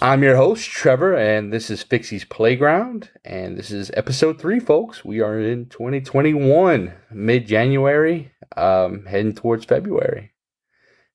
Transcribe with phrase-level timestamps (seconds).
[0.00, 5.04] I'm your host, Trevor, and this is Fixie's Playground, and this is episode three, folks.
[5.04, 10.30] We are in 2021, mid January, um, heading towards February.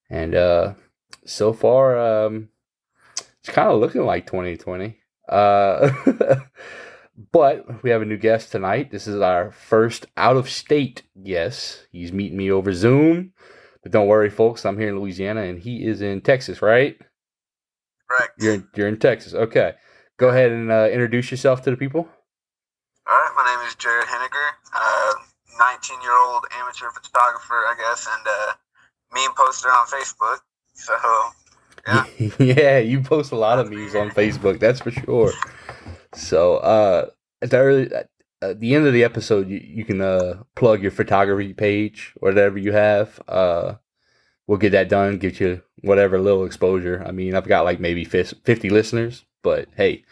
[0.09, 0.73] And uh,
[1.25, 2.49] so far, um,
[3.39, 4.97] it's kind of looking like 2020.
[5.29, 5.89] Uh,
[7.31, 8.91] but we have a new guest tonight.
[8.91, 11.87] This is our first out of state guest.
[11.93, 13.31] He's meeting me over Zoom.
[13.81, 16.97] But don't worry, folks, I'm here in Louisiana and he is in Texas, right?
[18.13, 18.33] Correct.
[18.41, 19.33] You're in, you're in Texas.
[19.33, 19.73] Okay.
[20.17, 22.07] Go ahead and uh, introduce yourself to the people.
[23.07, 25.13] All right, my name is Jared Henniger, uh,
[25.59, 28.53] 19 year old amateur photographer, I guess, and uh,
[29.13, 30.37] meme poster on Facebook.
[30.73, 30.93] So,
[31.87, 32.05] yeah.
[32.39, 35.33] yeah, you post a lot of memes on Facebook, that's for sure.
[36.13, 37.07] So, uh,
[37.41, 37.89] at the early,
[38.41, 42.57] at the end of the episode, you, you can uh, plug your photography page, whatever
[42.57, 43.19] you have.
[43.27, 43.75] Uh,
[44.47, 47.03] we'll get that done, get you whatever little exposure.
[47.05, 50.03] I mean, I've got like maybe 50 listeners, but hey,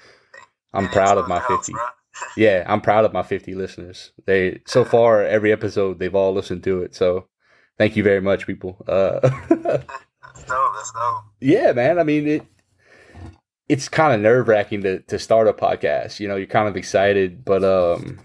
[0.73, 1.73] I'm Yeah, proud of my it helps, 50.
[1.73, 1.81] bro.
[2.37, 4.11] Yeah, I'm proud of my 50 listeners.
[4.25, 6.93] They so far every episode they've all listened to it.
[6.93, 7.27] So,
[7.77, 8.83] thank you very much, people.
[8.87, 10.73] Uh, That's dope.
[10.75, 11.23] That's dope.
[11.39, 11.97] yeah, man.
[11.99, 12.45] I mean, it
[13.69, 16.19] it's kind of nerve wracking to to start a podcast.
[16.19, 18.19] You know, you're kind of excited, but um,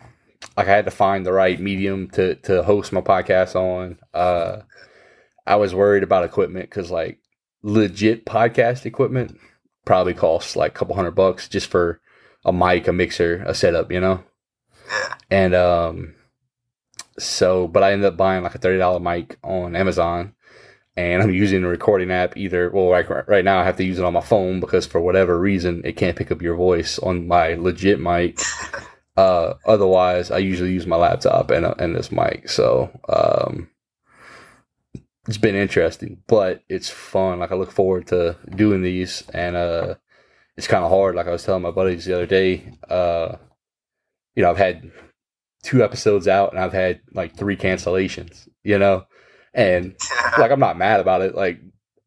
[0.57, 3.99] like I had to find the right medium to to host my podcast on.
[4.13, 4.63] Uh,
[5.47, 7.19] I was worried about equipment because like
[7.63, 9.39] legit podcast equipment
[9.85, 12.01] probably costs like a couple hundred bucks just for
[12.45, 13.91] a mic, a mixer, a setup.
[13.93, 14.25] You know.
[15.31, 16.15] And um,
[17.19, 20.35] so, but I ended up buying like a thirty dollar mic on Amazon,
[20.97, 22.37] and I'm using the recording app.
[22.37, 24.87] Either well, like right, right now I have to use it on my phone because
[24.87, 28.39] for whatever reason it can't pick up your voice on my legit mic.
[29.17, 32.49] Uh, otherwise, I usually use my laptop and and this mic.
[32.49, 33.69] So um,
[35.27, 37.39] it's been interesting, but it's fun.
[37.39, 39.95] Like I look forward to doing these, and uh,
[40.57, 41.15] it's kind of hard.
[41.15, 42.73] Like I was telling my buddies the other day.
[42.89, 43.37] Uh,
[44.35, 44.91] you know, I've had
[45.67, 49.07] two episodes out and I've had like three cancellations, you know?
[49.53, 49.97] And
[50.39, 51.35] like I'm not mad about it.
[51.35, 51.59] Like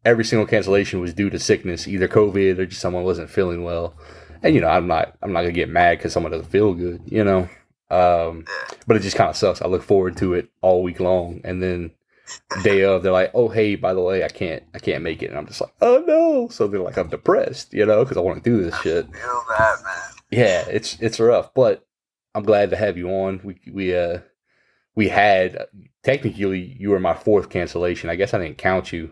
[0.05, 3.97] every single cancellation was due to sickness, either COVID or just someone wasn't feeling well.
[4.41, 7.01] And you know, I'm not I'm not gonna get mad because someone doesn't feel good,
[7.05, 7.49] you know.
[7.91, 8.45] Um,
[8.87, 9.61] but it just kind of sucks.
[9.61, 11.91] I look forward to it all week long, and then
[12.63, 15.29] day of they're like, "Oh, hey, by the way, I can't I can't make it,"
[15.29, 18.21] and I'm just like, "Oh no!" So they're like, I'm depressed, you know, because I
[18.21, 19.05] want to do this shit.
[19.05, 20.15] Feel that, man.
[20.31, 21.87] Yeah, it's it's rough, but
[22.35, 23.41] I'm glad to have you on.
[23.43, 24.19] We we uh
[24.95, 25.65] we had
[26.03, 28.09] technically you were my fourth cancellation.
[28.09, 29.11] I guess I didn't count you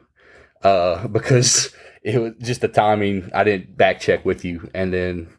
[0.63, 1.73] uh because
[2.03, 3.29] it was just the timing.
[3.33, 5.29] I didn't back check with you, and then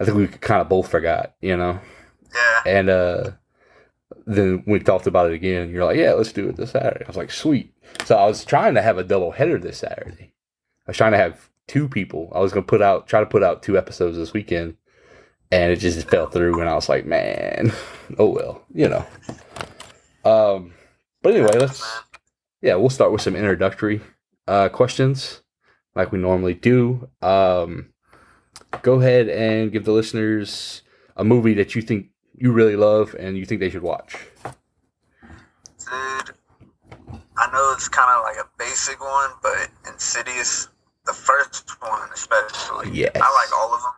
[0.00, 1.78] I think we kind of both forgot, you know.
[2.34, 2.62] Yeah.
[2.66, 3.30] And uh
[4.26, 5.70] then we talked about it again.
[5.70, 7.04] You're like, yeah, let's do it this Saturday.
[7.04, 7.74] I was like, sweet.
[8.04, 10.32] So I was trying to have a double header this Saturday.
[10.86, 12.32] I was trying to have two people.
[12.34, 14.76] I was gonna put out try to put out two episodes this weekend
[15.52, 17.72] and it just fell through and I was like, man,
[18.18, 19.06] oh well, you know.
[20.24, 20.72] Um
[21.22, 21.86] but anyway, let's
[22.62, 24.00] yeah, we'll start with some introductory
[24.46, 25.42] uh questions
[25.94, 27.08] like we normally do.
[27.22, 27.90] Um
[28.82, 30.82] go ahead and give the listeners
[31.16, 32.08] a movie that you think
[32.40, 34.16] you really love and you think they should watch.
[34.44, 36.34] Dude,
[37.36, 40.68] I know it's kind of like a basic one, but Insidious,
[41.06, 42.90] the first one especially.
[42.92, 43.12] Yes.
[43.14, 43.92] I like all of them,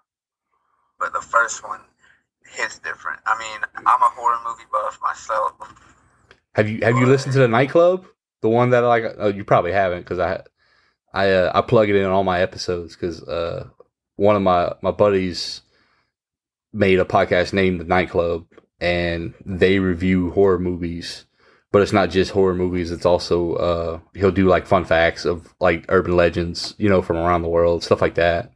[0.99, 1.81] but the first one
[2.45, 3.21] hits different.
[3.27, 5.53] I mean, I'm a horror movie buff myself.
[6.55, 8.07] Have you have you listened to the nightclub?
[8.41, 10.43] The one that I like oh, you probably haven't because I
[11.13, 13.69] I uh, I plug it in all my episodes because uh,
[14.17, 15.63] one of my my buddies
[16.73, 18.47] made a podcast named the Nightclub
[18.81, 21.25] and they review horror movies,
[21.73, 22.91] but it's not just horror movies.
[22.91, 27.17] It's also uh, he'll do like fun facts of like urban legends, you know, from
[27.17, 28.53] around the world, stuff like that.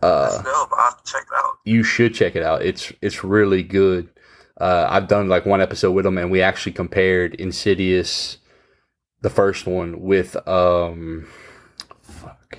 [0.00, 0.68] That's Uh, dope.
[0.72, 1.52] I'll have to check it out.
[1.64, 2.62] you should check it out.
[2.62, 4.10] It's it's really good.
[4.60, 8.38] Uh, I've done like one episode with him, and we actually compared Insidious,
[9.22, 11.26] the first one, with um,
[12.02, 12.58] fuck,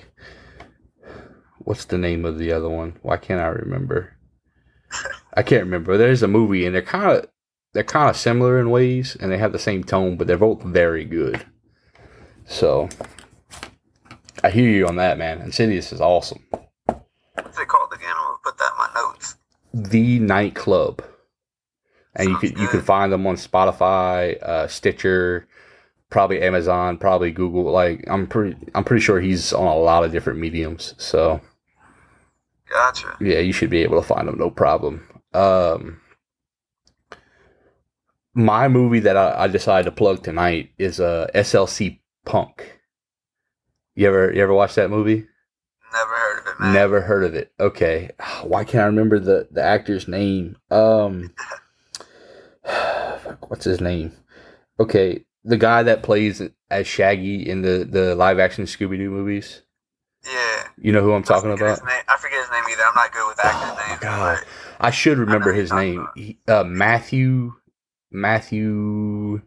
[1.58, 2.98] what's the name of the other one?
[3.02, 4.16] Why can't I remember?
[5.38, 5.96] I can't remember.
[5.96, 7.28] There's a movie, and they're kind of
[7.72, 10.62] they're kind of similar in ways, and they have the same tone, but they're both
[10.62, 11.44] very good.
[12.46, 12.88] So,
[14.42, 15.40] I hear you on that, man.
[15.40, 16.42] Insidious is awesome.
[16.50, 18.10] What's it called again?
[18.16, 19.36] I'm gonna put that in my notes.
[19.74, 21.04] the nightclub
[22.16, 25.46] and you Sounds could you can find them on spotify uh, stitcher
[26.10, 30.10] probably amazon probably google like i'm pretty i'm pretty sure he's on a lot of
[30.10, 31.40] different mediums so
[32.70, 33.16] Gotcha.
[33.20, 35.06] yeah you should be able to find them no problem
[35.38, 36.00] um
[38.34, 42.78] my movie that i, I decided to plug tonight is uh slc punk
[43.94, 45.26] you ever you ever watch that movie
[45.90, 46.72] Never heard of it, man.
[46.74, 47.50] Never heard of it.
[47.58, 48.10] Okay.
[48.42, 50.56] Why can't I remember the, the actor's name?
[50.70, 51.32] Um
[53.48, 54.12] what's his name?
[54.78, 59.62] Okay, the guy that plays as Shaggy in the, the live action Scooby Doo movies.
[60.26, 60.64] Yeah.
[60.76, 61.90] You know who I'm talking I forget about?
[62.06, 62.82] I forget his name either.
[62.84, 64.00] I'm not good with actors' Oh names.
[64.00, 64.38] God.
[64.38, 64.46] but
[64.78, 66.06] I should remember his name.
[66.14, 67.54] He, uh, Matthew.
[68.10, 69.42] Matthew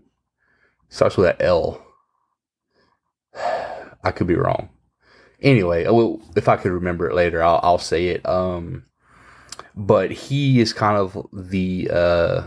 [0.89, 1.83] starts with an L.
[4.03, 4.69] I could be wrong.
[5.41, 8.27] Anyway, I will, if I could remember it later, I'll, I'll say it.
[8.27, 8.85] Um,
[9.75, 12.43] but he is kind of the uh,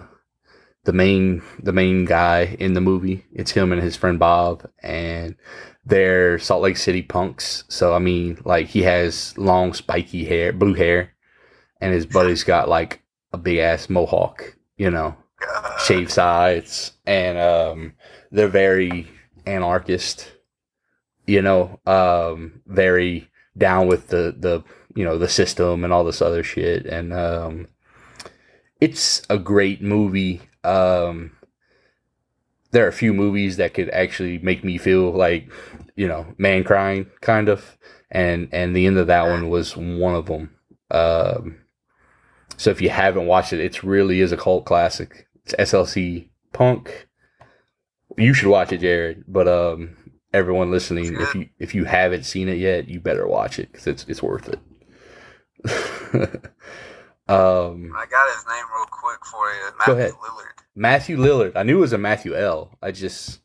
[0.85, 3.25] the main the main guy in the movie.
[3.33, 5.37] It's him and his friend Bob, and
[5.85, 7.65] they're Salt Lake City punks.
[7.69, 11.14] So I mean, like he has long spiky hair, blue hair,
[11.85, 13.03] and his buddy's got like
[13.35, 15.15] a big ass mohawk, you know,
[15.85, 17.93] shaved sides, and um,
[18.31, 19.07] they're very
[19.45, 20.33] anarchist,
[21.27, 23.29] you know, um, very
[23.59, 24.65] down with the the
[24.97, 27.69] you know the system and all this other shit, and um,
[28.81, 30.41] it's a great movie.
[30.65, 31.33] Um,
[32.71, 35.53] there are a few movies that could actually make me feel like
[35.97, 37.77] you know man crying kind of.
[38.11, 40.55] And and the end of that one was one of them.
[40.91, 41.64] Um
[42.57, 47.09] so if you haven't watched it it really is a cult classic it's slc punk
[48.17, 49.97] you should watch it jared but um
[50.33, 53.87] everyone listening if you if you haven't seen it yet you better watch it because
[53.87, 54.59] it's it's worth it
[57.29, 59.71] um I got his name real quick for you.
[59.71, 60.13] Go Matthew ahead.
[60.13, 60.63] Lillard.
[60.77, 63.41] matthew lillard i knew it was a matthew l i just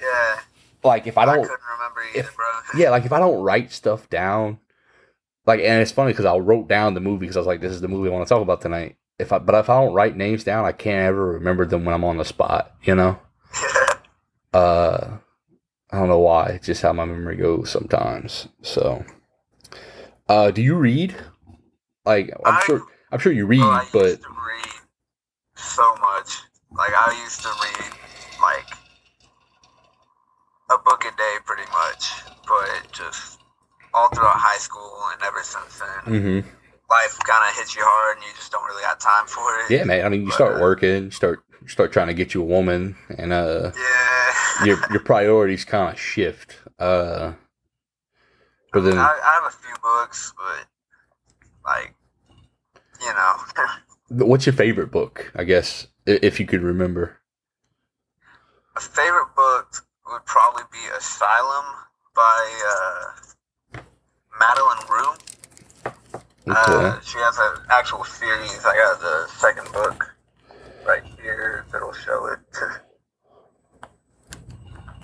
[0.00, 0.40] Yeah.
[0.84, 2.44] like if i I, don't couldn't remember either, if- bro.
[2.76, 4.58] yeah, like if I don't write stuff down,
[5.46, 7.72] like, and it's funny because I wrote down the movie because I was like, this
[7.72, 8.96] is the movie I want to talk about tonight.
[9.18, 11.94] If I, but if I don't write names down, I can't ever remember them when
[11.94, 12.74] I'm on the spot.
[12.82, 13.18] You know,
[14.52, 15.16] uh,
[15.90, 16.48] I don't know why.
[16.48, 18.48] It's just how my memory goes sometimes.
[18.62, 19.04] So,
[20.28, 21.14] uh, do you read?
[22.04, 24.72] Like, I'm I- sure, I'm sure you read, Bro, I but used to read
[25.54, 26.38] so much.
[26.76, 27.92] Like I used to read
[28.42, 28.68] like
[30.70, 32.10] a book a day, pretty much.
[32.46, 33.35] But just
[33.96, 36.48] all throughout high school and ever since then, hmm
[36.88, 39.70] life kind of hits you hard, and you just don't really have time for it.
[39.70, 40.06] yeah, man.
[40.06, 43.32] I mean, you start working, you start start trying to get you a woman, and
[43.32, 44.66] uh, Yeah.
[44.66, 46.56] your your priorities kind of shift.
[46.78, 47.32] Uh,
[48.72, 50.66] but then, I, I have a few books, but
[51.64, 51.94] like,
[53.00, 53.36] you know,
[54.26, 55.32] what's your favorite book?
[55.34, 57.18] I guess if you could remember.
[58.76, 61.64] a favorite book would probably be Asylum
[62.14, 63.25] by uh,
[64.38, 65.14] Madeleine Roux.
[66.48, 66.86] Okay.
[66.86, 68.64] Uh, she has an actual series.
[68.64, 70.14] I got the second book
[70.86, 72.38] right here that'll show it.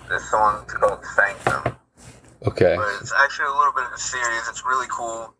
[0.09, 1.75] this one's called Sanctum.
[2.47, 2.75] okay.
[2.77, 4.47] but it's actually a little bit of a series.
[4.47, 5.33] It's really cool.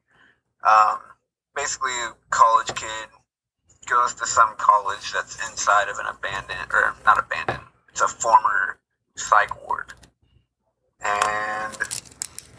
[0.67, 0.99] Um,
[1.55, 3.07] basically, a college kid
[3.85, 8.79] goes to some college that's inside of an abandoned, or not abandoned, it's a former
[9.15, 9.93] psych ward.
[11.05, 11.77] And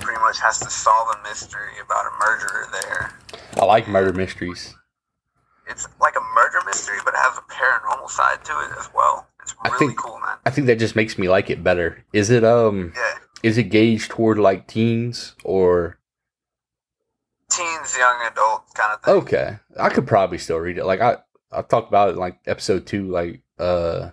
[0.05, 3.13] pretty much has to solve a mystery about a murderer there.
[3.61, 4.75] I like murder mysteries.
[5.69, 9.27] It's like a murder mystery, but it has a paranormal side to it as well.
[9.43, 10.37] It's I really think- cool, man.
[10.45, 12.05] I think that just makes me like it better.
[12.13, 13.15] Is it um Yeah.
[13.43, 15.99] is it gauged toward like teens or
[17.51, 19.15] Teens, young adult kind of thing.
[19.15, 19.59] okay?
[19.79, 20.85] I could probably still read it.
[20.87, 21.19] Like I
[21.53, 24.11] I talked about it in like episode 2 like uh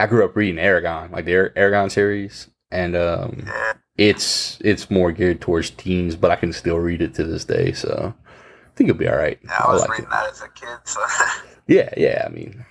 [0.00, 3.72] I grew up reading Eragon, like the Eragon series and um Yeah.
[4.08, 7.72] It's it's more geared towards teens, but I can still read it to this day,
[7.72, 9.38] so I think it'll be all right.
[9.44, 10.10] Yeah, I was like reading it.
[10.10, 11.00] that as a kid, so
[11.68, 12.24] Yeah, yeah.
[12.26, 12.64] I mean,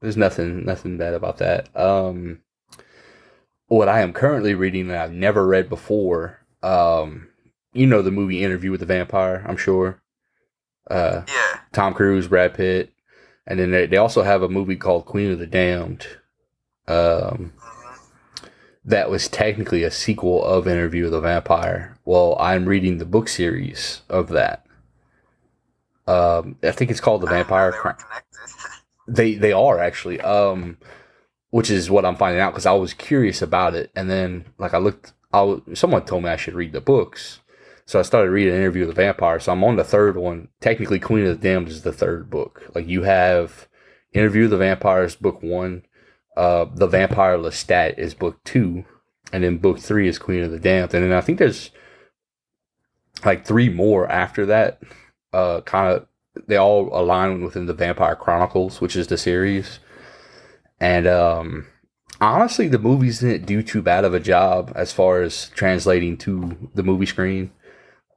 [0.00, 1.74] there's nothing nothing bad about that.
[1.76, 2.40] Um,
[3.66, 6.38] what I am currently reading that I've never read before.
[6.62, 7.28] Um,
[7.72, 9.44] you know the movie Interview with the Vampire.
[9.46, 10.00] I'm sure.
[10.88, 11.60] Uh, yeah.
[11.72, 12.92] Tom Cruise, Brad Pitt,
[13.44, 16.06] and then they, they also have a movie called Queen of the Damned.
[16.86, 17.54] Um.
[18.86, 21.98] That was technically a sequel of Interview with the Vampire.
[22.04, 24.64] Well, I'm reading the book series of that.
[26.06, 27.72] Um, I think it's called The I didn't know Vampire.
[27.72, 28.26] They Chron- were connected.
[29.08, 30.78] they they are actually, um,
[31.50, 34.72] which is what I'm finding out because I was curious about it, and then like
[34.72, 37.40] I looked, I was, someone told me I should read the books,
[37.86, 39.40] so I started reading Interview with the Vampire.
[39.40, 40.48] So I'm on the third one.
[40.60, 42.70] Technically, Queen of the Damned is the third book.
[42.72, 43.66] Like you have
[44.12, 45.82] Interview with the Vampires, book one.
[46.36, 48.84] Uh, the Vampire Lestat is book two,
[49.32, 51.70] and then book three is Queen of the Damned, and then I think there's
[53.24, 54.82] like three more after that.
[55.32, 56.06] Uh, kind of
[56.46, 59.78] they all align within the Vampire Chronicles, which is the series.
[60.78, 61.66] And um,
[62.20, 66.70] honestly, the movies didn't do too bad of a job as far as translating to
[66.74, 67.52] the movie screen.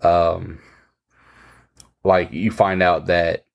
[0.01, 0.59] Um,
[2.03, 3.45] like you find out that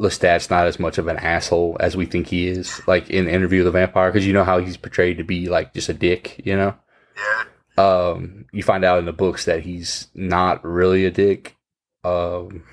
[0.00, 2.80] Lestat's not as much of an asshole as we think he is.
[2.86, 5.72] Like in Interview with the Vampire, because you know how he's portrayed to be like
[5.72, 6.40] just a dick.
[6.44, 6.74] You know.
[7.16, 7.44] Yeah.
[7.78, 11.56] Um, you find out in the books that he's not really a dick.
[12.04, 12.64] Um,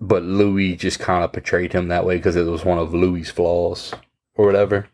[0.00, 3.30] but Louis just kind of portrayed him that way because it was one of Louis's
[3.30, 3.94] flaws
[4.34, 4.88] or whatever.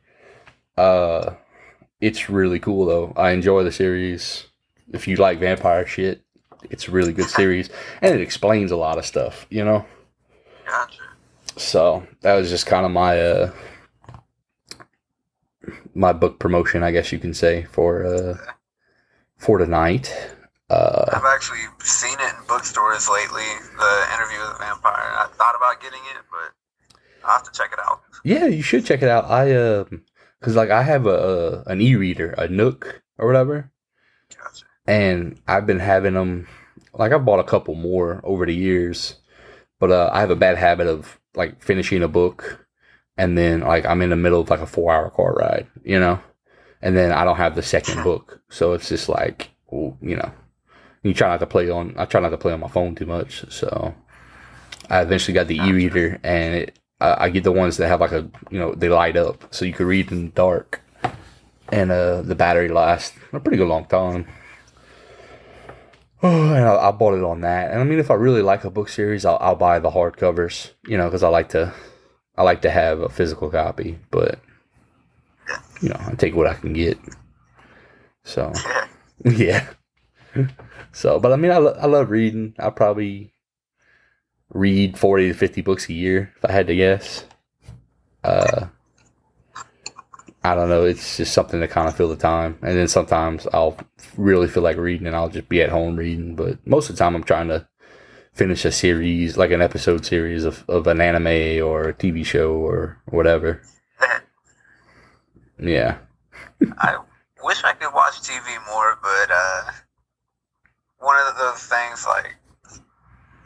[0.77, 1.35] Uh,
[2.00, 3.12] it's really cool though.
[3.17, 4.45] I enjoy the series.
[4.93, 6.23] If you like vampire shit,
[6.71, 9.47] it's a really good series, and it explains a lot of stuff.
[9.50, 9.87] You know.
[10.69, 11.03] Gotcha.
[11.57, 13.53] So that was just kind of my uh
[15.95, 18.37] my book promotion, I guess you can say for uh
[19.37, 20.15] for tonight.
[20.71, 23.43] Uh I've actually seen it in bookstores lately.
[23.77, 24.93] The interview with the vampire.
[24.95, 28.01] I thought about getting it, but I'll have to check it out.
[28.25, 29.25] yeah, you should check it out.
[29.25, 30.03] I um
[30.41, 33.71] cuz like I have a, a an e-reader, a Nook or whatever,
[34.37, 34.65] Gotcha.
[34.87, 36.47] and I've been having them
[36.95, 39.17] like I've bought a couple more over the years,
[39.78, 42.66] but uh I have a bad habit of like finishing a book
[43.16, 46.20] and then like I'm in the middle of like a 4-hour car ride, you know?
[46.80, 48.40] And then I don't have the second book.
[48.49, 50.32] So it's just like, you know,
[51.02, 53.06] you try not to play on I try not to play on my phone too
[53.06, 53.44] much.
[53.52, 53.94] So
[54.88, 58.12] I eventually got the e-reader and it I, I get the ones that have like
[58.12, 60.80] a, you know, they light up so you can read in the dark.
[61.70, 64.26] And uh the battery lasts a pretty good long time.
[66.23, 67.71] Oh, and I, I bought it on that.
[67.71, 70.71] And I mean, if I really like a book series, I'll, I'll buy the hardcovers,
[70.87, 71.73] you know, because I like to,
[72.37, 73.99] I like to have a physical copy.
[74.11, 74.41] But
[75.81, 76.99] you know, I take what I can get.
[78.25, 78.53] So
[79.25, 79.67] Yeah.
[80.93, 82.55] So, but I mean, I, lo- I love reading.
[82.59, 83.33] I probably
[84.53, 87.25] read forty to fifty books a year if I had to guess.
[88.25, 88.67] Uh,
[90.45, 90.85] I don't know.
[90.85, 93.77] It's just something to kind of fill the time, and then sometimes I'll
[94.19, 96.35] really feel like reading, and I'll just be at home reading.
[96.35, 97.67] But most of the time, I'm trying to
[98.35, 102.53] finish a series, like an episode series of, of an anime or a TV show
[102.53, 103.63] or whatever.
[105.61, 105.99] Yeah.
[106.79, 106.99] I
[107.43, 109.73] wish I could watch TV more, but uh,
[111.01, 112.37] one of those things like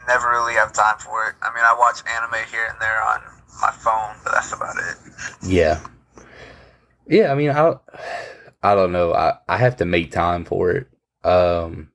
[0.07, 1.35] never really have time for it.
[1.41, 3.21] I mean, I watch anime here and there on
[3.61, 4.95] my phone, but that's about it.
[5.41, 5.79] Yeah.
[7.07, 7.77] Yeah, I mean, I,
[8.63, 9.13] I don't know.
[9.13, 10.87] I, I have to make time for it.
[11.23, 11.91] Um,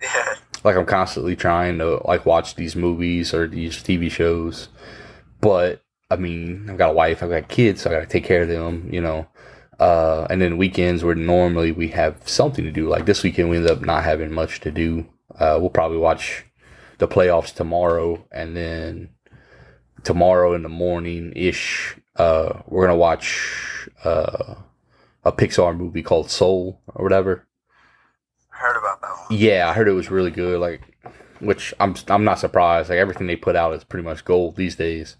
[0.00, 4.68] Yeah, like I'm constantly trying to like watch these movies or these TV shows,
[5.40, 8.24] but I mean, I've got a wife, I've got kids, so I got to take
[8.24, 9.26] care of them, you know.
[9.80, 12.88] Uh, and then weekends where normally we have something to do.
[12.88, 15.06] Like this weekend, we ended up not having much to do.
[15.38, 16.44] Uh, we'll probably watch
[16.98, 19.10] the playoffs tomorrow, and then
[20.04, 24.54] tomorrow in the morning ish, uh, we're gonna watch uh,
[25.24, 27.46] a Pixar movie called Soul or whatever.
[28.48, 29.38] heard about that one.
[29.38, 30.60] Yeah, I heard it was really good.
[30.60, 30.82] Like,
[31.40, 32.90] which I'm I'm not surprised.
[32.90, 35.16] Like everything they put out is pretty much gold these days.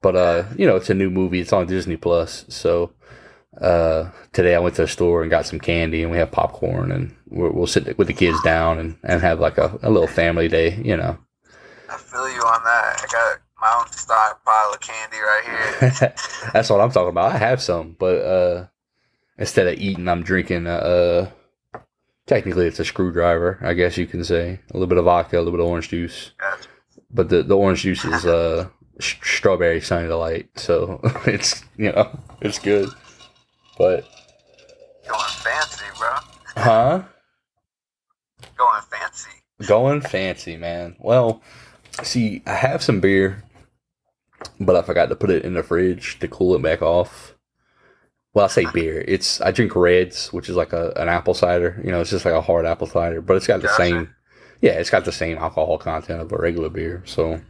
[0.00, 1.40] But uh, you know, it's a new movie.
[1.40, 2.44] It's on Disney Plus.
[2.48, 2.92] So
[3.60, 6.90] uh, today I went to the store and got some candy, and we have popcorn,
[6.90, 10.08] and we'll, we'll sit with the kids down and, and have like a, a little
[10.08, 10.80] family day.
[10.82, 11.18] You know.
[11.88, 13.00] I feel you on that.
[13.02, 16.14] I got my own stockpile of candy right here.
[16.52, 17.32] That's what I'm talking about.
[17.32, 18.66] I have some, but uh,
[19.38, 20.66] instead of eating, I'm drinking.
[20.66, 21.30] Uh,
[22.26, 24.60] technically, it's a screwdriver, I guess you can say.
[24.70, 26.32] A little bit of vodka, a little bit of orange juice.
[27.10, 28.68] But the, the orange juice is uh
[29.00, 32.88] sh- strawberry sunny delight so it's you know it's good
[33.76, 34.06] but
[35.06, 36.08] Going fancy, bro.
[36.56, 37.02] huh
[38.56, 39.30] Going fancy.
[39.66, 41.42] going fancy man well
[42.02, 43.42] see i have some beer
[44.60, 47.31] but i forgot to put it in the fridge to cool it back off
[48.34, 51.80] well i say beer it's i drink Redd's which is like a, an apple cider
[51.84, 53.82] you know it's just like a hard apple cider but it's got the Gotcha.
[53.82, 54.14] same
[54.60, 57.40] yeah it's got the same alcohol content of a regular beer so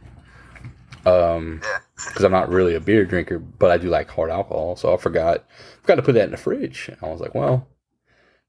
[1.05, 1.79] um Yeah.
[2.07, 4.75] because I'm not really a beer drinker, but I do like hard alcohol.
[4.75, 5.45] So I forgot
[5.81, 6.89] forgot to put that in the fridge.
[6.89, 7.67] And I was like, well,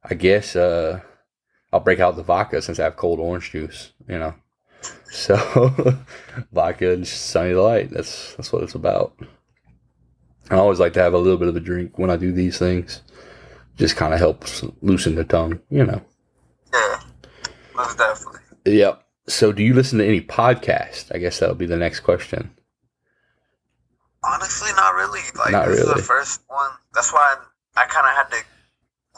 [0.02, 1.00] I guess uh,
[1.72, 3.92] I'll break out the vodka since I have cold orange juice.
[4.08, 4.34] You know,
[5.10, 5.36] so
[6.52, 7.90] vodka and sunny delight.
[7.90, 9.14] That's that's what it's about.
[10.50, 12.58] I always like to have a little bit of a drink when I do these
[12.58, 13.00] things.
[13.76, 16.00] Just kind of helps loosen the tongue, you know.
[16.72, 17.00] Yeah.
[17.74, 18.40] Most definitely.
[18.66, 19.04] Yep.
[19.26, 21.14] So, do you listen to any podcast?
[21.14, 22.50] I guess that'll be the next question.
[24.22, 25.20] Honestly, not really.
[25.38, 26.00] Like Not this is really.
[26.00, 26.70] the first one.
[26.94, 27.36] That's why
[27.76, 28.44] I, I kind of had to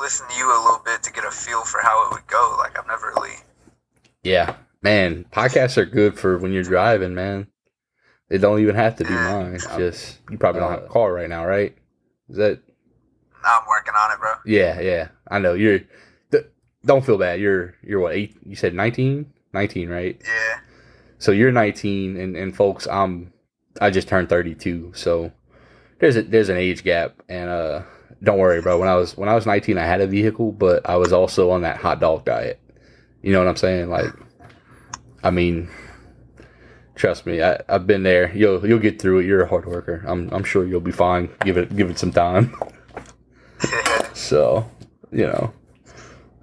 [0.01, 2.57] listen to you a little bit to get a feel for how it would go.
[2.59, 3.35] Like I've never really.
[4.23, 7.47] Yeah, man, podcasts are good for when you're driving, man.
[8.29, 9.33] It don't even have to be Yeah.
[9.33, 9.55] mine.
[9.55, 11.77] It's uh, just you probably don't have a uh, car right now, right?
[12.29, 12.61] Is that?
[13.45, 14.33] I'm working on it, bro.
[14.45, 15.09] Yeah, yeah.
[15.29, 15.81] I know you're.
[16.33, 16.47] th-
[16.85, 17.41] Don't feel bad.
[17.41, 18.37] You're you're what eight?
[18.45, 19.33] You said 19?
[19.53, 20.21] 19, right?
[20.25, 20.59] Yeah.
[21.19, 23.33] So you're 19, and and folks, I'm
[23.81, 25.31] I just turned 32, so
[26.01, 27.83] there's a there's an age gap, and uh,
[28.23, 28.79] don't worry, bro.
[28.79, 31.51] When I was when I was 19, I had a vehicle, but I was also
[31.51, 32.61] on that hot dog diet.
[33.23, 33.89] You know what I'm saying?
[33.89, 34.13] Like,
[35.23, 35.69] I mean,
[36.97, 38.35] trust me, I, I've been there.
[38.35, 39.27] You'll you'll get through it.
[39.27, 40.03] You're a hard worker.
[40.07, 41.31] I'm I'm sure you'll be fine.
[41.41, 42.57] Give it give it some time.
[44.15, 44.69] so,
[45.13, 45.53] you know,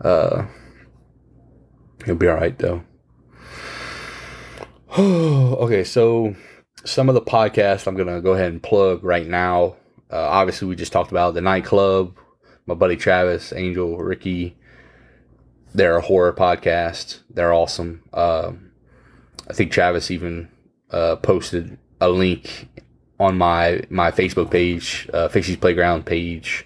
[0.02, 0.46] uh,
[2.06, 2.84] you'll be all right though.
[4.98, 6.36] okay, so
[6.86, 9.76] some of the podcasts I'm gonna go ahead and plug right now.
[10.12, 12.16] Uh, obviously, we just talked about the nightclub.
[12.66, 14.56] My buddy Travis, Angel, Ricky.
[15.74, 17.22] They're a horror podcast.
[17.32, 18.04] They're awesome.
[18.14, 18.73] Um,
[19.50, 20.50] I think Travis even
[20.92, 22.70] uh, posted a link
[23.20, 26.66] on my my Facebook page, uh, Fixie's Playground page.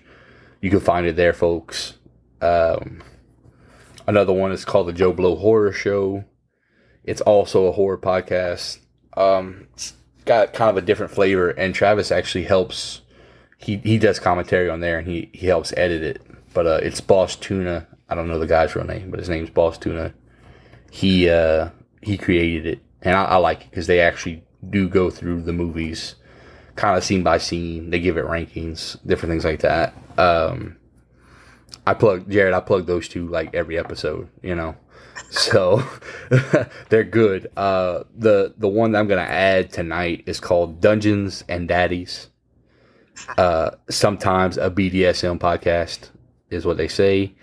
[0.61, 1.93] You can find it there, folks.
[2.41, 3.03] Um,
[4.07, 6.23] another one is called the Joe Blow Horror Show.
[7.03, 8.79] It's also a horror podcast.
[9.15, 9.93] Um, it's
[10.25, 13.01] got kind of a different flavor, and Travis actually helps.
[13.57, 16.21] He he does commentary on there, and he he helps edit it.
[16.53, 17.87] But uh, it's Boss Tuna.
[18.09, 20.13] I don't know the guy's real name, but his name's Boss Tuna.
[20.91, 21.69] He uh,
[22.01, 25.53] he created it, and I, I like it because they actually do go through the
[25.53, 26.15] movies,
[26.75, 27.89] kind of scene by scene.
[27.89, 29.93] They give it rankings, different things like that.
[30.17, 30.77] Um,
[31.85, 32.53] I plug Jared.
[32.53, 34.29] I plug those two like every episode.
[34.41, 34.75] You know,
[35.29, 35.83] so
[36.89, 37.51] they're good.
[37.55, 42.29] Uh, the the one that I'm gonna add tonight is called Dungeons and Daddies.
[43.37, 46.09] Uh, sometimes a BDSM podcast
[46.49, 47.33] is what they say.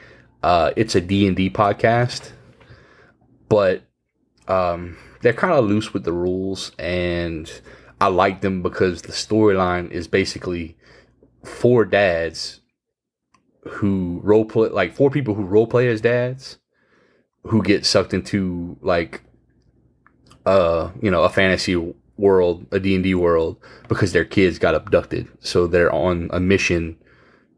[0.42, 2.32] Uh, it's a D and D podcast,
[3.49, 3.82] but
[4.48, 7.50] um, they're kind of loose with the rules, and
[8.00, 10.76] I like them because the storyline is basically
[11.44, 12.60] four dads
[13.64, 16.58] who role play, like four people who role play as dads,
[17.44, 19.22] who get sucked into like,
[20.44, 23.56] uh, you know, a fantasy world, a D and D world,
[23.88, 26.96] because their kids got abducted, so they're on a mission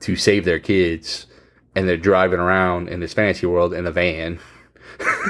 [0.01, 1.27] to save their kids,
[1.75, 4.39] and they're driving around in this fantasy world in a van.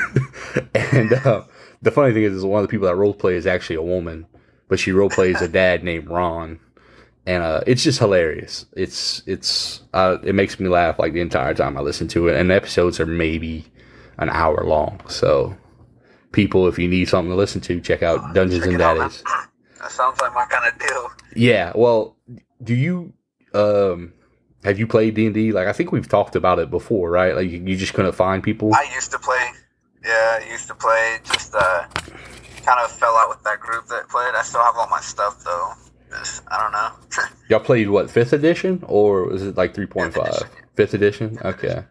[0.75, 1.45] and uh,
[1.83, 3.83] the funny thing is, is one of the people that role play is actually a
[3.83, 4.27] woman,
[4.69, 6.59] but she role plays a dad named Ron,
[7.27, 8.67] and uh, it's just hilarious.
[8.77, 12.37] It's it's uh, it makes me laugh like the entire time I listen to it,
[12.37, 13.67] and the episodes are maybe
[14.19, 15.01] an hour long.
[15.09, 15.57] So,
[16.33, 19.23] people, if you need something to listen to, check out Dungeons Check and Daddies.
[19.79, 21.13] That sounds like my kind of deal.
[21.37, 22.17] Yeah, well,
[22.63, 23.13] do you
[23.55, 24.15] um
[24.65, 25.53] have you played D and D?
[25.53, 27.37] Like I think we've talked about it before, right?
[27.37, 28.75] Like you, you just couldn't find people.
[28.75, 29.51] I used to play.
[30.07, 31.19] Yeah, I used to play.
[31.25, 31.87] Just uh,
[32.65, 34.35] kind of fell out with that group that played.
[34.35, 35.73] I still have all my stuff though.
[36.11, 37.27] Just, I don't know.
[37.49, 40.43] Y'all played what fifth edition or was it like three point five?
[40.75, 41.39] Fifth edition.
[41.45, 41.85] Okay.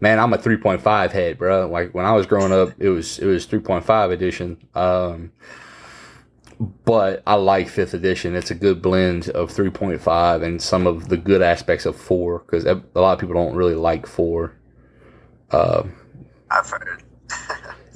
[0.00, 1.68] Man, I'm a three point five head, bro.
[1.68, 4.58] Like when I was growing up, it was it was three point five edition.
[4.74, 5.32] Um,
[6.84, 8.34] but I like fifth edition.
[8.34, 11.96] It's a good blend of three point five and some of the good aspects of
[11.96, 14.54] four because a lot of people don't really like four.
[15.50, 15.84] Uh,
[16.50, 17.03] I've heard.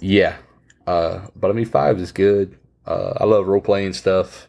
[0.01, 0.37] Yeah,
[0.87, 2.59] uh, but I mean five is good.
[2.87, 4.49] Uh, I love role playing stuff.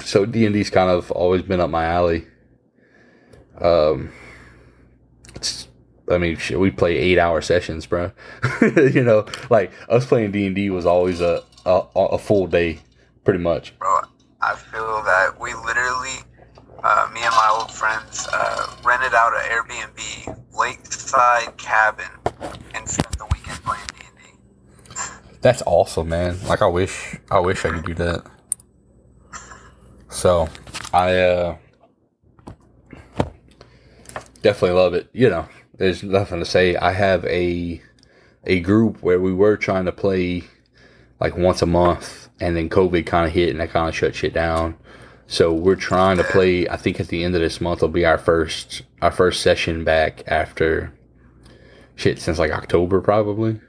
[0.00, 2.26] So D and D's kind of always been up my alley.
[3.60, 4.12] Um,
[5.34, 5.68] it's,
[6.10, 8.12] I mean, shit, we play eight hour sessions, bro.
[8.62, 12.80] you know, like us playing D and D was always a, a a full day,
[13.24, 13.78] pretty much.
[13.78, 14.00] bro.
[14.40, 16.18] I feel that we literally,
[16.82, 22.10] uh, me and my old friends, uh, rented out an Airbnb lakeside cabin
[22.74, 23.93] and spent the weekend playing.
[25.44, 26.38] That's awesome, man.
[26.48, 28.24] Like I wish, I wish I could do that.
[30.08, 30.48] So,
[30.90, 31.56] I uh
[34.40, 35.10] definitely love it.
[35.12, 36.76] You know, there's nothing to say.
[36.76, 37.78] I have a
[38.44, 40.44] a group where we were trying to play
[41.20, 44.14] like once a month, and then COVID kind of hit, and that kind of shut
[44.14, 44.78] shit down.
[45.26, 46.66] So we're trying to play.
[46.70, 49.84] I think at the end of this month will be our first our first session
[49.84, 50.94] back after
[51.96, 53.60] shit since like October probably.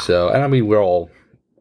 [0.00, 1.10] So, and I mean, we're all,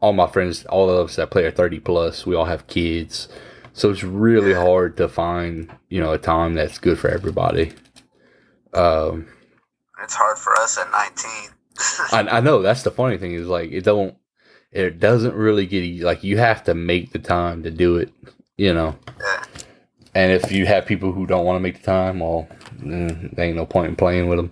[0.01, 3.27] all my friends, all of us that play are 30 plus, we all have kids.
[3.73, 7.73] So it's really hard to find, you know, a time that's good for everybody.
[8.73, 9.27] Um,
[10.03, 11.49] It's hard for us at 19.
[12.29, 14.15] I, I know that's the funny thing is like, it don't,
[14.71, 18.11] it doesn't really get, like, you have to make the time to do it,
[18.57, 18.95] you know.
[19.19, 19.43] yeah.
[20.15, 22.47] And if you have people who don't want to make the time, well,
[22.79, 24.51] mm, there ain't no point in playing with them.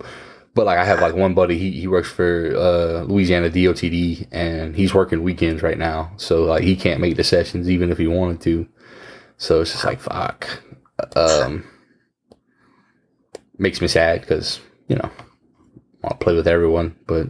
[0.58, 4.76] But like I have like one buddy, he, he works for uh, Louisiana DOTD, and
[4.76, 8.08] he's working weekends right now, so like he can't make the sessions even if he
[8.08, 8.68] wanted to.
[9.38, 10.64] So it's just like fuck.
[11.16, 11.64] Um,
[13.60, 15.12] makes me sad because you know
[16.04, 17.28] I play with everyone, but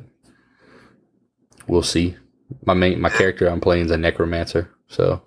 [1.67, 2.15] we'll see.
[2.63, 5.21] my main my character I'm playing is a necromancer, so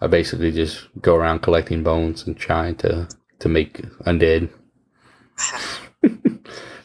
[0.00, 3.06] I basically just go around collecting bones and trying to
[3.40, 4.48] to make undead.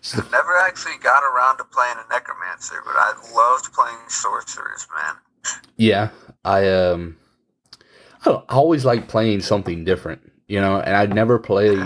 [0.05, 5.15] So, Never actually got around to playing a necromancer, but I loved playing sorcerers, man.
[5.77, 6.09] Yeah,
[6.43, 7.17] I um,
[8.23, 10.79] I, I always like playing something different, you know.
[10.79, 11.79] And I never played,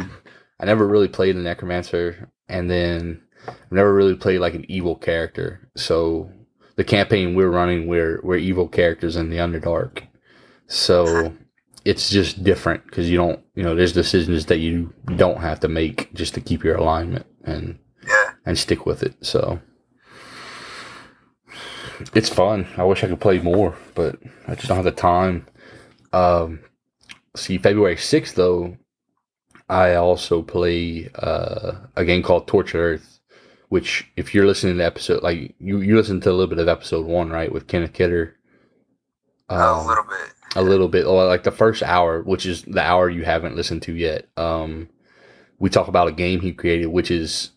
[0.59, 4.97] I never really played a necromancer, and then I've never really played like an evil
[4.97, 5.69] character.
[5.77, 6.29] So
[6.75, 10.05] the campaign we're running, we're we're evil characters in the Underdark.
[10.67, 11.33] So
[11.85, 15.69] it's just different because you don't, you know, there's decisions that you don't have to
[15.69, 17.79] make just to keep your alignment and.
[18.49, 19.15] And stick with it.
[19.25, 19.61] So
[22.13, 22.67] it's fun.
[22.77, 25.47] I wish I could play more, but I just don't have the time.
[26.13, 26.59] Um,
[27.35, 28.77] see, February sixth though,
[29.69, 33.19] I also play uh, a game called Tortured Earth,
[33.69, 36.67] which if you're listening to episode like you you listened to a little bit of
[36.69, 38.37] episode one, right, with Kenneth Kidder.
[39.49, 40.33] a Um, little bit.
[40.55, 43.93] a little bit like the first hour which is the hour you haven't listened to
[43.95, 44.89] yet um
[45.59, 47.51] we talk about a game he created which is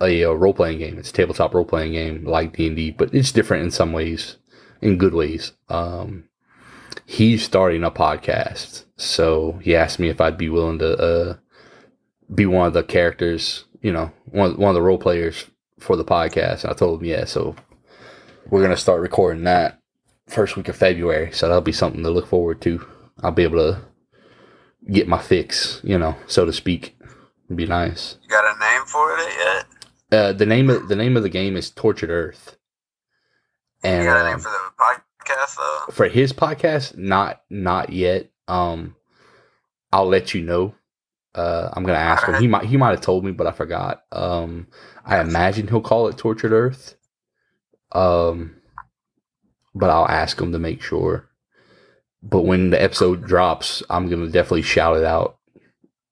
[0.00, 3.70] a, a role-playing game it's a tabletop role-playing game like d&d but it's different in
[3.70, 4.36] some ways
[4.80, 6.24] in good ways um
[7.06, 11.36] he's starting a podcast so he asked me if i'd be willing to uh
[12.34, 15.46] be one of the characters you know one, one of the role players
[15.78, 17.54] for the podcast and i told him yeah so
[18.50, 19.78] we're gonna start recording that
[20.28, 22.86] first week of February, so that'll be something to look forward to.
[23.22, 23.80] I'll be able to
[24.90, 26.96] get my fix, you know, so to speak.
[27.46, 28.16] It'd be nice.
[28.22, 29.66] You got a name for it yet?
[30.10, 32.56] Uh, the name of the name of the game is Tortured Earth,
[33.82, 35.92] and you got a um, for the podcast though?
[35.92, 38.30] for his podcast, not not yet.
[38.46, 38.96] Um,
[39.92, 40.74] I'll let you know.
[41.34, 42.40] Uh, I'm gonna ask him.
[42.40, 44.04] He might he might have told me, but I forgot.
[44.10, 44.68] Um,
[45.04, 46.94] I imagine he'll call it Tortured Earth.
[47.92, 48.56] Um,
[49.74, 51.28] but I'll ask him to make sure.
[52.22, 55.38] But when the episode drops, I'm gonna definitely shout it out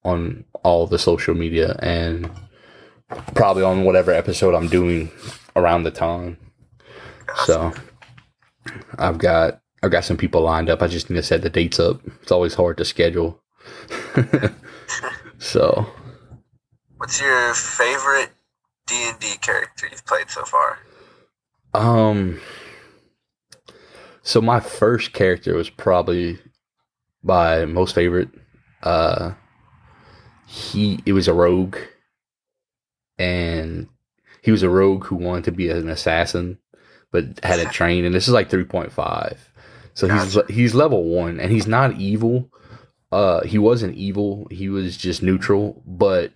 [0.05, 2.31] on all the social media and
[3.35, 5.11] probably on whatever episode I'm doing
[5.55, 6.37] around the time.
[7.45, 7.73] So
[8.99, 10.83] I've got I've got some people lined up.
[10.83, 12.01] I just need to set the dates up.
[12.23, 13.41] It's always hard to schedule.
[15.39, 15.87] so
[16.97, 18.31] What's your favorite
[18.87, 20.79] D and D character you've played so far?
[21.75, 22.41] um
[24.23, 26.39] so my first character was probably
[27.23, 28.31] my most favorite.
[28.83, 29.33] Uh
[30.47, 31.77] he it was a rogue
[33.19, 33.89] and
[34.43, 36.59] he was a rogue who wanted to be an assassin
[37.11, 39.37] but had it trained and this is like 3.5
[39.97, 42.51] so he's he's level 1 and he's not evil.
[43.11, 44.47] Uh he wasn't evil.
[44.51, 46.33] He was just neutral but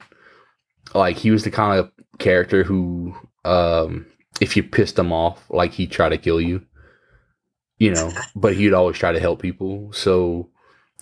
[0.94, 3.14] like he was the kind of character who
[3.44, 4.06] um
[4.40, 6.64] if you pissed him off like he'd try to kill you
[7.78, 9.92] you know but he'd always try to help people.
[9.92, 10.48] So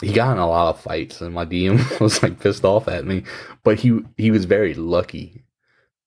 [0.02, 3.04] he got in a lot of fights and my dm was like pissed off at
[3.04, 3.22] me
[3.62, 5.44] but he he was very lucky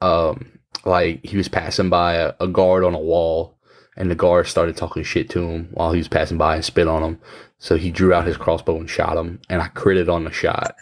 [0.01, 0.51] um
[0.85, 3.57] like he was passing by a, a guard on a wall
[3.97, 6.87] and the guard started talking shit to him while he was passing by and spit
[6.87, 7.19] on him
[7.59, 10.75] so he drew out his crossbow and shot him and i critted on the shot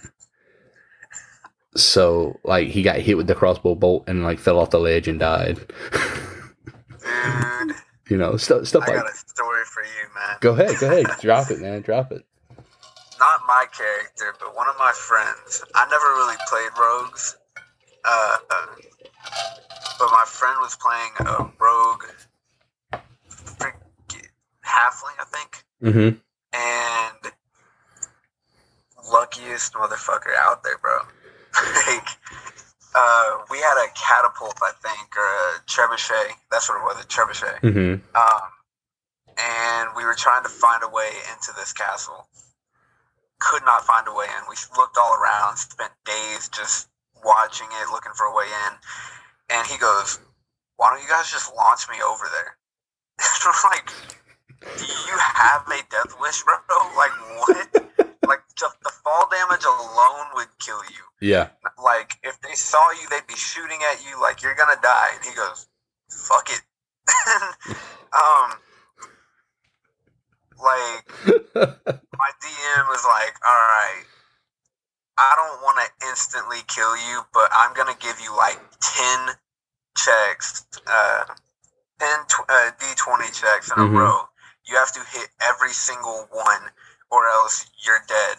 [1.75, 5.08] so like he got hit with the crossbow bolt and like fell off the ledge
[5.08, 5.58] and died
[5.91, 7.75] Dude,
[8.10, 10.38] you know stuff stuff I like got a story for you, man.
[10.41, 12.23] go ahead go ahead drop it man drop it
[13.19, 15.62] Not my character, but one of my friends.
[15.75, 17.36] I never really played rogues.
[18.05, 18.65] Uh, uh,
[20.00, 22.04] but my friend was playing a rogue
[23.28, 24.32] freak-
[24.65, 25.63] halfling, I think.
[25.84, 26.18] mm-hmm
[26.52, 27.32] and
[29.12, 30.98] luckiest motherfucker out there, bro.
[31.88, 32.08] like,
[32.96, 36.34] uh, we had a catapult, I think, or a trebuchet.
[36.52, 37.60] That's what it was, a trebuchet.
[37.62, 38.50] mm-hmm Um,
[39.38, 42.28] and we were trying to find a way into this castle.
[43.39, 44.44] Could not find a way in.
[44.50, 46.89] We looked all around, spent days just
[47.24, 48.74] watching it, looking for a way in.
[49.49, 50.19] And he goes,
[50.77, 52.57] "Why don't you guys just launch me over there?"
[53.63, 53.89] Like,
[54.77, 56.55] "Do you have a death wish, bro?
[56.95, 58.07] Like what?
[58.27, 61.49] like just the fall damage alone would kill you." yeah
[61.83, 65.25] like if they saw you they'd be shooting at you like you're gonna die and
[65.25, 65.67] he goes
[66.09, 66.62] fuck it
[68.13, 68.53] um
[70.63, 71.05] like
[71.55, 74.03] my dm was like all right
[75.19, 79.36] i don't want to instantly kill you but i'm gonna give you like 10
[79.97, 81.25] checks uh
[81.99, 83.89] 10 tw- uh, d20 checks in Mhm.
[83.89, 84.21] a row.
[84.65, 86.62] You have to hit every single one
[87.12, 88.38] or else you're dead.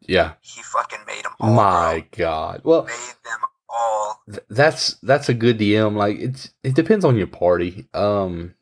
[0.00, 0.32] Yeah.
[0.40, 2.24] He fucking made them all my bro.
[2.24, 2.60] God.
[2.64, 4.22] Well made them all.
[4.30, 7.86] th- that's that's a good dm like it's it depends on your party.
[7.92, 8.54] Um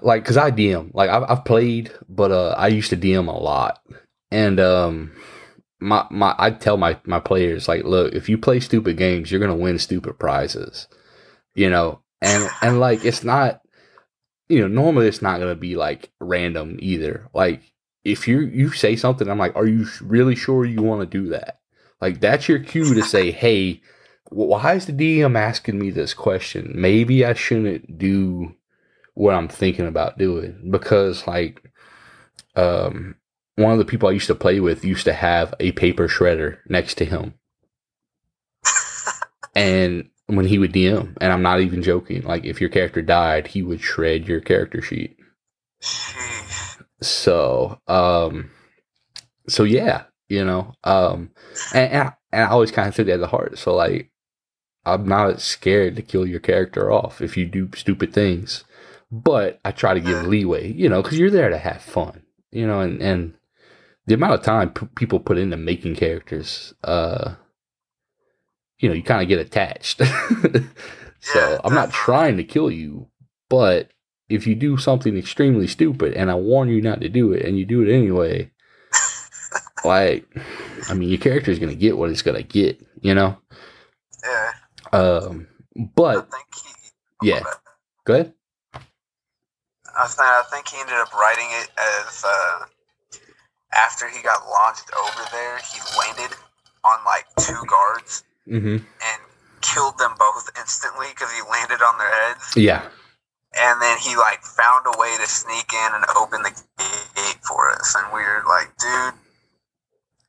[0.00, 3.32] like because I DM, like I've, I've played, but uh, I used to DM a
[3.38, 3.80] lot,
[4.32, 5.12] and um,
[5.78, 9.40] my my I tell my my players like, look, if you play stupid games, you're
[9.40, 10.88] gonna win stupid prizes,
[11.54, 13.60] you know, and and like it's not,
[14.48, 17.28] you know, normally it's not gonna be like random either.
[17.34, 17.60] Like
[18.04, 21.28] if you you say something, I'm like, are you really sure you want to do
[21.28, 21.60] that?
[22.00, 23.82] Like that's your cue to say, hey,
[24.30, 26.72] why is the DM asking me this question?
[26.74, 28.54] Maybe I shouldn't do
[29.12, 31.70] what I'm thinking about doing because like
[32.56, 33.16] um
[33.56, 36.58] one of the people I used to play with used to have a paper shredder
[36.68, 37.34] next to him.
[39.54, 43.48] and when he would DM, and I'm not even joking, like if your character died,
[43.48, 45.16] he would shred your character sheet.
[47.04, 48.52] So, um,
[49.48, 51.30] so yeah, you know, um,
[51.74, 53.58] and, and, I, and I always kind of took that to heart.
[53.58, 54.12] So like,
[54.84, 58.62] I'm not scared to kill your character off if you do stupid things,
[59.10, 62.68] but I try to give leeway, you know, because you're there to have fun, you
[62.68, 63.34] know, and and
[64.06, 67.34] the amount of time p- people put into making characters, uh,
[68.78, 69.98] you know, you kind of get attached.
[71.20, 73.08] so Yeah, I'm not trying to kill you,
[73.48, 73.90] but
[74.28, 77.58] if you do something extremely stupid and I warn you not to do it and
[77.58, 78.50] you do it anyway,
[79.84, 80.26] like,
[80.88, 83.38] I mean, your character is going to get what it's going to get, you know?
[84.24, 84.52] Yeah.
[84.92, 85.48] Um,
[85.94, 86.70] but think he.
[87.22, 87.42] oh, yeah,
[88.04, 88.34] go ahead.
[89.96, 92.64] I think, I think he ended up writing it as uh,
[93.74, 96.36] after he got launched over there, he landed
[96.84, 99.20] on like two guards hmm and
[99.60, 102.56] killed them both instantly because he landed on their heads.
[102.56, 102.82] Yeah.
[103.54, 107.70] And then he like found a way to sneak in and open the gate for
[107.70, 107.94] us.
[107.96, 109.14] And we were like, dude,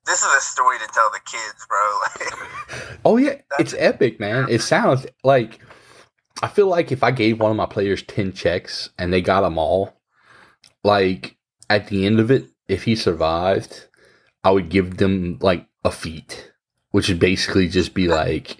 [0.05, 1.79] this is a story to tell the kids, bro.
[2.19, 4.47] Like, Oh yeah, it's epic, man.
[4.49, 5.59] It sounds like
[6.41, 9.41] I feel like if I gave one of my players 10 checks and they got
[9.41, 9.93] them all,
[10.83, 11.37] like
[11.69, 13.87] at the end of it, if he survived,
[14.43, 16.51] I would give them like a feat,
[16.91, 18.57] which would basically just be like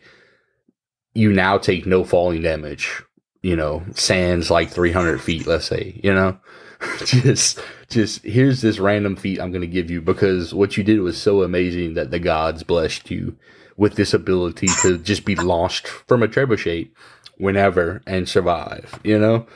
[1.13, 3.03] you now take no falling damage,
[3.41, 6.37] you know, sands like 300 feet, let's say, you know,
[7.05, 10.99] just, just here's this random feat I'm going to give you because what you did
[11.01, 13.37] was so amazing that the gods blessed you
[13.77, 16.91] with this ability to just be launched from a trebuchet
[17.37, 19.47] whenever and survive, you know?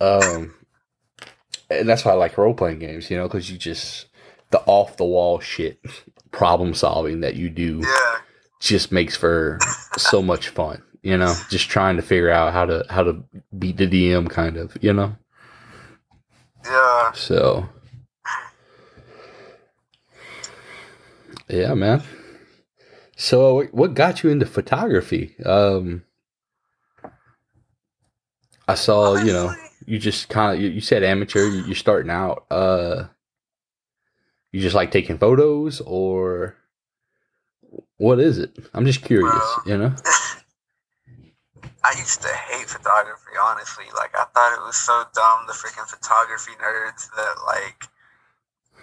[0.00, 0.54] Um,
[1.70, 4.06] and that's why I like role playing games, you know, because you just,
[4.50, 5.80] the off the wall shit,
[6.30, 8.16] problem solving that you do yeah.
[8.60, 9.58] just makes for
[9.96, 13.24] so much fun, you know, just trying to figure out how to, how to
[13.58, 15.16] beat the DM kind of, you know?
[16.64, 17.12] Yeah.
[17.12, 17.68] So,
[21.48, 22.02] yeah, man.
[23.16, 25.34] So, what got you into photography?
[25.44, 26.04] Um,
[28.68, 29.54] I saw, you know,
[29.86, 31.48] you just kind of you, you said amateur.
[31.48, 32.44] You, you're starting out.
[32.50, 33.04] Uh,
[34.52, 36.56] you just like taking photos, or
[37.98, 38.56] what is it?
[38.74, 39.32] I'm just curious.
[39.32, 39.72] Bro.
[39.72, 39.94] You know?
[41.84, 43.84] I used to hate photography, honestly.
[43.94, 47.86] Like, I thought it was so dumb, the freaking photography nerds that, like,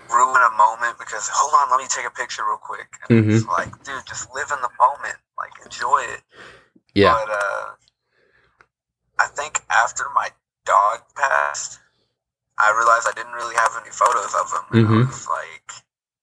[0.09, 2.87] ruin a moment because, hold on, let me take a picture real quick.
[3.09, 5.17] And it's like, dude, just live in the moment.
[5.37, 6.21] Like, enjoy it.
[6.95, 7.13] Yeah.
[7.13, 7.65] But, uh,
[9.19, 10.29] I think after my
[10.65, 11.79] dog passed,
[12.57, 14.85] I realized I didn't really have any photos of him.
[14.87, 15.07] Mhm.
[15.07, 15.71] Was like,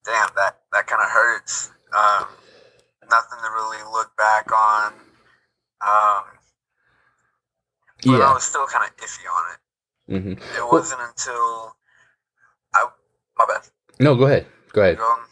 [0.04, 1.70] damn, that, that kind of hurts.
[1.92, 2.28] Um,
[3.10, 4.92] nothing to really look back on.
[5.80, 6.24] Um,
[8.06, 10.22] but I was still kind of iffy on it.
[10.22, 11.76] hmm It wasn't until
[12.74, 12.86] I,
[13.36, 13.62] my bad.
[13.98, 14.46] No, go ahead.
[14.72, 14.98] Go ahead.
[14.98, 15.26] Um,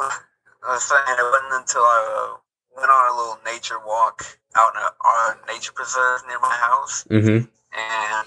[0.00, 2.36] I was saying it wasn't until I uh,
[2.76, 7.04] went on a little nature walk out in a, our nature preserve near my house,
[7.08, 7.38] hmm
[7.72, 8.26] and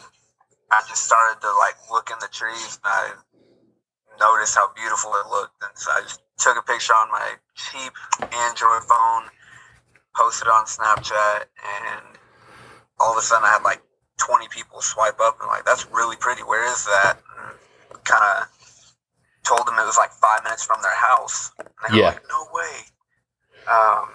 [0.71, 3.13] I just started to like look in the trees, and I
[4.19, 7.93] noticed how beautiful it looked, and so I just took a picture on my cheap
[8.33, 9.23] Android phone,
[10.15, 12.17] posted on Snapchat, and
[12.99, 13.81] all of a sudden I had like
[14.17, 16.41] 20 people swipe up and like, that's really pretty.
[16.43, 17.17] Where is that?
[18.03, 18.47] Kind of
[19.43, 21.51] told them it was like five minutes from their house.
[21.59, 22.01] And they Yeah.
[22.01, 22.75] were like, no way.
[23.67, 24.09] Um,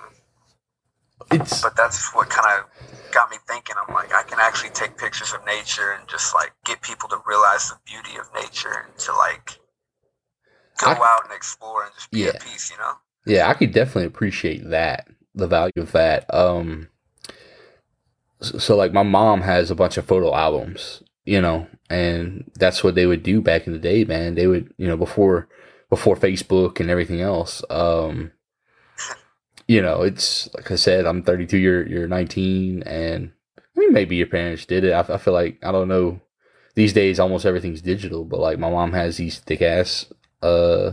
[1.33, 3.77] It's but that's what kind of got me thinking.
[3.87, 7.17] I'm like, I can actually take pictures of nature and just like get people to
[7.27, 9.59] realize the beauty of nature and to like
[10.79, 12.29] go I- out and explore and just be Yeah.
[12.29, 12.93] at peace, you know?
[13.25, 16.33] Yeah, I could definitely appreciate that, the value of that.
[16.33, 16.89] Um,
[18.41, 22.85] so, so like my mom has a bunch of photo albums, you know, and that's
[22.85, 24.35] what they would do back in the day, man.
[24.35, 25.49] They would, you know, before
[25.89, 27.63] before Facebook and everything else.
[27.71, 28.33] Um,
[29.69, 31.59] you know, it's like I said, I'm 32.
[31.59, 34.93] You're you're 19, and I mean maybe your parents did it.
[34.93, 36.21] I, I feel like I don't know
[36.75, 40.07] these days almost everything's digital, but like my mom has these thick ass
[40.43, 40.93] uh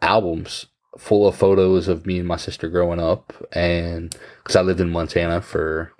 [0.00, 0.66] albums
[0.98, 4.90] full of photos of me and my sister growing up and because I lived in
[4.90, 5.92] Montana for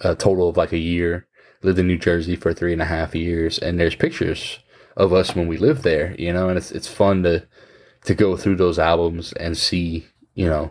[0.00, 1.26] a total of like a year,
[1.62, 4.60] lived in New Jersey for three and a half years, and there's pictures
[4.96, 7.46] of us when we lived there, you know, and it's it's fun to
[8.04, 10.70] to go through those albums and see, you know,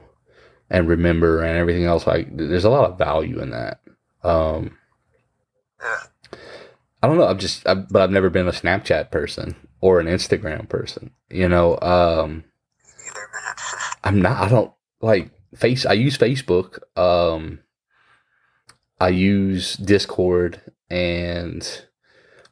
[0.69, 2.07] and remember and everything else.
[2.07, 3.79] Like there's a lot of value in that.
[4.23, 4.77] Um,
[5.81, 5.97] Yeah.
[7.01, 7.27] I don't know.
[7.27, 11.11] I'm just, I, but I've never been a Snapchat person or an Instagram person.
[11.29, 12.43] You know, um,
[14.03, 14.41] I'm not.
[14.43, 15.85] I don't like face.
[15.85, 16.79] I use Facebook.
[16.97, 17.59] Um,
[18.99, 21.85] I use Discord and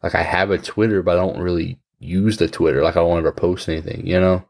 [0.03, 2.83] like I have a Twitter, but I don't really use the Twitter.
[2.83, 4.05] Like I don't ever post anything.
[4.05, 4.45] You know.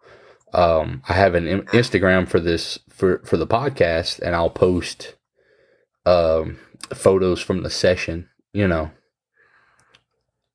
[0.56, 5.16] Um, I have an Instagram for this for for the podcast, and I'll post
[6.06, 6.58] um
[6.94, 8.30] photos from the session.
[8.54, 8.92] You know.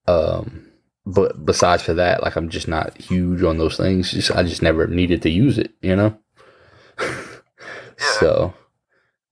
[0.06, 0.70] Um,
[1.06, 4.10] but besides for that, like I'm just not huge on those things.
[4.12, 6.18] Just I just never needed to use it, you know.
[8.00, 8.54] So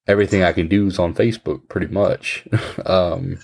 [0.07, 2.47] everything I can do is on Facebook, pretty much.
[2.87, 3.39] um,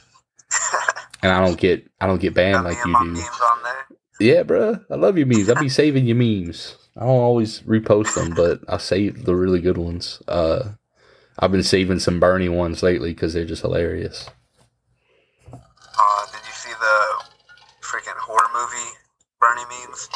[1.23, 3.05] and I don't get I don't get banned like you do.
[3.05, 3.87] memes on there.
[4.21, 4.85] Yeah, bruh.
[4.91, 5.49] I love your memes.
[5.49, 6.77] I'll be saving your memes.
[6.97, 10.23] I don't always repost them, but I save the really good ones.
[10.29, 10.73] Uh,
[11.39, 14.29] I've been saving some Bernie ones lately because they're just hilarious.
[15.53, 17.25] Uh, did you see the
[17.81, 18.93] freaking horror movie
[19.41, 20.09] Bernie memes?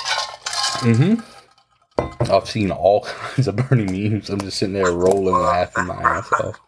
[1.18, 2.32] Mm-hmm.
[2.32, 4.30] I've seen all kinds of Bernie memes.
[4.30, 6.60] I'm just sitting there rolling, laughing my ass off.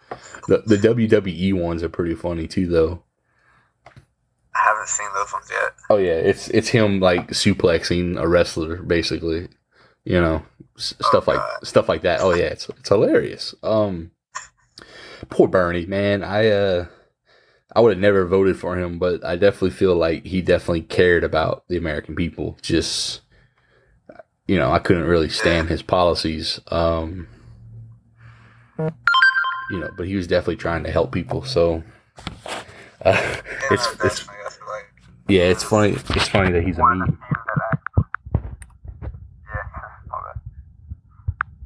[0.49, 3.05] The the WWE ones are pretty funny too, though.
[3.87, 5.73] I haven't seen those ones yet.
[5.89, 9.49] Oh yeah, it's it's him like suplexing a wrestler, basically.
[10.05, 10.43] You know,
[10.79, 11.67] s- stuff like God.
[11.67, 12.21] stuff like that.
[12.21, 13.55] Oh yeah, it's it's hilarious.
[13.63, 14.11] Um,
[15.29, 16.23] poor Bernie, man.
[16.25, 16.87] I uh,
[17.77, 21.23] I would have never voted for him, but I definitely feel like he definitely cared
[21.25, 22.57] about the American people.
[22.63, 23.21] Just
[24.49, 26.61] you know, I couldn't really stand his policies.
[26.69, 27.29] Um,
[29.71, 31.43] you know, but he was definitely trying to help people.
[31.45, 31.83] So.
[33.05, 34.35] Uh, Yeah, it's it's definitely.
[34.47, 34.87] I feel like
[35.29, 35.91] yeah, it's funny.
[35.93, 37.19] It's funny that he's a one of the meme.
[37.29, 37.79] few that I.
[39.47, 39.65] Yeah,
[40.11, 40.41] my bad.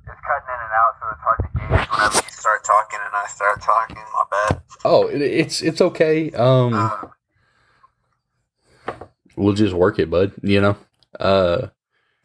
[0.06, 3.13] It's cutting in and out, so it's hard to gauge whenever you start talking and
[3.24, 3.96] I start talking.
[3.96, 4.62] My bad.
[4.84, 6.30] Oh, it, it's it's okay.
[6.32, 7.08] Um, Uh,
[9.36, 10.32] we'll just work it, bud.
[10.42, 10.76] You know.
[11.18, 11.68] Uh,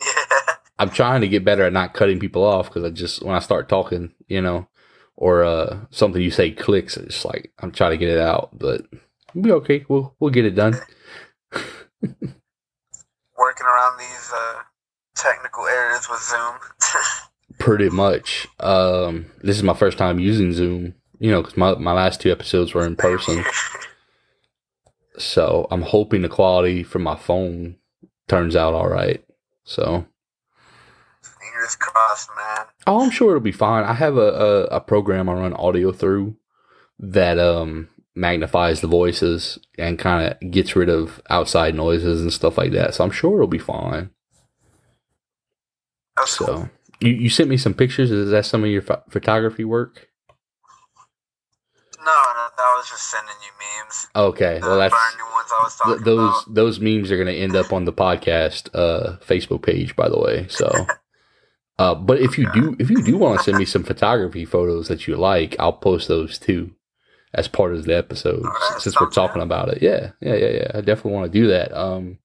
[0.01, 0.53] yeah.
[0.79, 3.39] I'm trying to get better at not cutting people off because I just when I
[3.39, 4.67] start talking, you know,
[5.15, 8.85] or uh something you say clicks, it's like I'm trying to get it out, but
[9.33, 9.85] we'll be okay.
[9.89, 10.75] We'll we'll get it done.
[13.37, 14.61] Working around these uh,
[15.15, 16.55] technical errors with Zoom.
[17.59, 18.47] Pretty much.
[18.59, 20.95] Um, this is my first time using Zoom.
[21.19, 23.43] You know, because my my last two episodes were in person.
[25.17, 27.75] So I'm hoping the quality from my phone
[28.29, 29.21] turns out all right.
[29.65, 30.05] So
[31.21, 32.65] Fingers crossed, man.
[32.87, 33.83] oh, I'm sure it'll be fine.
[33.83, 36.37] I have a, a, a program I run audio through
[36.99, 42.57] that um magnifies the voices and kind of gets rid of outside noises and stuff
[42.57, 42.95] like that.
[42.95, 44.09] So I'm sure it'll be fine.
[46.15, 46.69] That's cool.
[47.01, 48.11] You, you sent me some pictures.
[48.11, 50.07] Is that some of your pho- photography work?
[51.99, 54.07] No, no, that was just sending you memes.
[54.15, 56.55] Okay, well that's Bernie ones I was talking th- those about.
[56.55, 60.17] those memes are going to end up on the podcast uh Facebook page by the
[60.19, 60.71] way so
[61.79, 64.87] uh but if you do if you do want to send me some photography photos
[64.87, 66.71] that you like I'll post those too
[67.33, 69.43] as part of the episode Alright, since we're talking good.
[69.43, 72.17] about it yeah yeah yeah yeah I definitely want to do that um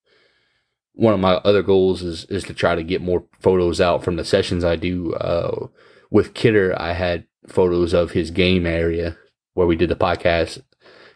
[0.95, 4.15] one of my other goals is is to try to get more photos out from
[4.15, 5.67] the sessions I do uh
[6.09, 9.17] with Kidder I had photos of his game area
[9.53, 10.61] where we did the podcast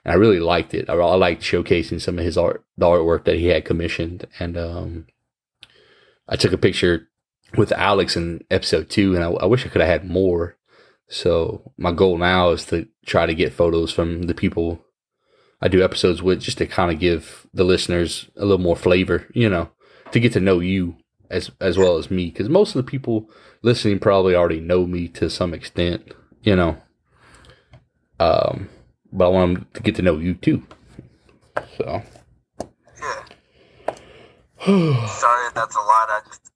[0.04, 0.90] and I really liked it.
[0.90, 4.58] I, I liked showcasing some of his art, the artwork that he had commissioned, and
[4.58, 5.08] um,
[6.28, 7.10] I took a picture
[7.58, 10.58] with Alex in episode two, and I, I wish I could have had more.
[11.08, 14.84] So my goal now is to try to get photos from the people
[15.62, 19.28] I do episodes with, just to kind of give the listeners a little more flavor,
[19.34, 19.70] you know,
[20.12, 20.96] to get to know you
[21.30, 23.30] as as well as me, because most of the people
[23.62, 26.78] listening probably already know me to some extent, you know.
[28.20, 28.70] Um,
[29.12, 30.64] but I want them to get to know you too.
[31.78, 32.02] So,
[33.00, 33.24] Yeah.
[34.66, 36.10] Sorry that's a lot.
[36.10, 36.50] I just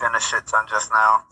[0.00, 1.22] finished it on just now.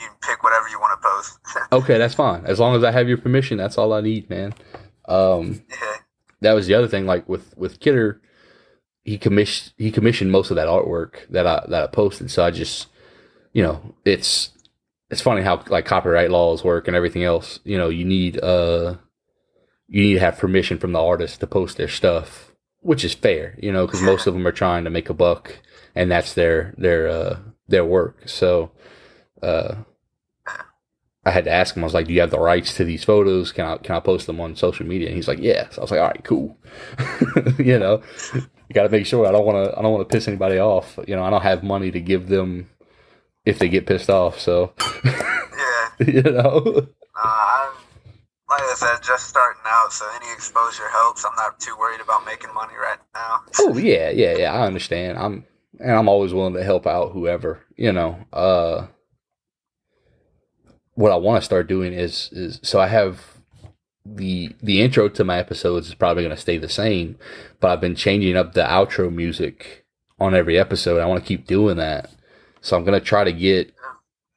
[0.00, 1.38] You can pick whatever you want to post.
[1.72, 2.44] okay, that's fine.
[2.46, 4.54] As long as I have your permission, that's all I need, man.
[5.06, 5.96] Um, yeah.
[6.40, 7.06] that was the other thing.
[7.06, 8.20] Like with with Kidder,
[9.04, 12.30] he commissioned he commissioned most of that artwork that I that I posted.
[12.30, 12.88] So I just,
[13.52, 14.50] you know, it's
[15.10, 17.60] it's funny how like copyright laws work and everything else.
[17.64, 18.96] You know, you need uh
[19.88, 22.52] you need to have permission from the artist to post their stuff.
[22.80, 25.58] which is fair, you know, because most of them are trying to make a buck,
[25.94, 27.38] and that's their their uh,
[27.68, 28.28] their work.
[28.28, 28.72] So,
[29.42, 29.76] uh,
[31.24, 31.84] I had to ask him.
[31.84, 33.52] I was like, "Do you have the rights to these photos?
[33.52, 35.84] Can I can I post them on social media?" And he's like, "Yeah." So I
[35.84, 36.56] was like, "All right, cool."
[37.58, 38.02] you know,
[38.72, 40.58] you got to make sure I don't want to I don't want to piss anybody
[40.58, 40.98] off.
[41.06, 42.70] You know, I don't have money to give them
[43.44, 44.40] if they get pissed off.
[44.40, 44.72] So,
[45.04, 45.88] Yeah.
[46.06, 47.72] you know, Uh, I'm,
[48.48, 51.22] like I said, just starting out, so any exposure helps.
[51.26, 53.40] I'm not too worried about making money right now.
[53.60, 54.52] oh yeah, yeah, yeah.
[54.54, 55.18] I understand.
[55.18, 55.44] I'm
[55.78, 57.60] and I'm always willing to help out whoever.
[57.76, 58.86] You know, uh,
[60.94, 63.31] what I want to start doing is is so I have
[64.04, 67.16] the the intro to my episodes is probably going to stay the same,
[67.60, 69.84] but I've been changing up the outro music
[70.18, 71.00] on every episode.
[71.00, 72.10] I want to keep doing that,
[72.60, 73.74] so I'm going to try to get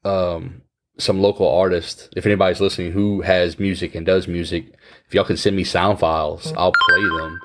[0.04, 0.62] um
[0.98, 2.10] some local artists.
[2.16, 4.74] If anybody's listening who has music and does music,
[5.08, 7.40] if y'all can send me sound files, I'll play them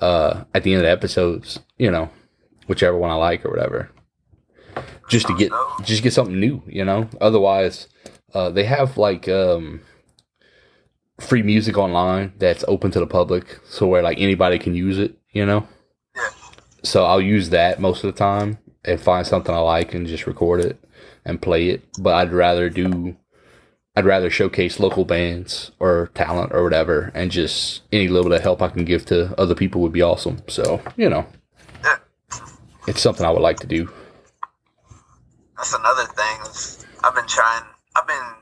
[0.00, 1.60] uh at the end of the episodes.
[1.78, 2.10] You know,
[2.66, 3.90] whichever one I like or whatever
[5.08, 5.50] just to get
[5.82, 7.08] just get something new, you know.
[7.20, 7.88] Otherwise,
[8.34, 9.80] uh, they have like um,
[11.20, 15.18] free music online that's open to the public, so where like anybody can use it,
[15.32, 15.66] you know.
[16.82, 20.26] So I'll use that most of the time and find something I like and just
[20.26, 20.78] record it
[21.24, 21.82] and play it.
[21.98, 23.16] But I'd rather do,
[23.96, 28.42] I'd rather showcase local bands or talent or whatever, and just any little bit of
[28.42, 30.42] help I can give to other people would be awesome.
[30.46, 31.26] So you know,
[32.86, 33.90] it's something I would like to do.
[35.56, 36.86] That's another thing.
[37.02, 37.64] I've been trying.
[37.96, 38.37] I've been.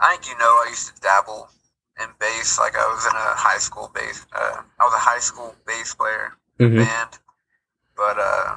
[0.00, 0.44] I think you know.
[0.64, 1.48] I used to dabble
[2.00, 2.58] in bass.
[2.58, 4.26] Like I was in a high school bass.
[4.34, 6.76] Uh, I was a high school bass player Mhm.
[6.76, 7.18] band,
[7.96, 8.56] but uh,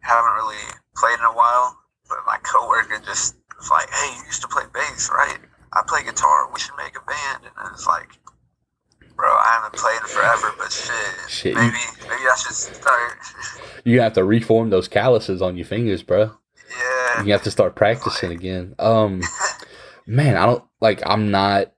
[0.00, 0.64] haven't really
[0.96, 1.78] played in a while.
[2.08, 5.38] But my coworker just was like, "Hey, you used to play bass, right?
[5.72, 6.50] I play guitar.
[6.52, 8.10] We should make a band." And I was like,
[9.16, 13.18] "Bro, I haven't played in forever, but shit, Shit, you- maybe maybe I should start."
[13.84, 16.30] You have to reform those calluses on your fingers, bro.
[16.70, 18.76] yeah, You have to start practicing again.
[18.78, 19.22] Um,
[20.06, 21.02] man, I don't like.
[21.04, 21.72] I'm not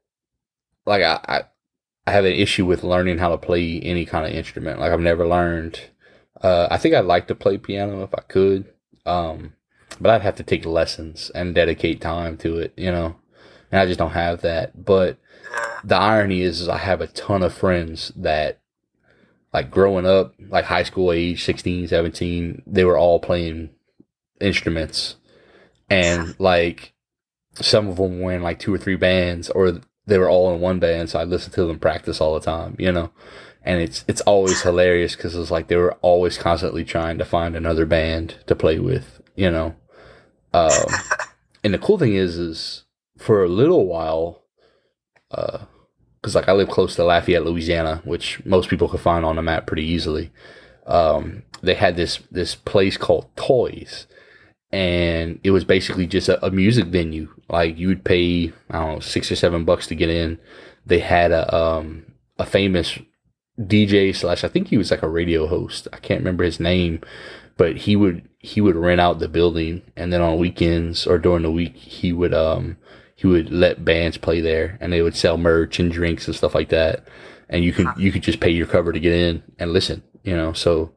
[0.87, 1.43] like I, I.
[2.07, 4.79] I have an issue with learning how to play any kind of instrument.
[4.79, 5.81] Like I've never learned.
[6.39, 8.75] Uh, I think I'd like to play piano if I could.
[9.07, 9.55] Um,
[9.99, 12.75] but I'd have to take lessons and dedicate time to it.
[12.77, 13.17] You know,
[13.73, 14.85] and I just don't have that.
[14.85, 15.19] But
[15.83, 18.61] the irony is, is I have a ton of friends that
[19.53, 23.71] like growing up, like high school age, 16, 17, they were all playing
[24.41, 25.17] instruments.
[25.89, 26.94] And like
[27.61, 30.61] some of them were in like two or three bands or they were all in
[30.61, 31.11] one band.
[31.11, 33.11] So I listened to them practice all the time, you know?
[33.63, 37.57] And it's, it's always hilarious because it's like they were always constantly trying to find
[37.57, 39.75] another band to play with, you know?
[40.53, 40.71] Um,
[41.65, 42.85] and the cool thing is, is
[43.17, 44.43] for a little while,
[45.31, 45.65] uh,
[46.21, 49.43] because like I live close to Lafayette, Louisiana, which most people could find on the
[49.43, 50.33] map pretty easily.
[50.87, 54.07] Um, they had this this place called Toys,
[54.75, 57.29] and it was basically just a, a music venue.
[57.49, 60.41] Like you would pay I don't know six or seven bucks to get in.
[60.85, 62.07] They had a um
[62.41, 62.99] a famous
[63.57, 65.87] DJ slash I think he was like a radio host.
[65.93, 67.03] I can't remember his name,
[67.57, 71.45] but he would he would rent out the building, and then on weekends or during
[71.45, 72.77] the week he would um
[73.15, 76.53] he would let bands play there, and they would sell merch and drinks and stuff
[76.53, 77.07] like that.
[77.49, 80.35] And you could you could just pay your cover to get in and listen, you
[80.35, 80.53] know.
[80.53, 80.91] So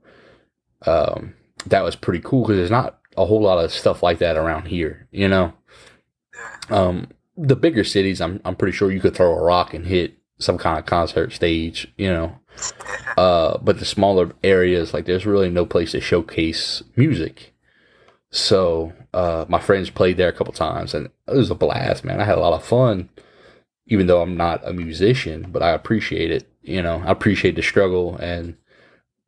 [0.88, 1.36] um,
[1.68, 4.68] that was pretty cool because there's not a whole lot of stuff like that around
[4.68, 5.53] here, you know.
[6.70, 10.18] Um, the bigger cities, I'm I'm pretty sure you could throw a rock and hit
[10.39, 12.39] some kind of concert stage, you know.
[13.18, 17.51] Uh, but the smaller areas, like there's really no place to showcase music.
[18.30, 22.22] So uh, my friends played there a couple times, and it was a blast, man.
[22.22, 23.09] I had a lot of fun,
[23.88, 26.47] even though I'm not a musician, but I appreciate it.
[26.61, 28.55] You know, I appreciate the struggle and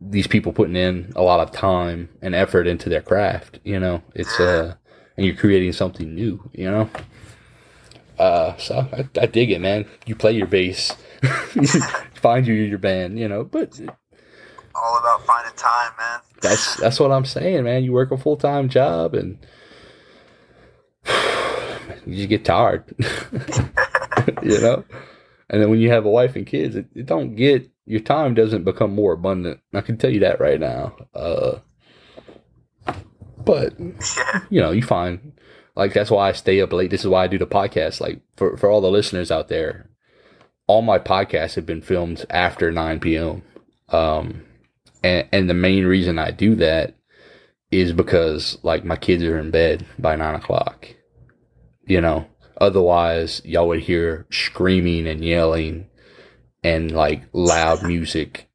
[0.02, 3.60] these people putting in a lot of time and effort into their craft.
[3.64, 4.76] You know, it's uh,
[5.18, 6.50] and you're creating something new.
[6.54, 6.90] You know,
[8.18, 9.86] uh, so I, I dig it, man.
[10.06, 10.96] You play your bass,
[12.14, 13.20] find you your band.
[13.20, 13.80] You know, but
[14.76, 16.20] All about finding time, man.
[16.42, 17.84] that's that's what I'm saying, man.
[17.84, 19.38] You work a full time job and
[22.06, 22.86] you just get tired,
[24.44, 24.86] you know.
[25.52, 28.36] And then when you have a wife and kids, it, it don't get your time
[28.36, 29.60] doesn't become more abundant.
[29.74, 30.96] I can tell you that right now.
[31.16, 31.58] Uh,
[33.44, 33.74] but
[34.52, 35.34] you know, you find
[35.76, 36.92] like that's why I stay up late.
[36.92, 38.00] This is why I do the podcast.
[38.00, 39.90] Like for for all the listeners out there,
[40.68, 43.42] all my podcasts have been filmed after nine p.m.
[43.90, 44.46] Um,
[45.04, 46.96] and and the main reason I do that
[47.72, 50.88] is because like my kids are in bed by nine o'clock.
[51.88, 52.28] You know,
[52.62, 55.89] otherwise y'all would hear screaming and yelling
[56.64, 58.50] and like loud music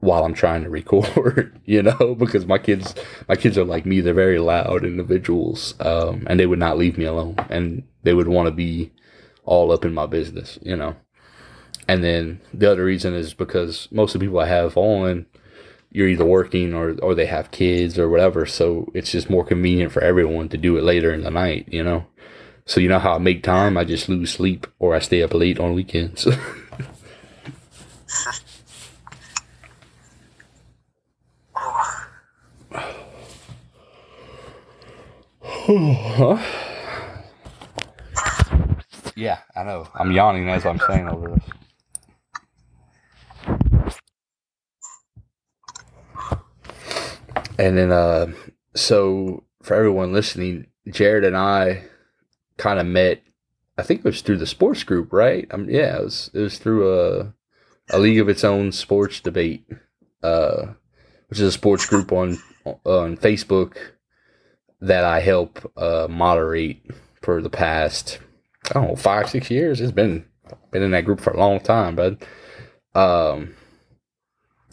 [0.00, 2.94] while I'm trying to record, you know, because my kids,
[3.28, 4.00] my kids are like me.
[4.00, 8.28] They're very loud individuals, um, and they would not leave me alone, and they would
[8.28, 8.92] want to be
[9.44, 10.96] all up in my business, you know.
[11.88, 15.26] And then the other reason is because most of the people I have on,
[15.92, 19.92] you're either working or or they have kids or whatever, so it's just more convenient
[19.92, 22.06] for everyone to do it later in the night, you know.
[22.68, 23.76] So you know how I make time?
[23.76, 26.26] I just lose sleep or I stay up late on weekends.
[39.16, 39.88] yeah, I know.
[39.94, 41.42] I'm yawning as I'm saying over this.
[47.58, 48.28] And then, uh,
[48.76, 51.82] so for everyone listening, Jared and I
[52.58, 53.22] kind of met.
[53.76, 55.48] I think it was through the sports group, right?
[55.50, 56.30] Um, yeah, it was.
[56.32, 57.34] It was through a
[57.90, 59.64] a league of its own sports debate,
[60.22, 60.66] uh,
[61.28, 62.38] which is a sports group on
[62.84, 63.76] on Facebook
[64.80, 66.82] that I help uh, moderate
[67.22, 68.18] for the past
[68.70, 69.80] I don't know five six years.
[69.80, 70.24] It's been
[70.70, 72.22] been in that group for a long time, but
[72.94, 73.54] um,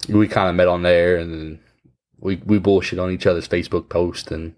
[0.09, 1.59] we kind of met on there, and then
[2.20, 4.55] we we bullshit on each other's Facebook posts and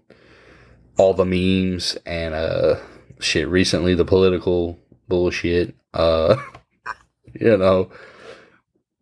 [0.98, 2.76] all the memes and uh
[3.20, 3.48] shit.
[3.48, 4.78] Recently, the political
[5.08, 5.74] bullshit.
[5.92, 6.36] Uh,
[7.40, 7.90] you know,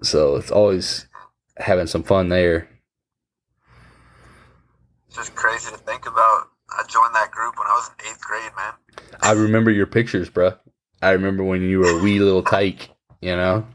[0.06, 1.06] so it's always
[1.56, 2.68] having some fun there.
[5.08, 6.48] It's just crazy to think about.
[6.70, 8.72] I joined that group when I was in eighth grade, man.
[9.20, 10.58] I remember your pictures, bruh.
[11.02, 12.88] I remember when you were a wee little tyke,
[13.20, 13.66] you know.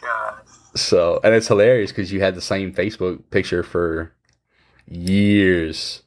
[0.00, 0.40] God.
[0.74, 4.12] So, and it's hilarious because you had the same Facebook picture for
[4.88, 6.02] years,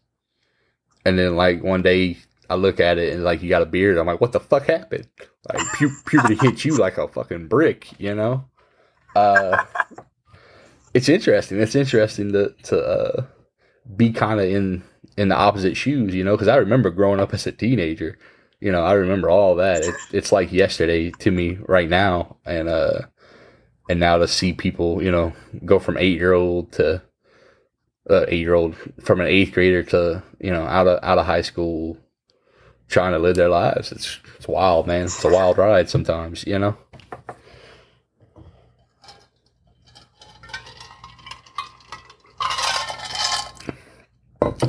[1.05, 2.17] and then like one day
[2.49, 3.97] I look at it and like you got a beard.
[3.97, 5.07] I'm like, what the fuck happened?
[5.51, 8.45] Like pu- puberty hit you like a fucking brick, you know.
[9.17, 9.65] Uh,
[10.93, 11.59] it's interesting.
[11.59, 13.25] It's interesting to to uh,
[13.95, 14.83] be kind of in
[15.17, 18.17] in the opposite shoes, you know, because I remember growing up as a teenager.
[18.59, 19.83] You know, I remember all that.
[19.83, 23.01] It, it's like yesterday to me right now, and uh,
[23.89, 25.33] and now to see people, you know,
[25.65, 27.01] go from eight year old to
[28.09, 31.25] uh, eight year old, from an eighth grader to you know out of out of
[31.25, 31.97] high school,
[32.87, 33.91] trying to live their lives.
[33.91, 35.05] It's it's wild, man.
[35.05, 36.77] It's a wild ride sometimes, you know.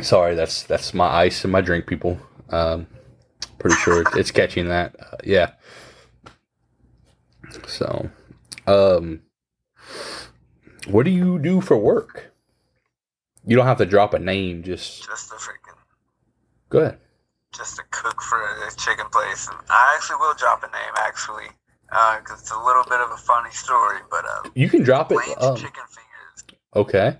[0.02, 2.18] Sorry, that's that's my ice and my drink, people.
[2.50, 2.86] Um,
[3.58, 4.94] pretty sure it's catching that.
[5.00, 5.52] Uh, yeah.
[7.66, 8.10] So,
[8.66, 9.22] um,
[10.88, 12.32] what do you do for work?
[13.46, 14.62] You don't have to drop a name.
[14.62, 15.76] Just Just a freaking,
[16.68, 16.98] go ahead.
[17.54, 19.48] just a cook for a chicken place.
[19.48, 21.46] And I actually will drop a name, actually,
[21.88, 23.98] because it's a little bit of a funny story.
[24.10, 25.18] But uh, You can drop it.
[25.40, 26.60] Um, Chicken Fingers.
[26.76, 27.16] okay.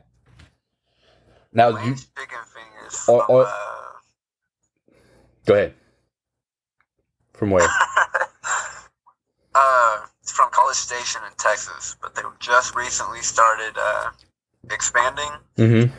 [1.52, 3.52] Now you Fingers Or- from, or- uh,
[5.46, 5.74] go ahead.
[7.32, 7.68] From where?
[9.54, 14.10] uh, it's from College Station in Texas, but they just recently started uh,
[14.70, 15.30] expanding.
[15.56, 15.92] Mm-hmm.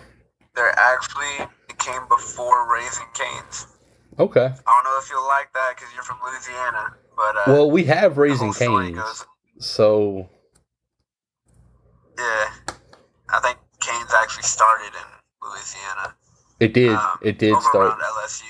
[0.56, 3.68] They're actually it came before Raising Canes.
[4.20, 4.42] Okay.
[4.46, 7.86] I don't know if you'll like that because you're from Louisiana, but uh, Well, we
[7.86, 9.26] have raising canes, goes-
[9.60, 10.28] so
[12.18, 12.50] yeah,
[13.30, 15.19] I think Canes actually started in
[15.50, 16.16] Louisiana.
[16.60, 16.96] it did.
[16.96, 17.98] um, it did start.
[18.00, 18.44] LSU.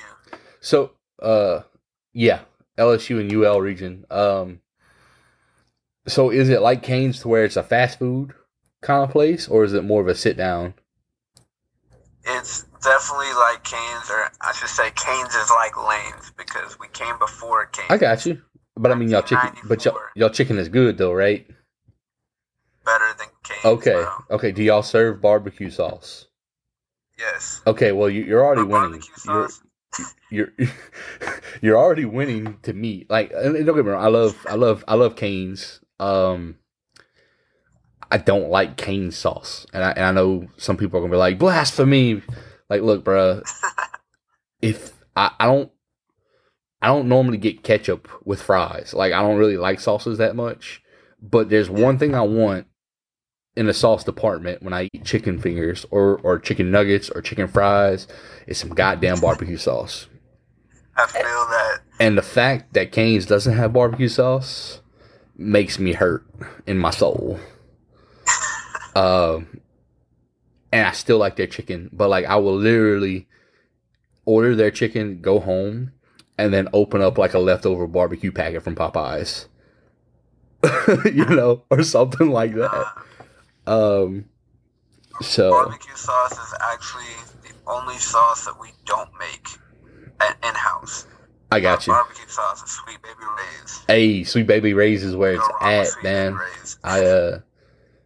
[0.62, 0.92] So,
[1.22, 1.62] uh,
[2.14, 2.42] yeah,
[2.78, 4.06] LSU and UL region.
[4.10, 4.62] Um,
[6.08, 8.34] so is it like Canes to where it's a fast food
[8.82, 10.74] kind of place, or is it more of a sit down?
[12.26, 17.18] It's definitely like Canes, or I should say Canes is like Layne's because we came
[17.20, 17.88] before Canes.
[17.90, 18.42] I got you,
[18.76, 21.48] but I mean y'all chicken, but y'all, y'all chicken is good though, right?
[22.86, 23.66] Better than Canes.
[23.66, 24.52] Okay, okay.
[24.52, 26.28] Do y'all serve barbecue sauce?
[27.20, 27.62] Yes.
[27.68, 29.04] Okay, well you, you're already winning.
[29.26, 29.50] You're,
[30.32, 30.54] you're
[31.62, 33.06] you're already winning to me.
[33.10, 35.82] Like, don't get me wrong, I love I love I love Cane's.
[36.00, 36.58] Um,
[38.12, 41.18] I don't like cane sauce, and I and I know some people are gonna be
[41.18, 42.22] like blasphemy.
[42.70, 43.44] Like, look, bruh,
[44.62, 45.72] if I, I don't
[46.82, 48.94] I don't normally get ketchup with fries.
[48.94, 50.82] Like, I don't really like sauces that much.
[51.22, 52.68] But there's one thing I want
[53.56, 57.48] in the sauce department when I eat chicken fingers or or chicken nuggets or chicken
[57.48, 58.08] fries
[58.48, 60.08] is some goddamn barbecue sauce.
[60.96, 61.80] I feel that.
[62.00, 64.82] And the fact that Cane's doesn't have barbecue sauce
[65.38, 66.26] makes me hurt
[66.66, 67.40] in my soul.
[68.96, 69.62] Um,
[70.74, 73.28] and I still like their chicken, but like I will literally
[74.26, 75.92] order their chicken, go home,
[76.38, 79.46] and then open up like a leftover barbecue packet from Popeyes,
[81.14, 82.86] you know, or something like that.
[83.68, 84.26] Um,
[85.22, 87.04] So Barbecue sauce is actually
[87.44, 89.48] the only sauce that we don't make
[90.44, 91.08] in house.
[91.52, 91.94] I got you.
[91.94, 93.84] Barbecue sauce is Sweet Baby Ray's.
[93.88, 96.40] Hey, Sweet Baby Ray's is where it's Go wrong with at, man.
[96.84, 97.40] I uh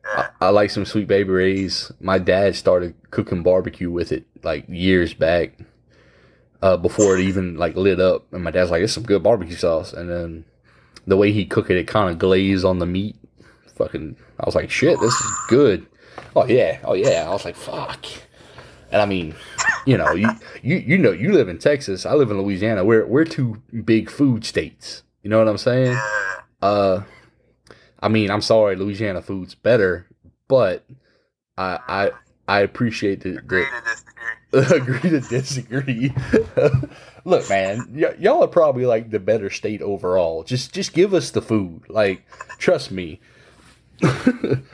[0.05, 0.29] yeah.
[0.41, 1.91] I, I like some Sweet Baby Ray's.
[1.99, 5.57] My dad started cooking barbecue with it like years back.
[6.61, 9.55] Uh, before it even like lit up, and my dad's like, "It's some good barbecue
[9.57, 10.45] sauce." And then
[11.05, 13.17] the way he cooked it, it kind of glazed on the meat.
[13.75, 15.85] Fucking, I was like, "Shit, this is good."
[16.35, 17.25] Oh yeah, oh yeah.
[17.27, 18.05] I was like, "Fuck."
[18.91, 19.33] And I mean,
[19.85, 20.29] you know, you
[20.61, 22.05] you you know, you live in Texas.
[22.05, 22.85] I live in Louisiana.
[22.85, 25.03] We're we're two big food states.
[25.23, 25.97] You know what I'm saying?
[26.61, 27.01] Uh,
[27.99, 30.07] I mean, I'm sorry, Louisiana food's better,
[30.47, 30.85] but
[31.57, 32.11] I I
[32.47, 33.65] I appreciate the, Agree
[34.51, 36.13] the to agree to disagree.
[37.25, 40.43] Look, man, y- y'all are probably like the better state overall.
[40.43, 41.83] Just just give us the food.
[41.89, 42.25] Like,
[42.57, 43.19] trust me.
[44.03, 44.65] Alright,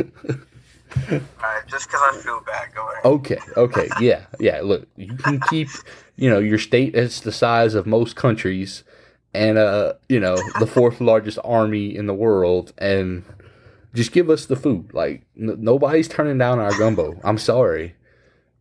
[1.67, 3.05] just because I feel bad, go ahead.
[3.05, 4.61] Okay, okay, yeah, yeah.
[4.63, 5.67] Look, you can keep,
[6.15, 8.83] you know, your state is the size of most countries,
[9.33, 13.23] and uh, you know, the fourth largest army in the world, and
[13.93, 14.93] just give us the food.
[14.93, 17.19] Like, n- nobody's turning down our gumbo.
[17.23, 17.95] I'm sorry.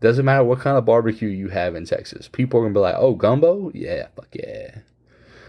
[0.01, 2.29] Doesn't matter what kind of barbecue you have in Texas.
[2.29, 3.71] People are gonna be like, "Oh, gumbo?
[3.75, 4.79] Yeah, fuck yeah."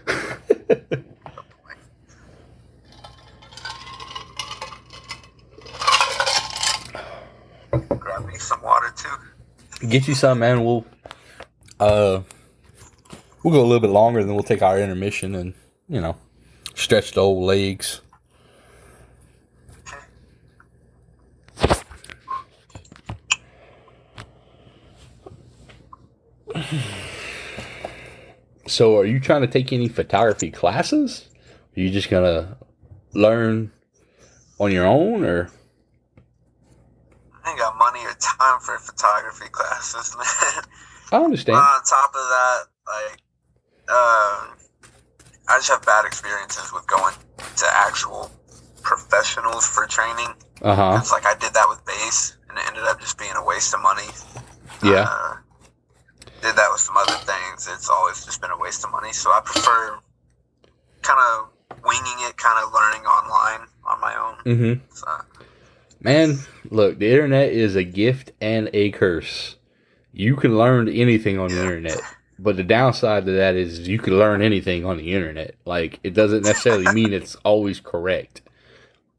[8.50, 9.86] some water too.
[9.86, 10.64] Get you some, man.
[10.64, 10.84] We'll
[11.78, 12.22] uh,
[13.42, 15.54] we'll go a little bit longer, then we'll take our intermission and
[15.88, 16.16] you know,
[16.74, 18.00] stretch the old legs.
[28.66, 31.28] So, are you trying to take any photography classes?
[31.76, 32.56] Are you just gonna
[33.14, 33.72] learn
[34.58, 35.50] on your own, or
[38.06, 40.64] I ain't got money or time for photography classes, man.
[41.12, 41.58] I understand.
[41.58, 43.20] On top of that, like,
[43.88, 44.56] um,
[45.48, 47.14] I just have bad experiences with going
[47.56, 48.30] to actual
[48.82, 50.34] professionals for training.
[50.62, 50.98] Uh huh.
[51.00, 53.74] It's like I did that with bass, and it ended up just being a waste
[53.74, 54.08] of money.
[54.82, 55.06] Yeah.
[55.08, 55.36] Uh,
[56.42, 57.68] did that with some other things.
[57.70, 59.12] It's always just been a waste of money.
[59.12, 59.98] So I prefer
[61.02, 61.50] kind of
[61.84, 64.36] winging it, kind of learning online on my own.
[64.44, 64.94] Mm-hmm.
[64.94, 65.06] So,
[66.02, 66.38] Man,
[66.70, 69.56] look, the internet is a gift and a curse.
[70.12, 72.00] You can learn anything on the internet,
[72.38, 75.56] but the downside to that is you can learn anything on the internet.
[75.66, 78.40] Like, it doesn't necessarily mean it's always correct,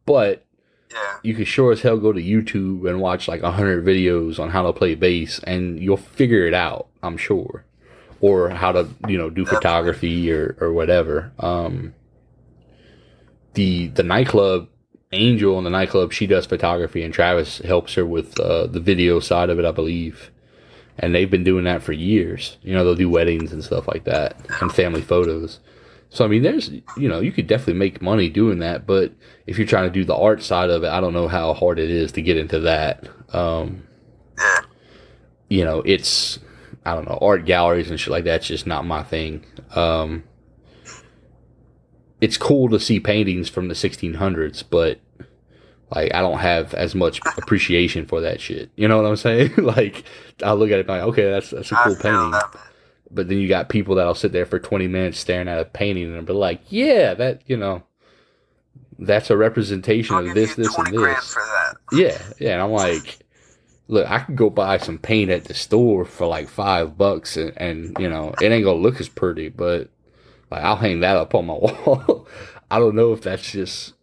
[0.05, 0.43] but
[0.91, 1.17] yeah.
[1.23, 4.49] you can sure as hell go to YouTube and watch like a hundred videos on
[4.49, 6.87] how to play bass, and you'll figure it out.
[7.03, 7.63] I'm sure,
[8.19, 11.31] or how to you know do photography or or whatever.
[11.39, 11.93] Um,
[13.53, 14.67] the the nightclub
[15.13, 19.19] Angel in the nightclub, she does photography, and Travis helps her with uh, the video
[19.19, 20.31] side of it, I believe.
[20.97, 22.57] And they've been doing that for years.
[22.61, 25.59] You know, they'll do weddings and stuff like that, and family photos.
[26.09, 29.13] So I mean, there's you know, you could definitely make money doing that, but
[29.47, 31.79] if you're trying to do the art side of it, I don't know how hard
[31.79, 33.07] it is to get into that.
[33.33, 33.87] Um,
[35.47, 36.39] you know, it's
[36.85, 39.45] I don't know, art galleries and shit like that's just not my thing.
[39.73, 40.23] Um,
[42.21, 44.99] it's cool to see paintings from the 1600s, but
[45.93, 48.69] like I don't have as much appreciation for that shit.
[48.75, 49.53] You know what I'm saying?
[49.57, 50.03] like
[50.43, 52.31] I look at it like, okay, that's that's a cool painting.
[52.31, 52.55] that.
[53.13, 56.15] But then you got people that'll sit there for 20 minutes staring at a painting
[56.15, 57.83] and be like, yeah, that, you know,
[58.99, 61.37] that's a representation I'll of this, this, and this.
[61.91, 62.53] Yeah, yeah.
[62.53, 63.19] And I'm like,
[63.89, 67.51] look, I could go buy some paint at the store for like five bucks, and,
[67.57, 69.89] and you know, it ain't gonna look as pretty, but
[70.51, 72.27] like I'll hang that up on my wall.
[72.69, 73.93] I don't know if that's just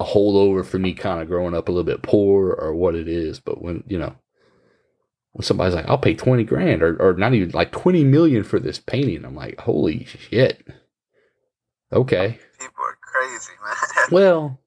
[0.00, 3.08] a holdover for me, kind of growing up a little bit poor, or what it
[3.08, 3.40] is.
[3.40, 4.14] But when you know,
[5.32, 8.58] when somebody's like, "I'll pay twenty grand," or or not even like twenty million for
[8.58, 10.66] this painting, I'm like, "Holy shit!"
[11.92, 12.38] Okay.
[12.58, 14.08] People are crazy, man.
[14.10, 14.60] Well,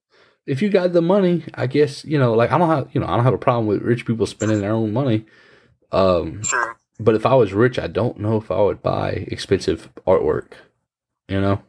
[0.45, 2.33] if you got the money, I guess you know.
[2.33, 4.61] Like I don't have, you know, I don't have a problem with rich people spending
[4.61, 5.25] their own money.
[5.91, 6.77] Um, sure.
[6.99, 10.53] but if I was rich, I don't know if I would buy expensive artwork.
[11.27, 11.61] You know,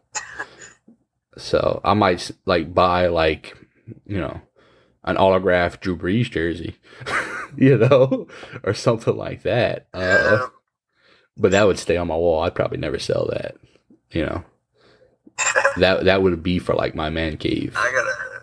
[1.39, 3.57] so I might like buy like
[4.07, 4.41] you know
[5.05, 6.77] an autographed Drew Brees jersey,
[7.57, 8.27] you know,
[8.65, 9.87] or something like that.
[9.95, 10.47] Uh, Yeah.
[11.37, 12.43] but that would stay on my wall.
[12.43, 13.57] I'd probably never sell that.
[14.11, 14.45] You know,
[15.79, 17.75] that that would be for like my man cave.
[17.77, 18.37] I got a,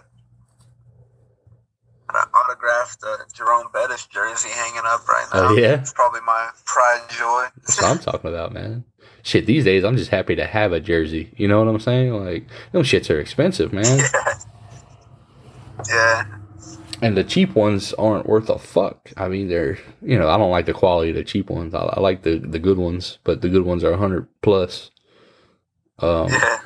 [2.09, 5.49] an autographed uh, Jerome Bettis jersey hanging up right now.
[5.49, 5.79] Oh, yeah?
[5.81, 7.45] It's probably my pride and joy.
[7.57, 8.83] That's what I'm talking about, man.
[9.23, 11.31] Shit, these days I'm just happy to have a jersey.
[11.37, 12.13] You know what I'm saying?
[12.13, 13.85] Like, them shits are expensive, man.
[13.97, 14.09] yeah.
[15.89, 16.25] Yeah.
[17.01, 19.11] and the cheap ones aren't worth a fuck.
[19.17, 21.73] I mean, they're you know I don't like the quality of the cheap ones.
[21.73, 24.91] I, I like the the good ones, but the good ones are hundred plus.
[25.99, 26.59] Um, Yeah.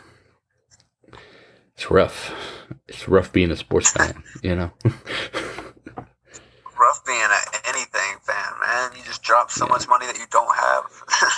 [1.74, 2.34] it's rough.
[2.88, 4.22] It's rough being a sports fan.
[4.44, 4.72] You know.
[4.84, 4.94] Rough
[7.06, 8.92] being a anything fan, man.
[8.96, 9.70] You just drop so Yeah.
[9.72, 10.84] much money that you don't have.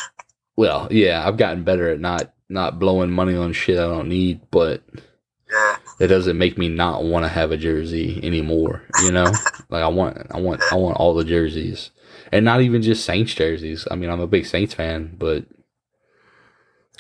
[0.60, 4.42] well, yeah, I've gotten better at not not blowing money on shit I don't need,
[4.52, 4.84] but
[5.50, 5.78] yeah.
[6.02, 8.84] it doesn't make me not want to have a jersey anymore.
[9.02, 9.32] You know,
[9.70, 11.92] like I want, I want, I want all the jerseys,
[12.34, 13.88] and not even just Saints jerseys.
[13.90, 15.46] I mean, I'm a big Saints fan, but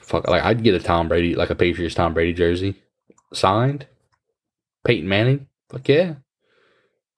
[0.04, 2.76] fuck, like I'd get a Tom Brady, like a Patriots Tom Brady jersey
[3.34, 3.88] signed,
[4.86, 5.48] Peyton Manning.
[5.70, 6.14] Fuck yeah,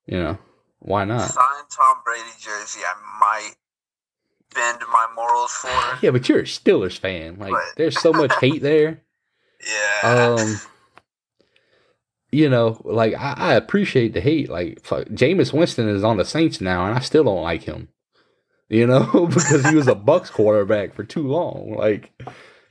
[0.06, 0.38] you know
[0.80, 1.30] why not?
[1.30, 3.54] Signed Tom Brady jersey, I might
[4.54, 5.68] bend my morals for.
[6.02, 7.38] Yeah, but you're a Steelers fan.
[7.38, 9.00] Like, But- there's so much hate there.
[10.02, 10.36] Yeah.
[10.38, 10.60] um
[12.30, 16.24] you know like I, I appreciate the hate like fuck, Jameis Winston is on the
[16.24, 17.88] Saints now and I still don't like him
[18.68, 22.10] you know because he was a Bucks quarterback for too long like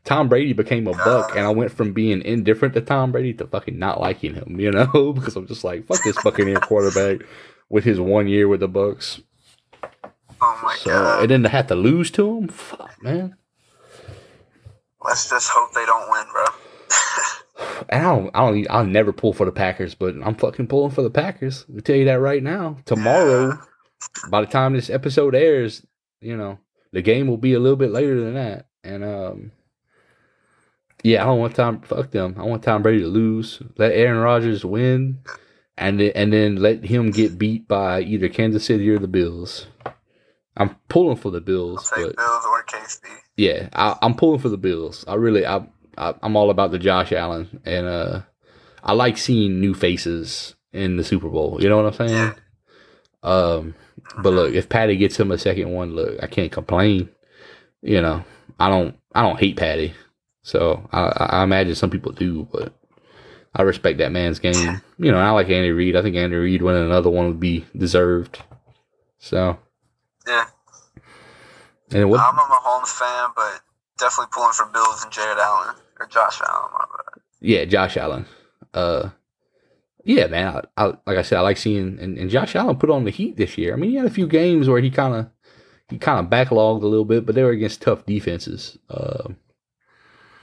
[0.03, 3.47] Tom Brady became a buck and I went from being indifferent to Tom Brady to
[3.47, 7.25] fucking not liking him you know because I'm just like fuck this Buccaneer quarterback
[7.69, 9.21] with his one year with the Bucks
[10.41, 11.21] oh my so god.
[11.21, 12.47] and then have to lose to them.
[12.47, 13.35] fuck man
[15.03, 16.45] Let's just hope they don't win, bro.
[17.89, 20.91] And I don't, I don't, I'll never pull for the Packers, but I'm fucking pulling
[20.91, 21.65] for the Packers.
[21.73, 22.77] I'll tell you that right now.
[22.85, 23.59] Tomorrow,
[24.29, 25.85] by the time this episode airs,
[26.21, 26.59] you know,
[26.91, 28.67] the game will be a little bit later than that.
[28.83, 29.51] And, um,
[31.03, 32.35] yeah, I don't want Tom, fuck them.
[32.37, 33.61] I want Tom Brady to lose.
[33.77, 35.19] Let Aaron Rodgers win.
[35.77, 39.67] And then, and then let him get beat by either Kansas City or the Bills.
[40.57, 42.99] I'm pulling for the I'll Bills, but Bills or KC.
[43.37, 45.05] yeah, I, I'm pulling for the Bills.
[45.07, 45.65] I really, I,
[45.97, 48.21] I, I'm all about the Josh Allen, and uh,
[48.83, 51.57] I like seeing new faces in the Super Bowl.
[51.61, 52.33] You know what I'm saying?
[53.23, 53.75] Um,
[54.21, 57.09] but look, if Patty gets him a second one, look, I can't complain.
[57.81, 58.23] You know,
[58.59, 59.93] I don't, I don't hate Patty,
[60.43, 62.73] so I, I I imagine some people do, but
[63.55, 64.81] I respect that man's game.
[65.01, 65.95] You know, I like Andy Reid.
[65.95, 68.37] I think Andy Reid winning another one would be deserved.
[69.17, 69.57] So,
[70.27, 70.45] Yeah.
[71.91, 72.19] and what?
[72.19, 73.61] I'm a Mahomes fan, but
[73.97, 76.71] definitely pulling for Bills and Jared Allen or Josh Allen.
[76.73, 77.21] My bad.
[77.39, 78.25] Yeah, Josh Allen.
[78.73, 79.09] Uh,
[80.03, 80.61] yeah, man.
[80.77, 83.11] I, I like I said, I like seeing and, and Josh Allen put on the
[83.11, 83.73] heat this year.
[83.73, 85.29] I mean, he had a few games where he kind of
[85.89, 88.77] he kind of backlogged a little bit, but they were against tough defenses.
[88.89, 89.37] Um,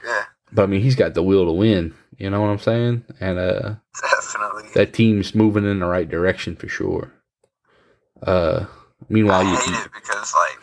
[0.05, 1.93] Yeah, but I mean, he's got the will to win.
[2.17, 3.05] You know what I'm saying?
[3.19, 4.69] And uh, definitely.
[4.75, 7.13] that team's moving in the right direction for sure.
[8.21, 8.65] Uh,
[9.09, 10.59] meanwhile, I you, hate it because, like,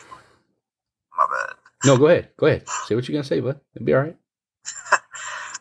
[1.17, 1.55] my bad.
[1.85, 2.67] no, go ahead, go ahead.
[2.85, 3.59] Say what you're gonna say, bud.
[3.75, 4.17] It'll be all right.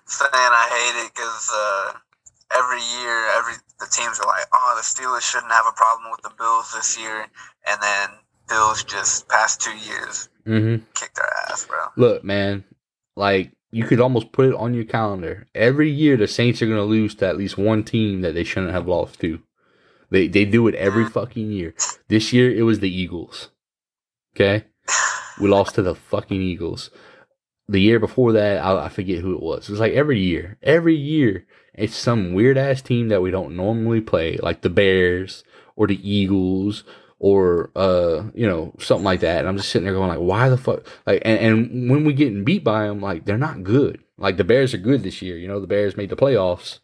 [0.08, 1.92] Saying I hate it because uh,
[2.56, 6.22] every year, every the teams are like, "Oh, the Steelers shouldn't have a problem with
[6.22, 7.26] the Bills this year,"
[7.68, 8.08] and then
[8.48, 10.84] Bills just past two years Mm-hmm.
[10.94, 11.78] kick their ass, bro.
[11.96, 12.62] Look, man,
[13.16, 15.48] like you could almost put it on your calendar.
[15.56, 18.44] Every year, the Saints are going to lose to at least one team that they
[18.44, 19.40] shouldn't have lost to.
[20.16, 21.74] They they do it every fucking year.
[22.08, 23.50] This year, it was the Eagles.
[24.34, 24.64] Okay,
[25.40, 26.88] we lost to the fucking Eagles.
[27.68, 29.68] The year before that, I, I forget who it was.
[29.68, 31.44] It was like every year, every year,
[31.74, 35.44] it's some weird ass team that we don't normally play, like the Bears
[35.74, 36.82] or the Eagles
[37.18, 40.50] or uh you know something like that and i'm just sitting there going like why
[40.50, 44.04] the fuck like and, and when we getting beat by them like they're not good
[44.18, 46.78] like the bears are good this year you know the bears made the playoffs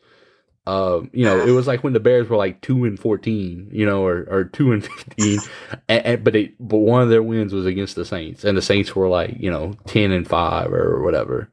[0.67, 3.85] um you know it was like when the bears were like 2 and 14 you
[3.85, 5.39] know or, or 2 and 15
[5.89, 8.63] and, and- but they but one of their wins was against the saints and the
[8.63, 11.51] saints were like you know 10 and 5 or whatever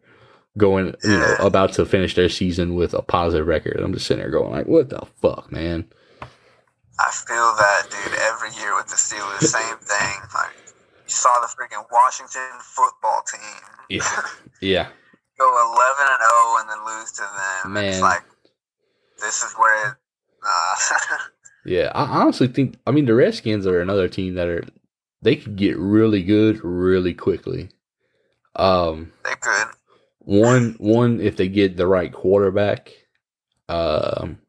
[0.58, 4.22] going you know about to finish their season with a positive record i'm just sitting
[4.22, 5.86] there going like what the fuck man
[7.02, 10.16] I feel that, dude, every year with the Steelers, same thing.
[10.36, 14.22] Like, you saw the freaking Washington football team yeah
[14.62, 14.88] yeah
[15.40, 17.74] go 11 and 0 and then lose to them.
[17.74, 17.86] Man.
[17.86, 18.24] It's like,
[19.20, 20.00] this is where.
[20.44, 20.76] Uh,
[21.66, 22.78] Yeah, I honestly think.
[22.88, 24.64] I mean, the Redskins are another team that are
[25.22, 27.70] they could get really good really quickly.
[28.56, 29.68] Um, they could.
[30.20, 32.94] one one if they get the right quarterback,
[33.68, 34.40] um,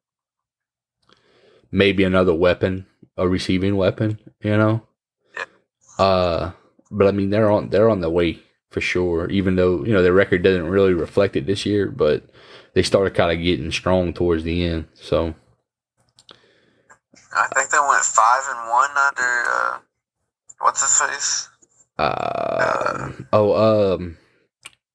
[1.72, 4.18] maybe another weapon, a receiving weapon.
[4.40, 4.82] You know,
[5.98, 6.52] uh,
[6.90, 8.38] but I mean they're on they're on the way
[8.70, 9.28] for sure.
[9.30, 12.24] Even though you know their record doesn't really reflect it this year, but
[12.74, 14.86] they started kind of getting strong towards the end.
[14.94, 15.34] So.
[17.32, 19.44] I think they went 5 and 1 under.
[19.50, 19.78] Uh,
[20.60, 21.48] what's his face?
[21.98, 24.16] Uh, oh, um,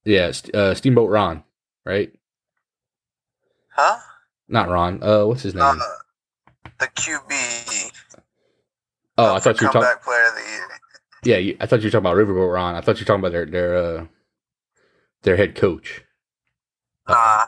[0.05, 1.43] yeah, uh, Steamboat Ron,
[1.85, 2.11] right?
[3.69, 3.99] Huh?
[4.47, 5.03] Not Ron.
[5.03, 5.63] Uh, what's his name?
[5.63, 7.91] Uh, the QB.
[9.17, 10.03] Oh, I thought you were talking.
[10.03, 10.67] player of the year.
[11.23, 12.75] Yeah, you, I thought you were talking about Riverboat Ron.
[12.75, 14.05] I thought you were talking about their their uh,
[15.23, 16.04] their head coach.
[17.07, 17.45] Nah,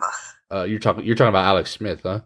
[0.52, 2.22] Uh, you're talking you're talking about Alex Smith, huh?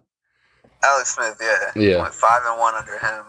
[0.83, 1.37] Alex Smith.
[1.41, 2.01] Yeah, Yeah.
[2.01, 3.25] went five and one under him.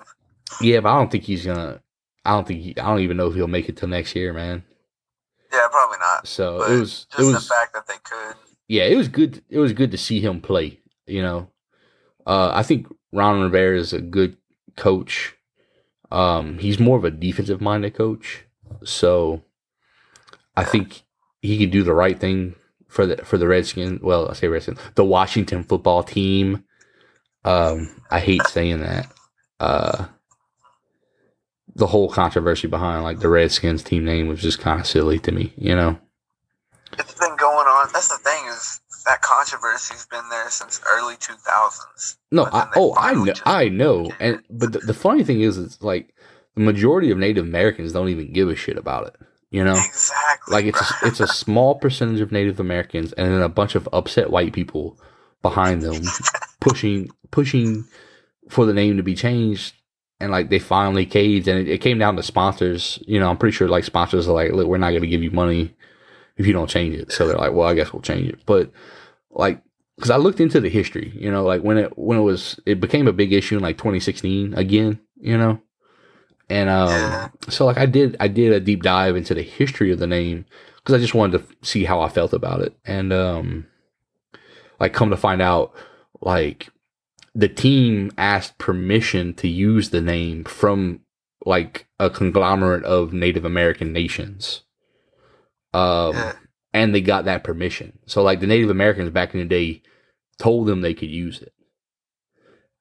[0.60, 1.80] Yeah, but I don't think he's gonna.
[2.24, 4.32] I don't think he, I don't even know if he'll make it till next year,
[4.32, 4.64] man.
[5.52, 6.26] Yeah, probably not.
[6.26, 8.36] So But it was just it the fact that they could.
[8.68, 9.42] yeah, it was good.
[9.48, 10.80] It was good to see him play.
[11.06, 11.48] You know,
[12.26, 14.36] uh, I think Ron Rivera is a good
[14.76, 15.34] coach.
[16.10, 18.44] Um, he's more of a defensive minded coach,
[18.84, 19.42] so
[20.56, 21.02] I think
[21.40, 22.54] he can do the right thing
[22.92, 24.02] for the for the Redskins.
[24.02, 26.64] Well, I say Redskins, the Washington football team.
[27.44, 29.10] Um, I hate saying that.
[29.58, 30.06] Uh,
[31.74, 35.32] the whole controversy behind like the Redskins team name was just kind of silly to
[35.32, 35.54] me.
[35.56, 35.98] You know.
[36.98, 37.88] It's been going on.
[37.94, 42.18] That's the thing is that controversy's been there since early two thousands.
[42.30, 45.80] No, I, oh, I know, I know, and but the, the funny thing is, it's
[45.80, 46.14] like
[46.54, 49.16] the majority of Native Americans don't even give a shit about it.
[49.52, 50.52] You know, Exactly.
[50.52, 53.88] like it's a, it's a small percentage of Native Americans, and then a bunch of
[53.92, 54.98] upset white people
[55.42, 56.02] behind them
[56.60, 57.84] pushing pushing
[58.48, 59.74] for the name to be changed.
[60.20, 62.98] And like they finally caved, and it, it came down to sponsors.
[63.06, 65.22] You know, I'm pretty sure like sponsors are like, look, we're not going to give
[65.22, 65.74] you money
[66.38, 67.12] if you don't change it.
[67.12, 68.46] So they're like, well, I guess we'll change it.
[68.46, 68.70] But
[69.30, 69.60] like
[69.96, 72.80] because I looked into the history, you know, like when it when it was it
[72.80, 75.60] became a big issue in like 2016 again, you know,
[76.52, 77.28] and um, Yeah.
[77.48, 80.44] so like I did I did a deep dive into the history of the name
[80.76, 83.66] because I just wanted to see how I felt about it, and um,
[84.78, 85.72] like come to find out,
[86.20, 86.68] like
[87.34, 91.00] the team asked permission to use the name from
[91.46, 94.62] like a conglomerate of Native American nations.
[95.72, 96.32] Um, Yeah.
[96.74, 97.98] and they got that permission.
[98.06, 99.82] So like the Native Americans back in the day
[100.38, 101.52] told them they could use it.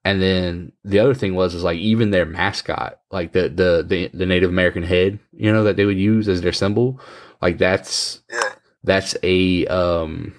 [0.03, 4.09] And then the other thing was is like even their mascot, like the the the,
[4.13, 6.99] the Native American head, you know, that they would use as their symbol,
[7.41, 8.53] like that's yeah.
[8.83, 10.33] that's a um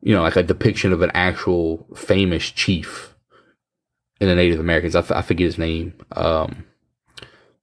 [0.00, 3.14] you know like a depiction of an actual famous chief
[4.20, 4.96] in the Native Americans.
[4.96, 6.64] I, f- I forget his name, um,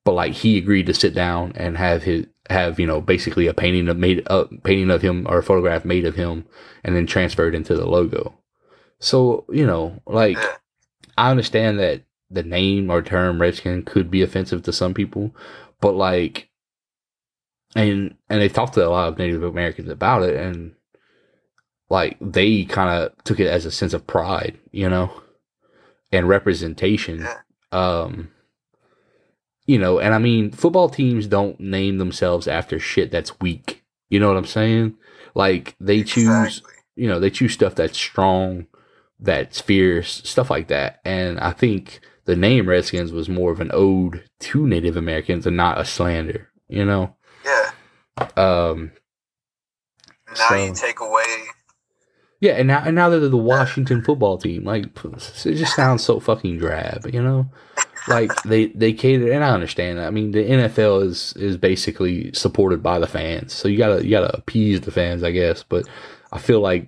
[0.03, 3.53] but like he agreed to sit down and have his have you know basically a
[3.53, 6.45] painting of made a painting of him or a photograph made of him
[6.83, 8.37] and then transferred into the logo.
[9.01, 10.37] So you know like
[11.17, 15.35] I understand that the name or term Redskin could be offensive to some people,
[15.81, 16.49] but like,
[17.75, 20.73] and and they talked to a lot of Native Americans about it, and
[21.89, 25.11] like they kind of took it as a sense of pride, you know,
[26.11, 27.27] and representation.
[27.73, 28.31] Um,
[29.65, 33.83] you know, and I mean, football teams don't name themselves after shit that's weak.
[34.09, 34.95] You know what I'm saying?
[35.35, 36.27] Like they choose
[36.59, 36.73] Exactly.
[36.95, 38.67] you know, they choose stuff that's strong,
[39.21, 40.99] that's fierce, stuff like that.
[41.05, 45.55] And I think the name Redskins was more of an ode to Native Americans and
[45.55, 47.15] not a slander, you know?
[47.45, 47.71] Yeah.
[48.37, 48.91] Um,
[50.27, 51.23] Now So- you take away.
[52.39, 54.63] yeah, and now, and now they're the Washington football team.
[54.63, 57.49] Like, it just sounds so fucking drab, you know?
[58.07, 60.07] Like, they, they cater, and I understand that.
[60.07, 63.53] I mean, the NFL is, is basically supported by the fans.
[63.53, 65.61] So you gotta, you gotta appease the fans, I guess.
[65.63, 65.87] But
[66.31, 66.87] I feel like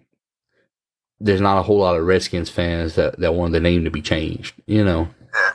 [1.23, 4.01] there's not a whole lot of Redskins fans that, that want the name to be
[4.01, 5.07] changed, you know?
[5.33, 5.51] Yeah.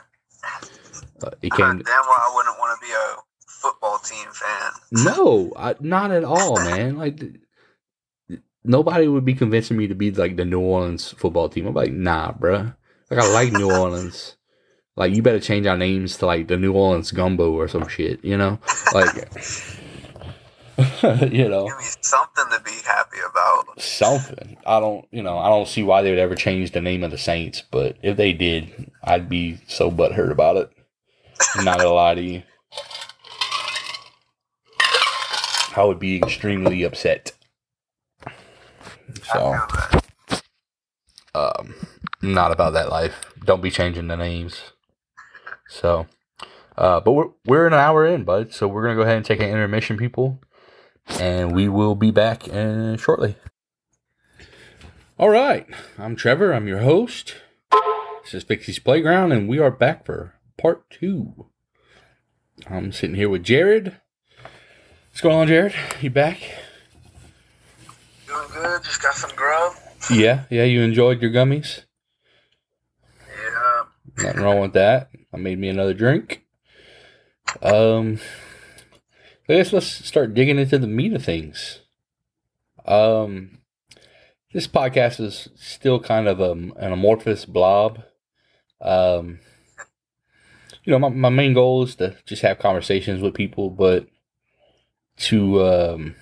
[1.23, 3.15] Uh, it Uh, came, damn well, I wouldn't want to be a
[3.47, 4.71] football team fan.
[5.05, 6.97] No, I, not at all, man.
[6.97, 7.21] Like
[8.63, 11.67] nobody would be convincing me to be like the New Orleans football team.
[11.67, 12.75] I'm like, nah, bruh.
[13.11, 14.37] Like I like New Orleans.
[14.95, 18.23] Like you better change our names to like the New Orleans Gumbo or some shit.
[18.23, 18.59] You know,
[18.93, 19.13] like
[21.31, 23.81] you know Give me something to be happy about.
[23.81, 24.57] something.
[24.65, 27.11] I don't, you know, I don't see why they would ever change the name of
[27.11, 27.61] the Saints.
[27.69, 30.71] But if they did, I'd be so butthurt about it.
[31.55, 32.43] I'm not gonna lie to you.
[35.75, 37.31] I would be extremely upset.
[39.23, 39.67] So, I feel
[40.31, 40.43] that.
[41.35, 41.75] um,
[42.21, 43.25] not about that life.
[43.45, 44.61] Don't be changing the names.
[45.69, 46.07] So,
[46.77, 48.53] uh, but we're we're an hour in, bud.
[48.53, 50.41] So we're gonna go ahead and take an intermission, people,
[51.07, 53.35] and we will be back uh, shortly.
[55.17, 56.53] All right, I'm Trevor.
[56.53, 57.35] I'm your host.
[58.23, 61.47] This is Pixie's Playground, and we are back for part two.
[62.69, 63.97] I'm sitting here with Jared.
[65.09, 65.73] What's going on, Jared?
[66.01, 66.39] You back?
[68.27, 68.83] Doing good.
[68.83, 69.73] Just got some grub.
[70.11, 70.63] Yeah, yeah.
[70.63, 71.83] You enjoyed your gummies.
[73.27, 74.23] Yeah.
[74.23, 75.09] Nothing wrong with that.
[75.33, 76.45] I made me another drink.
[77.61, 78.19] Um,
[79.49, 81.79] I guess let's start digging into the meat of things.
[82.85, 83.57] Um,
[84.53, 88.03] this podcast is still kind of um, an amorphous blob.
[88.79, 89.39] Um,
[90.83, 94.05] you know, my, my main goal is to just have conversations with people, but
[95.17, 96.15] to um,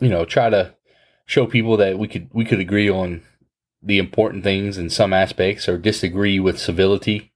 [0.00, 0.74] you know, try to
[1.24, 3.22] show people that we could we could agree on
[3.80, 7.32] the important things in some aspects or disagree with civility.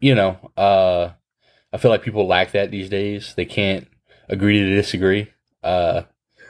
[0.00, 1.10] You know, uh,
[1.72, 3.34] I feel like people lack that these days.
[3.34, 3.88] They can't
[4.28, 5.30] agree to disagree.
[5.62, 6.02] Uh,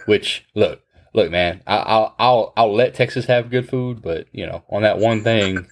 [0.06, 0.82] which look,
[1.14, 4.82] look, man, I, I'll I'll I'll let Texas have good food, but you know, on
[4.82, 5.66] that one thing,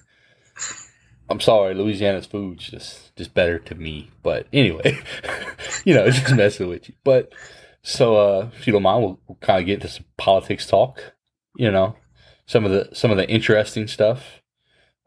[1.29, 4.09] I'm sorry, Louisiana's food's just just better to me.
[4.23, 4.99] But anyway,
[5.85, 6.95] you know, just messing with you.
[7.03, 7.33] But
[7.83, 11.13] so, uh, if you don't mind, we'll, we'll kind of get into some politics talk.
[11.55, 11.95] You know,
[12.45, 14.41] some of the some of the interesting stuff,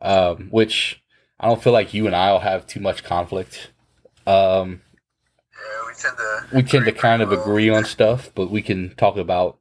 [0.00, 1.02] um, which
[1.38, 3.70] I don't feel like you and I'll have too much conflict.
[4.26, 4.80] Um,
[5.52, 6.56] Yeah, we tend to.
[6.56, 7.40] we tend to kind of well.
[7.42, 9.58] agree on stuff, but we can talk about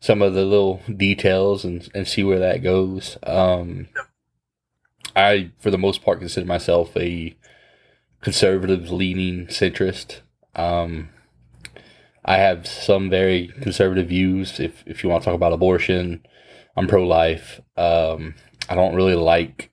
[0.00, 3.18] some of the little details and and see where that goes.
[3.24, 3.88] Um,
[5.16, 7.36] I, for the most part, consider myself a
[8.20, 10.20] conservative leaning centrist.
[10.54, 11.10] Um,
[12.24, 14.60] I have some very conservative views.
[14.60, 16.24] If if you want to talk about abortion,
[16.76, 17.60] I'm pro life.
[17.76, 18.34] Um,
[18.68, 19.70] I don't really like,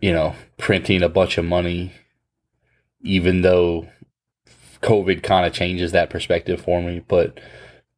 [0.00, 1.92] you know, printing a bunch of money,
[3.02, 3.88] even though
[4.82, 7.02] COVID kind of changes that perspective for me.
[7.06, 7.38] But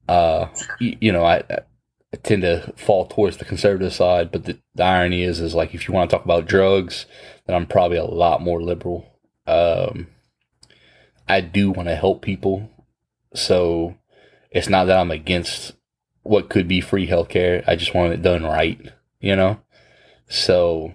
[0.09, 0.49] uh,
[0.81, 4.31] y- you know, I, I tend to fall towards the conservative side.
[4.31, 7.07] But the, the irony is, is like if you want to talk about drugs,
[7.47, 9.07] then I'm probably a lot more liberal.
[9.47, 10.09] Um,
[11.29, 12.69] I do want to help people,
[13.35, 13.97] so
[14.51, 15.73] it's not that I'm against
[16.23, 17.65] what could be free healthcare.
[17.67, 18.81] I just want it done right,
[19.21, 19.61] you know.
[20.29, 20.93] So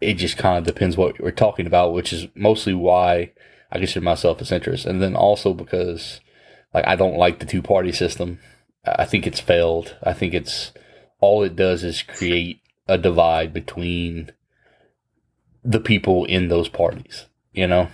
[0.00, 3.32] it just kind of depends what we're talking about, which is mostly why
[3.70, 6.20] I consider myself a centrist, and then also because
[6.72, 8.38] like I don't like the two party system.
[8.84, 9.96] I think it's failed.
[10.02, 10.72] I think it's
[11.20, 14.32] all it does is create a divide between
[15.64, 17.26] the people in those parties.
[17.52, 17.88] You know,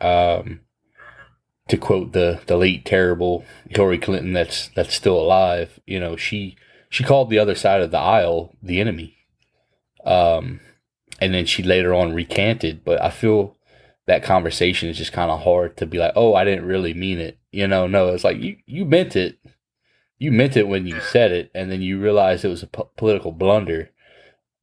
[0.00, 0.60] um,
[1.68, 5.80] to quote the the late terrible Hillary Clinton, that's that's still alive.
[5.86, 6.56] You know, she
[6.88, 9.16] she called the other side of the aisle the enemy,
[10.04, 10.60] um,
[11.22, 12.84] and then she later on recanted.
[12.84, 13.56] But I feel
[14.06, 17.20] that conversation is just kind of hard to be like, oh, I didn't really mean
[17.20, 17.38] it.
[17.52, 19.38] You know, no, it's like you you meant it.
[20.18, 22.90] You meant it when you said it, and then you realized it was a po-
[22.96, 23.90] political blunder.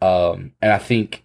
[0.01, 1.23] Um, and I think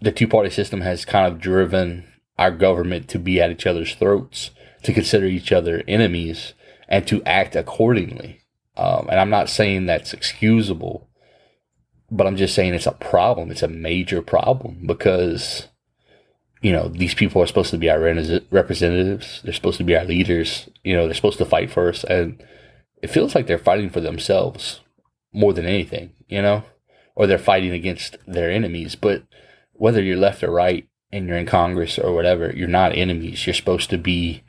[0.00, 2.06] the two party system has kind of driven
[2.38, 4.50] our government to be at each other's throats,
[4.84, 6.54] to consider each other enemies,
[6.88, 8.42] and to act accordingly.
[8.76, 11.08] Um, and I'm not saying that's excusable,
[12.14, 13.50] but I'm just saying it's a problem.
[13.50, 15.66] It's a major problem because,
[16.62, 19.40] you know, these people are supposed to be our representatives.
[19.42, 20.68] They're supposed to be our leaders.
[20.84, 22.04] You know, they're supposed to fight for us.
[22.04, 22.40] And
[23.02, 24.80] it feels like they're fighting for themselves
[25.32, 26.62] more than anything, you know,
[27.16, 28.94] or they're fighting against their enemies.
[28.94, 29.24] But
[29.72, 33.44] whether you're left or right and you're in Congress or whatever, you're not enemies.
[33.44, 34.44] You're supposed to be,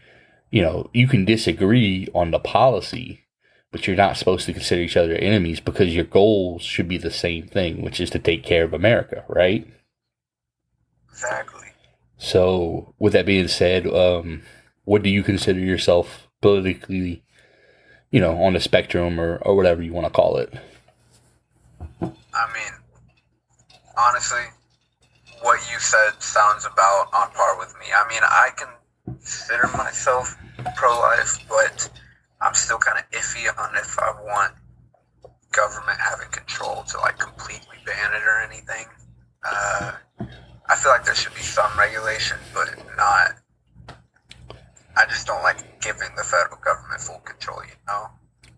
[0.52, 3.25] you know, you can disagree on the policy,
[3.76, 7.12] but you're not supposed to consider each other enemies because your goals should be the
[7.12, 9.68] same thing, which is to take care of America, right?
[11.10, 11.68] Exactly.
[12.18, 14.44] So, with that being said, um,
[14.86, 17.22] what do you consider yourself politically,
[18.12, 20.54] you know, on the spectrum or, or whatever you want to call it?
[22.02, 22.08] I
[22.54, 22.72] mean,
[23.98, 24.46] honestly,
[25.42, 27.88] what you said sounds about on par with me.
[27.94, 28.52] I mean, I
[29.06, 30.34] consider myself
[30.78, 31.90] pro-life, but
[32.42, 34.54] I'm still kind of iffy on if I want
[35.52, 38.86] government having control to like completely ban it or anything.
[39.44, 39.94] Uh,
[40.68, 43.36] I feel like there should be some regulation, but not.
[44.98, 47.62] I just don't like giving the federal government full control.
[47.64, 48.10] You know.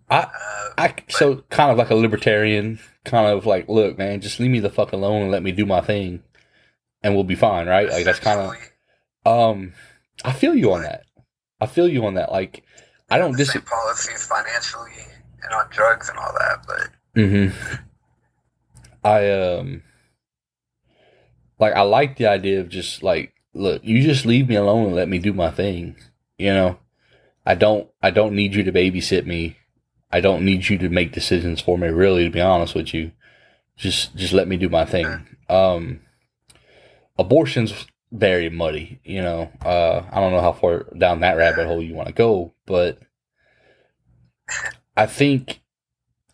[0.09, 4.39] I, Uh, I so kind of like a libertarian, kind of like, look, man, just
[4.39, 6.23] leave me the fuck alone and let me do my thing,
[7.03, 7.89] and we'll be fine, right?
[7.89, 8.55] Like that's kind of
[9.27, 9.73] um,
[10.23, 11.03] I feel you on that.
[11.59, 12.31] I feel you on that.
[12.31, 12.63] Like,
[13.09, 13.57] I don't the dis.
[13.65, 14.91] policies financially
[15.43, 17.75] and on drugs and all that, but Mm-hmm.
[19.03, 19.83] I um
[21.59, 24.95] like I like the idea of just like look, you just leave me alone and
[24.95, 25.95] let me do my thing.
[26.37, 26.79] You know,
[27.45, 29.57] I don't I don't need you to babysit me.
[30.11, 31.87] I don't need you to make decisions for me.
[31.87, 33.11] Really, to be honest with you,
[33.75, 35.25] just just let me do my thing.
[35.49, 36.01] Um,
[37.17, 38.99] abortion's very muddy.
[39.03, 42.13] You know, uh, I don't know how far down that rabbit hole you want to
[42.13, 42.99] go, but
[44.95, 45.61] I think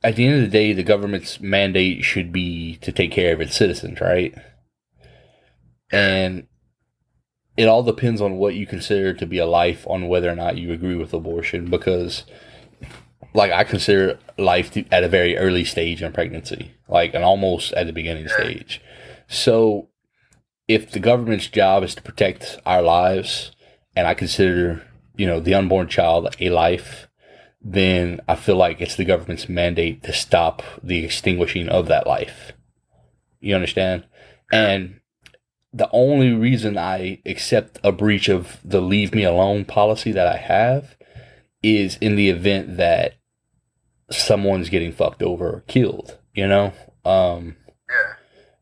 [0.03, 3.41] at the end of the day, the government's mandate should be to take care of
[3.41, 4.35] its citizens, right?
[5.91, 6.47] And
[7.55, 10.57] it all depends on what you consider to be a life, on whether or not
[10.57, 11.69] you agree with abortion.
[11.69, 12.25] Because,
[13.33, 17.71] like, I consider life to, at a very early stage in pregnancy, like, an almost
[17.73, 18.81] at the beginning stage.
[19.27, 19.87] So,
[20.73, 23.51] if the government's job is to protect our lives,
[23.95, 24.81] and I consider
[25.15, 27.07] you know the unborn child a life,
[27.61, 32.53] then I feel like it's the government's mandate to stop the extinguishing of that life.
[33.39, 34.05] You understand?
[34.51, 34.99] And
[35.71, 40.37] the only reason I accept a breach of the leave me alone policy that I
[40.37, 40.95] have
[41.61, 43.13] is in the event that
[44.11, 46.73] someone's getting fucked over or killed, you know?
[47.05, 47.55] Um,
[47.89, 48.13] Yeah.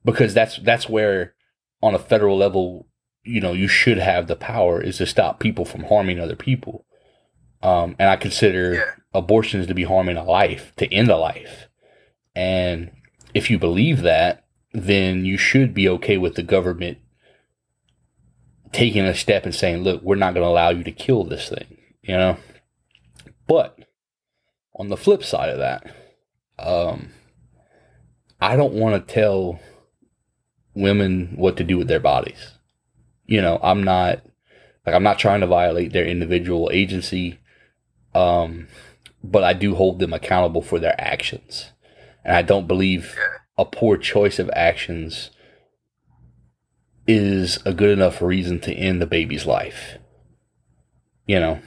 [0.06, 1.34] because that's that's where
[1.82, 2.88] on a federal level
[3.24, 6.86] you know you should have the power is to stop people from harming other people.
[7.64, 8.92] Um, and i consider Yeah.
[9.14, 11.68] abortions to be harming a life to end a life.
[12.36, 12.92] And
[13.34, 16.98] if you believe that then you should be okay with the government
[18.72, 21.50] taking a step and saying look we're not going to allow you to kill this
[21.50, 22.38] thing you know?
[23.48, 23.78] But
[24.74, 25.94] on the flip side of that
[26.58, 27.10] um,
[28.40, 29.60] i don't want to tell
[30.74, 32.54] women what to do with their bodies.
[33.26, 34.22] You know, I'm not
[34.86, 37.40] like I'm not trying to violate their individual agency,
[38.14, 38.68] um,
[39.24, 41.72] but I do hold them accountable for their actions,
[42.24, 43.16] and I don't believe
[43.58, 45.30] a poor choice of actions
[47.08, 49.98] is a good enough reason to end the baby's life.
[51.28, 51.60] You know,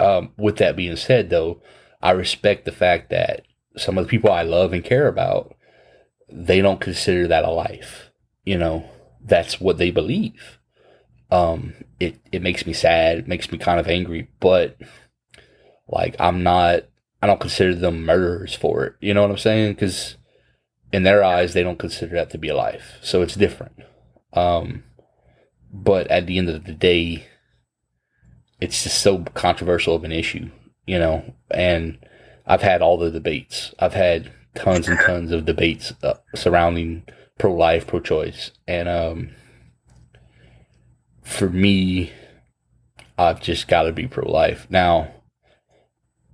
[0.00, 1.62] um, with that being said, though,
[2.02, 3.42] I respect the fact that
[3.76, 5.54] some of the people I love and care about,
[6.30, 8.07] they don't consider that a life.
[8.48, 8.88] You know,
[9.22, 10.58] that's what they believe.
[11.30, 13.18] Um, it it makes me sad.
[13.18, 14.78] It makes me kind of angry, but
[15.86, 16.84] like I'm not.
[17.20, 18.94] I don't consider them murderers for it.
[19.00, 19.74] You know what I'm saying?
[19.74, 20.16] Because
[20.94, 22.96] in their eyes, they don't consider that to be a life.
[23.02, 23.82] So it's different.
[24.32, 24.84] Um,
[25.70, 27.26] but at the end of the day,
[28.62, 30.48] it's just so controversial of an issue,
[30.86, 31.34] you know.
[31.50, 31.98] And
[32.46, 33.74] I've had all the debates.
[33.78, 37.02] I've had tons and tons of debates uh, surrounding
[37.38, 39.30] pro life, pro choice, and um,
[41.22, 42.12] for me,
[43.16, 44.66] I've just got to be pro life.
[44.70, 45.12] Now,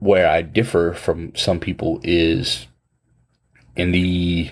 [0.04, 2.66] where I differ from some people is
[3.74, 4.50] in the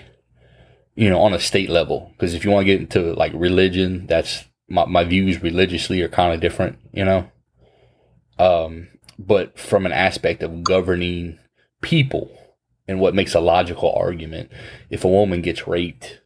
[0.95, 2.11] you know on a state level.
[2.13, 6.09] Because if you want to get into like religion that's my, my views religiously are
[6.09, 7.29] kind of different you know?
[8.39, 8.87] Um
[9.19, 11.37] but from an aspect of governing
[11.81, 12.35] people
[12.87, 14.51] and what makes a logical argument
[14.89, 16.19] if a woman gets raped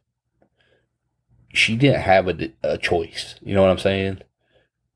[1.52, 4.20] she didn't have a, a choice you know what i'm saying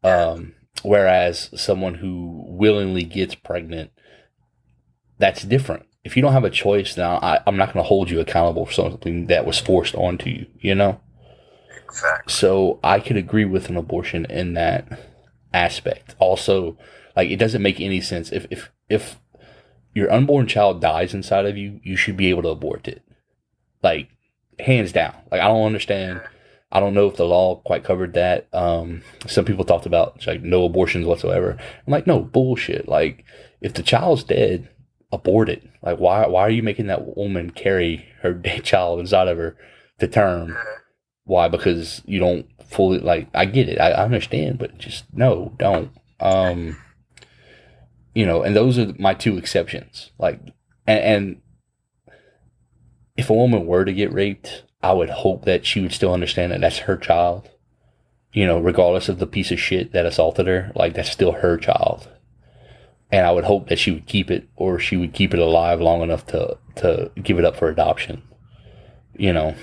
[0.04, 3.90] um whereas someone who willingly gets pregnant
[5.18, 8.10] that's different if you don't have a choice now I, i'm not going to hold
[8.10, 11.00] you accountable for something that was forced onto you you know
[11.84, 12.32] Exactly.
[12.32, 14.98] so I could agree with an abortion in that
[15.52, 16.14] aspect.
[16.18, 16.78] Also,
[17.14, 19.18] like it doesn't make any sense if if if
[19.94, 23.02] your unborn child dies inside of you, you should be able to abort it.
[23.82, 24.08] Like
[24.58, 25.14] hands down.
[25.30, 26.22] Like I don't understand.
[26.72, 28.48] I don't know if the law quite covered that.
[28.54, 31.58] Um, some people talked about like no abortions whatsoever.
[31.60, 32.88] I'm like, no bullshit.
[32.88, 33.24] Like
[33.60, 34.70] if the child's dead,
[35.12, 35.62] abort it.
[35.82, 39.56] Like why why are you making that woman carry her dead child inside of her
[39.98, 40.56] to term?
[41.24, 41.48] Why?
[41.48, 43.28] Because you don't fully like.
[43.34, 43.78] I get it.
[43.78, 45.90] I, I understand, but just no, don't.
[46.20, 46.78] Um,
[48.14, 50.10] you know, and those are my two exceptions.
[50.18, 50.40] Like,
[50.86, 51.42] and, and
[53.16, 56.52] if a woman were to get raped, I would hope that she would still understand
[56.52, 57.48] that that's her child.
[58.32, 61.58] You know, regardless of the piece of shit that assaulted her, like that's still her
[61.58, 62.08] child.
[63.10, 65.80] And I would hope that she would keep it, or she would keep it alive
[65.80, 68.22] long enough to to give it up for adoption.
[69.14, 69.54] You know,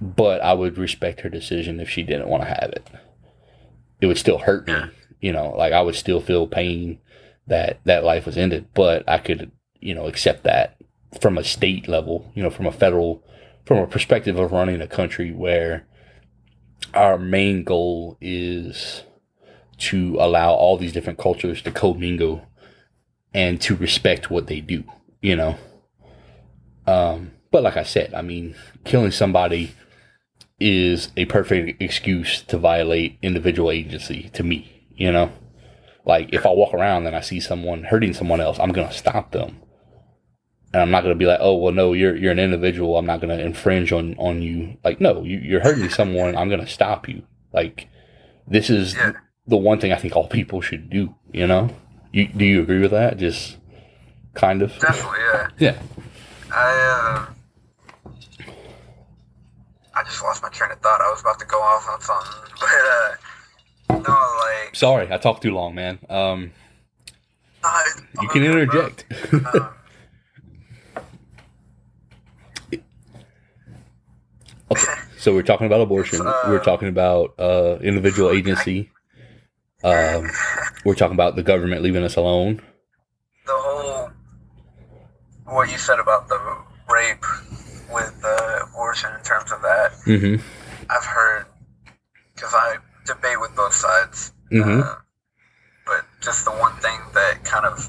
[0.00, 2.88] but I would respect her decision if she didn't want to have it.
[4.00, 4.74] It would still hurt me,
[5.20, 6.98] you know, like I would still feel pain
[7.46, 10.76] that that life was ended, but I could, you know, accept that
[11.20, 13.22] from a state level, you know, from a federal,
[13.66, 15.86] from a perspective of running a country where
[16.94, 19.02] our main goal is
[19.78, 22.46] to allow all these different cultures to commingle
[23.34, 24.84] and to respect what they do,
[25.20, 25.58] you know.
[26.86, 29.74] Um, but like I said, I mean, killing somebody
[30.58, 35.30] is a perfect excuse to violate individual agency to me, you know?
[36.06, 38.94] Like if I walk around and I see someone hurting someone else, I'm going to
[38.94, 39.60] stop them.
[40.76, 42.98] And I'm not going to be like, "Oh, well no, you're you're an individual.
[42.98, 46.36] I'm not going to infringe on on you." Like, no, you, you're hurting someone.
[46.36, 47.22] I'm going to stop you.
[47.54, 47.88] Like
[48.46, 49.12] this is Yeah.
[49.46, 51.70] the one thing I think all people should do, you know?
[52.12, 53.16] You do you agree with that?
[53.16, 53.56] Just
[54.34, 54.78] kind of.
[54.78, 55.48] Definitely, yeah.
[55.58, 55.78] Yeah.
[56.52, 57.26] I
[58.06, 58.10] uh,
[59.94, 61.00] I just lost my train of thought.
[61.00, 65.40] I was about to go off on something, but uh, no, like Sorry, I talked
[65.42, 65.98] too long, man.
[66.10, 66.52] Um
[67.64, 67.82] I,
[68.20, 69.06] you can interject.
[69.32, 69.70] Um,
[74.68, 74.94] Okay,
[75.26, 76.24] So we're talking about abortion.
[76.24, 78.92] Uh, we're talking about uh, individual agency.
[79.82, 80.30] Um,
[80.84, 82.62] we're talking about the government leaving us alone.
[83.44, 84.08] the whole
[85.46, 86.38] what you said about the
[86.88, 87.24] rape
[87.92, 90.36] with the abortion in terms of that hmm
[90.90, 91.46] i've heard
[92.36, 94.84] because i debate with both sides Mhm.
[94.84, 94.94] uh,
[95.86, 97.88] but just the one thing that kind of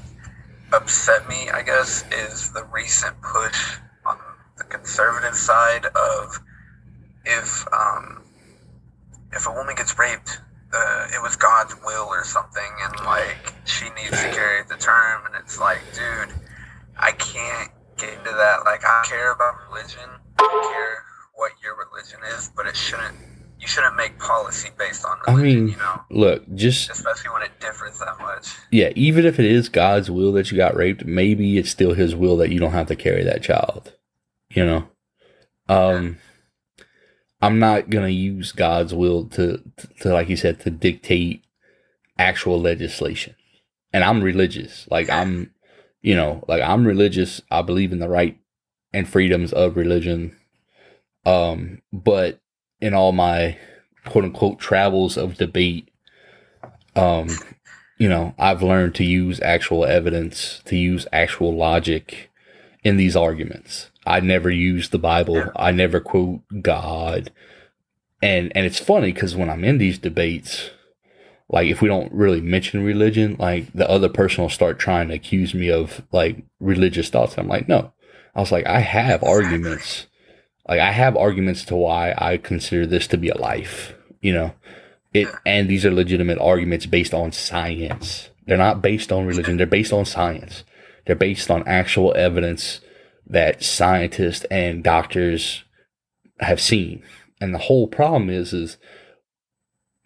[0.72, 4.18] upset me i guess is the recent push on
[4.56, 6.40] the conservative side of
[7.28, 8.22] if um,
[9.32, 10.40] if a woman gets raped
[10.72, 15.22] uh, it was god's will or something and like she needs to carry the term
[15.26, 16.34] and it's like dude
[16.98, 21.74] i can't get into that like i care about religion i don't care what your
[21.76, 23.14] religion is but it shouldn't
[23.60, 25.58] you shouldn't make policy based on religion.
[25.58, 29.38] I mean- you know Look, just especially when it differs that much yeah, even if
[29.38, 32.60] it is God's will that you got raped, maybe it's still His will that you
[32.60, 33.94] don't have to carry that child.
[34.50, 34.88] You know,
[35.68, 36.18] um,
[37.40, 39.62] I'm not gonna use God's will to,
[40.00, 41.44] to like you said, to dictate
[42.18, 43.34] actual legislation.
[43.92, 45.52] And I'm religious, like I'm,
[46.02, 47.40] you know, like I'm religious.
[47.50, 48.38] I believe in the right
[48.92, 50.36] and freedoms of religion.
[51.24, 52.40] Um, but
[52.80, 53.58] in all my
[54.06, 55.90] quote unquote travels of debate,
[56.96, 57.28] um,
[57.98, 62.30] you know, I've learned to use actual evidence, to use actual logic
[62.84, 63.90] in these arguments.
[64.08, 65.36] I never use the Bible.
[65.36, 65.50] Yeah.
[65.54, 67.30] I never quote God.
[68.22, 70.70] And and it's funny because when I'm in these debates,
[71.48, 75.14] like if we don't really mention religion, like the other person will start trying to
[75.14, 77.36] accuse me of like religious thoughts.
[77.36, 77.92] I'm like, no.
[78.34, 80.06] I was like, I have arguments.
[80.66, 83.94] Like I have arguments to why I consider this to be a life.
[84.20, 84.54] You know,
[85.12, 88.30] it and these are legitimate arguments based on science.
[88.46, 89.58] They're not based on religion.
[89.58, 90.64] They're based on science.
[91.06, 92.80] They're based on actual evidence
[93.28, 95.64] that scientists and doctors
[96.40, 97.02] have seen.
[97.40, 98.78] And the whole problem is, is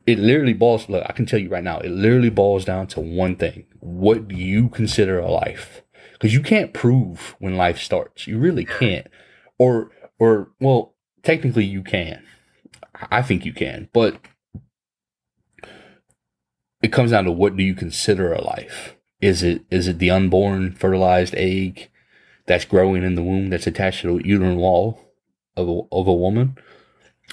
[0.07, 0.89] it literally boils.
[0.89, 4.29] Look, I can tell you right now, it literally boils down to one thing: what
[4.29, 5.83] do you consider a life?
[6.13, 8.27] Because you can't prove when life starts.
[8.27, 9.07] You really can't.
[9.59, 12.23] Or, or well, technically you can.
[13.11, 14.21] I think you can, but
[16.83, 18.97] it comes down to what do you consider a life?
[19.21, 21.91] Is it is it the unborn fertilized egg
[22.47, 25.01] that's growing in the womb that's attached to the uterine wall
[25.57, 26.57] of a, of a woman,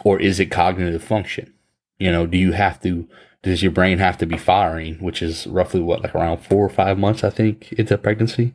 [0.03, 1.53] or is it cognitive function?
[1.97, 3.07] You know, do you have to?
[3.41, 6.69] Does your brain have to be firing, which is roughly what like around four or
[6.69, 8.53] five months, I think, into pregnancy?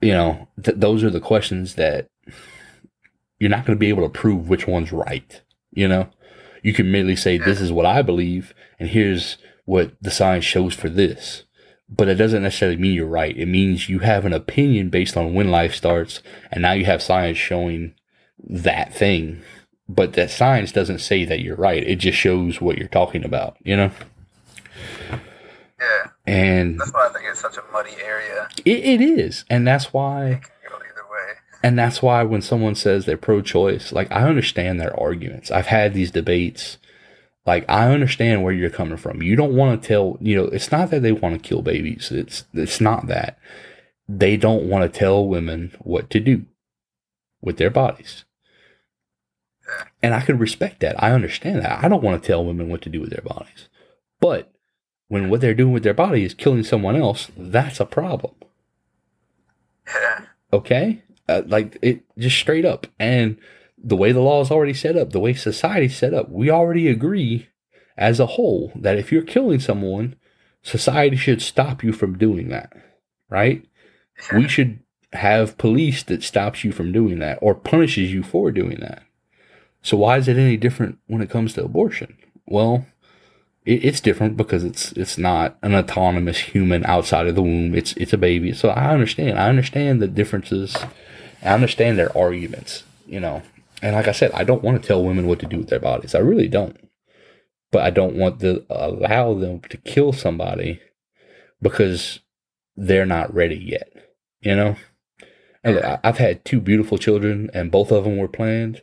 [0.00, 2.06] You know, th- those are the questions that
[3.38, 5.42] you're not going to be able to prove which one's right.
[5.72, 6.08] You know,
[6.62, 10.74] you can merely say this is what I believe, and here's what the science shows
[10.74, 11.43] for this.
[11.94, 13.36] But it doesn't necessarily mean you're right.
[13.36, 17.02] It means you have an opinion based on when life starts, and now you have
[17.02, 17.94] science showing
[18.42, 19.42] that thing.
[19.88, 21.82] But that science doesn't say that you're right.
[21.82, 23.90] It just shows what you're talking about, you know?
[25.80, 29.44] yeah And that's why i think it's such a muddy area it, it is.
[29.50, 33.16] And that's why it can go either way And that's why when someone says they're
[33.16, 35.50] pro choice, like I understand their arguments.
[35.50, 36.78] I've had these debates.
[37.46, 39.22] Like I understand where you're coming from.
[39.22, 42.10] You don't want to tell, you know, it's not that they want to kill babies.
[42.10, 43.38] It's it's not that.
[44.08, 46.44] They don't want to tell women what to do
[47.40, 48.24] with their bodies.
[50.02, 51.02] And I can respect that.
[51.02, 51.82] I understand that.
[51.82, 53.68] I don't want to tell women what to do with their bodies.
[54.20, 54.52] But
[55.08, 58.34] when what they're doing with their body is killing someone else, that's a problem
[60.52, 63.36] okay uh, like it just straight up and
[63.84, 66.88] the way the law is already set up the way society's set up we already
[66.88, 67.48] agree
[67.96, 70.16] as a whole that if you're killing someone
[70.62, 72.72] society should stop you from doing that
[73.28, 73.64] right
[74.32, 74.80] we should
[75.12, 79.02] have police that stops you from doing that or punishes you for doing that
[79.82, 82.16] so why is it any different when it comes to abortion
[82.46, 82.86] well
[83.64, 87.74] it, it's different because it's it's not an autonomous human outside of the womb.
[87.74, 88.52] It's it's a baby.
[88.52, 89.38] So I understand.
[89.38, 90.76] I understand the differences.
[91.42, 92.84] I understand their arguments.
[93.06, 93.42] You know,
[93.84, 95.80] and like I said, I don't want to tell women what to do with their
[95.80, 96.14] bodies.
[96.14, 96.76] I really don't.
[97.70, 100.80] But I don't want to allow them to kill somebody
[101.60, 102.20] because
[102.76, 103.92] they're not ready yet.
[104.40, 104.76] You know.
[105.62, 108.82] And look, I've had two beautiful children, and both of them were planned.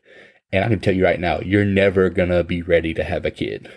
[0.52, 3.32] And I can tell you right now, you're never gonna be ready to have a
[3.32, 3.70] kid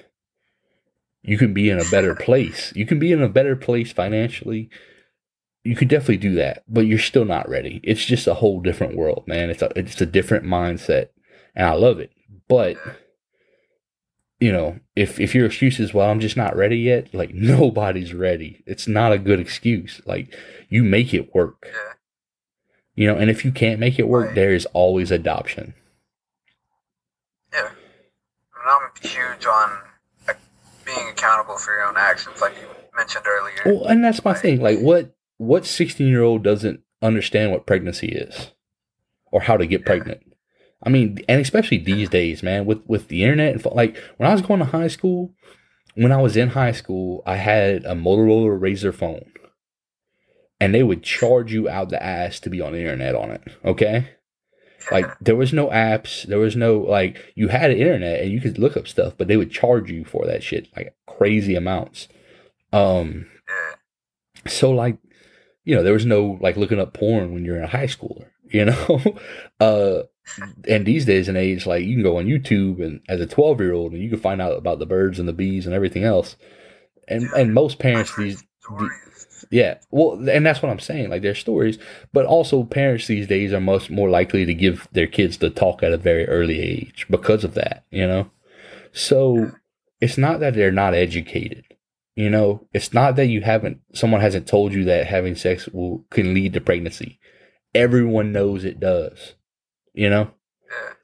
[1.24, 2.72] you can be in a better place.
[2.76, 4.68] You can be in a better place financially.
[5.64, 7.80] You could definitely do that, but you're still not ready.
[7.82, 9.48] It's just a whole different world, man.
[9.48, 11.08] It's a it's a different mindset,
[11.54, 12.10] and I love it.
[12.48, 12.76] But
[14.40, 18.12] you know, if if your excuse is, well, I'm just not ready yet, like nobody's
[18.14, 18.62] ready.
[18.66, 20.00] It's not a good excuse.
[20.06, 20.34] Like
[20.68, 21.66] you make it work.
[21.66, 21.92] yeah
[22.94, 24.34] You know, and if you can't make it work, Right.
[24.34, 25.74] there is always adoption.
[27.52, 27.68] Yeah.
[27.68, 29.78] And I'm huge on
[30.84, 33.62] being accountable for your own actions, like you mentioned earlier.
[33.64, 34.60] Well, and that's my thing.
[34.60, 38.50] Like, what what sixteen year old doesn't understand what pregnancy is,
[39.30, 39.86] or how to get Yeah.
[39.86, 40.20] pregnant?
[40.84, 44.32] I mean, and especially these days, man, with with the internet and like when I
[44.32, 45.32] was going to high school,
[45.94, 49.30] when I was in high school, I had a Motorola Razor phone,
[50.60, 53.42] and they would charge you out the ass to be on the internet on it.
[53.64, 54.10] Okay,
[54.90, 58.58] like there was no apps, there was no like you had internet and you could
[58.58, 62.08] look up stuff, but they would charge you for that shit like crazy amounts.
[62.72, 63.26] Um,
[64.46, 64.98] so like
[65.64, 68.64] you know there was no like looking up porn when you're a high schooler you
[68.64, 69.02] know
[69.60, 70.02] uh
[70.68, 73.60] and these days and age like you can go on youtube and as a 12
[73.60, 76.04] year old and you can find out about the birds and the bees and everything
[76.04, 76.36] else.
[77.06, 79.46] And and most parents these stories.
[79.50, 81.78] yeah well and that's what i'm saying like there's stories
[82.14, 85.82] but also parents these days are much more likely to give their kids the talk
[85.82, 88.30] at a very early age because of that you know?
[88.92, 89.52] So
[90.00, 91.64] it's not that they're not educated
[92.16, 92.66] you know?
[92.72, 96.54] It's not that you haven't someone hasn't told you that having sex will can lead
[96.54, 97.18] to pregnancy.
[97.74, 99.34] Everyone knows it does
[99.94, 100.30] you know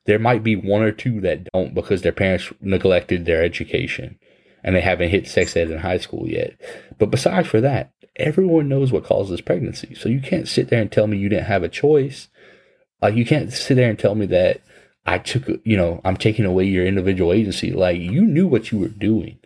[0.06, 4.18] there might be one or two that don't because their parents neglected their education
[4.62, 6.58] and they haven't hit sex ed in high school yet.
[6.98, 9.94] But besides for that, everyone knows what causes pregnancy.
[9.94, 12.28] So you can't sit there and tell me you didn't have a choice.
[13.00, 14.60] Like you can't sit there and tell me that
[15.06, 17.72] I took, you know, I'm taking away your individual agency.
[17.72, 19.38] Like you knew what you were doing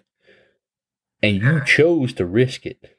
[1.23, 2.94] and you chose to risk it.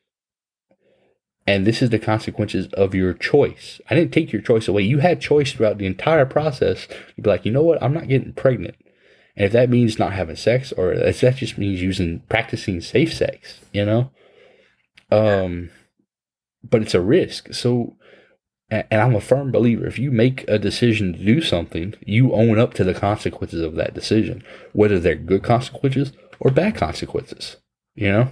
[1.48, 3.80] And this is the consequences of your choice.
[3.90, 4.82] I didn't take your choice away.
[4.82, 6.88] You had choice throughout the entire process.
[7.16, 7.82] You'd be like, you know what?
[7.84, 8.76] I'm not getting pregnant.
[9.36, 13.14] And if that means not having sex, or if that just means using practicing safe
[13.14, 14.12] sex, you know,
[15.12, 15.70] um,
[16.64, 17.54] but it's a risk.
[17.54, 17.96] So,
[18.70, 19.86] and, I'm a firm believer.
[19.86, 23.76] If you make a decision to do something, you own up to the consequences of
[23.76, 24.44] that decision,
[24.74, 27.58] whether they're good consequences or bad consequences.
[27.94, 28.32] You know.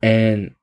[0.00, 0.54] And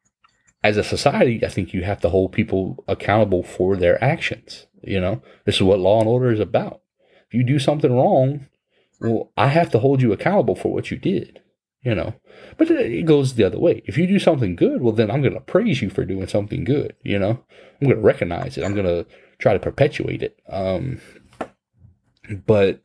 [0.64, 4.68] as a society, I think you have to hold people accountable for their actions.
[4.84, 6.82] You know, this is what law and order is about.
[7.28, 8.48] If you do something wrong,
[9.00, 11.42] well, I have to hold you accountable for what you did.
[11.82, 12.14] You know,
[12.58, 13.84] but it goes the other way.
[13.86, 16.66] If you do something good, well, then I'm going to praise you for doing something
[16.66, 16.94] good.
[17.04, 17.46] You know,
[17.82, 18.66] I'm going to recognize it.
[18.66, 19.06] I'm going to
[19.38, 20.38] try to perpetuate it.
[20.50, 21.00] Um,
[22.46, 22.82] but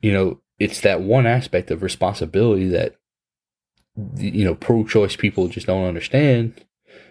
[0.00, 2.96] you know, it's that one aspect of responsibility that
[4.16, 6.64] you know pro-choice people just don't understand.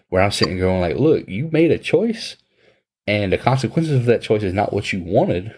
[0.10, 2.36] Where I'm sitting going like, look, you made a choice,
[3.06, 5.54] and the consequences of that choice is not what you wanted,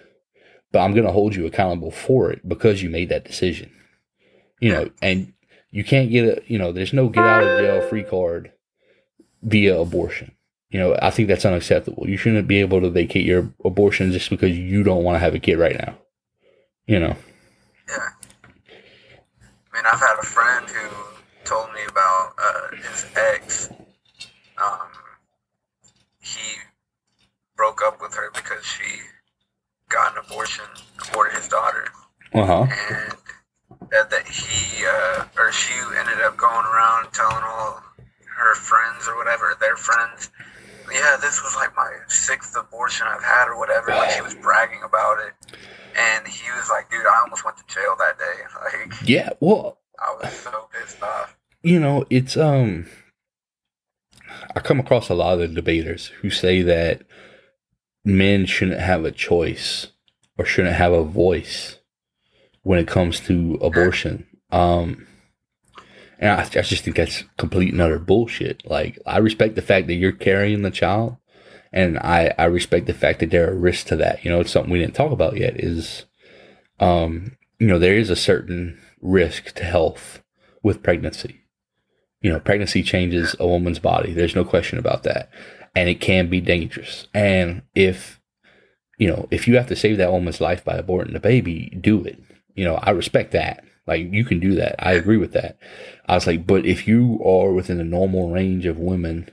[0.72, 3.72] but I'm going to hold you accountable for it because you made that decision.
[4.60, 5.34] You know, and
[5.72, 8.52] you can't get a you know, there's no get out of jail free card
[9.42, 10.34] via abortion.
[10.70, 12.08] You know, I think that's unacceptable.
[12.08, 15.36] You shouldn't be able to vacate your abortion just because you don't want to have
[15.36, 15.98] a kid right now.
[16.86, 17.16] You know.
[17.90, 18.10] yeah.
[19.74, 21.11] I mean, I've had a friend who
[21.52, 23.70] told me about uh, his ex.
[24.58, 24.88] Um,
[26.22, 26.60] he
[27.58, 29.02] broke up with her because she
[29.90, 30.64] got an abortion,
[31.12, 31.88] for his daughter.
[32.34, 32.62] Uh huh.
[32.62, 33.14] and
[33.92, 37.84] that, that he uh, or she ended up going around telling all
[38.38, 40.32] her friends or whatever, their friends,
[40.90, 43.90] yeah, this was like my sixth abortion I've had or whatever.
[43.90, 45.34] Like she was bragging about it,
[45.98, 48.40] and he was like, dude, I almost went to jail that day.
[48.64, 49.32] Like Yeah.
[49.42, 51.36] Well, I was so pissed off.
[51.64, 52.88] You know, it's um
[54.56, 57.04] I come across a lot of debaters who say that
[58.04, 59.88] men shouldn't have a choice
[60.38, 61.78] or shouldn't have a voice
[62.64, 64.28] when it comes to abortion.
[64.52, 65.08] Um
[66.20, 68.64] and I, I just think that's complete and utter bullshit.
[68.70, 71.18] Like I respect the fact that you're carrying the child
[71.74, 74.24] and I, I respect the fact that there are risks to that.
[74.26, 76.06] You know, it's something we didn't talk about yet is
[76.80, 80.24] um, you know, there is a certain risk to health
[80.64, 81.41] with pregnancy.
[82.22, 84.14] You know, pregnancy changes a woman's body.
[84.14, 85.30] There's no question about that.
[85.76, 87.08] And it can be dangerous.
[87.14, 88.20] And if,
[88.98, 92.04] you know, if you have to save that woman's life by aborting the baby, do
[92.04, 92.22] it.
[92.56, 93.64] You know, I respect that.
[93.88, 94.76] Like, you can do that.
[94.80, 95.58] I agree with that.
[96.08, 99.30] I was like, but if you are within the normal range of women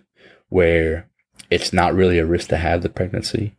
[0.49, 1.09] where
[1.51, 3.55] it's not really a risk to have the pregnancy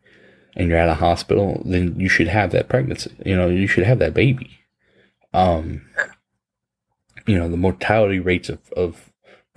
[0.55, 3.15] and you're at a hospital, then you should have that pregnancy.
[3.25, 4.59] You know, you should have that baby.
[5.33, 5.83] Um,
[7.27, 9.08] you know, the mortality rates of, of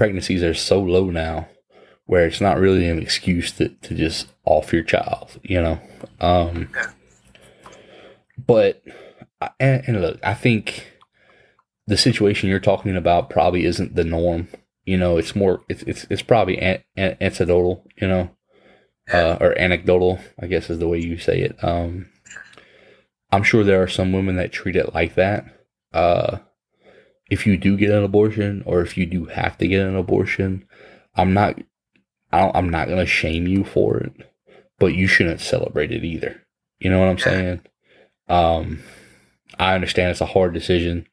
[0.03, 1.47] pregnancies are so low now
[2.07, 5.79] where it's not really an excuse to, to just off your child, you know?
[6.19, 6.71] Um,
[8.37, 8.83] but,
[9.61, 10.91] and, and look, I think
[11.87, 14.49] the situation you're talking about probably isn't the norm.
[14.85, 18.31] You know, it's more, it's, it's, it's probably an, an, anecdotal, you know,
[19.13, 21.63] uh, or anecdotal, I guess is the way you say it.
[21.63, 22.11] Um,
[23.31, 25.45] I'm sure there are some women that treat it like that.
[25.93, 26.39] Uh,
[27.33, 30.67] if you do get an abortion, or if you do have to get an abortion,
[31.15, 31.59] I'm not,
[32.31, 34.13] I am not gonna shame you for it,
[34.79, 36.43] but you shouldn't celebrate it either.
[36.79, 37.61] You know what I'm saying?
[38.29, 38.83] Um,
[39.59, 41.07] I understand it's a hard decision.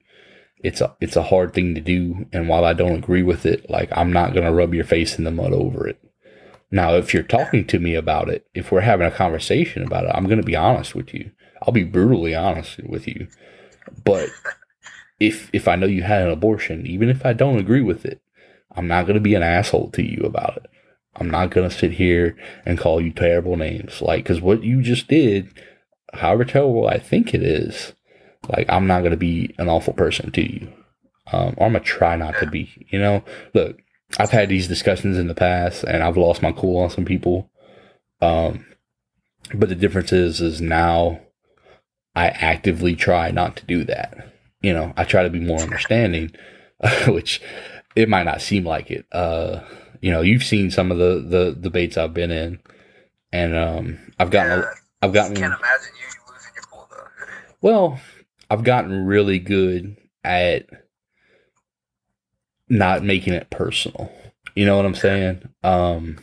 [0.61, 3.69] It's a it's a hard thing to do, and while I don't agree with it,
[3.69, 6.03] like I'm not gonna rub your face in the mud over it.
[6.69, 10.11] Now, if you're talking to me about it, if we're having a conversation about it,
[10.13, 11.31] I'm gonna be honest with you.
[11.61, 13.29] I'll be brutally honest with you.
[14.03, 14.27] But
[15.19, 18.21] if if I know you had an abortion, even if I don't agree with it,
[18.75, 20.69] I'm not gonna be an asshole to you about it.
[21.15, 25.07] I'm not gonna sit here and call you terrible names, like because what you just
[25.07, 25.53] did,
[26.13, 27.93] however terrible I think it is,
[28.47, 30.71] like I'm not gonna be an awful person to you,
[31.31, 32.87] um, or I'm gonna try not to be.
[32.89, 33.23] You know,
[33.53, 33.81] look,
[34.17, 37.49] I've had these discussions in the past, and I've lost my cool on some people.
[38.21, 38.65] Um,
[39.53, 41.19] but the difference is, is now
[42.15, 44.29] I actively try not to do that.
[44.61, 46.31] You know, I try to be more understanding,
[47.07, 47.41] which
[47.95, 49.05] it might not seem like it.
[49.11, 49.61] Uh,
[50.01, 52.59] you know, you've seen some of the the debates I've been in,
[53.31, 54.71] and um, I've gotten, Yeah,
[55.01, 55.35] I've gotten.
[55.35, 56.97] Can't imagine you losing your cool though.
[57.61, 57.99] Well,
[58.49, 60.67] I've gotten really good at
[62.69, 64.11] not making it personal.
[64.55, 65.49] You know what I'm saying?
[65.63, 66.17] Um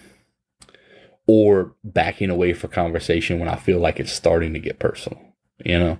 [1.26, 5.20] or backing away for conversation when I feel like it's starting to get personal,
[5.64, 5.98] you know?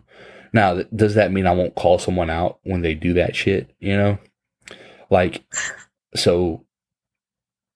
[0.53, 3.97] Now, does that mean I won't call someone out when they do that shit, you
[3.97, 4.19] know?
[5.11, 5.45] Like
[6.15, 6.65] so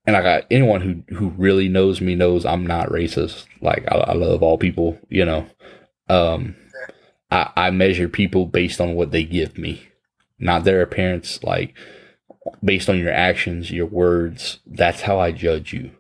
[0.06, 3.46] and I got anyone who who really knows me knows I'm not racist.
[3.60, 5.46] Like I, I love all people, you know.
[6.08, 6.56] Um
[7.30, 9.88] I, I measure people based on what they give me,
[10.38, 11.42] not their appearance.
[11.44, 11.74] Like
[12.64, 14.60] based on your actions, your words.
[14.66, 15.92] That's how I judge you.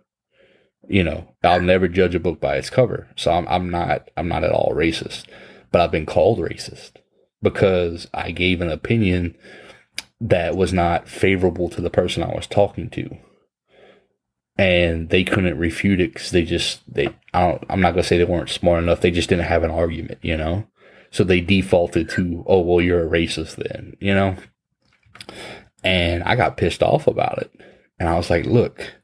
[0.88, 3.08] You know, I'll never judge a book by its cover.
[3.16, 5.26] So I'm, I'm not I'm not at all racist,
[5.70, 6.92] but I've been called racist
[7.42, 9.36] because I gave an opinion
[10.20, 13.16] that was not favorable to the person I was talking to.
[14.58, 18.18] And they couldn't refute it because they just they I don't I'm not gonna say
[18.18, 19.00] they weren't smart enough.
[19.00, 20.66] They just didn't have an argument, you know.
[21.10, 24.36] So they defaulted to, oh, well, you're a racist then, you know?
[25.82, 27.50] And I got pissed off about it.
[27.98, 28.94] And I was like, look,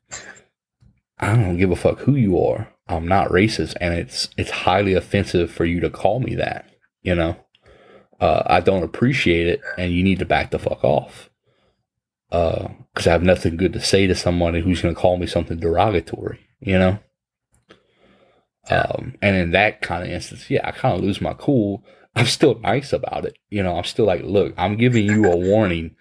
[1.18, 2.68] I don't give a fuck who you are.
[2.88, 3.74] I'm not racist.
[3.80, 6.70] And it's, it's highly offensive for you to call me that,
[7.02, 7.36] you know?
[8.20, 9.60] Uh, I don't appreciate it.
[9.76, 11.30] And you need to back the fuck off.
[12.30, 15.26] Uh, cause I have nothing good to say to somebody who's going to call me
[15.26, 16.98] something derogatory, you know?
[18.68, 21.84] Um, and in that kind of instance, yeah, I kind of lose my cool.
[22.16, 23.38] I'm still nice about it.
[23.48, 25.94] You know, I'm still like, look, I'm giving you a warning.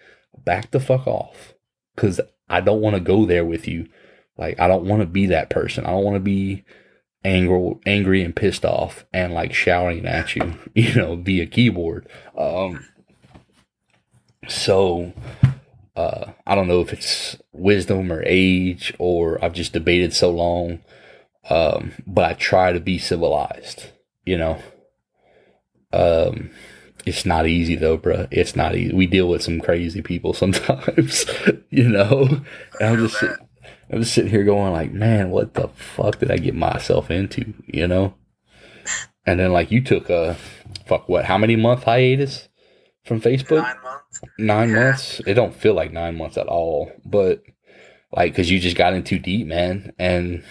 [0.44, 1.54] Back the fuck off.
[1.96, 3.88] Cause I don't want to go there with you.
[4.36, 5.86] Like, I don't want to be that person.
[5.86, 6.64] I don't want to be
[7.24, 12.08] angry, angry and pissed off and like shouting at you, you know, via keyboard.
[12.36, 12.86] Um,
[14.48, 15.12] so,
[15.96, 20.80] uh, I don't know if it's wisdom or age or I've just debated so long
[21.50, 23.86] um, but I try to be civilized,
[24.24, 24.58] you know.
[25.92, 26.50] Um,
[27.04, 28.26] it's not easy though, bro.
[28.30, 28.92] It's not easy.
[28.92, 31.24] We deal with some crazy people sometimes,
[31.70, 32.40] you know.
[32.80, 33.22] And I'm just,
[33.90, 37.54] I'm just sitting here going like, man, what the fuck did I get myself into,
[37.66, 38.14] you know?
[39.24, 40.36] And then like you took a
[40.86, 41.24] fuck what?
[41.24, 42.48] How many month hiatus
[43.04, 43.62] from Facebook?
[43.62, 44.20] Nine months.
[44.38, 44.84] nine Yeah.
[44.86, 47.42] months it don't feel like nine months at all but
[48.12, 50.42] like because you just got in too deep man and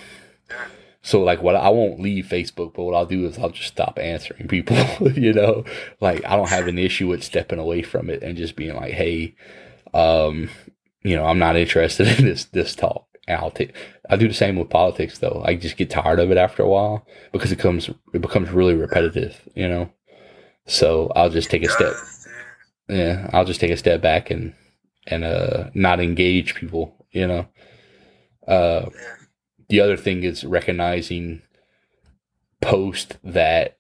[1.02, 3.98] so like what i won't leave facebook but what i'll do is i'll just stop
[4.00, 4.78] answering people
[5.16, 5.64] you know
[6.00, 8.94] like i don't have an issue with stepping away from it and just being like
[8.94, 9.36] hey
[9.94, 10.50] um
[11.04, 13.08] you know i'm not interested in this this talk
[13.56, 13.74] take
[14.10, 16.70] i do the same with politics though i just get tired of it after a
[16.70, 19.90] while because it comes it becomes really repetitive you know
[20.68, 21.94] so i'll just take a step
[22.88, 24.54] yeah, I'll just take a step back and
[25.08, 27.48] and uh not engage people, you know.
[28.48, 28.90] Uh
[29.70, 31.42] the other thing is recognizing
[32.62, 33.78] posts that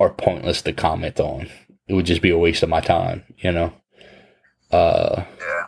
[0.00, 1.48] are pointless to comment on.
[1.86, 3.72] It would just be a waste of my time, you know.
[4.70, 5.66] Uh Yeah.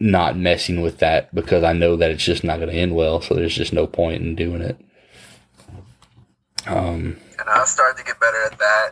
[0.00, 3.20] Not messing with that because I know that it's just not going to end well,
[3.20, 4.80] so there's just no point in doing it.
[6.66, 8.90] Um And I've started to get better at that.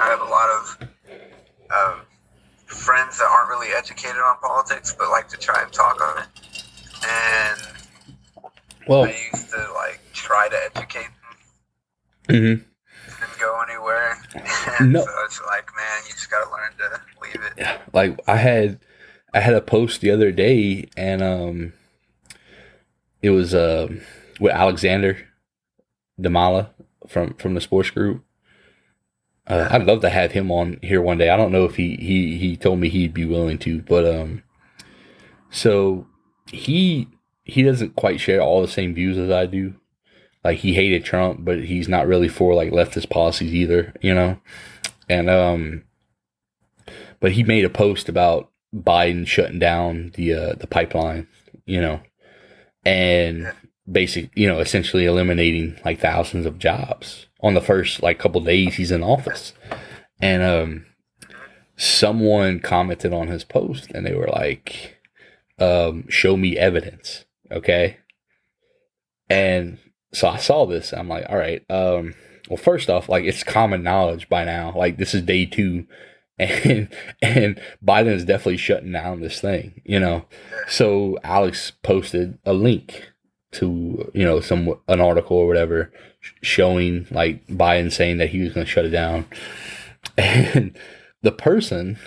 [0.00, 0.78] I have a lot of
[1.70, 2.00] um,
[2.66, 6.28] friends that aren't really educated on politics, but like to try and talk on it.
[7.08, 7.60] And
[8.88, 11.08] well, I used to like try to educate
[12.28, 12.36] them.
[12.36, 12.62] Mm-hmm.
[13.20, 14.16] Didn't go anywhere.
[14.80, 15.04] And No.
[15.04, 17.52] so it's like, man, you just gotta learn to leave it.
[17.56, 18.80] yeah, like I had
[19.34, 21.72] I had a post the other day and um
[23.22, 24.00] it was um
[24.40, 25.28] with Alexander
[26.20, 26.70] Damala
[27.08, 28.24] from from the sports group
[29.46, 31.28] Uh, I'd love to have him on here one day.
[31.28, 34.42] I don't know if he he he told me he'd be willing to, but um,
[35.50, 36.06] so
[36.50, 37.08] he
[37.44, 39.74] he doesn't quite share all the same views as I do.
[40.44, 44.38] Like he hated Trump, but he's not really for like leftist policies either, you know.
[45.08, 45.84] And um,
[47.20, 51.28] but he made a post about Biden shutting down the uh, the pipeline,
[51.66, 52.00] you know,
[52.84, 53.52] and
[53.90, 58.74] basic, you know, essentially eliminating like thousands of jobs on the first like couple days
[58.74, 59.52] he's in office.
[60.20, 60.86] And um,
[61.76, 65.00] someone commented on his post, and they were like,
[65.58, 67.98] um, "Show me evidence." Okay.
[69.30, 69.78] And
[70.12, 70.92] so I saw this.
[70.92, 71.62] I'm like, all right.
[71.70, 72.14] Um,
[72.48, 74.72] well, first off, like it's common knowledge by now.
[74.76, 75.86] Like this is day two,
[76.38, 76.88] and
[77.22, 79.80] and Biden is definitely shutting down this thing.
[79.84, 80.24] You know.
[80.68, 83.10] So Alex posted a link
[83.52, 85.92] to you know some an article or whatever
[86.42, 89.26] showing like Biden saying that he was going to shut it down,
[90.18, 90.76] and
[91.22, 91.98] the person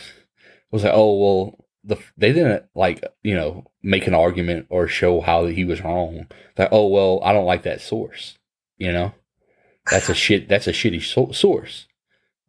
[0.71, 5.21] was like, "Oh well, the they didn't like you know make an argument or show
[5.21, 6.27] how he was wrong.
[6.57, 8.37] Like, oh well, I don't like that source.
[8.77, 9.13] You know,
[9.89, 10.47] that's a shit.
[10.47, 11.87] That's a shitty so- source.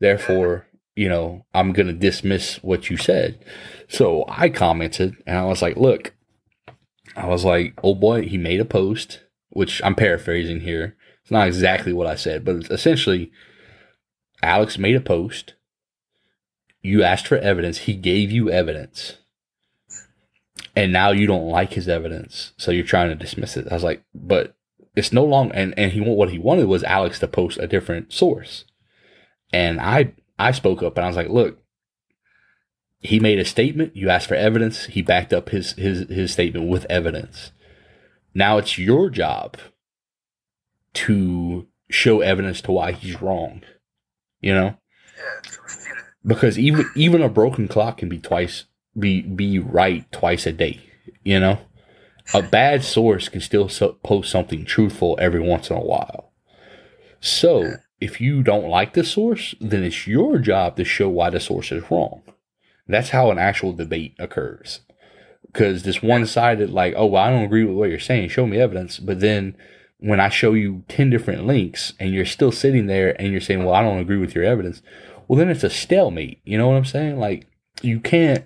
[0.00, 0.66] Therefore,
[0.98, 3.44] you know, I'm gonna dismiss what you said.
[3.88, 6.12] So I commented and I was like, look,
[7.16, 9.20] I was like, oh boy, he made a post,
[9.50, 10.96] which I'm paraphrasing here.
[11.22, 13.30] It's not exactly what I said, but essentially,
[14.42, 15.54] Alex made a post.
[16.82, 17.78] You asked for evidence.
[17.78, 19.18] He gave you evidence
[20.74, 23.66] and now you don't like his evidence, so you're trying to dismiss it.
[23.70, 24.56] I was like, but
[24.94, 25.54] it's no longer.
[25.54, 28.64] And and he what he wanted was Alex to post a different source,
[29.52, 31.59] and I I spoke up and I was like, look,
[33.01, 33.97] he made a statement.
[33.97, 34.86] You asked for evidence.
[34.86, 37.52] He backed up his his his statement with evidence.
[38.35, 39.56] Now it's your job
[40.94, 43.62] to show evidence to why he's wrong.
[44.40, 44.77] You know,
[46.24, 48.65] because even even a broken clock can be twice
[48.98, 50.81] be be right twice a day.
[51.24, 51.59] You know,
[52.35, 53.69] a bad source can still
[54.02, 56.32] post something truthful every once in a while.
[57.20, 61.40] So if you don't like the source, then it's your job to show why the
[61.40, 62.22] source is wrong.
[62.86, 64.80] That's how an actual debate occurs.
[65.46, 68.46] Because this one sided, like, oh, well, I don't agree with what you're saying, show
[68.46, 68.98] me evidence.
[68.98, 69.56] But then
[69.98, 73.64] when I show you 10 different links and you're still sitting there and you're saying,
[73.64, 74.82] well, I don't agree with your evidence,
[75.26, 76.40] well, then it's a stalemate.
[76.44, 77.18] You know what I'm saying?
[77.18, 77.46] Like,
[77.82, 78.44] you can't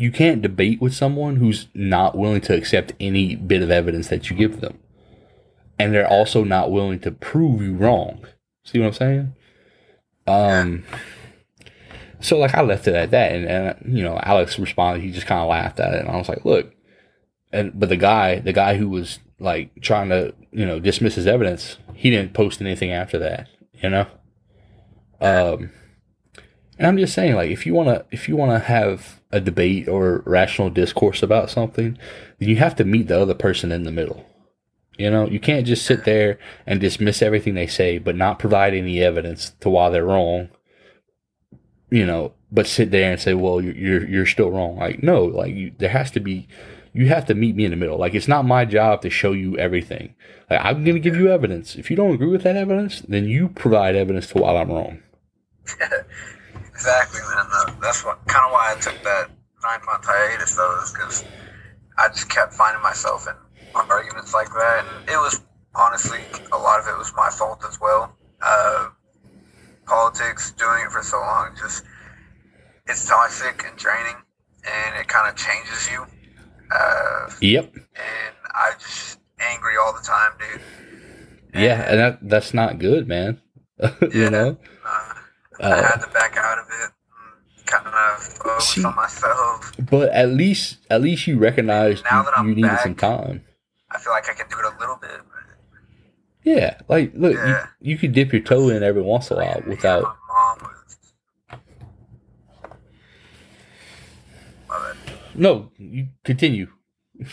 [0.00, 4.30] you can't debate with someone who's not willing to accept any bit of evidence that
[4.30, 4.78] you give them.
[5.78, 8.24] And they're also not willing to prove you wrong.
[8.64, 9.34] See what I'm saying?
[10.26, 10.84] Um
[12.20, 15.26] so like I left it at that and, and you know, Alex responded, he just
[15.26, 16.72] kinda laughed at it and I was like, look
[17.52, 21.26] and but the guy the guy who was like trying to, you know, dismiss his
[21.26, 23.48] evidence, he didn't post anything after that,
[23.82, 24.06] you know?
[25.20, 25.70] Um
[26.78, 30.22] and I'm just saying, like, if you wanna if you wanna have a debate or
[30.26, 31.98] rational discourse about something,
[32.38, 34.24] then you have to meet the other person in the middle.
[34.98, 38.74] You know, you can't just sit there and dismiss everything they say, but not provide
[38.74, 40.50] any evidence to why they're wrong.
[41.90, 45.24] You know, but sit there and say, "Well, you're you're, you're still wrong." Like, no,
[45.24, 46.48] like you, there has to be.
[46.92, 47.98] You have to meet me in the middle.
[47.98, 50.14] Like, it's not my job to show you everything.
[50.50, 51.76] Like, I'm going to give you evidence.
[51.76, 55.00] If you don't agree with that evidence, then you provide evidence to why I'm wrong.
[56.80, 57.46] Exactly, man.
[57.52, 59.28] Uh, that's what kind of why I took that
[59.62, 61.24] nine month hiatus, though, is because
[61.98, 63.34] I just kept finding myself in
[63.74, 65.40] arguments like that, and it was
[65.74, 66.20] honestly
[66.52, 68.14] a lot of it was my fault as well.
[68.42, 68.88] Uh,
[69.86, 71.84] politics, doing it for so long, just
[72.86, 74.16] it's toxic and draining,
[74.64, 76.04] and it kind of changes you.
[76.72, 77.72] Uh, yep.
[77.74, 80.60] And I just angry all the time, dude.
[81.52, 83.40] And yeah, and that that's not good, man.
[83.80, 84.58] you yeah, know.
[84.84, 85.14] Uh,
[85.62, 86.90] I had to back out of it,
[87.66, 89.72] kind of focus See, on myself.
[89.78, 92.94] But at least at least you recognize Now you, that I'm you needed back, some
[92.94, 93.44] time.
[93.92, 95.10] I feel like I can do it a little bit.
[96.42, 97.66] Yeah, like look, Yeah.
[97.80, 100.02] you you could dip your toe in every once in a while Yeah, without.
[100.02, 100.96] my mom was.
[105.34, 106.66] No, you continue.
[107.18, 107.26] Keep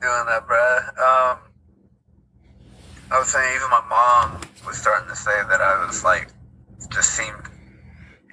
[0.00, 0.88] doing that, bruh.
[0.98, 1.38] Um,
[3.10, 6.28] I was saying even my mom was starting to say that I was like,
[6.90, 7.48] just seemed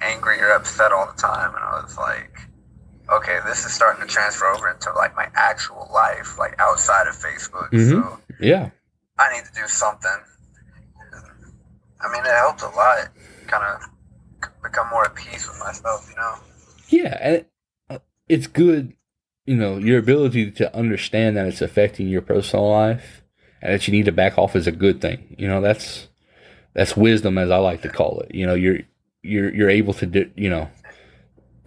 [0.00, 2.47] angry or upset all the time, and I was like,
[3.10, 7.14] okay, this is starting to transfer over into like my actual life, like outside of
[7.14, 7.70] Facebook.
[7.70, 7.90] Mhm.
[7.90, 8.70] So Yeah,
[9.18, 10.10] I need to do something.
[12.00, 13.08] I mean, it helped a lot.
[13.46, 16.34] Kind of become more at peace with myself, you know.
[16.88, 17.50] yeah, and it,
[17.90, 17.98] uh,
[18.28, 18.92] it's good.
[19.46, 23.22] You know, your ability to understand that it's affecting your personal life
[23.62, 25.34] and that you need to back off is a good thing.
[25.38, 26.08] You know, that's
[26.74, 28.34] that's wisdom, as I like to call it.
[28.34, 28.80] You know, you're
[29.22, 30.68] you're you're able to do, you know,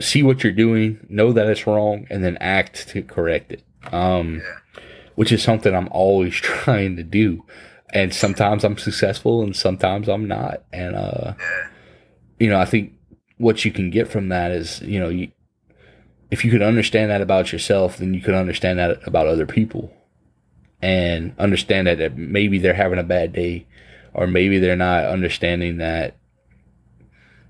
[0.01, 3.63] see what you're doing, know that it's wrong, and then act to correct it.
[3.91, 4.81] Um, Yeah.
[5.15, 7.43] which is something I'm always trying to do.
[7.93, 10.63] And sometimes I'm successful and sometimes I'm not.
[10.71, 11.67] And, uh, Yeah.
[12.39, 12.93] you know, I think
[13.37, 15.27] what you can get from that is, you know, you,
[16.31, 19.91] if you could understand that about yourself, then you could understand that about other people
[20.81, 23.65] and understand that, that maybe they're having a bad day
[24.13, 26.15] or maybe they're not understanding that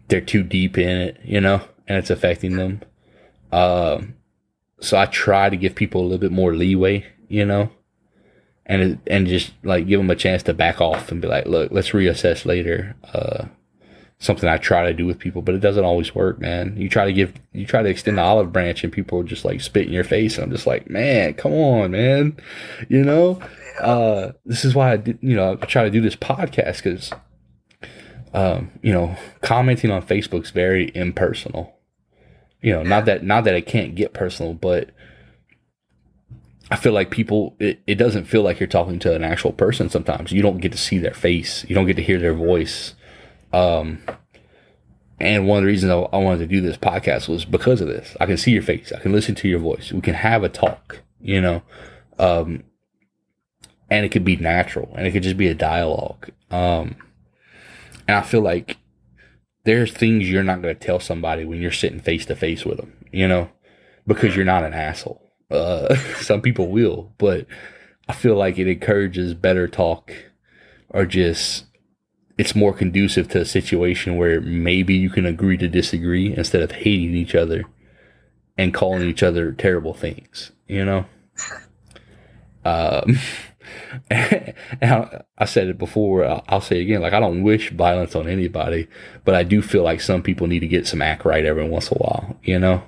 [0.07, 1.61] they're too deep in it, you know,
[1.91, 2.79] and it's affecting them.
[3.51, 4.15] Um,
[4.79, 7.69] so I try to give people a little bit more leeway, you know,
[8.65, 11.69] and and just like give them a chance to back off and be like, look,
[11.71, 12.95] let's reassess later.
[13.13, 13.47] Uh,
[14.19, 16.77] something I try to do with people, but it doesn't always work, man.
[16.77, 19.59] You try to give, you try to extend the olive branch, and people just like
[19.59, 20.35] spit in your face.
[20.35, 22.37] And I'm just like, man, come on, man,
[22.87, 23.41] you know.
[23.81, 27.11] Uh, this is why I did, you know, I try to do this podcast because,
[28.33, 31.80] um, you know, commenting on Facebook's very impersonal.
[32.61, 34.91] You know, not that not that it can't get personal, but
[36.69, 39.89] I feel like people it, it doesn't feel like you're talking to an actual person
[39.89, 40.31] sometimes.
[40.31, 41.65] You don't get to see their face.
[41.67, 42.95] You don't get to hear their voice.
[43.51, 43.99] Um
[45.19, 47.87] and one of the reasons I, I wanted to do this podcast was because of
[47.87, 48.15] this.
[48.19, 48.91] I can see your face.
[48.91, 49.91] I can listen to your voice.
[49.91, 51.63] We can have a talk, you know.
[52.17, 52.63] Um
[53.89, 56.29] and it could be natural and it could just be a dialogue.
[56.51, 56.95] Um
[58.07, 58.77] and I feel like
[59.63, 62.77] there's things you're not going to tell somebody when you're sitting face to face with
[62.77, 63.49] them, you know,
[64.07, 65.21] because you're not an asshole.
[65.49, 67.45] Uh, some people will, but
[68.07, 70.11] I feel like it encourages better talk
[70.89, 71.65] or just
[72.37, 76.71] it's more conducive to a situation where maybe you can agree to disagree instead of
[76.71, 77.65] hating each other
[78.57, 81.05] and calling each other terrible things, you know?
[82.65, 83.19] Um,
[84.09, 87.01] and I, I said it before, I'll, I'll say it again.
[87.01, 88.87] Like, I don't wish violence on anybody,
[89.25, 91.91] but I do feel like some people need to get some act right every once
[91.91, 92.83] in a while, you know?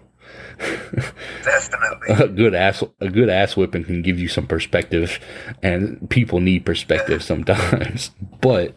[1.44, 2.08] Definitely.
[2.26, 5.20] a good ass a good ass whipping can give you some perspective
[5.62, 8.76] and people need perspective sometimes but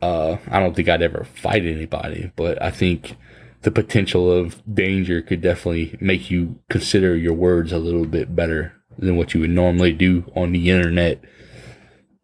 [0.00, 3.16] uh i don't think i'd ever fight anybody but i think
[3.62, 8.72] the potential of danger could definitely make you consider your words a little bit better
[8.98, 11.22] than what you would normally do on the internet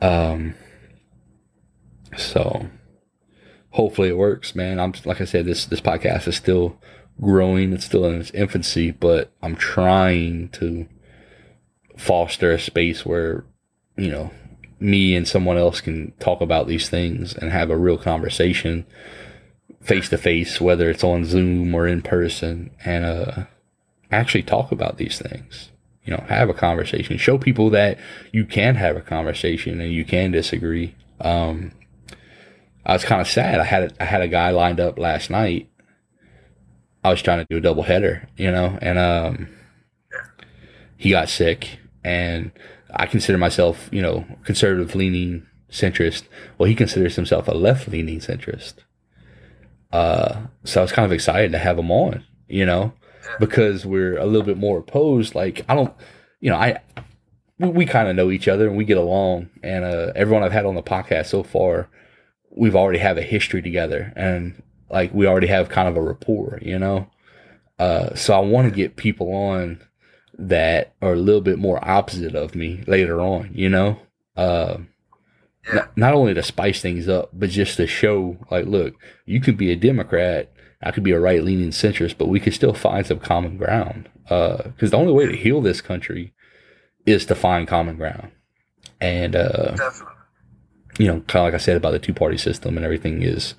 [0.01, 0.55] um
[2.17, 2.69] so
[3.71, 6.79] hopefully it works man i'm like i said this this podcast is still
[7.21, 7.73] growing.
[7.73, 10.87] It's still in its infancy, but I'm trying to
[11.97, 13.45] foster a space where,
[13.97, 14.31] you know,
[14.81, 18.87] me and someone else can talk about these things and have a real conversation
[19.83, 23.45] face to face, whether it's on Zoom or in person, and uh,
[24.11, 25.71] actually talk about these things.
[26.09, 27.19] You know, have a conversation.
[27.19, 27.99] Show people that
[28.33, 30.95] you can have a conversation and you can disagree.
[31.21, 31.73] Um,
[32.87, 33.61] I was kind of sad.
[33.61, 35.69] I had I had a guy lined up last night
[37.05, 39.49] I was trying to do a double header, you know, and um,
[40.97, 42.51] he got sick, and
[42.91, 46.25] I consider myself, you know, conservative leaning centrist.
[46.57, 48.75] Well, he considers himself a left leaning centrist.
[49.93, 52.93] Uh, so I was kind of excited to have him on, you know,
[53.39, 55.35] because we're a little bit more opposed.
[55.35, 55.93] Like I don't,
[56.41, 56.81] you know, I
[57.59, 60.53] we, we kind of know each other and we get along, and uh, everyone I've
[60.53, 61.89] had on the podcast so far,
[62.51, 66.59] we've already have a history together, and like we already have kind of a rapport,
[66.63, 67.09] you know.
[67.79, 69.81] Uh, so I want to get people on
[70.39, 73.99] that are a little bit more opposite of me later on, you know.
[74.37, 74.79] Uh,
[75.73, 78.95] not, not only to spice things up, but just to show, like, look,
[79.27, 80.51] you can be a Democrat,
[80.83, 84.09] I could be a right leaning centrist, but we could still find some common ground.
[84.25, 86.33] Because the only way to heal this country
[87.07, 88.31] is to find common ground.
[89.01, 89.77] And uh,
[90.99, 93.55] you know, kind of like I said about the two party system and everything is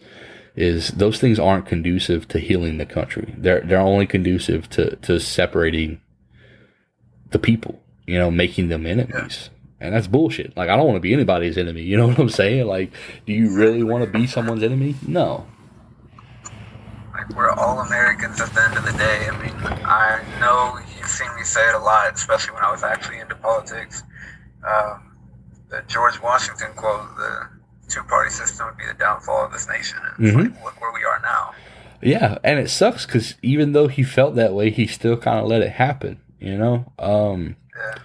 [0.56, 3.34] is those things aren't conducive to healing the country.
[3.38, 6.02] They're they're only conducive to to separating
[7.32, 9.50] the people, you know, making them enemies.
[9.80, 10.56] And that's bullshit.
[10.58, 11.82] Like I don't want to be anybody's enemy.
[11.84, 12.68] You know what I'm saying?
[12.68, 12.92] Like,
[13.26, 14.96] do you really want to be someone's enemy?
[15.08, 15.48] No.
[17.20, 19.28] Like we're all Americans at the end of the day.
[19.30, 19.54] I mean,
[19.86, 23.36] I know you've seen me say it a lot, especially when I was actually into
[23.36, 24.04] politics.
[24.66, 25.18] Um,
[25.70, 27.48] the George Washington quote: "The
[27.90, 30.36] two-party system would be the downfall of this nation." And Mhm.
[30.56, 31.52] like, look where we are now.
[32.02, 35.46] Yeah, and it sucks because even though he felt that way, he still kind of
[35.48, 36.20] let it happen.
[36.40, 36.92] You know.
[36.98, 37.96] Um, Yeah.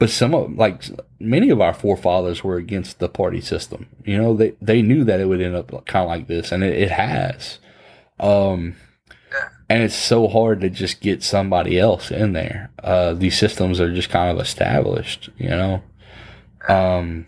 [0.00, 0.82] but some of like
[1.20, 5.18] many of our forefathers were against the party system you know they they knew that
[5.20, 7.58] it would end up kind of like this and it, it has
[8.20, 8.74] um
[9.32, 9.48] Yeah.
[9.68, 13.92] and it's so hard to just get somebody else in there uh these systems are
[13.94, 15.82] just kind of established you know
[16.68, 17.26] um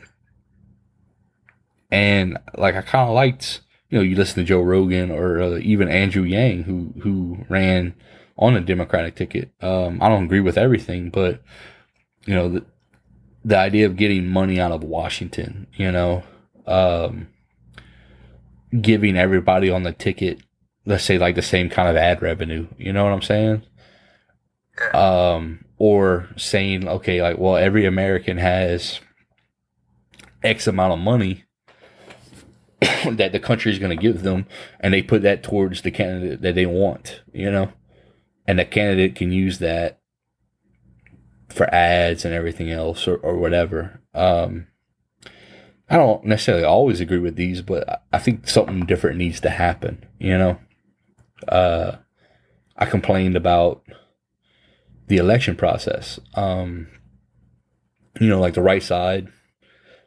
[1.90, 5.59] And like I kind of liked, you know, you listen to Joe Rogan or uh,
[5.62, 7.94] even Andrew Yang, who who ran
[8.36, 9.51] on a Democratic ticket.
[9.62, 11.43] Um, I don't agree with everything, but
[12.27, 12.65] you know, the,
[13.44, 16.23] the idea of getting money out of Washington, you know,
[16.66, 17.28] um,
[18.82, 20.40] giving everybody on the ticket,
[20.89, 23.62] let's say like the same kind of ad revenue, you know what I'm saying?
[24.94, 29.01] Um, or saying, okay, like, well, every American has
[30.43, 31.44] X amount of money
[33.10, 34.47] that the country is going to give them,
[34.81, 37.70] and they put that towards the candidate that they want, you know,
[38.47, 40.01] and the candidate can use that
[41.51, 44.01] for ads and everything else or, or whatever.
[44.15, 44.69] Um,
[45.90, 50.06] I don't necessarily always agree with these, but I think something different needs to happen,
[50.19, 50.59] you know.
[51.47, 51.97] Uh,
[52.77, 53.82] I complained about
[55.09, 56.19] the election process.
[56.35, 56.89] Um,
[58.20, 59.28] you know, like the right side,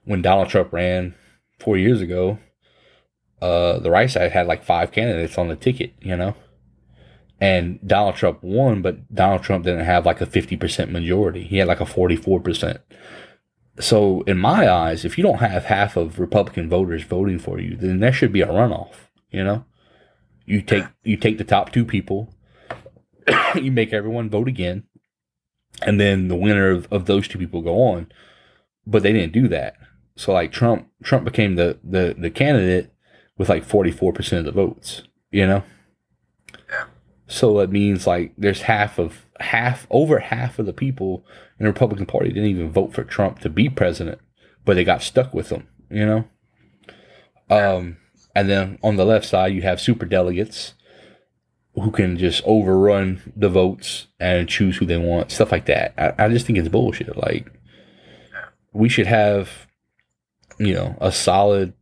[0.04, 1.16] when Donald Trump ran
[1.60, 2.40] four years ago,
[3.42, 6.36] uh, the right side had like five candidates on the ticket, you know,
[7.40, 11.44] and Donald Trump won, but Donald Trump didn't have like a 50% majority.
[11.44, 12.80] He had like a 44%.
[13.80, 17.76] So, in my eyes, if you don't have half of Republican voters voting for you,
[17.76, 18.94] then there should be a runoff,
[19.32, 19.66] you know?
[20.46, 22.34] You take you take the top two people,
[23.56, 24.84] you make everyone vote again,
[25.82, 28.12] and then the winner of, of those two people go on.
[28.86, 29.76] But they didn't do that.
[30.16, 32.92] So like Trump Trump became the the, the candidate
[33.38, 35.02] with like 44% of the votes,
[35.32, 35.64] you know?
[36.70, 36.86] Yeah.
[37.26, 41.26] So it means like there's half of half over half of the people
[41.60, 44.20] in the Republican Party didn't even vote for Trump to be president,
[44.64, 46.26] but they got stuck with him, you know?
[47.50, 47.98] Um
[48.36, 50.74] and then on the left side you have super delegates
[51.76, 55.94] who can just overrun the votes and choose who they want, stuff like that.
[55.98, 57.16] I, I just think it's bullshit.
[57.16, 57.52] Like
[58.74, 59.68] we should have,
[60.58, 61.74] you know, a solid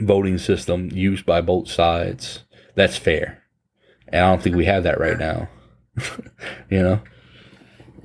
[0.00, 3.42] voting system used by both sides that's fair.
[4.08, 5.48] And I don't think we have that right now.
[6.70, 7.00] you know?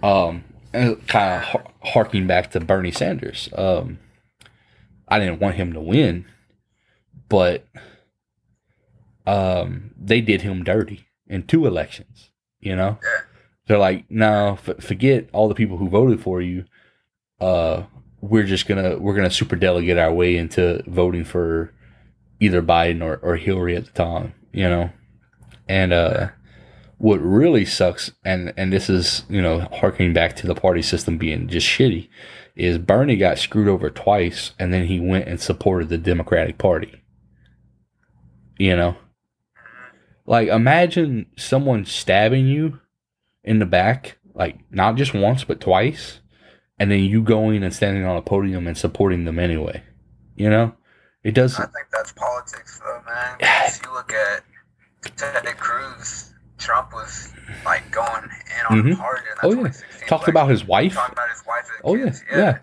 [0.02, 3.49] Um, and kind of harking back to Bernie Sanders.
[3.56, 3.99] Um,
[5.07, 6.26] I didn't want him to win,
[7.30, 7.65] but
[9.26, 12.31] um, they did him dirty in two elections.
[12.60, 12.97] You know,
[13.68, 16.65] they're like, no, f- forget all the people who voted for you.
[17.39, 17.84] Uh,
[18.22, 21.73] we're just gonna we're gonna super delegate our way into voting for
[22.41, 24.34] either Biden or, or Hillary at the time.
[24.51, 24.89] You know,
[25.69, 26.30] and uh,
[26.97, 31.18] what really sucks, and and this is you know harkening back to the party system
[31.18, 32.10] being just shitty,
[32.56, 36.98] is Bernie got screwed over twice, and then he went and supported the Democratic Party.
[38.60, 38.98] You know,
[40.26, 42.80] like imagine someone stabbing you
[43.44, 46.19] in the back, like not just once but twice,
[46.77, 49.81] and then you going and standing on a podium and supporting them anyway.
[50.36, 50.76] You know,
[51.23, 51.57] it does.
[51.57, 53.38] I think that's politics, though, man.
[53.40, 54.44] 'Cause you look at
[55.18, 57.34] Ted Cruz, Trump was
[57.65, 58.98] like going in on him Mhm.
[58.98, 59.56] hard Oh, yeah.
[59.56, 60.30] 2016 Talked election.
[60.31, 60.94] about his wife.
[60.94, 62.23] Talking about his wife Oh yeah, kids.
[62.30, 62.57] yeah.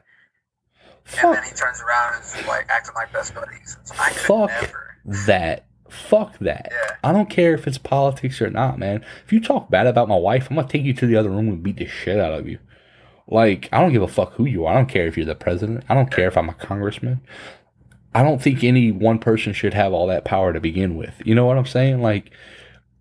[1.23, 3.79] And then he turns around and is like acting like best buddies.
[3.85, 4.51] So Fuck.
[4.51, 4.83] never.
[5.27, 5.63] that.
[5.91, 6.69] Fuck that.
[6.71, 6.97] Yeah.
[7.05, 9.05] I don't care if it's politics or not, man.
[9.25, 11.49] If you talk bad about my wife, I'm gonna take you to the other room
[11.49, 12.59] and beat the shit out of you.
[13.29, 14.75] Like, I don't give a fuck who you are.
[14.75, 15.85] I don't care if you're the president.
[15.89, 17.21] I don't care if I'm a congressman.
[18.15, 21.21] I don't think any one person should have all that power to begin with.
[21.25, 22.01] You know what I'm saying?
[22.01, 22.31] Like,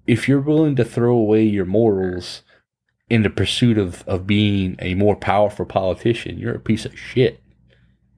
[0.07, 2.41] if you're willing to throw away your morals
[3.09, 7.41] in the pursuit of, of being a more powerful politician, you're a piece of shit.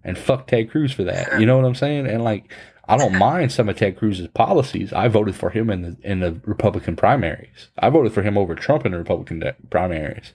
[0.04, 1.40] And fuck Ted Cruz for that.
[1.40, 2.08] You know what I'm saying?
[2.08, 2.52] And like,
[2.88, 4.94] I don't mind some of Ted Cruz's policies.
[4.94, 7.70] I voted for him in the in the Republican primaries.
[7.78, 10.34] I voted for him over Trump in the Republican de- primaries.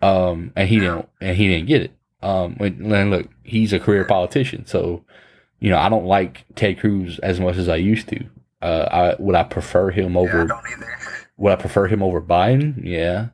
[0.00, 1.92] Um, and he didn't and he didn't get it.
[2.22, 5.04] Um, and look, he's a career politician, so
[5.58, 8.24] you know I don't like Ted Cruz as much as I used to.
[8.60, 8.88] Uh,
[9.18, 10.96] I would I prefer him Yeah, I over don't either.
[11.36, 12.80] would I prefer him over Biden?
[12.84, 13.28] Yeah.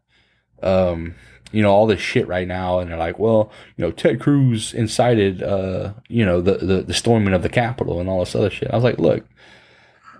[0.62, 1.14] Um,
[1.52, 4.74] you know, all this shit right now, and they're like, well, you know, Ted Cruz
[4.74, 8.50] incited, uh, you know, the, the, the storming of the Capitol and all this other
[8.50, 8.70] shit.
[8.70, 9.24] I was like, look,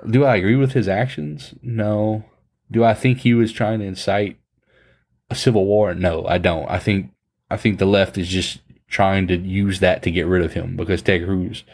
[0.09, 1.55] do I agree with his actions?
[1.63, 2.25] No.
[2.71, 4.39] Do I think he was trying to incite
[5.31, 5.95] a civil war?
[5.95, 6.69] No, I don't.
[6.71, 7.11] I think
[7.51, 10.77] I think the left is just trying to use that to get rid of him
[10.77, 11.65] because Ted Cruz,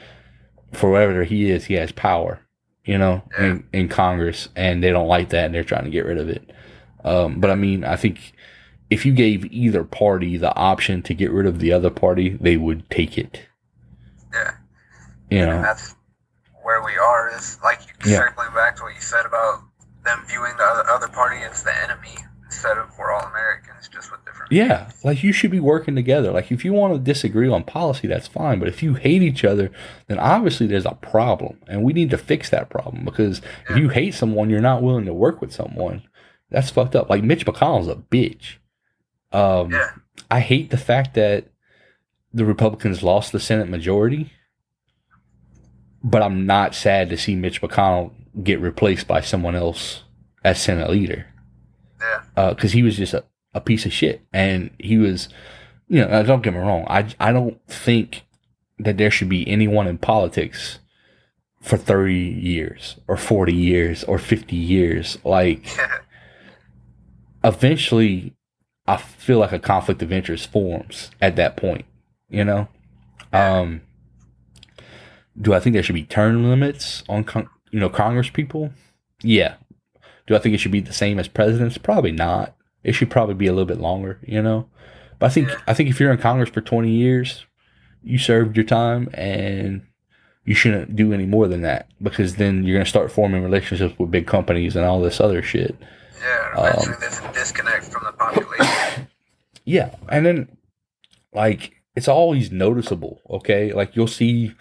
[0.72, 2.40] for whatever he is, he has power,
[2.84, 6.06] you know, in, in Congress, and they don't like that, and they're trying to get
[6.06, 6.50] rid of it.
[7.04, 8.32] Um, but I mean, I think
[8.94, 12.56] if you gave either party the option to get rid of the other party, they
[12.56, 13.40] would take it.
[14.32, 14.52] Yeah.
[15.30, 15.96] You And know, that's
[16.62, 17.30] where we are.
[17.36, 18.18] Is like you Yeah.
[18.18, 19.60] circling back to what you said about
[20.04, 22.14] them viewing the other, other party as the enemy
[22.44, 24.52] instead of we're all Americans, just with different.
[24.52, 26.30] Yeah, like you should be working together.
[26.30, 28.60] Like if you want to disagree on policy, that's fine.
[28.60, 29.70] But if you hate each other,
[30.06, 33.04] then obviously there's a problem, and we need to fix that problem.
[33.04, 36.02] Because if you hate someone, you're not willing to work with someone.
[36.50, 37.10] That's fucked up.
[37.10, 38.58] Like Mitch McConnell's a bitch.
[39.34, 39.90] Um, Yeah.
[40.30, 41.46] I hate the fact that
[42.32, 44.32] the Republicans lost the Senate majority,
[46.02, 48.12] but I'm not sad to see Mitch McConnell
[48.42, 50.02] get replaced by someone else
[50.44, 51.26] as Senate leader
[52.00, 52.50] Yeah.
[52.50, 53.24] because he was just a,
[53.54, 55.28] a piece of shit, and he was,
[55.88, 58.22] you know, uh, don't get me wrong, I I don't think
[58.78, 60.80] that there should be anyone in politics
[61.62, 65.18] for thirty years or forty years or fifty years.
[65.24, 65.64] Like,
[67.44, 68.34] eventually,
[68.86, 71.84] I feel like a conflict of interest forms at that point.
[72.28, 72.68] You know,
[73.32, 73.82] um,
[75.40, 78.70] do I think there should be term limits on con- you know Congress people?
[79.22, 79.54] Yeah.
[80.26, 81.76] Do I think it should be the same as presidents?
[81.78, 82.56] Probably not.
[82.82, 84.68] It should probably be a little bit longer, you know.
[85.18, 87.44] But I think I think if you're in Congress for 20 years,
[88.02, 89.82] you served your time and
[90.44, 93.98] you shouldn't do any more than that because then you're going to start forming relationships
[93.98, 95.74] with big companies and all this other shit.
[96.24, 96.52] Yeah.
[96.56, 99.08] Um, there's a disconnect from the population.
[99.66, 100.58] Yeah, and then
[101.32, 103.72] like it's always noticeable, okay?
[103.72, 104.52] Like you'll see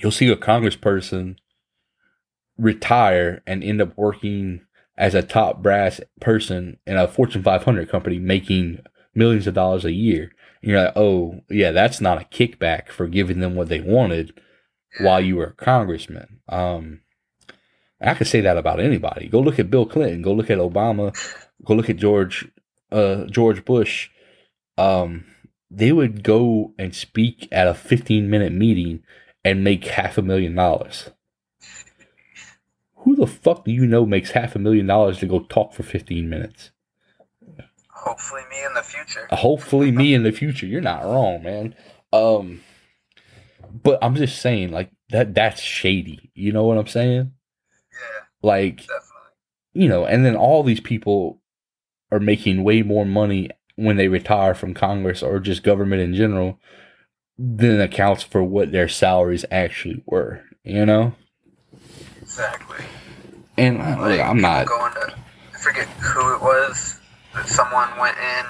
[0.00, 1.36] you'll see a congressperson
[2.58, 4.66] retire and end up working
[4.98, 8.80] as a top brass person in a Fortune 500 company making
[9.14, 10.32] millions of dollars a year.
[10.60, 14.38] And you're like, "Oh, yeah, that's not a kickback for giving them what they wanted
[15.00, 17.00] while you were a congressman." Um
[18.00, 19.28] I could say that about anybody.
[19.28, 21.16] Go look at Bill Clinton, go look at Obama,
[21.64, 22.48] go look at George
[22.90, 24.10] uh, George Bush,
[24.76, 25.24] um,
[25.70, 29.02] they would go and speak at a 15 minute meeting
[29.44, 31.10] and make half a million dollars.
[32.96, 35.82] Who the fuck do you know makes half a million dollars to go talk for
[35.82, 36.70] 15 minutes?
[37.90, 39.26] Hopefully, me in the future.
[39.30, 40.66] Hopefully, me in the future.
[40.66, 41.74] You're not wrong, man.
[42.12, 42.60] Um,
[43.70, 45.34] but I'm just saying, like that.
[45.34, 46.30] That's shady.
[46.34, 47.32] You know what I'm saying?
[48.42, 48.86] Like,
[49.72, 51.40] you know, and then all these people
[52.10, 56.58] are making way more money when they retire from Congress or just government in general
[57.38, 61.14] than accounts for what their salaries actually were, you know?
[62.20, 62.84] Exactly.
[63.56, 65.14] And uh, look, I'm not, going to.
[65.54, 67.00] I forget who it was.
[67.34, 68.46] But someone went in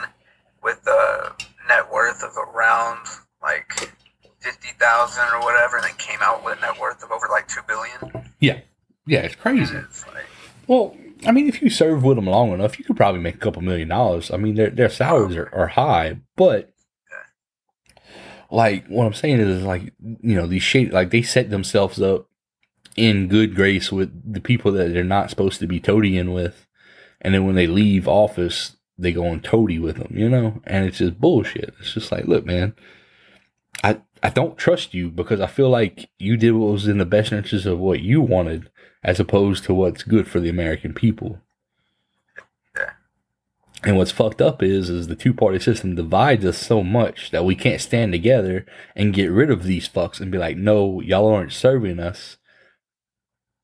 [0.63, 1.33] with a
[1.69, 3.07] net worth of around
[3.43, 3.73] like
[4.41, 7.49] fifty thousand or whatever, and then came out with a net worth of over like
[7.49, 8.31] two billion.
[8.41, 8.61] yeah,
[9.21, 9.77] it's crazy.
[9.77, 10.25] it's like,
[10.67, 13.39] Well, I mean, if you serve with them long enough, you could probably make a
[13.39, 14.31] couple million dollars.
[14.31, 16.73] I mean, their, their salaries are, are high, but
[18.51, 22.29] like what I'm saying is like, you know, these shady, like they set themselves up
[22.97, 26.67] in good grace with the people that they're not supposed to be toadying with.
[27.21, 30.61] And then when they leave office, they go and toady with them, you know?
[30.65, 31.75] And it's just bullshit.
[31.81, 32.75] It's just like, look, man,
[33.85, 37.05] I, I don't trust you because I feel like you did what was in the
[37.05, 38.71] best interest of what you wanted
[39.09, 41.41] as opposed to what's good for the American people.
[42.77, 42.91] Yeah.
[43.83, 47.47] And what's fucked up is is the two party system divides us so much that
[47.47, 51.33] we can't stand together and get rid of these fucks and be like, no, y'all
[51.33, 52.37] aren't serving us.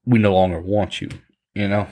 [0.07, 1.11] We no longer want you.
[1.55, 1.89] You know?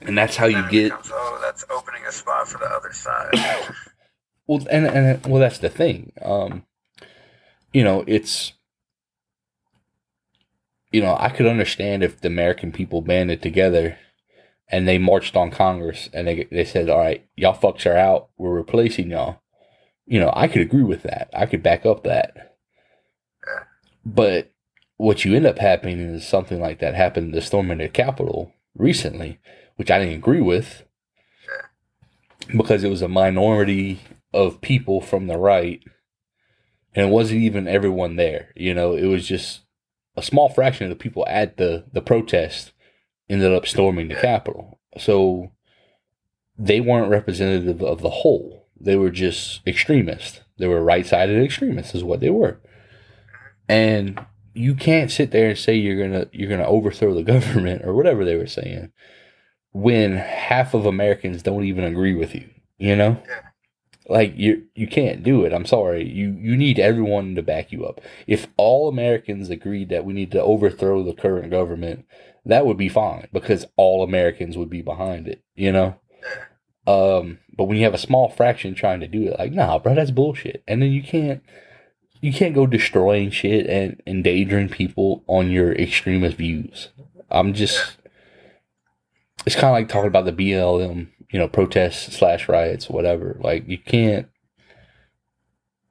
[0.00, 3.72] And that's how you get becomes, oh, that's opening a spot for the other side.
[4.48, 6.12] well and and well that's the thing.
[6.22, 6.64] Um
[7.72, 8.54] you know, it's
[10.90, 13.98] you know, I could understand if the American people banded together
[14.70, 18.28] and they marched on Congress and they they said, "All right, y'all fucks are out.
[18.36, 19.40] We're replacing y'all."
[20.06, 21.28] You know, I could agree with that.
[21.34, 22.56] I could back up that.
[24.04, 24.50] But
[24.96, 28.52] what you end up happening is something like that happened the storming of the Capitol
[28.74, 29.38] recently,
[29.76, 30.84] which I didn't agree with
[32.56, 34.00] because it was a minority
[34.32, 35.82] of people from the right,
[36.94, 38.52] and it wasn't even everyone there.
[38.56, 39.60] You know, it was just
[40.18, 42.72] a small fraction of the people at the the protest
[43.30, 44.80] ended up storming the Capitol.
[44.98, 45.52] So
[46.58, 48.66] they weren't representative of the whole.
[48.80, 50.40] They were just extremists.
[50.58, 52.60] They were right sided extremists, is what they were.
[53.68, 54.24] And
[54.54, 58.24] you can't sit there and say you're gonna you're gonna overthrow the government or whatever
[58.24, 58.92] they were saying
[59.72, 62.48] when half of Americans don't even agree with you.
[62.78, 63.22] You know?
[63.26, 63.40] Yeah.
[64.08, 65.52] Like you you can't do it.
[65.52, 66.08] I'm sorry.
[66.08, 68.00] You you need everyone to back you up.
[68.26, 72.06] If all Americans agreed that we need to overthrow the current government,
[72.46, 75.96] that would be fine because all Americans would be behind it, you know?
[76.86, 79.94] Um, but when you have a small fraction trying to do it, like, nah, bro,
[79.94, 80.62] that's bullshit.
[80.66, 81.42] And then you can't
[82.22, 86.88] you can't go destroying shit and endangering people on your extremist views.
[87.30, 87.98] I'm just
[89.44, 93.36] it's kind of like talking about the BLM, you know, protests slash riots, whatever.
[93.40, 94.28] Like you can't,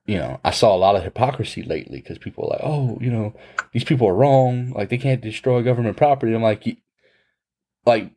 [0.06, 3.12] you know, I saw a lot of hypocrisy lately because people are like, oh, you
[3.12, 3.34] know,
[3.74, 4.72] these people are wrong.
[4.72, 6.34] Like they can't destroy government property.
[6.34, 6.66] I'm like,
[7.86, 8.12] like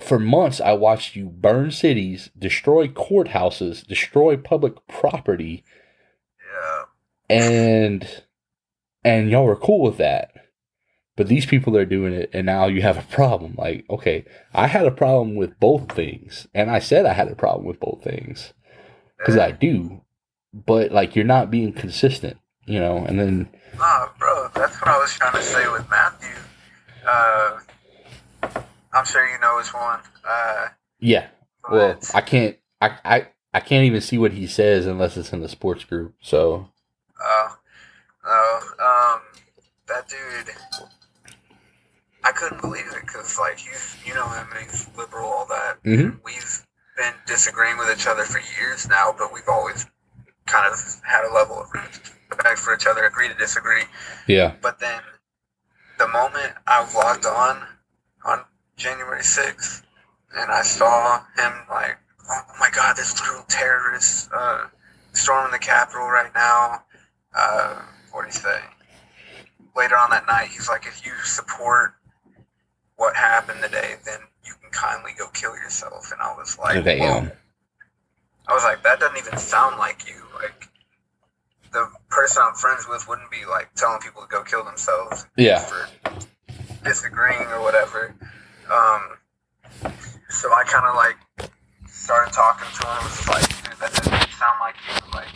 [0.00, 5.64] for months I watched you burn cities, destroy courthouses, destroy public property,
[6.52, 6.84] Yeah.
[7.30, 8.22] and
[9.04, 10.32] and y'all were cool with that.
[11.16, 13.54] But these people are doing it, and now you have a problem.
[13.56, 17.36] Like, okay, I had a problem with both things, and I said I had a
[17.36, 18.52] problem with both things
[19.18, 20.00] because I do.
[20.52, 22.36] But like, you're not being consistent,
[22.66, 22.98] you know.
[22.98, 26.34] And then, Nah, bro, that's what I was trying to say with Matthew.
[27.06, 27.60] Uh,
[28.92, 30.00] I'm sure you know which one.
[30.28, 30.68] Uh,
[31.00, 31.28] yeah,
[31.70, 35.40] well, I can't, I, I, I can't even see what he says unless it's in
[35.40, 36.14] the sports group.
[36.20, 36.68] So,
[37.24, 37.48] uh,
[38.24, 39.20] no, um,
[39.88, 40.54] that dude,
[42.24, 45.82] I couldn't believe it because, like, he's, you know him, he's liberal, all that.
[45.84, 46.20] Mhm.
[46.24, 49.86] We've been disagreeing with each other for years now, but we've always
[50.46, 53.84] kind of had a level of respect for each other, agree to disagree.
[54.26, 55.02] yeah, But then
[55.98, 57.66] the moment I logged on
[58.24, 58.44] on
[58.76, 59.82] January 6th
[60.36, 61.98] and I saw him like,
[62.30, 64.68] oh my God, there's literal terrorists uh,
[65.12, 66.84] storming the Capitol right now.
[67.34, 67.82] Uh,
[68.12, 68.60] what do you say?
[69.76, 71.94] Later on that night, he's like, if you support
[72.96, 76.10] what happened today, then you can kindly go kill yourself.
[76.12, 77.26] And I was like, Damn.
[77.26, 77.32] whoa.
[78.46, 80.22] I was like, that doesn't even sound like you.
[80.34, 80.68] Like,
[81.72, 85.58] the person I'm friends with wouldn't be like telling people to go kill themselves yeah,
[85.58, 85.88] for
[86.84, 88.14] disagreeing or whatever.
[88.70, 89.92] Um,
[90.28, 91.50] so I kind of like
[91.88, 93.04] started talking to him.
[93.04, 95.10] Was like, dude, that doesn't sound like you.
[95.14, 95.34] Like,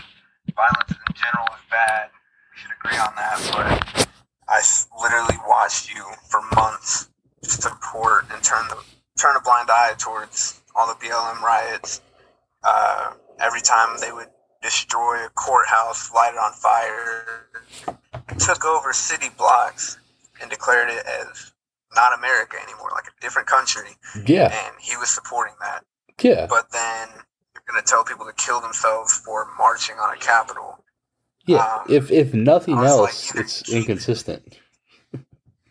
[0.55, 2.10] violence in general is bad.
[2.52, 3.36] We should agree on that.
[3.51, 4.06] But
[4.48, 4.60] I
[5.02, 7.09] literally watched you for months
[7.43, 8.77] support and turn the
[9.19, 12.01] turn a blind eye towards all the BLM riots.
[12.62, 14.28] Uh, every time they would
[14.62, 17.47] destroy a courthouse, light it on fire,
[18.39, 19.98] took over city blocks
[20.40, 21.52] and declared it as
[21.94, 23.90] not America anymore, like a different country.
[24.27, 25.85] yeah, And he was supporting that.
[26.20, 27.09] yeah, But then
[27.55, 30.85] you're going to tell people to kill themselves for marching on a capital.
[31.47, 31.59] yeah.
[31.59, 34.59] um, If if nothing was like, else, it's inconsistent.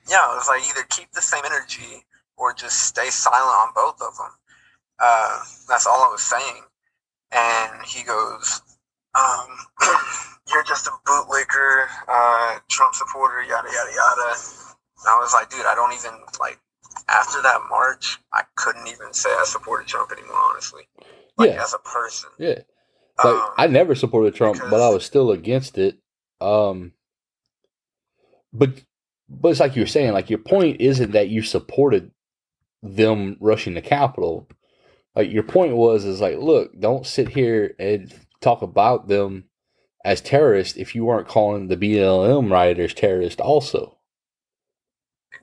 [0.09, 2.05] Yeah, it was like either keep the same energy
[2.37, 4.31] or just stay silent on both of them.
[4.99, 6.63] Uh, that's all I was saying.
[7.31, 8.61] And he goes,
[9.15, 9.47] um,
[10.49, 14.35] "You're just a bootlicker, uh, Trump supporter, yada yada yada."
[14.99, 16.59] And I was like, "Dude, I don't even like."
[17.09, 20.37] After that march, I couldn't even say I supported Trump anymore.
[20.51, 20.83] Honestly,
[21.37, 21.61] like Yeah.
[21.63, 22.29] as a person.
[22.39, 22.59] Yeah.
[23.23, 25.97] Like Um, I never supported Trump, but I was still against it.
[26.41, 26.93] Um,
[28.51, 28.69] but
[29.29, 32.11] but it's like you're saying, like your point isn't that you supported
[32.83, 34.47] them rushing the Capitol.
[35.15, 39.45] Like your point was is like, look, don't sit here and talk about them
[40.05, 43.97] as terrorists if you weren't calling the BLM rioters terrorists also.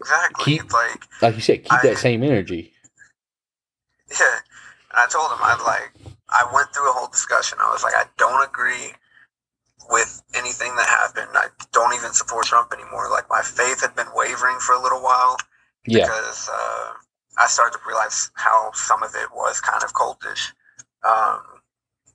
[0.00, 0.44] exactly.
[0.58, 2.72] keep- like Like you said, keep I- that same energy.
[4.10, 4.38] Yeah,
[4.90, 5.92] and I told him I'd like
[6.28, 7.58] I went through a whole discussion.
[7.60, 8.92] I was like, I don't agree
[9.90, 11.30] with anything that happened.
[11.34, 13.08] I don't even support Trump anymore.
[13.10, 15.36] Like my faith had been wavering for a little while
[15.86, 16.06] Yeah.
[16.06, 16.90] because uh,
[17.38, 20.52] I started to realize how some of it was kind of cultish.
[21.06, 21.40] Um,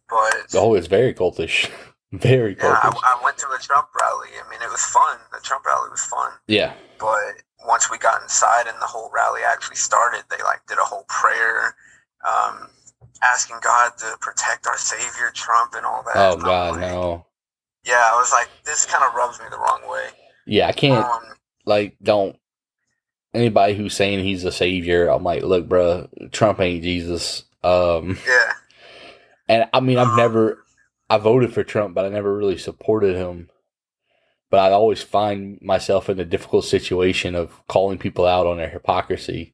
[0.10, 1.70] but Oh, it's very cultish.
[2.12, 3.00] Very yeah, I, cultish.
[3.04, 4.30] I went to a Trump rally.
[4.44, 5.20] I mean, it was fun.
[5.32, 6.32] The Trump rally was fun.
[6.48, 6.74] Yeah.
[6.98, 7.36] but
[7.68, 11.04] once we got inside and the whole rally actually started they like did a whole
[11.10, 11.76] prayer
[12.28, 12.70] um,
[13.22, 17.26] asking god to protect our savior trump and all that Oh God, like- no.
[17.90, 20.08] Yeah i was like this kind of rubs me the wrong way.
[20.46, 21.06] Yeah, I can't.
[21.06, 21.22] um,
[21.66, 22.36] like don't
[23.34, 27.44] anybody who's saying he's a savior i'm like look bruh, trump ain't jesus.
[27.64, 28.54] Um yeah.
[29.48, 30.64] and i mean i've Um, never
[31.10, 33.50] i voted for trump but i never really supported him.
[34.50, 38.70] But i always find myself in a difficult situation of calling people out on their
[38.70, 39.54] hypocrisy.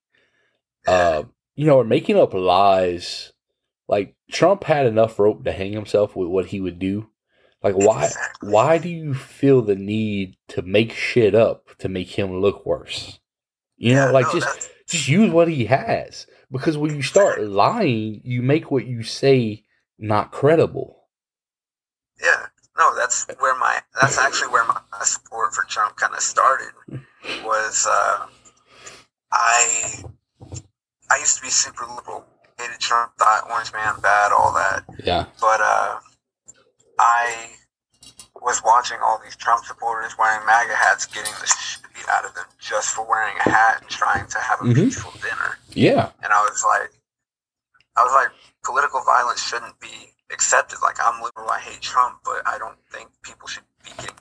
[0.87, 1.23] Uh
[1.55, 3.33] you know or making up lies.
[3.89, 7.09] Like trump had enough rope to hang himself with what he would do
[7.65, 8.09] like why
[8.41, 13.19] why do you feel the need to make shit up to make him look worse?
[13.75, 16.27] You know like no, just that's- just use what he has.
[16.51, 19.63] Because when you start lying you make what you say
[19.97, 21.07] not credible.
[22.21, 22.45] Yeah.
[22.77, 26.71] No that's where my that's actually where my support for trump kind of started
[27.43, 28.27] was uh,
[29.31, 30.03] i
[31.09, 32.25] i used to be super liberal
[32.59, 34.83] hated trump thought orange man bad all that.
[35.03, 35.25] Yeah.
[35.41, 35.99] But uh,
[36.99, 37.51] I
[38.41, 42.33] was watching all these Trump supporters wearing MAGA hats, getting the shit beat out of
[42.35, 44.75] them just for wearing a hat and trying to have a Mhm.
[44.75, 45.57] peaceful dinner.
[45.69, 46.91] yeah And I was like,
[47.97, 48.29] I was like,
[48.63, 50.79] political violence shouldn't be accepted.
[50.81, 54.15] Like I'm liberal, I hate Trump, but I don't think people should be getting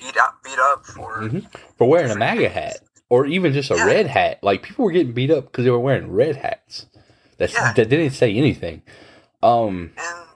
[0.00, 1.46] beat up, beat up for Mhm.
[1.76, 2.78] for wearing a MAGA hat
[3.08, 3.84] or even just a Yeah.
[3.86, 4.38] red hat.
[4.42, 6.86] Like people were getting beat up because they were wearing red hats.
[7.38, 7.72] That's, Yeah.
[7.72, 8.82] That didn't say anything.
[9.42, 10.27] Um, And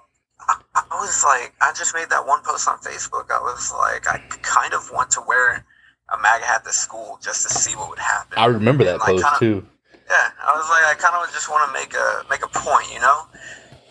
[1.02, 3.30] was like, I just made that one post on Facebook.
[3.30, 5.64] I was like, I kind of want to wear
[6.12, 8.38] a MAGA hat to school just to see what would happen.
[8.38, 9.66] I remember that And, post kinda- too.
[10.10, 12.92] Yeah, I was like, I kind of just want to make a make a point,
[12.92, 13.26] you know,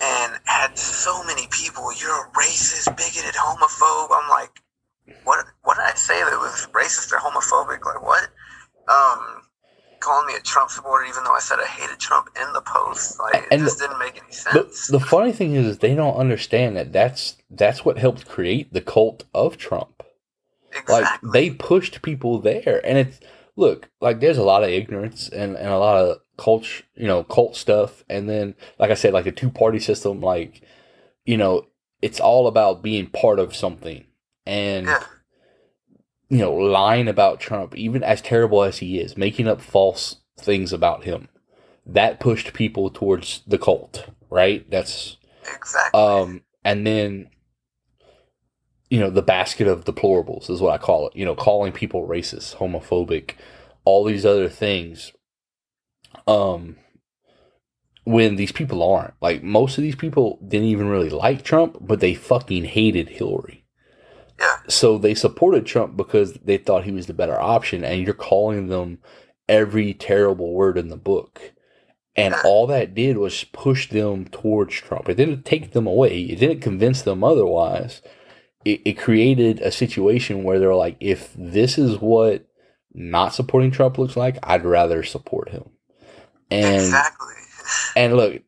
[0.02, 1.92] and had so many people.
[1.94, 4.10] You're a racist, bigoted, homophobe.
[4.14, 4.52] I'm like,
[5.24, 5.46] what?
[5.64, 7.84] What did I say that was racist or homophobic?
[7.86, 8.24] Like what?
[8.88, 9.42] Um,
[10.02, 13.19] calling me a Trump supporter, even though I said I hated Trump in the post.
[13.19, 14.88] Like it And just didn't make any But sense.
[14.88, 19.23] the funny thing is, they don't understand that that's that's what helped create the cult
[19.34, 20.03] of Trump.
[20.88, 23.19] Like they pushed people there, and it's
[23.56, 26.65] look like there's a lot of ignorance and, and a lot of cult,
[26.95, 30.61] you know, cult stuff, and then like I said, like the two party system, like
[31.26, 31.68] you know,
[32.02, 34.06] it's all about being part of something,
[34.45, 35.03] and Yeah.
[36.32, 40.72] You know, lying about Trump, even as terrible as he is, making up false things
[40.72, 41.28] about him,
[41.86, 44.68] that pushed people towards the cult, right?
[44.72, 45.18] That's
[45.53, 45.99] exactly.
[45.99, 47.30] um, and then,
[48.90, 51.18] you know, the basket of deplorables is what I call it.
[51.18, 53.32] You know, calling people racist, homophobic,
[53.84, 55.12] all these other things.
[56.28, 56.78] Um,
[58.06, 61.99] when these people aren't like most of these people didn't even really like Trump, but
[61.99, 63.61] they fucking hated Hillary.
[64.42, 64.58] Yeah.
[64.68, 68.68] So they supported Trump because they thought he was the better option, and you're calling
[68.68, 69.00] them
[69.48, 71.54] every terrible word in the book.
[72.16, 72.42] And Yeah.
[72.44, 75.08] all that did was push them towards Trump.
[75.08, 76.22] It didn't take them away.
[76.24, 78.02] It didn't convince them otherwise.
[78.66, 82.46] It, it created a situation where they're like, if this is what
[82.94, 85.70] not supporting Trump looks like, I'd rather support him.
[86.52, 87.34] And exactly.
[87.96, 88.42] and look,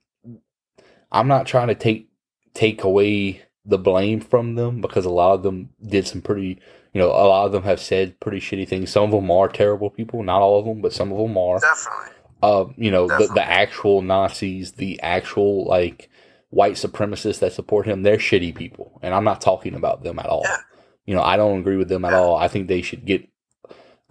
[1.12, 2.10] I'm not trying to take
[2.54, 6.60] take away the blame from them because a lot of them did some pretty,
[6.94, 8.92] you know, a lot of them have said pretty shitty things.
[8.92, 11.60] Some of them are terrible people, not all of them, but some of them are.
[11.60, 12.14] Definitely.
[12.42, 13.36] Uh, you know, the, Definitely.
[13.36, 16.10] the actual Nazis, the actual like
[16.50, 20.26] white supremacists that support him, they're shitty people, and I'm not talking about them at
[20.26, 20.42] all.
[20.44, 20.58] Yeah.
[21.06, 22.20] You know, I don't agree with them at Yeah.
[22.20, 22.36] all.
[22.36, 23.28] I think they should get.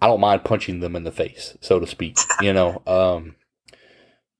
[0.01, 2.17] I don't mind punching them in the face, so to speak.
[2.41, 3.35] you know, um,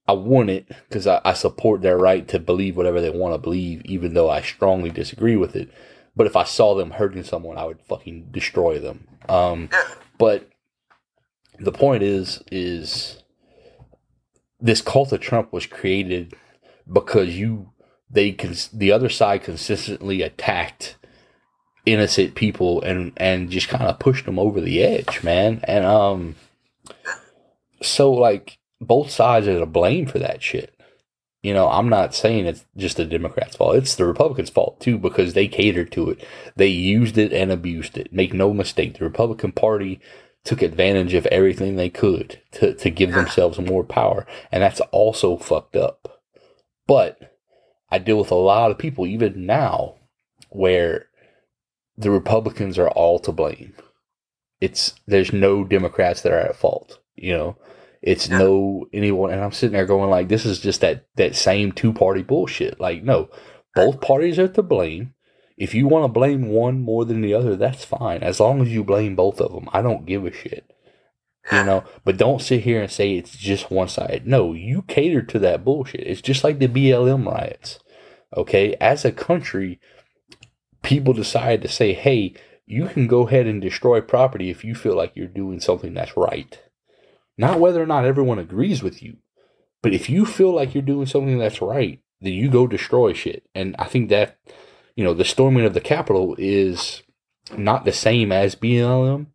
[0.06, 3.38] I want it because I, I support their right to believe whatever they want to
[3.38, 5.70] believe, even though I strongly disagree with it.
[6.16, 9.08] But if I saw them hurting someone, I would fucking destroy them.
[9.28, 9.70] Um,
[10.18, 10.48] but
[11.58, 13.22] the point is, is
[14.60, 16.34] this cult of Trump was created
[16.90, 17.70] because you
[18.10, 20.96] they cons- the other side consistently attacked
[21.86, 25.60] innocent people and and just kind of pushed them over the edge, man.
[25.64, 26.36] And um,
[27.82, 30.74] so like both sides are to blame for that shit.
[31.42, 33.76] You know, I'm not saying it's just the Democrats' fault.
[33.76, 36.26] It's the Republicans' fault too because they catered to it.
[36.56, 38.12] They used it and abused it.
[38.12, 40.00] Make no mistake, the Republican Party
[40.44, 44.26] took advantage of everything they could to, to give themselves more power.
[44.52, 46.22] And that's also fucked up.
[46.86, 47.34] But
[47.90, 49.94] I deal with a lot of people, even now,
[50.50, 51.06] where
[51.96, 53.74] the Republicans are all to blame.
[54.60, 57.00] It's there's no Democrats that are at fault.
[57.16, 57.56] You know,
[58.04, 58.38] it's Yeah.
[58.38, 61.92] no anyone, and I'm sitting there going like, this is just that that same two
[61.92, 62.78] party bullshit.
[62.78, 63.28] Like, no,
[63.74, 65.14] both parties are to blame.
[65.56, 68.22] If you want to blame one more than the other, that's fine.
[68.22, 70.64] As long as you blame both of them, I don't give a shit.
[71.52, 74.22] You know, but don't sit here and say it's just one side.
[74.26, 76.06] No, you cater to that bullshit.
[76.06, 77.78] It's just like the BLM riots.
[78.36, 79.78] Okay, as a country,
[80.82, 82.34] people decide to say, "Hey,
[82.66, 86.16] you can go ahead and destroy property if you feel like you're doing something that's
[86.16, 86.58] right."
[87.36, 89.16] Not whether or not everyone agrees with you,
[89.82, 93.44] but if you feel like you're doing something that's right, then you go destroy shit.
[93.54, 94.38] And I think that,
[94.96, 97.02] you know, the storming of the Capitol is
[97.56, 99.26] not the same as BLM,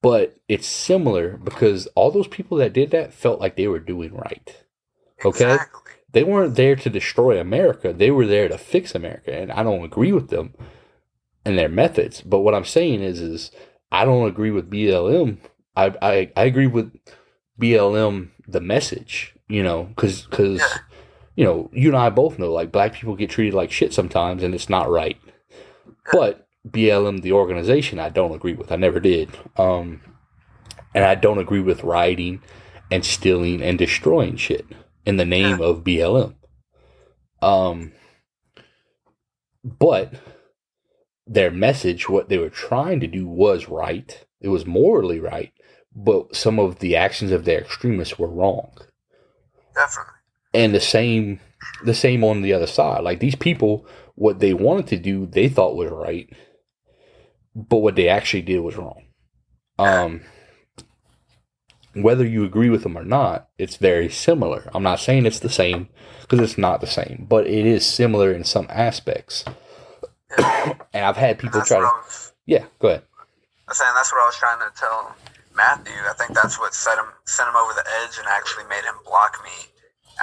[0.00, 4.14] but it's similar because all those people that did that felt like they were doing
[4.14, 4.64] right.
[5.24, 5.52] Okay.
[5.52, 5.92] Exactly.
[6.12, 7.92] They weren't there to destroy America.
[7.92, 9.34] They were there to fix America.
[9.36, 10.54] And I don't agree with them
[11.44, 12.20] and their methods.
[12.20, 13.50] But what I'm saying is is
[13.92, 15.38] I don't agree with BLM.
[15.76, 16.96] I I, I agree with
[17.60, 20.78] BLM the message, you know, cuz cuz Yeah.
[21.36, 24.42] you know, you and I both know like black people get treated like shit sometimes
[24.42, 25.18] and it's not right.
[26.12, 28.72] But BLM the organization I don't agree with.
[28.72, 29.30] I never did.
[29.56, 30.00] Um
[30.94, 32.40] and I don't agree with rioting
[32.90, 34.66] and stealing and destroying shit
[35.04, 36.34] in the name of BLM.
[37.42, 37.92] Um,
[39.64, 40.14] but
[41.26, 44.24] their message, what they were trying to do, was right.
[44.40, 45.52] It was morally right,
[45.94, 48.70] but some of the actions of their extremists were wrong.
[49.74, 50.12] definitely.
[50.52, 51.40] And the same,
[51.84, 53.02] the same on the other side.
[53.02, 56.28] Like these people, what they wanted to do, they thought was right,
[57.54, 59.02] but what they actually did was wrong.
[59.78, 60.20] Um,
[61.94, 64.70] whether you agree with them or not, it's very similar.
[64.74, 65.88] I'm not saying it's the same
[66.22, 69.44] because it's not the same, but it is similar in some aspects.
[70.38, 73.02] and I've had people That's try to, was, yeah, go ahead.
[73.68, 75.14] I'm saying that's what I was trying to tell
[75.54, 75.92] Matthew.
[76.08, 78.94] I think that's what set him sent him over the edge and actually made him
[79.04, 79.70] block me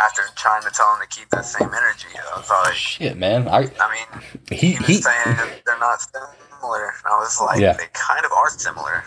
[0.03, 2.07] after trying to tell him to keep that same energy.
[2.15, 4.21] I was like, Shit, man, I I mean,
[4.51, 7.73] he he was he saying they're not similar, and I was like, Yeah.
[7.73, 9.03] they kind of are similar.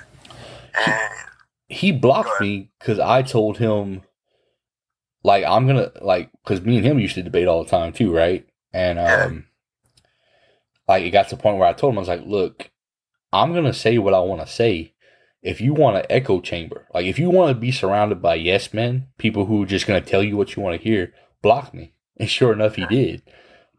[0.76, 1.12] And
[1.68, 4.02] he blocked me because I told him,
[5.22, 8.12] like, I'm gonna like, because me and him used to debate all the time too,
[8.14, 8.46] right?
[8.72, 9.24] And Yeah.
[9.24, 9.46] um,
[10.88, 12.70] like it got to the point where I told him I was like, look,
[13.32, 14.93] I'm gonna say what I want to say.
[15.44, 18.74] If you want an echo chamber, like if you want to be surrounded by yes
[18.74, 21.12] men, people who are just gonna tell you what you want to hear,
[21.42, 21.92] block me.
[22.16, 23.22] And sure enough, he did.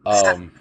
[0.05, 0.51] Um,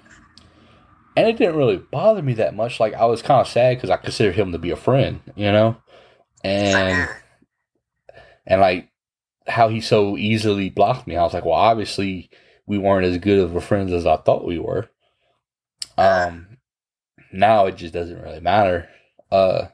[1.16, 2.78] and it didn't really bother me that much.
[2.78, 5.50] Like I was kind of sad because I considered him to be a friend, you
[5.50, 5.76] know.
[6.44, 7.08] And
[8.46, 8.90] and like
[9.46, 11.16] how he so easily blocked me.
[11.16, 12.30] I was like, well, obviously
[12.66, 14.88] we weren't as good of a friends as I thought we were.
[15.98, 16.58] Um,
[17.32, 18.88] now it just doesn't really matter.
[19.30, 19.66] Uh,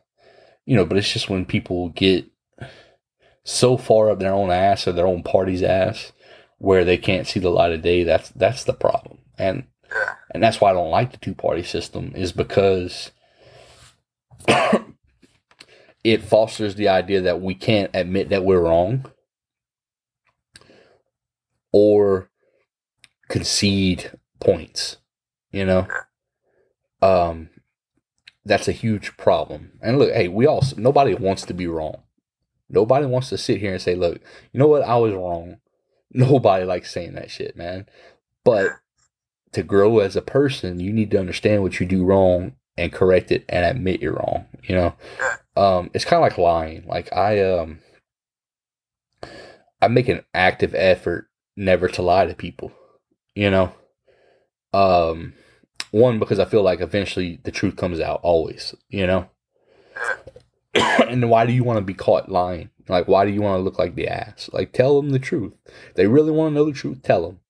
[0.67, 2.27] you know, but it's just when people get
[3.45, 6.13] so far up their own ass or their own party's ass
[6.59, 8.05] where they can't see the light of day.
[8.05, 11.63] That's that's the problem, and yeah, and that's why I don't like the two party
[11.63, 13.11] system is because
[16.05, 19.11] it fosters the idea that we can't admit that we're wrong
[21.73, 22.29] or
[23.29, 24.11] concede
[24.41, 24.97] points
[25.53, 25.87] you know?
[27.03, 27.50] Um
[28.51, 32.03] that's a huge problem and look hey we all nobody wants to be wrong
[32.69, 34.21] nobody wants to sit here and say look
[34.53, 35.57] you know what i was wrong
[36.13, 37.87] nobody likes saying that shit man
[38.45, 38.73] but
[39.53, 43.33] to grow as a person, you need to understand what you do wrong and correct
[43.33, 44.47] it and admit you're wrong.
[44.63, 44.95] You know,
[45.57, 46.85] um, it's kind of like lying.
[46.87, 47.81] Like I, um,
[49.83, 52.73] I make an active effort never to lie to people.
[53.35, 53.73] You know,
[54.73, 55.35] um,
[55.91, 58.21] one because I feel like eventually the truth comes out.
[58.23, 59.29] Always, you know.
[60.75, 62.71] and why do you want to be caught lying?
[62.89, 64.51] Like, why do you want to look like the ass?
[64.53, 65.53] Like, tell them the truth.
[65.95, 67.03] They really want to know the truth.
[67.03, 67.41] Tell them.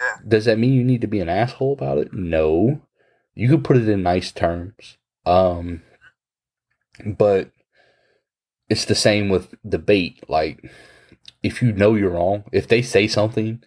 [0.00, 0.16] Yeah.
[0.28, 2.12] Does that mean you need to be an asshole about it?
[2.12, 2.82] No.
[3.34, 4.96] You could put it in nice terms.
[5.24, 5.82] Um,
[7.04, 7.50] but
[8.68, 10.24] it's the same with debate.
[10.28, 10.68] Like,
[11.42, 13.62] if you know you're wrong, if they say something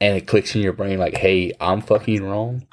[0.00, 2.66] and it clicks in your brain, like, hey, I'm fucking wrong,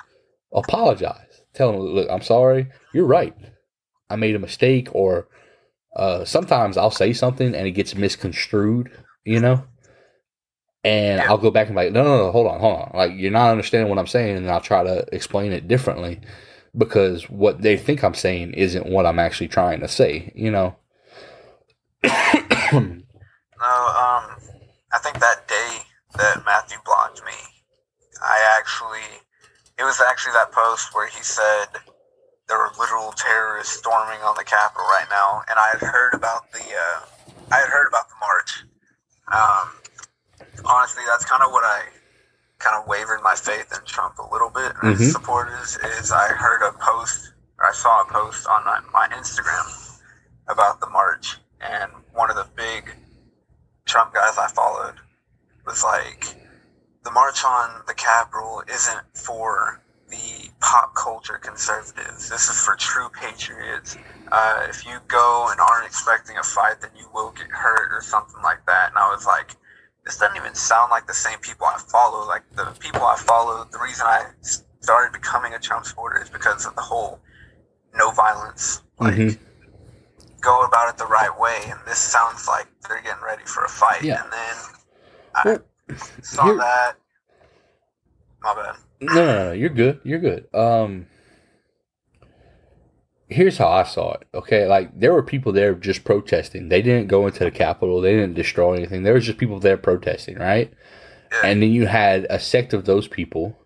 [0.55, 1.41] apologize.
[1.53, 2.67] Tell them, look, I'm sorry.
[2.93, 3.35] You're right.
[4.09, 4.89] I made a mistake.
[4.93, 5.27] Or
[5.95, 8.91] uh, sometimes I'll say something and it gets misconstrued,
[9.23, 9.63] you know?
[10.83, 12.91] And I'll go back and be like, no, no, no, hold on, hold on.
[12.93, 14.37] Like, you're not understanding what I'm saying.
[14.37, 16.21] And I'll try to explain it differently
[16.77, 20.75] because what they think I'm saying isn't what I'm actually trying to say, you know?
[23.57, 24.37] No, um,
[24.93, 25.77] I think that day
[26.17, 27.33] that Matthew blocked me,
[28.21, 29.21] I actually,
[29.77, 31.67] it was actually that post where he said
[32.47, 36.51] there were literal terrorists storming on the Capitol right now, and I had heard about
[36.51, 38.63] the, uh, I had heard about the march.
[39.31, 39.73] Um,
[40.65, 41.81] honestly, that's kind of what I
[42.59, 44.97] kind of wavered my faith in Trump a little bit and Mhm.
[44.97, 45.75] his supporters.
[45.77, 49.99] Is I heard a post, or I saw a post on my, my Instagram
[50.47, 52.95] about the march, and one of the big
[53.85, 54.95] Trump guys I followed
[55.65, 56.35] was like,
[57.05, 62.29] the march on the Capitol isn't for the pop culture conservatives.
[62.29, 63.97] This is for true patriots.
[64.31, 68.01] Uh, if you go and aren't expecting a fight, then you will get hurt or
[68.01, 68.89] something like that.
[68.89, 69.55] And I was like,
[70.03, 72.27] this doesn't even sound like the same people I follow.
[72.27, 76.65] Like the people I follow, the reason I started becoming a Trump supporter is because
[76.65, 77.19] of the whole
[77.95, 79.39] no violence, like Mhm.
[80.41, 81.59] go about it the right way.
[81.67, 84.03] And this sounds like they're getting ready for a fight.
[84.03, 84.23] Yeah.
[84.23, 84.55] And then
[85.35, 85.59] I Well,
[86.21, 86.93] saw here- that.
[88.41, 88.75] My bad.
[89.01, 89.99] No, no, no, you're good.
[90.03, 90.47] You're good.
[90.53, 91.07] Um,
[93.27, 94.27] here's how I saw it.
[94.33, 96.69] Okay, like there were people there just protesting.
[96.69, 98.01] They didn't go into the Capitol.
[98.01, 99.03] They didn't destroy anything.
[99.03, 100.71] There was just people there protesting, right?
[101.31, 101.41] Yeah.
[101.49, 103.57] And then you had a sect of those people,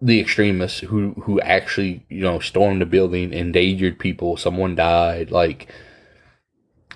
[0.00, 4.36] the extremists, who who actually you know stormed the building, endangered people.
[4.36, 5.30] Someone died.
[5.30, 5.68] Like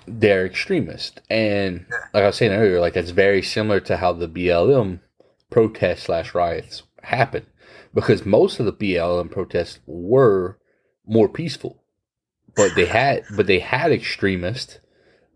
[0.07, 4.27] they're extremists, and like I was saying earlier, like that's very similar to how the
[4.27, 4.99] BLM
[5.49, 7.45] protests slash riots happened
[7.93, 10.57] because most of the BLM protests were
[11.05, 11.83] more peaceful,
[12.55, 14.79] but they had but they had extremists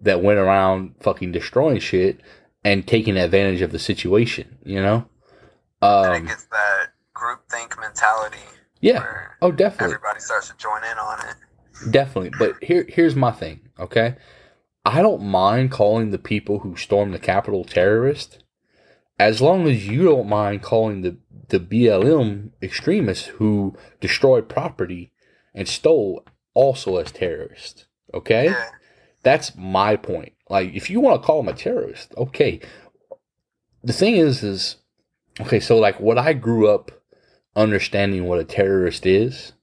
[0.01, 2.21] that went around fucking destroying shit,
[2.63, 4.57] and taking advantage of the situation.
[4.63, 5.09] You know.
[5.81, 8.37] and it Um, gets that groupthink mentality
[8.81, 9.03] yeah.
[9.41, 9.95] Oh, definitely.
[9.95, 11.91] everybody starts to join in on it.
[11.91, 12.31] Definitely.
[12.37, 14.15] But here here's my thing, okay?
[14.85, 18.43] I don't mind calling the people who stormed the Capitol terrorist
[19.19, 21.17] as long as you don't mind calling the,
[21.49, 25.11] the BLM extremists who destroyed property
[25.53, 26.23] and stole
[26.53, 27.85] also as terrorists.
[28.13, 28.53] Okay?
[29.23, 30.33] That's my point.
[30.49, 32.61] Like if you want to call them a terrorist, okay.
[33.83, 34.77] The thing is is
[35.39, 36.91] okay, so like what I grew up
[37.55, 39.53] understanding what a terrorist is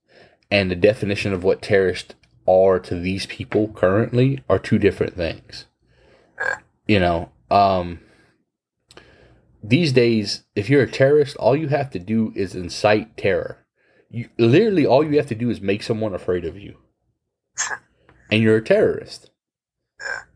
[0.50, 2.14] and the definition of what terrorists
[2.46, 5.66] are to these people currently are two different things.
[6.86, 8.00] You know, um
[9.62, 13.66] these days if you're a terrorist, all you have to do is incite terror.
[14.10, 16.76] You literally all you have to do is make someone afraid of you.
[18.30, 19.30] and you're a terrorist.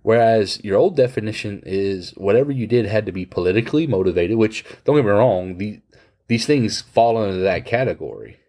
[0.03, 4.97] Whereas your old definition is whatever you did had to be politically motivated, which don't
[4.97, 5.81] get me wrong, the,
[6.29, 8.40] these things fall into that category.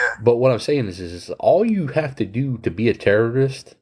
[0.00, 2.94] Yeah, But what I'm saying is, is all you have to do to be a
[2.94, 3.74] terrorist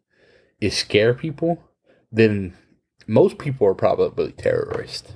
[0.61, 1.63] is scare people,
[2.11, 2.57] then
[3.07, 5.13] most people are probably terrorists,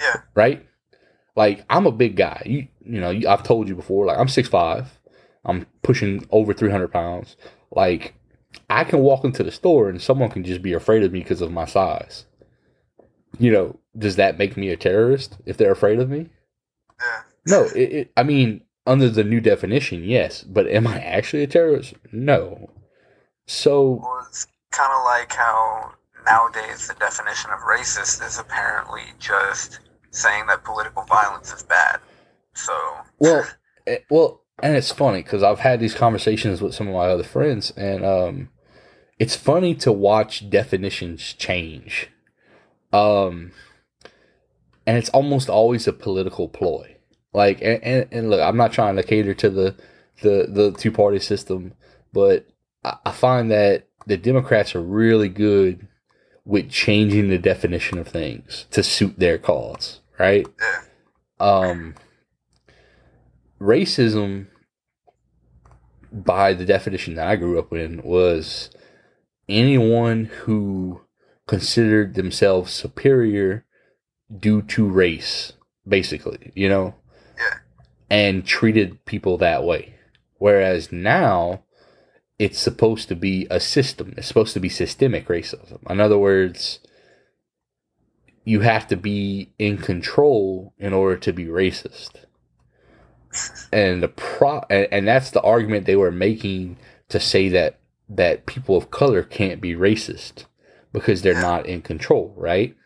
[0.00, 0.66] yeah, right?
[1.36, 2.42] Like I'm a big guy.
[2.46, 4.06] You you know you, I've told you before.
[4.06, 4.98] Like I'm six five.
[5.44, 7.36] I'm pushing over three hundred pounds.
[7.70, 8.14] Like
[8.68, 11.40] I can walk into the store and someone can just be afraid of me because
[11.40, 12.26] of my size.
[13.38, 16.28] You know, does that make me a terrorist if they're afraid of me?
[17.00, 17.22] yeah.
[17.46, 20.42] No, it, it, I mean, under the new definition, yes.
[20.42, 21.94] But am I actually a terrorist?
[22.12, 22.70] No.
[23.46, 25.92] So, Well, it's kind of like how
[26.26, 29.80] nowadays the definition of racist is apparently just
[30.10, 32.00] saying that political violence is bad.
[32.54, 32.72] So,
[33.18, 33.46] well,
[33.86, 37.24] eh, well, and it's funny because I've had these conversations with some of my other
[37.24, 38.48] friends, and um,
[39.18, 42.10] it's funny to watch definitions change.
[42.92, 43.52] Um,
[44.86, 46.96] and it's almost always a political ploy.
[47.32, 49.76] Like, and, and, and look, I'm not trying to cater to the
[50.22, 51.72] the the two party system,
[52.12, 52.46] but
[52.84, 55.88] I, I find that the Democrats are really good
[56.44, 60.46] with changing the definition of things to suit their cause, right?
[61.38, 61.94] Um,
[63.60, 64.48] racism,
[66.12, 68.70] by the definition that I grew up in, was
[69.48, 71.02] anyone who
[71.46, 73.64] considered themselves superior
[74.36, 75.52] due to race,
[75.86, 76.94] basically, you know,
[78.12, 79.94] and treated people that way.
[80.36, 81.62] Whereas now,
[82.38, 84.12] it's supposed to be a system.
[84.18, 85.78] It's supposed to be systemic racism.
[85.90, 86.80] In other words,
[88.44, 92.26] you have to be in control in order to be racist.
[93.72, 96.76] And the pro and, and that's the argument they were making
[97.08, 97.78] to say that
[98.10, 100.44] that people of color can't be racist
[100.92, 102.76] because they're not in control, right?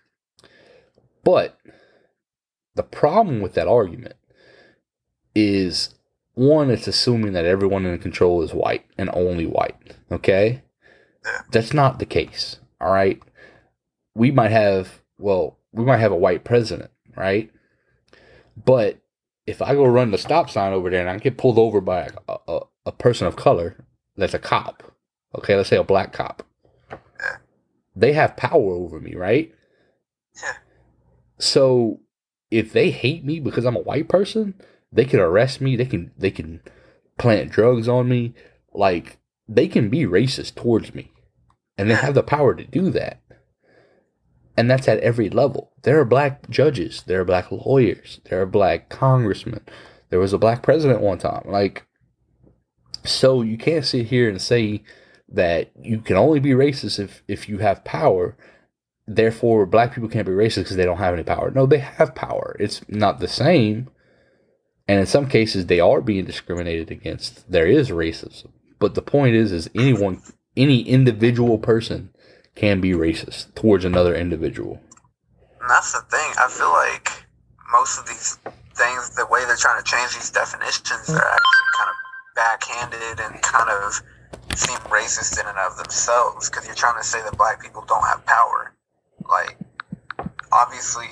[1.25, 1.59] But
[2.77, 4.15] the problem with that argument
[5.37, 5.95] is
[6.33, 9.77] one, it's assuming that everyone in control is white and only white.
[10.11, 10.63] Okay?
[11.53, 12.59] That's not the case.
[12.81, 13.21] All right.
[14.15, 17.51] We might have, well, we might have a white president, right?
[18.57, 18.99] But
[19.47, 22.09] if I go run the stop sign over there and I get pulled over by
[22.29, 23.77] a, a, a person of color
[24.17, 24.83] that's a cop,
[25.37, 26.43] okay, let's say a black cop,
[27.95, 29.55] they have power over me, right?
[30.43, 30.55] Yeah.
[31.39, 32.01] So
[32.51, 34.55] if they hate me because I'm a white person,
[34.93, 35.77] they can arrest me.
[35.77, 36.61] They can they can
[37.19, 38.35] plant drugs on me.
[38.73, 39.19] Like
[39.49, 41.11] they can be racist towards me,
[41.77, 43.21] and they have the power to do that.
[44.57, 45.73] And that's at every level.
[45.83, 47.03] There are black judges.
[47.07, 48.21] There are black lawyers.
[48.25, 49.61] There are black congressmen.
[50.09, 51.43] There was a black president one time.
[51.47, 51.85] Like,
[53.05, 54.83] so you can't sit here and say
[55.29, 58.37] that you can only be racist if if you have power
[59.07, 61.51] therefore black people can't be racist because they don't have any power.
[61.51, 62.57] No, they have power.
[62.59, 63.89] It's not the same.
[64.89, 67.51] And in some cases they are being discriminated against.
[67.51, 68.51] There is racism.
[68.79, 70.23] But the point is is anyone
[70.57, 72.11] any individual person
[72.55, 74.81] can be racist towards another individual.
[75.61, 76.33] and that's the thing.
[76.39, 77.27] I feel like
[77.71, 78.39] most of these
[78.75, 81.97] things, the way they're trying to change these definitions, they're actually kind of
[82.35, 84.01] backhanded and kind of
[84.57, 88.07] seem racist in and of themselves because you're trying to say that black people don't
[88.07, 88.73] have power.
[89.29, 89.59] Like,
[90.53, 91.07] obviously,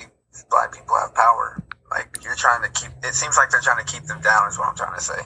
[0.49, 1.61] black people have power.
[1.95, 4.59] Like, you're trying to keep, it seems like they're trying to keep them down, is
[4.59, 5.21] what I'm trying to say.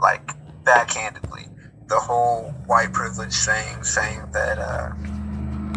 [0.00, 0.30] Like,
[0.62, 1.48] backhandedly.
[1.88, 4.90] The whole white privilege thing, saying that, uh,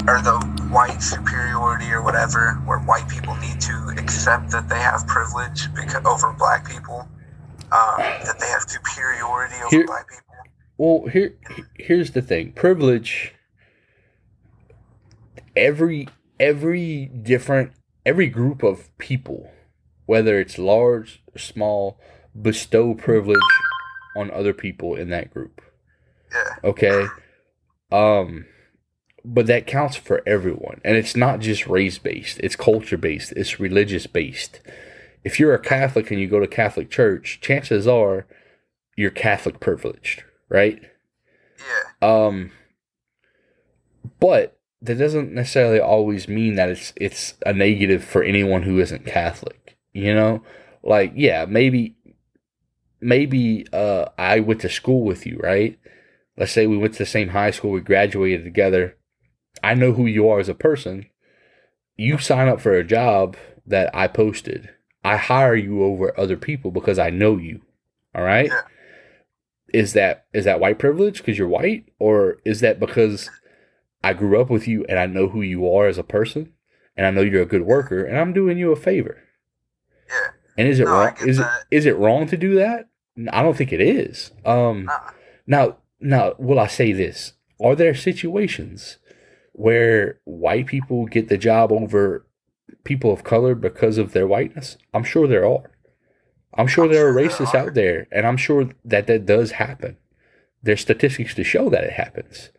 [0.07, 0.39] or the
[0.69, 6.05] white superiority or whatever, where white people need to accept that they have privilege because
[6.05, 7.07] over black people,
[7.71, 10.23] um, that they have superiority over Here- black people.
[10.77, 11.33] Well, here
[11.73, 12.51] here's the thing.
[12.51, 13.33] Privilege
[15.55, 16.07] every
[16.39, 17.71] every different
[18.05, 19.51] every group of people,
[20.07, 21.99] whether it's large or small,
[22.39, 23.37] bestow privilege
[24.15, 25.61] on other people in that group.
[26.31, 26.55] Yeah.
[26.63, 27.05] Okay.
[27.91, 28.47] Um
[29.23, 30.79] but that counts for everyone.
[30.85, 34.61] And it's not just race based, it's culture based, it's religious based.
[35.23, 38.25] If you're a Catholic and you go to Catholic church, chances are
[38.95, 40.81] you're Catholic privileged, right?
[41.59, 42.07] Yeah.
[42.25, 42.51] Um
[44.19, 49.05] but that doesn't necessarily always mean that it's it's a negative for anyone who isn't
[49.05, 49.66] Catholic.
[49.97, 50.43] You know?
[50.83, 51.95] Like, yeah, maybe
[53.01, 55.79] maybe uh I went to school with you, right?
[56.37, 58.95] Let's say we went to the same high school, we graduated together.
[59.63, 61.07] I know who you are as a person.
[61.95, 64.69] You sign up for a job that I posted.
[65.03, 67.61] I hire you over other people because I know you.
[68.13, 68.49] All right?
[68.51, 68.61] Yeah.
[69.73, 73.31] Is that is that white privilege because you're white or is that because
[74.03, 76.53] I grew up with you and I know who you are as a person
[76.95, 79.23] and I know you're a good worker and I'm doing you a favor?
[80.09, 80.29] Yeah.
[80.57, 81.15] And is it No, wrong?
[81.25, 81.63] Is it that.
[81.71, 82.87] is it wrong to do that?
[83.31, 84.31] I don't think it is.
[84.45, 84.99] Um, Nah.
[85.47, 87.33] now, now, will I say this?
[87.59, 88.97] Are there situations
[89.53, 92.25] where white people get the job over
[92.83, 94.77] people of color because of their whiteness?
[94.93, 95.71] I'm sure there are.
[96.53, 97.57] I'm sure I'm there are sure there racists are.
[97.67, 99.97] out there, and I'm sure that that does happen.
[100.63, 102.49] There's statistics to show that it happens.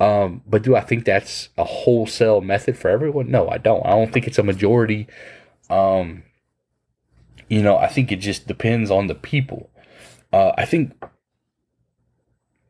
[0.00, 3.30] Um, but do I think that's a wholesale method for everyone?
[3.30, 3.84] No, I don't.
[3.86, 5.06] I don't think it's a majority.
[5.70, 6.24] Um,
[7.48, 9.70] you know, I think it just depends on the people.
[10.32, 10.92] Uh, I think.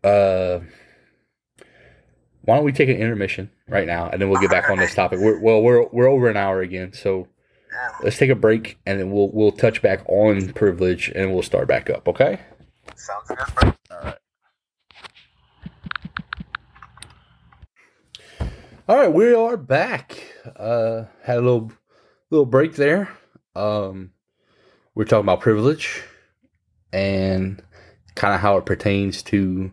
[0.03, 0.61] Uh,
[2.43, 4.95] why don't we take an intermission right now, and then we'll get back on this
[4.95, 5.19] topic.
[5.19, 7.29] We're, well, we're we're over an hour again, so
[8.03, 11.69] let's take a break, and then we'll we'll touch back on privilege, and we'll start
[11.69, 12.07] back up.
[12.07, 12.41] Okay.
[12.97, 13.73] Sounds good, bro.
[13.91, 14.19] All right.
[18.87, 20.23] All right, we are back.
[20.57, 21.73] Uh, had a little
[22.31, 23.09] little break there.
[23.57, 24.11] Um,
[24.95, 26.03] we're talking about privilege
[26.93, 27.63] and
[28.15, 29.73] kind of how it pertains to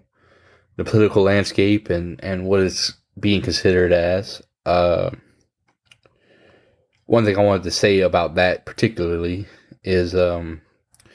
[0.77, 4.41] the political landscape and and what it's being considered as.
[4.65, 5.11] Uh,
[7.05, 9.45] one thing I wanted to say about that particularly
[9.83, 10.61] is, um,
[11.03, 11.11] you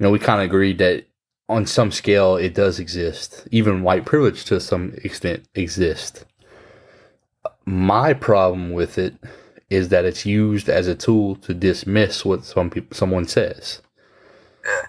[0.00, 1.06] know, we kind of agreed that
[1.48, 3.46] on some scale it does exist.
[3.50, 6.24] Even white privilege to some extent exists.
[7.64, 9.14] My problem with it
[9.70, 13.82] is that it's used as a tool to dismiss what some people someone says.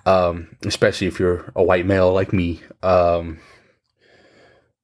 [0.05, 2.61] Um, especially if you're a white male like me.
[2.83, 3.39] Um,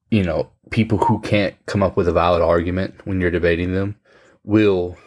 [0.10, 3.98] you know, people who can't come up with a valid argument when you're debating them
[4.44, 4.98] will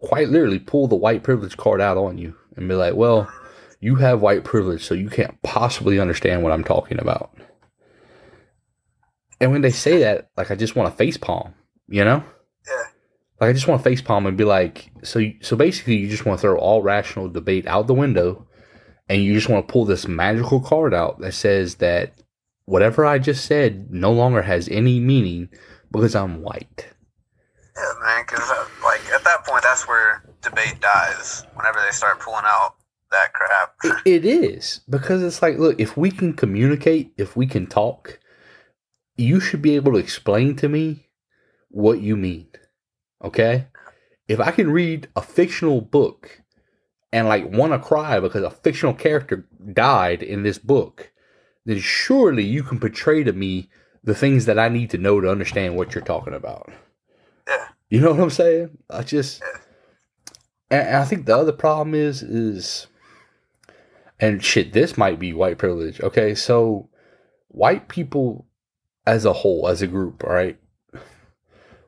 [0.00, 3.30] quite literally pull the white privilege card out on you and be like, "Well,
[3.80, 7.30] you have white privilege, so you can't possibly understand what I'm talking about."
[9.40, 11.54] And when they say that, like I just want to face palm,
[11.88, 12.24] you know?
[12.66, 12.84] Yeah.
[13.40, 16.24] Like I just want to face palm and be like, so so basically you just
[16.24, 18.46] want to throw all rational debate out the window
[19.08, 22.14] and you just want to pull this magical card out that says that
[22.64, 25.48] whatever I just said no longer has any meaning
[25.92, 26.88] because I'm white.
[27.76, 28.24] Yeah, man.
[28.26, 31.44] Because uh, like at that point, that's where debate dies.
[31.54, 32.76] Whenever they start pulling out
[33.10, 33.74] that crap.
[33.84, 38.18] It, it is because it's like, look, if we can communicate, if we can talk,
[39.16, 41.08] you should be able to explain to me
[41.68, 42.48] what you mean.
[43.22, 43.66] Okay?
[44.28, 46.42] If I can read a fictional book
[47.12, 51.12] and like want to cry because a fictional character died in this book,
[51.64, 53.68] then surely you can portray to me
[54.02, 56.72] the things that I need to know to understand what you're talking about.
[57.46, 57.68] Yeah.
[57.88, 58.78] You know what I'm saying?
[58.90, 59.42] I just,
[60.70, 62.86] and and I think the other problem is, is,
[64.18, 66.00] and shit, this might be white privilege.
[66.00, 66.88] Okay, so
[67.48, 68.46] white people
[69.06, 70.58] as a whole, as a group, all right,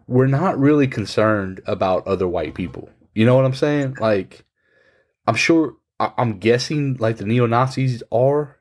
[0.09, 2.89] we're not really concerned about other white people.
[3.15, 3.97] You know what I'm saying?
[4.01, 4.45] Like,
[5.27, 8.57] I'm sure, I- I'm guessing, like the neo Nazis are.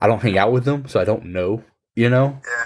[0.00, 1.62] I don't hang out with them, so I don't know.
[1.94, 2.64] You know, Yeah.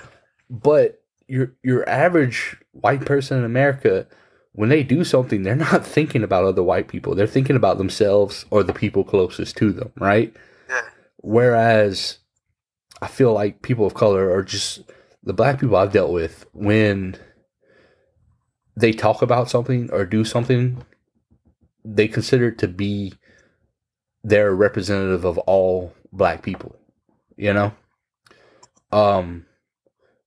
[0.48, 4.06] but your your average white person in America,
[4.52, 7.14] when they do something, they're not thinking about other white people.
[7.14, 10.32] They're thinking about themselves or the people closest to them, right?
[10.70, 10.82] Yeah.
[11.16, 12.18] Whereas
[13.02, 14.82] I feel like people of color are just
[15.24, 17.16] the black people I've dealt with when
[18.76, 20.84] they talk about something or do something,
[21.84, 23.14] they consider it to be
[24.22, 26.76] their representative of all black people,
[27.36, 27.72] you know?
[28.92, 29.46] Um,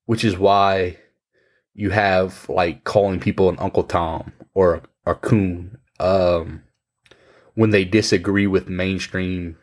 [0.05, 0.97] which is why
[1.73, 6.63] you have like calling people an Uncle Tom or a coon um,
[7.53, 9.57] when they disagree with mainstream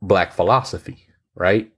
[0.00, 1.70] black philosophy, right?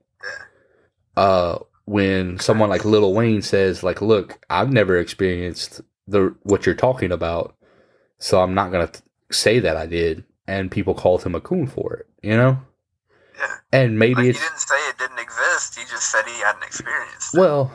[1.15, 6.75] Uh, when someone like Lil Wayne says, like, "Look, I've never experienced the what you're
[6.75, 7.55] talking about,
[8.19, 8.99] so I'm not gonna t-
[9.31, 12.07] say that I did, and people called him a coon for it.
[12.21, 12.57] You know,
[13.37, 13.55] Yeah.
[13.71, 15.77] and maybe Like, he didn't say it didn't exist.
[15.77, 17.39] He just said he hadn't experienced it.
[17.39, 17.71] well,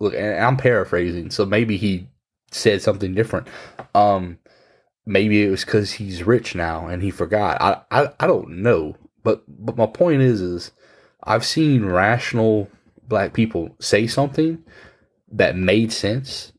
[0.00, 2.08] look, and I'm paraphrasing, so maybe he
[2.50, 3.48] said something different.
[3.94, 4.38] Um,
[5.04, 7.60] maybe it was because he's rich now and he forgot.
[7.60, 10.70] I, I I don't know, but but my point is is
[11.22, 12.68] I've seen rational
[13.08, 14.62] black people say something
[15.32, 16.52] that made sense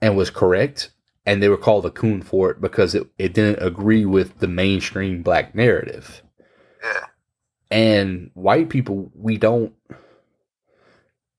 [0.00, 0.90] and was correct,
[1.26, 4.48] and they were called a coon for it because it, it didn't agree with the
[4.48, 6.22] mainstream black narrative.
[6.82, 7.06] Yeah.
[7.70, 9.74] And white people, we don't.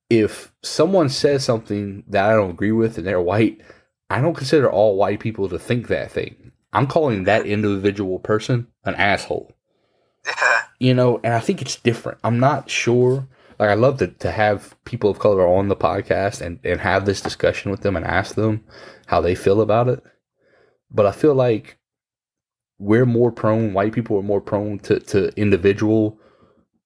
[0.10, 3.61] If someone says something that I don't agree with and they're white,
[4.10, 6.52] I don't consider all white people to think that thing.
[6.73, 9.52] I'm calling that individual person an asshole.
[10.26, 10.61] Yeah.
[10.80, 12.19] You know, and I think it's different.
[12.23, 13.27] I'm not sure.
[13.60, 17.06] Like, I love to, to have people of color on the podcast and, and have
[17.06, 18.64] this discussion with them and ask them
[19.07, 20.02] how they feel about it.
[20.90, 21.77] But I feel like
[22.77, 26.18] we're more prone, white people are more prone to, to individual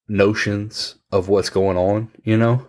[0.07, 2.67] notions of what's going on, you know?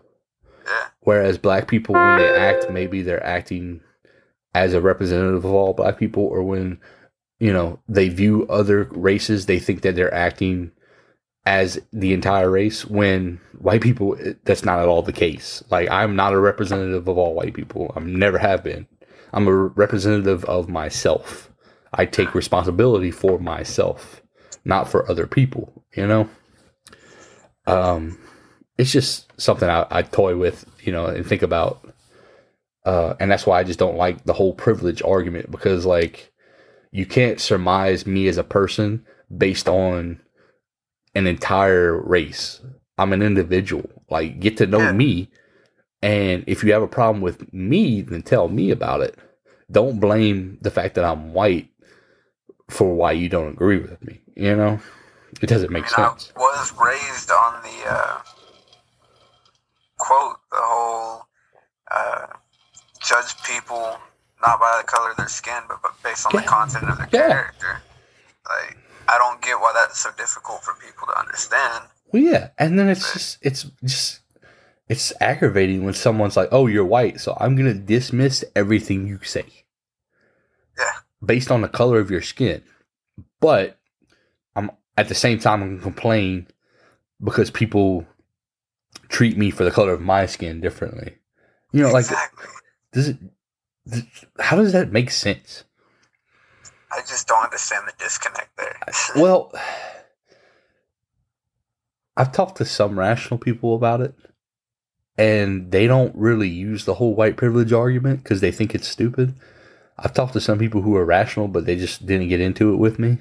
[1.01, 3.81] Whereas black people, when they act, maybe they're acting
[4.55, 6.78] as a representative of all black people, or when,
[7.40, 10.70] you know, they view other races, they think that they're acting
[11.47, 15.62] as the entire race when white people that's not at all the case.
[15.71, 17.93] Like i'm not a representative of all white people.
[17.97, 18.87] I never have been.
[19.33, 21.51] I'm a representative of myself.
[21.93, 24.23] I take responsibility for myself
[24.65, 26.29] not for other people you know?
[27.66, 28.19] Um
[28.77, 31.87] it's just something i, I toy with you know and think about.
[32.85, 36.33] Uh and that's why i just don't like the whole privilege argument because like
[36.91, 39.05] you can't surmise me as a person
[39.37, 40.21] based on
[41.15, 42.61] an entire race.
[42.99, 43.89] I'm an individual.
[44.11, 44.93] Like get to know Yeah.
[44.93, 45.31] me.
[46.03, 49.19] And if you have a problem with me, then tell me about it.
[49.70, 51.69] Don't blame the fact that I'm white
[52.69, 54.20] for why you don't agree with me.
[54.36, 54.81] You know?
[55.41, 56.32] It doesn't make I mean, sense.
[56.36, 58.19] I was raised on the uh,
[59.99, 61.27] quote, the whole
[61.91, 62.27] uh,
[63.03, 63.99] judge people
[64.43, 66.43] not by the color of their skin, but, but based on Yeah.
[66.43, 67.28] the content of their Yeah.
[67.28, 67.82] character.
[68.49, 68.77] Like,
[69.09, 71.85] I don't get why that's so difficult for people to understand.
[72.12, 74.20] Well, yeah, and then it's just it's just
[74.89, 79.47] it's aggravating when someone's like, "Oh, you're white, so I'm gonna dismiss everything you say."
[80.78, 80.93] Yeah.
[81.24, 82.62] Based on the color of your skin,
[83.40, 83.78] but
[84.55, 86.48] I'm at the same time I'm gonna complain
[87.22, 88.06] because people
[89.09, 91.16] treat me for the color of my skin differently.
[91.72, 92.06] You know, like
[92.93, 93.18] does it?
[93.86, 94.02] Does,
[94.39, 95.64] how does that make sense?
[96.95, 98.77] I just don't understand the disconnect there.
[99.16, 99.53] Well,
[102.16, 104.15] I've talked to some rational people about it,
[105.19, 109.35] and they don't really use the whole white privilege argument because they think it's stupid.
[109.99, 112.77] I've talked to some people who are rational, but they just didn't get into it
[112.77, 113.19] with me.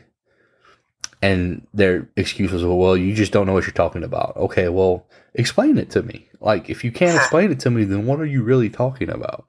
[1.22, 4.36] And their excuse was, well, you just don't know what you're talking about.
[4.36, 6.28] Okay, well, explain it to me.
[6.40, 9.46] Like, if you can't explain it to me, then what are you really talking about?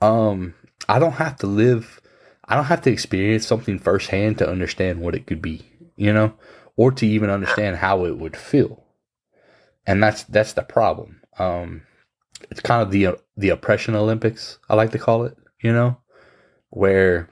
[0.00, 0.54] Um,
[0.88, 1.97] I don't have to live
[2.48, 5.62] I don't have to experience something firsthand to understand what it could be,
[5.96, 6.32] you know,
[6.76, 8.84] or to even understand how it would feel.
[9.86, 11.20] And that's that's the problem.
[11.38, 11.82] Um,
[12.50, 15.98] it's kind of the the oppression Olympics, I like to call it, you know,
[16.70, 17.28] where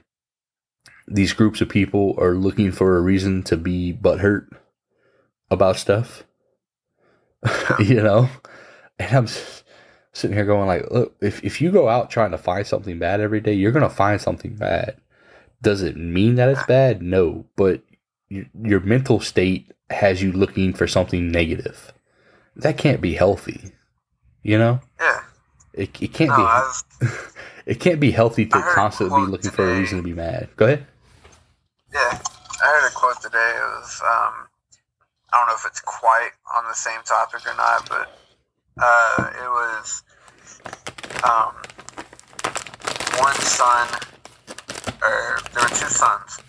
[1.07, 4.47] these groups of people are looking for a reason to be butthurt
[5.49, 6.25] about stuff,
[7.79, 8.29] you know,
[8.99, 9.27] and I'm
[10.13, 13.21] sitting here going like, look, if if you go out trying to find something bad
[13.21, 14.99] every day, you're gonna find something bad.
[15.61, 17.01] Does it mean that it's bad?
[17.01, 17.81] No, but
[18.29, 21.93] your, your mental state has you looking for something negative.
[22.55, 23.71] That can't be healthy.
[24.43, 25.21] You know, yeah.
[25.73, 26.71] it, it can't No,
[27.01, 27.07] be.
[27.65, 30.03] It can't be healthy to I heard a constantly be looking for a reason to
[30.03, 30.47] be mad.
[30.55, 30.85] Go ahead.
[31.93, 32.17] yeah.
[32.63, 33.53] I heard a quote today.
[33.57, 34.47] It was, um,
[35.33, 38.17] I don't know if it's quite on the same topic or not, but
[38.81, 40.01] uh, it was
[41.25, 41.53] um,
[43.19, 43.87] one son,
[45.03, 46.39] or there were two sons.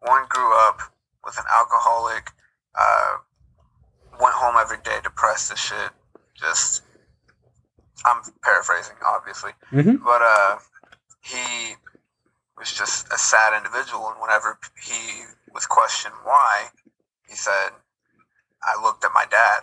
[0.00, 0.80] One grew up
[1.24, 2.30] with an alcoholic,
[2.78, 3.16] uh,
[4.20, 5.90] went home every day depressed as shit.
[6.34, 6.82] Just,
[8.04, 10.04] I'm paraphrasing, obviously, Mm-hmm.
[10.04, 10.56] but uh,
[11.22, 11.74] he
[12.58, 14.08] was just a sad individual.
[14.10, 15.22] And whenever he
[15.54, 16.66] was questioned why,
[17.28, 17.70] he said,
[18.62, 19.62] I looked at my dad.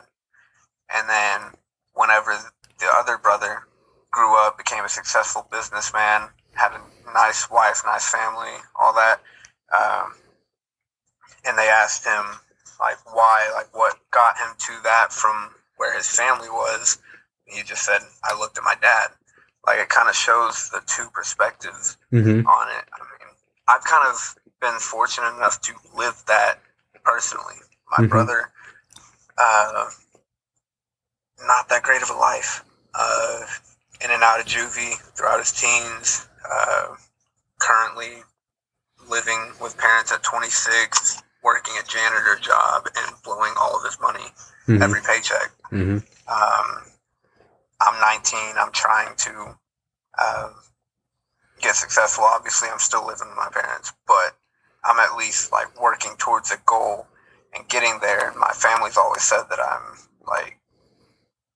[0.94, 1.54] And then
[1.94, 2.32] whenever
[2.80, 3.68] the other brother
[4.12, 6.82] grew up, became a successful businessman, had a
[7.14, 9.22] nice wife, nice family, all that,
[9.78, 10.14] um,
[11.46, 12.26] and they asked him,
[12.80, 17.00] like, why, like, what got him to that from where his family was,
[17.46, 19.10] he just said, I looked at my dad.
[19.66, 22.48] Like, it kind of shows the two perspectives Mm-hmm.
[22.48, 22.86] on it.
[22.94, 23.36] I mean,
[23.68, 26.60] I've kind of been fortunate enough to live that
[27.04, 27.56] personally.
[27.92, 28.10] My Mhm.
[28.10, 28.52] brother,
[29.38, 29.90] uh,
[31.46, 32.64] not that great of a life.
[32.94, 33.46] Uh,
[34.02, 36.29] in and out of juvie throughout his teens.
[36.50, 36.96] Uh,
[37.60, 38.24] currently
[39.08, 44.34] living with parents at 26, working a janitor job and blowing all of his money
[44.68, 44.82] Mhm.
[44.84, 45.52] every paycheck.
[45.72, 46.04] Mhm.
[46.28, 46.92] Um,
[47.82, 48.58] I'm 19.
[48.58, 49.58] I'm trying to
[50.18, 50.56] um,
[51.62, 52.26] get successful.
[52.26, 54.38] Obviously, I'm still living with my parents, but
[54.84, 57.08] I'm at least like working towards a goal
[57.54, 58.30] and getting there.
[58.30, 59.98] And my family's always said that I'm
[60.28, 60.60] like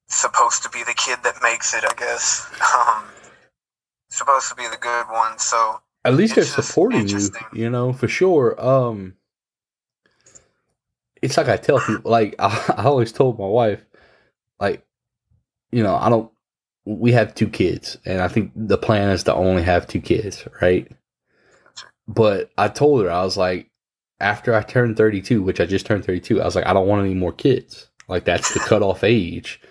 [0.07, 1.83] supposed to be the kid that makes it.
[1.83, 3.03] I guess um,
[4.13, 5.37] supposed to be the good one.
[5.39, 8.55] So At least they're supporting you, you know, for sure.
[8.63, 9.15] Um,
[11.21, 13.83] it's like I tell people, like I, I always told my wife,
[14.59, 14.85] like,
[15.71, 16.31] you know, I don't.
[16.85, 20.45] We have two kids, and I think the plan is to only have two kids,
[20.61, 20.91] right?
[22.09, 23.71] But I told her I was like,
[24.19, 27.05] after I turned thirty-two, which I just turned thirty-two, I was like, I don't want
[27.05, 27.89] any more kids.
[28.09, 29.61] Like that's the cutoff age.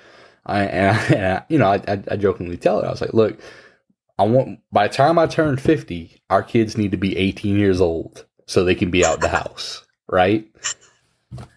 [0.47, 3.03] I and, I, and I, you know, I, I, I jokingly tell her I was
[3.03, 3.39] like, look,
[4.23, 7.81] I want by the time I turn 50, our kids need to be 18 years
[7.81, 10.47] old so they can be out the house, right?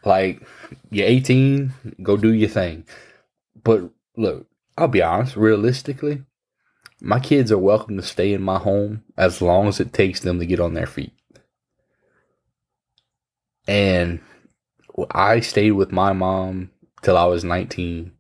[0.04, 0.42] Like
[0.90, 2.88] you're 18, go do your thing.
[3.64, 4.48] But look,
[4.80, 6.24] I'll be honest, realistically,
[7.00, 10.40] my kids are welcome to stay in my home as long as it takes them
[10.40, 11.14] to get on their feet.
[13.68, 14.22] And
[15.12, 16.72] I stayed with my mom
[17.04, 18.12] till I was 19,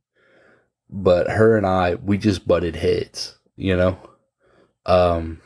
[0.87, 3.97] but her and I, we just butted heads, you know?
[4.85, 5.41] Um,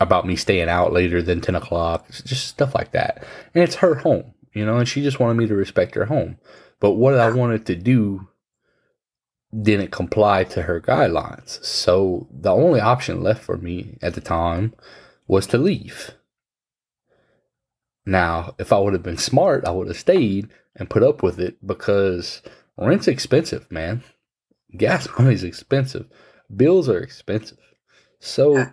[0.00, 3.24] about me staying out later than 10 o'clock, just stuff like that.
[3.54, 6.38] And it's her home, you know, and she just wanted me to respect her home.
[6.80, 8.28] But what I wanted to do
[9.62, 11.64] didn't comply to her guidelines.
[11.64, 14.74] So the only option left for me at the time
[15.26, 16.12] was to leave.
[18.06, 21.38] Now, if I would have been smart, I would have stayed and put up with
[21.38, 22.42] it because
[22.76, 24.02] rent's expensive, man.
[24.76, 26.06] Gas money's expensive.
[26.54, 27.58] Bills are expensive.
[28.24, 28.68] So,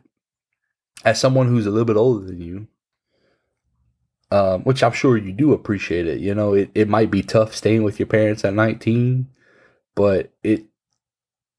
[1.03, 2.67] as someone who's a little bit older than you,
[4.31, 7.53] um, which I'm sure you do appreciate it, you know, it, it might be tough
[7.53, 9.27] staying with your parents at 19,
[9.93, 10.63] but it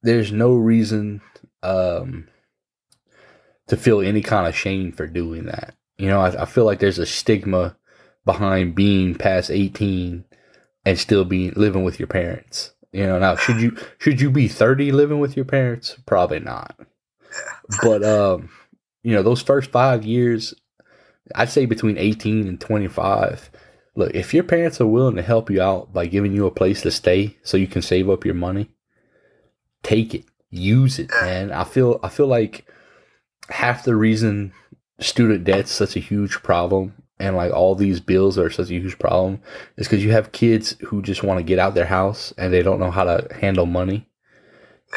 [0.03, 1.21] there's no reason
[1.63, 2.29] um,
[3.67, 5.75] to feel any kind of shame for doing that.
[5.99, 7.77] You know, I, I feel like there's a stigma
[8.25, 10.25] behind being past 18
[10.87, 12.73] and still being living with your parents.
[12.91, 15.99] You know, now should you should you be 30 living with your parents?
[16.07, 16.75] Probably not
[17.83, 18.49] but um
[19.03, 20.55] you know those first five years
[21.35, 23.51] i'd say between 18 and 25
[23.95, 26.83] look if your parents are willing to help you out by giving you a place
[26.83, 28.71] to stay so you can save up your money
[29.83, 31.51] take it use it man.
[31.51, 32.67] I feel i feel like
[33.49, 34.53] half the reason
[35.01, 38.99] student debt's such a huge problem and like all these bills are such a huge
[38.99, 39.41] problem
[39.77, 42.65] is because you have kids who just want to get out their house and they
[42.65, 44.09] don't know how to handle money.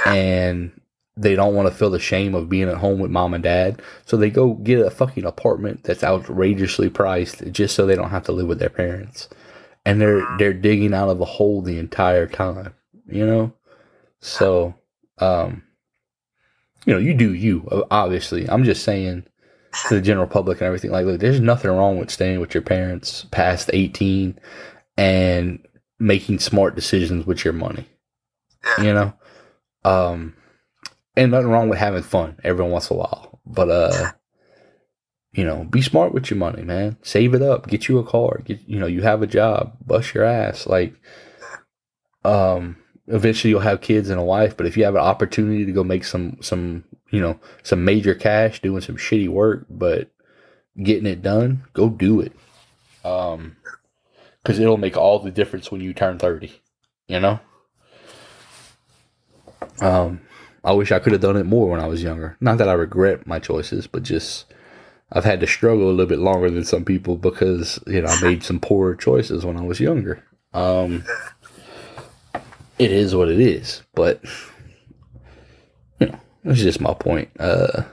[0.07, 0.71] And
[1.17, 3.81] they don't want to feel the shame of being at home with mom and dad.
[4.05, 8.23] So they go get a fucking apartment that's outrageously priced just so they don't have
[8.23, 9.29] to live with their parents.
[9.85, 12.73] And they're they're digging out of a hole the entire time,
[13.07, 13.53] you know?
[14.19, 14.75] So
[15.19, 15.63] um
[16.85, 18.47] you know, you do you, obviously.
[18.47, 19.25] I'm just saying
[19.87, 22.63] to the general public and everything like look, there's nothing wrong with staying with your
[22.63, 24.39] parents past 18
[24.97, 25.65] and
[25.99, 27.85] making smart decisions with your money
[28.79, 29.13] you know
[29.83, 30.33] um
[31.15, 34.11] and nothing wrong with having fun every once in a while but uh
[35.33, 36.97] you know be smart with your money man.
[37.03, 37.67] Save it up.
[37.67, 38.41] Get you a car.
[38.43, 39.77] Get you know you have a job.
[39.85, 40.65] Bust your ass.
[40.65, 40.93] Like
[42.23, 42.77] um
[43.07, 45.83] eventually you'll have kids and a wife but if you have an opportunity to go
[45.83, 50.09] make some some you know some major cash doing some shitty work but
[50.81, 52.33] getting it done go do it.
[53.03, 53.57] Um
[54.41, 56.61] because it'll make all the difference when you turn 30
[57.07, 57.39] you know?
[59.81, 60.21] Um,
[60.65, 62.35] I wish I could have done it more when I was younger.
[62.41, 64.45] Not that I regret my choices, but just
[65.11, 68.21] I've had to struggle a little bit longer than some people because you know I
[68.21, 70.23] made some poor choices when I was younger.
[70.53, 71.03] Um,
[72.79, 74.21] it is what it is, but
[75.99, 77.29] you know that's just my point.
[77.39, 77.83] Uh,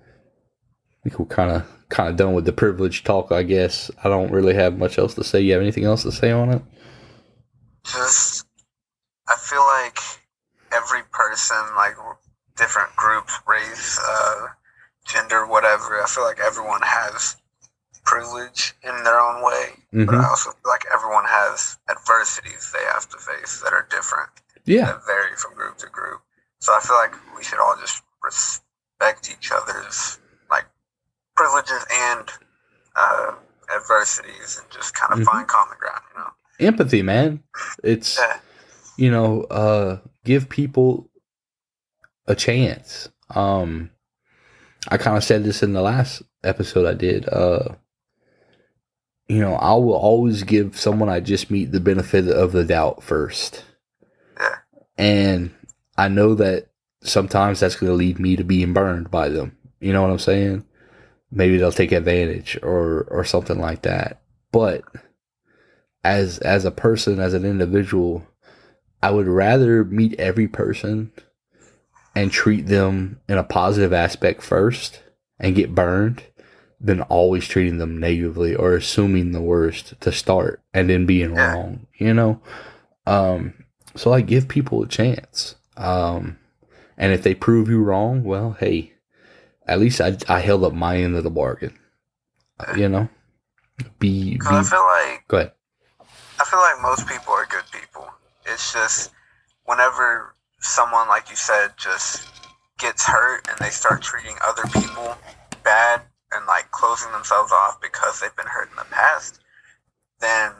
[0.00, 3.32] I think we're kind of kind of done with the privilege talk.
[3.32, 5.40] I guess I don't really have much else to say.
[5.40, 6.62] You have anything else to say on it?
[7.84, 8.46] just
[9.28, 9.98] I feel like
[10.72, 11.94] every person, like
[12.56, 14.46] different groups, race, uh,
[15.06, 16.00] gender, whatever.
[16.02, 17.36] I feel like everyone has
[18.04, 23.08] privilege in their own way, but I also feel like everyone has adversities they have
[23.10, 24.30] to face that are different,
[24.64, 26.20] Yeah, that vary from group to group.
[26.60, 30.18] So I feel like we should all just respect each other's
[30.50, 30.66] like
[31.36, 32.28] privileges and
[32.96, 33.32] uh,
[33.74, 35.24] adversities and just kind of Mhm.
[35.24, 36.02] find common ground.
[36.14, 36.30] You know.
[36.60, 37.42] Empathy, man.
[37.82, 38.38] It's Yeah.
[38.96, 41.10] you know, uh give people
[42.26, 43.08] a chance.
[43.30, 43.90] Um
[44.88, 47.28] I kind of said this in the last episode I did.
[47.28, 47.76] Uh
[49.28, 53.02] you know, I will always give someone I just meet the benefit of the doubt
[53.02, 53.64] first.
[54.98, 55.52] And
[55.96, 56.68] I know that
[57.02, 59.56] sometimes that's going to lead me to being burned by them.
[59.80, 60.64] You know what I'm saying?
[61.30, 64.20] Maybe they'll take advantage or or something like that.
[64.52, 64.84] But
[66.04, 68.26] as as a person, as an individual,
[69.02, 71.12] I would rather meet every person
[72.14, 75.02] and treat them in a positive aspect first
[75.38, 76.22] and get burned
[76.80, 81.86] than always treating them negatively or assuming the worst to start and then being wrong,
[81.96, 82.40] you know?
[83.06, 83.54] Um,
[83.96, 85.54] so I give people a chance.
[85.76, 86.38] Um,
[86.96, 88.92] and if they prove you wrong, well, hey,
[89.66, 91.78] at least I, I held up my end of the bargain,
[92.76, 93.08] you know?
[93.98, 95.52] Be, be, I feel like go ahead.
[96.38, 97.91] I feel like most people are good people.
[98.52, 99.12] It's just
[99.64, 102.28] whenever someone, like you said, just
[102.78, 105.16] gets hurt and they start treating other people
[105.64, 109.40] bad and like closing themselves off because they've been hurt in the past,
[110.20, 110.52] then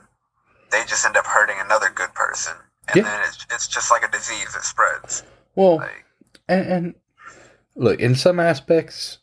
[0.71, 2.55] they just end up hurting another good person.
[2.89, 3.03] And Yeah.
[3.05, 5.23] then it's, it's just like a disease that spreads.
[5.55, 6.05] Well, Like,
[6.49, 6.95] and, and
[7.75, 9.19] look in some aspects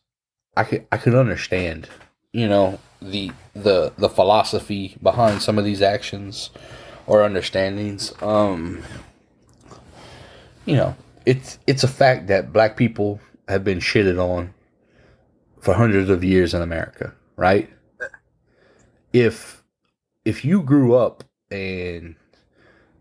[0.58, 1.88] i could i could understand
[2.34, 6.50] you know the the the philosophy behind some of these actions
[7.10, 8.82] or understandings um
[10.66, 14.54] you know it's it's a fact that black people have been shitted on
[15.60, 17.70] for hundreds of years in america right
[19.12, 19.64] if
[20.24, 22.16] if you grew up and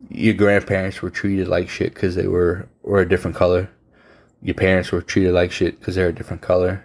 [0.08, 3.68] your grandparents were treated like shit because they were were a different color
[4.40, 6.84] your parents were treated like shit because they're a different color.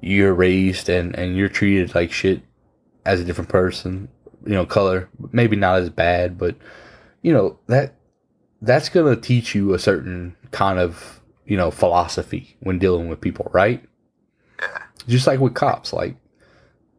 [0.00, 2.42] You're raised and, and you're treated like shit
[3.04, 4.08] as a different person,
[4.44, 5.08] you know, color.
[5.32, 6.56] Maybe not as bad, but
[7.22, 7.94] you know, that
[8.62, 13.50] that's gonna teach you a certain kind of, you know, philosophy when dealing with people,
[13.52, 13.82] right?
[14.60, 16.16] yeah, Just like with cops, like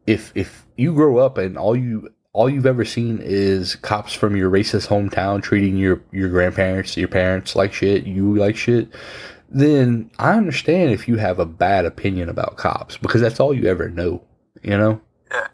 [0.06, 4.36] if if you grow up and all you all you've ever seen is cops from
[4.36, 8.88] your racist hometown treating your your grandparents, your parents like shit, you like shit,
[9.48, 13.66] then I understand if you have a bad opinion about cops because that's all you
[13.66, 14.22] ever know,
[14.62, 15.00] you know?
[15.30, 15.46] Yeah.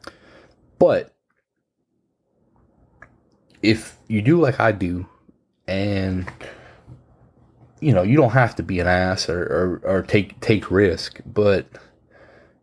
[0.78, 1.14] But
[3.62, 5.06] if you do like I do
[5.66, 6.30] and
[7.80, 11.20] you know, you don't have to be an ass or, or, or take take risk,
[11.26, 11.66] but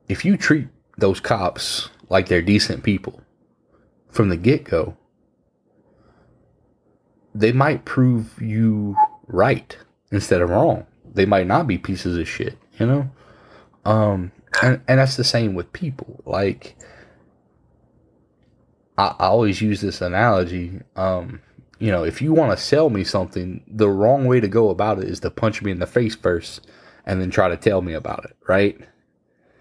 [0.07, 3.21] if you treat those cops like they're decent people
[4.09, 4.95] from the get go,
[7.35, 8.95] they might prove you
[9.27, 9.77] right
[10.11, 10.85] instead of wrong.
[11.13, 13.11] They might not be pieces of shit, you know?
[13.85, 16.21] Um and, and that's the same with people.
[16.25, 16.77] Like
[18.99, 20.81] I, I always use this analogy.
[20.97, 21.41] Um,
[21.79, 24.99] you know, if you want to sell me something, the wrong way to go about
[24.99, 26.67] it is to punch me in the face first
[27.05, 28.77] and then try to tell me about it, right?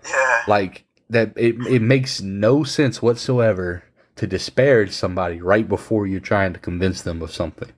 [0.08, 3.84] yeah, Like that it it makes no sense whatsoever
[4.16, 7.72] to disparage somebody right before you're trying to convince them of something.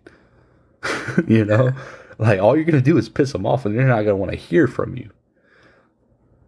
[1.29, 1.73] you know?
[2.19, 4.17] Like all you're going to do is piss them off and they're not going to
[4.17, 5.11] want to hear from you.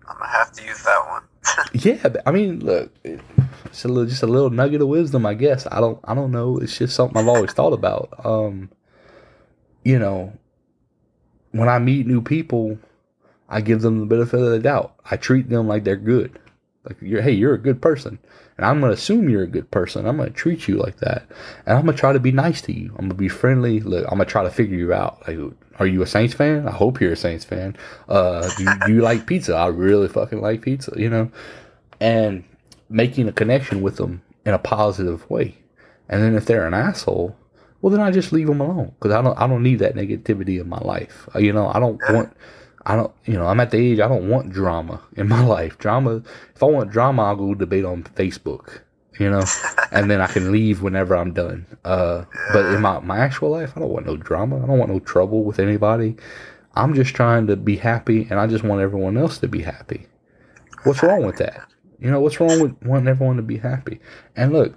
[0.08, 1.22] I'm gonna have to use that one.
[1.74, 5.66] Yeah, I mean, look, it's a little, just a little nugget of wisdom, I guess.
[5.70, 6.58] I don't, I don't know.
[6.58, 8.10] It's just something I've always thought about.
[8.24, 8.70] Um,
[9.84, 10.32] you know,
[11.50, 12.78] when I meet new people,
[13.48, 14.94] I give them the benefit of the doubt.
[15.10, 16.38] I treat them like they're good.
[16.84, 18.18] Like you're, hey, you're a good person,
[18.56, 20.06] and I'm gonna assume you're a good person.
[20.06, 21.26] I'm gonna treat you like that,
[21.66, 22.90] and I'm gonna try to be nice to you.
[22.98, 23.80] I'm gonna be friendly.
[23.80, 25.26] Look, I'm gonna try to figure you out.
[25.26, 25.38] Like,
[25.78, 26.68] are you a Saints fan?
[26.68, 27.76] I hope you're a Saints fan.
[28.08, 29.54] Uh, do you, do you like pizza?
[29.54, 30.92] I really fucking like pizza.
[30.96, 31.30] You know,
[32.00, 32.44] and
[32.88, 35.56] making a connection with them in a positive way.
[36.08, 37.34] And then if they're an asshole,
[37.80, 40.60] well, then I just leave them alone because I don't I don't need that negativity
[40.60, 41.28] in my life.
[41.34, 42.36] Uh, You know, I don't want.
[42.84, 45.78] I don't, you know, I'm at the age I don't want drama in my life.
[45.78, 46.22] Drama,
[46.54, 48.80] if I want drama, I'll go debate on Facebook,
[49.18, 49.44] you know,
[49.92, 51.66] and then I can leave whenever I'm done.
[51.84, 54.62] Uh, but in my, my actual life, I don't want no drama.
[54.62, 56.16] I don't want no trouble with anybody.
[56.74, 60.06] I'm just trying to be happy and I just want everyone else to be happy.
[60.84, 61.68] What's wrong with that?
[62.00, 64.00] You know, what's wrong with wanting everyone to be happy?
[64.34, 64.74] And look,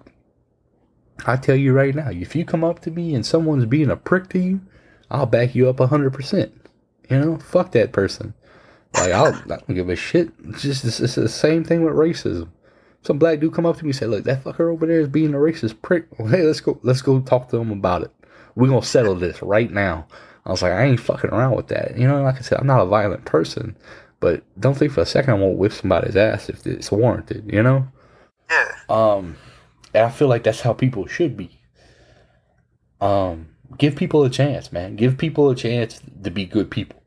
[1.26, 3.96] I tell you right now, if you come up to me and someone's being a
[3.96, 4.62] prick to you,
[5.10, 6.52] I'll back you up 100%.
[7.10, 8.34] You know, fuck that person.
[8.94, 10.32] Like, I'll, I don't give a shit.
[10.46, 12.50] It's just it's, it's the same thing with racism.
[13.02, 15.10] Some black dude come up to me and say, "Look, that fucker over there is
[15.10, 16.08] being a racist prick.
[16.18, 18.12] Well, hey, let's go, let's go talk to him about it.
[18.56, 20.08] We're gonna settle this right now."
[20.46, 21.98] I was like, I ain't fucking around with that.
[21.98, 23.76] You know, like I said, I'm not a violent person,
[24.20, 27.50] but don't think for a second I won't whip somebody's ass if it's warranted.
[27.52, 27.88] You know.
[28.50, 28.72] Yeah.
[28.88, 29.38] Um,
[29.94, 31.60] and I feel like that's how people should be.
[33.02, 34.96] Um, give people a chance, man.
[34.96, 37.02] Give people a chance to be good people.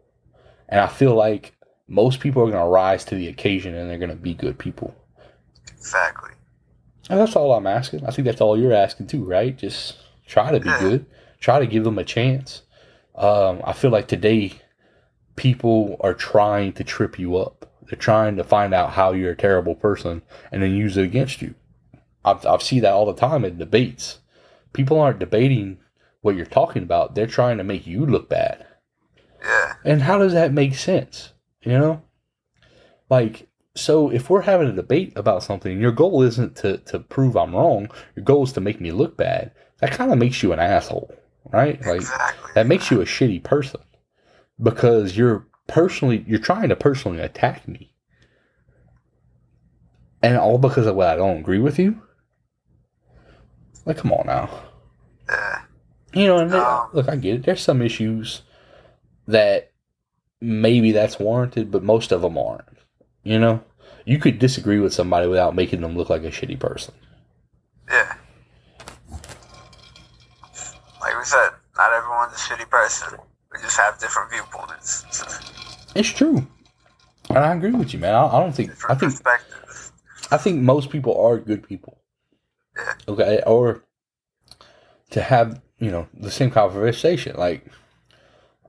[0.69, 1.55] And I feel like
[1.89, 4.59] most people are going to rise to the occasion and they're going to be good
[4.59, 4.95] people.
[5.69, 6.31] Exactly.
[7.09, 8.05] And that's all I'm asking.
[8.05, 9.57] I think that's all you're asking too, right?
[9.57, 10.79] Just try to be Yeah.
[10.81, 11.07] good.
[11.41, 12.63] Try to give them a chance.
[13.15, 14.53] Um, I feel like today
[15.37, 17.71] people are trying to trip you up.
[17.89, 20.23] They're trying to find out how you're a terrible person
[20.53, 21.55] and then use it against you.
[22.25, 24.19] I've, I've seen that all the time in debates.
[24.75, 25.79] People aren't debating
[26.29, 27.15] what you're talking about.
[27.15, 28.67] They're trying to make you look bad.
[29.43, 29.73] Yeah.
[29.83, 31.33] And how does that make sense?
[31.63, 32.03] You know?
[33.09, 37.35] Like, so if we're having a debate about something, your goal isn't to, to prove
[37.35, 39.53] I'm wrong, your goal is to make me look bad.
[39.81, 41.15] That kind of makes you an asshole,
[41.51, 41.81] right?
[41.87, 42.51] Like, exactly.
[42.55, 43.81] that makes you a shitty person
[44.63, 47.95] because you're personally, you're trying to personally attack me.
[50.23, 52.03] And all because of what I don't agree with you?
[53.87, 54.51] Like, come on now.
[55.31, 55.63] Yeah.
[56.15, 57.43] You know, and Um, look, I get it.
[57.45, 58.43] There's some issues
[59.27, 59.73] that
[60.41, 62.65] maybe that's warranted, but most of them aren't.
[63.25, 63.63] You know,
[64.05, 66.95] you could disagree with somebody without making them look like a shitty person.
[67.91, 68.15] Yeah.
[71.01, 73.19] Like we said, not everyone's a shitty person.
[73.53, 75.05] We just have different viewpoints,
[75.95, 76.47] It's true,
[77.31, 78.15] and I agree with you, man.
[78.15, 79.15] I, I don't think I think.
[80.31, 81.99] I think most people are good people.
[82.77, 82.93] Yeah.
[83.09, 83.85] Okay, or
[85.11, 87.37] to have you know the same conversation.
[87.37, 87.67] Like,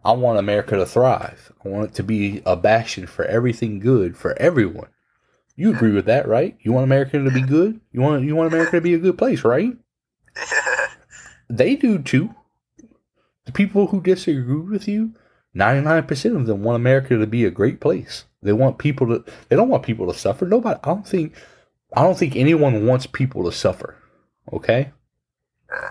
[0.03, 1.51] I want America to thrive.
[1.63, 4.89] I want it to be a bastion for everything good for everyone.
[5.55, 6.57] You agree with that, right?
[6.61, 7.81] You want America to be good.
[7.91, 9.75] You want you want America to be a good place, right?
[11.49, 12.35] They do too.
[13.45, 15.15] The people who disagree with you,
[15.53, 18.25] ninety nine percent of them want America to be a great place.
[18.43, 19.31] They want people to.
[19.49, 20.45] They don't want people to suffer.
[20.45, 20.79] Nobody.
[20.83, 21.33] I don't think.
[21.95, 23.97] I don't think anyone wants people to suffer.
[24.53, 24.91] Okay.
[25.73, 25.89] Uh,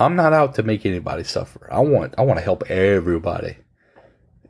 [0.00, 1.68] I'm not out to make anybody suffer.
[1.70, 2.14] I want.
[2.18, 3.56] I want to help everybody.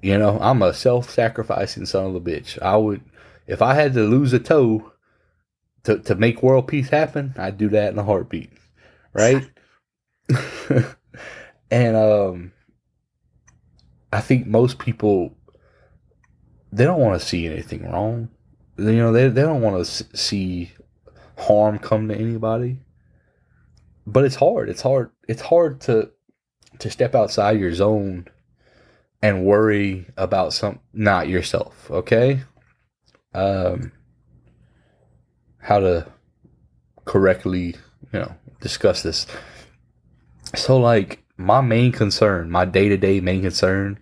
[0.00, 2.60] You know, I'm a self-sacrificing son of a bitch.
[2.62, 3.02] I would,
[3.46, 4.92] if I had to lose a toe
[5.84, 8.52] to to make world peace happen, I'd do that in a heartbeat.
[9.12, 9.50] Right.
[11.70, 12.52] and um
[14.12, 15.36] I think most people
[16.72, 18.28] they don't want to see anything wrong.
[18.78, 20.72] You know, they they don't want to see
[21.36, 22.80] harm come to anybody.
[24.06, 24.68] But it's hard.
[24.68, 25.10] It's hard.
[25.30, 26.10] It's hard to
[26.80, 28.26] to step outside your zone
[29.22, 32.40] and worry about some not yourself, okay?
[33.32, 33.92] Um
[35.58, 36.06] how to
[37.04, 37.76] correctly,
[38.12, 39.26] you know, discuss this.
[40.56, 44.00] So like my main concern, my day-to-day main concern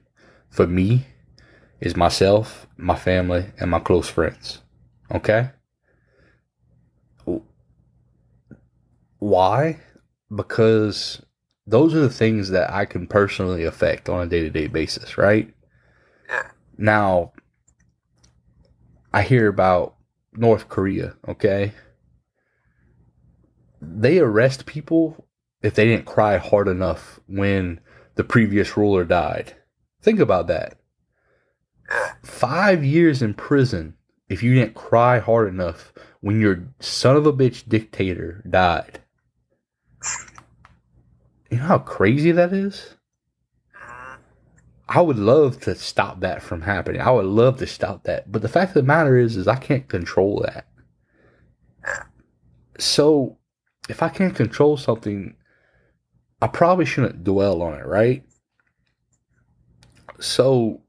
[0.48, 1.08] for me
[1.78, 4.62] is myself, my family, and my close friends.
[5.12, 5.50] Okay?
[9.18, 9.80] Why?
[10.34, 11.22] Because
[11.66, 15.52] those are the things that I can personally affect on a day-to-day basis, right?
[16.28, 16.50] Yeah.
[16.76, 17.32] Now,
[19.12, 19.96] I hear about
[20.32, 21.72] North Korea, okay?
[23.80, 25.26] They arrest people
[25.62, 27.80] if they didn't cry hard enough when
[28.14, 29.54] the previous ruler died.
[30.02, 30.78] Think about that.
[32.22, 33.94] Five years in prison
[34.28, 39.00] if you didn't cry hard enough when your son of a bitch dictator died.
[41.50, 42.94] You know how crazy that is?
[44.88, 47.00] I would love to stop that from happening.
[47.02, 48.32] I would love to stop that.
[48.32, 50.66] But the fact of the matter is is I can't control that.
[52.78, 53.38] So
[53.88, 55.34] if I can't control something,
[56.40, 58.24] I probably shouldn't dwell on it, right?
[60.20, 60.82] So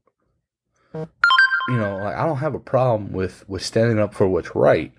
[0.94, 4.92] you know, like I don't have a problem with with standing up for what's right.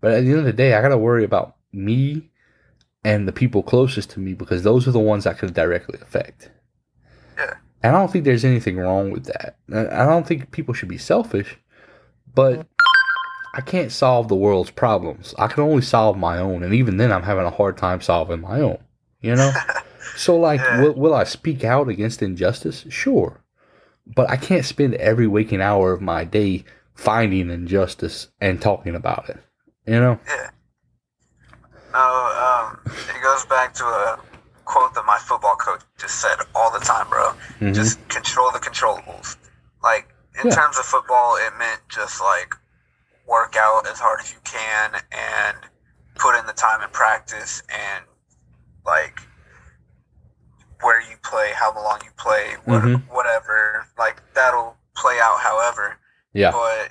[0.00, 2.30] But at the end of the day, I got to worry about me
[3.08, 6.50] and the people closest to me because those are the ones I could directly affect.
[7.38, 7.54] Yeah.
[7.82, 9.56] And I don't think there's anything wrong with that.
[9.72, 11.56] I don't think people should be selfish,
[12.34, 12.66] but
[13.54, 15.34] I can't solve the world's problems.
[15.38, 18.42] I can only solve my own, and even then, I'm having a hard time solving
[18.42, 18.78] my own.
[19.22, 19.52] You know.
[20.16, 22.84] So, like, will, will I speak out against injustice?
[22.88, 23.40] Sure.
[24.06, 26.64] But I can't spend every waking hour of my day
[26.94, 29.38] finding injustice and talking about it.
[29.86, 30.18] You know?
[30.26, 30.50] Yeah.
[31.98, 32.06] No,
[32.46, 34.18] um, it goes back to a
[34.64, 37.32] quote that my football coach just said all the time, bro.
[37.60, 37.74] Mhm.
[37.74, 39.36] Just control the controllables.
[39.82, 40.54] Like in Yeah.
[40.54, 42.54] terms of football, it meant just like
[43.26, 45.56] work out as hard as you can and
[46.14, 48.04] put in the time in practice and
[48.86, 49.20] like
[50.80, 53.08] where you play, how long you play, what, Mhm.
[53.08, 53.86] whatever.
[53.98, 55.96] Like that'll play out however
[56.32, 56.50] yeah.
[56.52, 56.90] but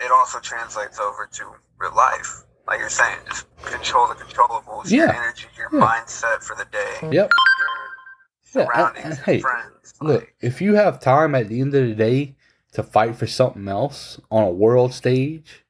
[0.00, 2.43] it also translates over to real life.
[2.66, 5.06] Like you're saying, just control the controllables, Yeah.
[5.06, 5.80] your energy, your Yeah.
[5.80, 7.12] mindset for the day, Yep.
[7.12, 9.94] your Yeah, and- surroundings, and and hey, friends.
[10.00, 12.36] Look, like, if you have time at the end of the day
[12.72, 15.64] to fight for something else on a world stage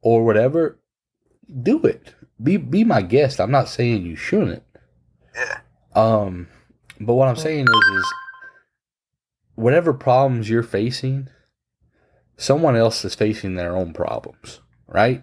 [0.00, 0.78] or whatever,
[1.62, 2.14] do it.
[2.42, 3.40] Be be my guest.
[3.40, 4.62] I'm not saying you shouldn't.
[5.34, 5.60] yeah,
[5.94, 6.48] Um,
[7.00, 8.12] but what I'm saying is, is
[9.54, 11.28] whatever problems you're facing,
[12.36, 15.22] someone else is facing their own problems, right?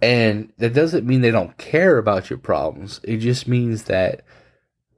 [0.00, 3.00] And that doesn't mean they don't care about your problems.
[3.02, 4.22] It just means that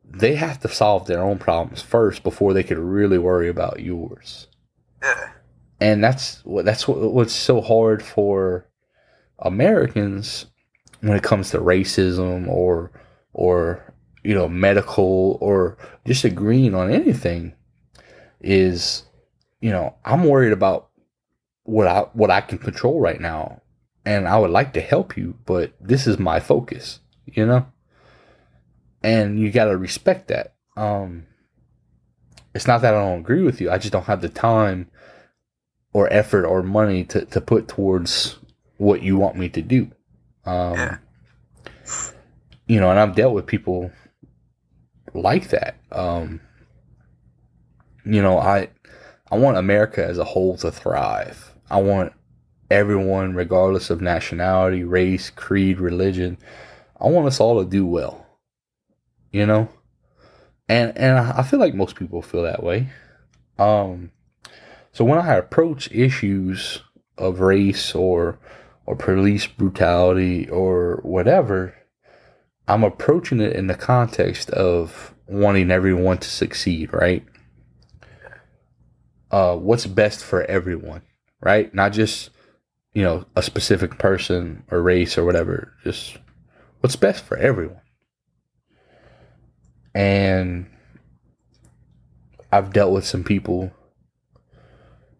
[0.04, 4.48] they have to solve their own problems first before they could really worry about yours.
[5.02, 5.30] yeah,
[5.80, 8.66] And that's what that's what, what's so hard for
[9.38, 10.46] Americans
[11.00, 12.90] when it comes to racism or
[13.32, 17.54] or you know medical or just agreeing on anything
[18.40, 19.04] is
[19.60, 20.88] you know I'm worried about
[21.62, 23.62] what I what I can control right now
[24.04, 27.66] and I would like to help you but this is my focus you know?
[29.02, 30.54] And you got to respect that.
[30.76, 31.26] Um
[32.54, 34.88] it's not that I don't agree with you I just don't have the time
[35.92, 38.38] or effort or money to, to put towards
[38.78, 39.90] what you want me to do.
[40.44, 40.96] Um Yeah.
[42.66, 43.90] you know and I've dealt with people
[45.14, 45.76] like that.
[45.92, 46.40] Um
[48.04, 48.68] you know I
[49.30, 51.54] I want America as a whole to thrive.
[51.70, 52.12] I want
[52.70, 56.38] everyone regardless of nationality race creed religion
[57.00, 58.26] I want us all to do well
[59.32, 59.68] you know
[60.68, 62.88] and and I feel like most people feel that way
[63.58, 64.12] um
[64.92, 66.82] so when I approach issues
[67.18, 68.38] of race or
[68.86, 71.74] or police brutality or whatever
[72.70, 77.24] I'm approaching it in the context of wanting everyone to succeed, right?
[79.32, 81.02] Uh, what's best for everyone,
[81.40, 81.74] right?
[81.74, 82.30] Not just,
[82.92, 85.74] you know, a specific person or race or whatever.
[85.84, 86.18] Just
[86.80, 87.80] what's best for everyone.
[89.94, 90.66] And
[92.52, 93.72] I've dealt with some people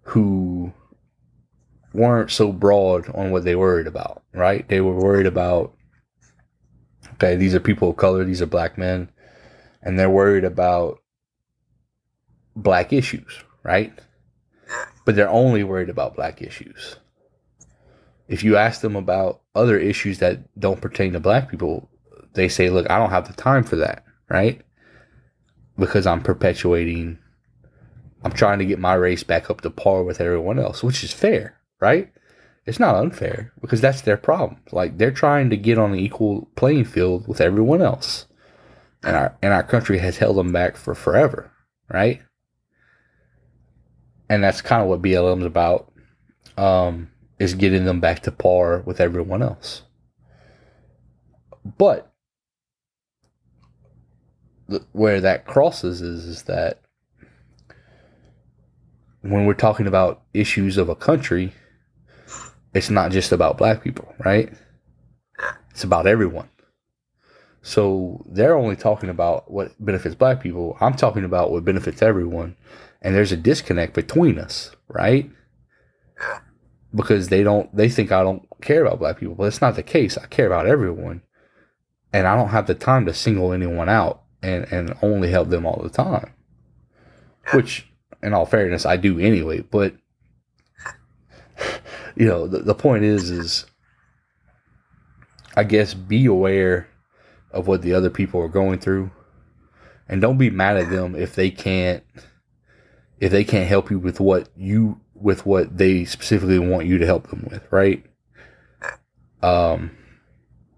[0.02, 0.73] who
[1.92, 4.66] weren't so broad on what they worried about, right?
[4.68, 5.74] They were worried about
[7.15, 9.10] okay, these are people of color, these are black men,
[9.82, 10.99] and they're worried about
[12.57, 13.92] black issues, right?
[15.05, 16.97] But they're only worried about black issues.
[18.31, 21.91] If you ask them about other issues that don't pertain to black people,
[22.34, 24.62] they say, look, I don't have the time for that, right?
[25.76, 27.18] Because I'm perpetuating,
[28.23, 31.12] I'm trying to get my race back up to par with everyone else, which is
[31.12, 32.09] fair, right?
[32.67, 34.60] It's not unfair because that's their problem.
[34.70, 38.26] Like they're trying to get on an equal playing field with everyone else.
[39.02, 41.50] And our and our country has held them back for forever,
[41.92, 42.23] right?
[44.28, 45.91] And that's kind of what BLM's about.
[46.57, 47.10] Um,
[47.41, 49.83] is getting them back to par with everyone else.
[51.78, 52.12] But
[54.93, 56.83] where that crosses is is that
[59.23, 61.52] when we're talking about issues of a country,
[62.75, 64.52] it's not just about black people, right?
[65.70, 66.49] It's about everyone.
[67.62, 70.77] So they're only talking about what benefits black people.
[70.81, 72.57] I'm talking about what benefits everyone.
[73.02, 75.31] And there's a disconnect between us, right?
[76.94, 79.35] Because they don't they think I don't care about black people.
[79.35, 80.19] But it's not the case.
[80.19, 81.23] I care about everyone.
[82.12, 85.65] And I don't have the time to single anyone out and, and only help them
[85.65, 86.33] all the time.
[87.52, 87.86] Which
[88.23, 89.94] in all fairness I do anyway, but
[92.17, 93.67] you know, the, the point is is
[95.57, 96.89] I guess be aware
[97.52, 99.10] of what the other people are going through
[100.09, 102.05] and don't be mad at them if they can't
[103.20, 107.07] if they can't help you with what you with what they specifically want you to
[107.07, 108.05] help them with, right?
[109.42, 109.97] Um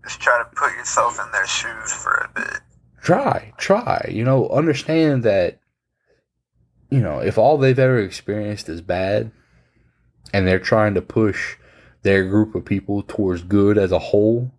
[0.05, 2.61] just try to put yourself in their shoes for a bit.
[3.03, 4.05] try, try.
[4.11, 5.61] You know, understand that
[6.91, 9.31] you know, if all they've ever experienced is bad
[10.33, 11.57] and they're trying to push
[12.03, 14.53] their group of people towards good as a whole,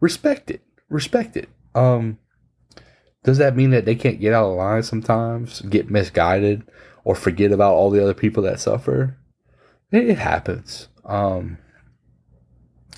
[0.00, 0.62] respect it.
[0.88, 1.48] Respect it.
[1.74, 2.18] Um
[3.22, 6.62] does that mean that they can't get out of line sometimes, get misguided,
[7.04, 9.16] or forget about all the other people that suffer?
[9.92, 10.88] It, it happens.
[11.04, 11.58] Um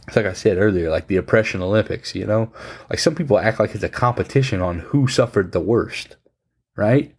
[0.07, 2.53] it's like I said earlier, like the oppression Olympics, you know?
[2.91, 6.17] Like some people act like it's a competition on who suffered the worst,
[6.77, 7.15] right?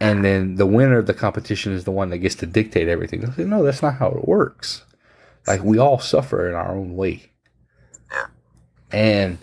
[0.00, 3.30] And then the winner of the competition is the one that gets to dictate everything.
[3.32, 4.84] Say, no, that's not how it works.
[5.46, 7.32] Like we all suffer in our own way.
[8.90, 9.38] And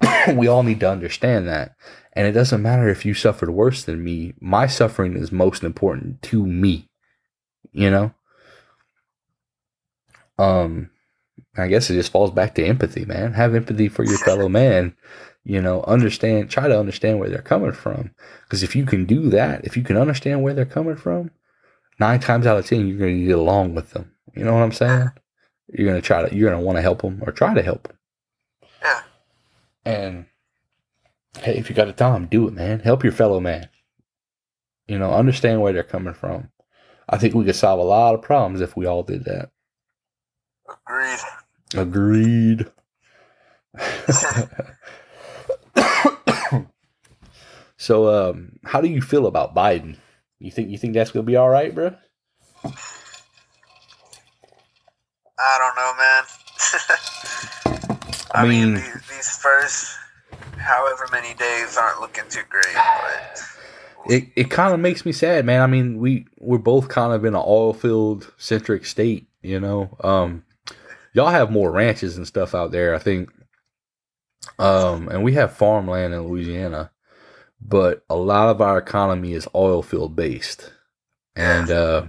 [0.34, 1.74] we all need to understand that.
[2.12, 4.34] And it doesn't matter if you suffered worse than me.
[4.40, 6.88] My suffering is most important to me.
[7.72, 8.14] You know?
[10.40, 10.90] Um
[11.56, 13.32] I guess it just falls back to empathy, man.
[13.32, 14.94] Have empathy for your fellow man.
[15.44, 18.10] You know, understand, try to understand where they're coming from.
[18.44, 21.30] Because if you can do that, if you can understand where they're coming from,
[21.98, 24.12] nine times out of ten, you're going to get along with them.
[24.36, 25.10] You know what I'm saying?
[25.68, 27.62] You're going to try to, you're going to want to help them or try to
[27.62, 27.96] help them.
[29.84, 30.26] And
[31.40, 32.80] hey, if you got the time, do it, man.
[32.80, 33.68] Help your fellow man.
[34.86, 36.50] You know, understand where they're coming from.
[37.08, 39.50] I think we could solve a lot of problems if we all did that.
[40.86, 41.18] Agreed.
[41.74, 42.66] Agreed.
[47.76, 49.96] so, um, how do you feel about Biden?
[50.38, 51.94] You think you think that's gonna be all right, bro?
[55.38, 56.24] I don't know, man.
[58.32, 59.96] I, I mean, mean- these, these first
[60.56, 63.42] however many days aren't looking too great, but
[64.08, 65.62] It it kind of makes me sad, man.
[65.62, 69.96] I mean, we we're both kind of in an oil field centric state, you know.
[70.02, 70.44] Um,
[71.12, 73.30] y'all have more ranches and stuff out there, I think.
[74.58, 76.90] Um, and we have farmland in Louisiana,
[77.60, 80.72] but a lot of our economy is oil field based,
[81.36, 82.06] and uh,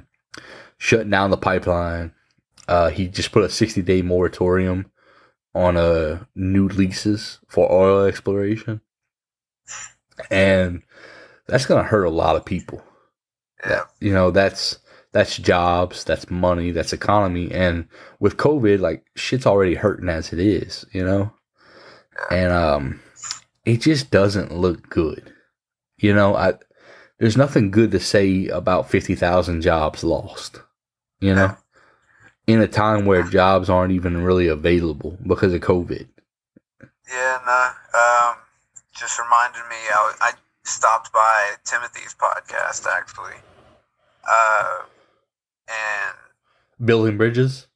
[0.78, 2.14] shutting down the pipeline.
[2.68, 4.92] Uh, he just put a sixty day moratorium
[5.54, 8.80] on uh new leases for oil exploration,
[10.30, 10.82] and
[11.48, 12.82] that's gonna hurt a lot of people
[13.64, 14.80] yeah, that you know that's
[15.14, 17.88] that's jobs that's money that's economy and
[18.20, 21.32] with covid like shit's already hurting as it is you know
[22.30, 23.00] and um
[23.66, 25.34] it just doesn't look good
[25.98, 26.54] you know i
[27.20, 30.62] there's nothing good to say about 50,000 jobs lost
[31.20, 31.56] you know
[32.48, 36.08] in a time where jobs aren't even really available because of covid
[37.12, 37.40] yeah.
[37.46, 38.36] No, um,
[38.96, 39.76] just reminded me.
[39.76, 40.32] I, I
[40.64, 43.36] stopped by Timothy's podcast actually,
[44.30, 44.84] uh,
[45.72, 47.67] and building bridges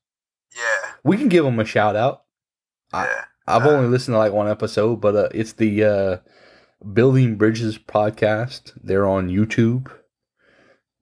[0.56, 2.24] yeah, we can give them a shout out
[2.93, 6.17] I- yeah, I've only listened to like one episode, but uh, it's the uh,
[6.93, 8.72] Building Bridges podcast.
[8.82, 9.91] They're on YouTube,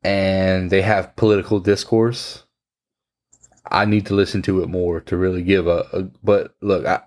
[0.03, 2.43] and they have political discourse.
[3.71, 5.85] I need to listen to it more to really give a.
[5.93, 7.01] a but look, I,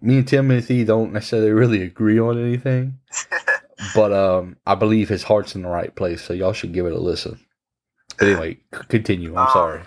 [0.00, 2.98] me and Timothy don't necessarily really agree on anything,
[3.94, 6.92] but um, I believe his heart's in the right place, so y'all should give it
[6.92, 7.38] a listen.
[8.20, 9.32] Anyway, continue.
[9.36, 9.82] I'm Um, sorry.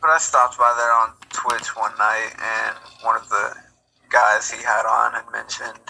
[0.00, 3.56] But I stopped by there on Twitch one night, and one of the
[4.10, 5.80] guys he had on had mentioned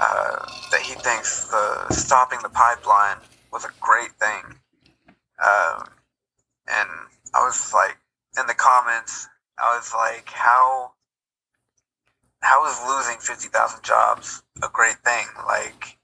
[0.00, 3.18] uh, that he thinks the stopping the pipeline
[3.52, 4.42] was a great thing.
[5.44, 5.88] Um,
[6.68, 6.88] and
[7.34, 7.96] I was like,
[8.38, 10.92] in the comments, I was like, how
[12.40, 15.26] how is losing fifty thousand jobs a great thing?
[15.46, 15.98] Like,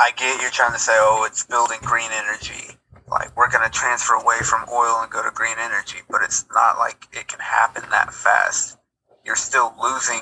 [0.00, 2.76] I get you're trying to say, oh, it's building green energy
[3.14, 6.44] like we're going to transfer away from oil and go to green energy but it's
[6.54, 8.78] not like it can happen that fast.
[9.24, 10.20] You're still losing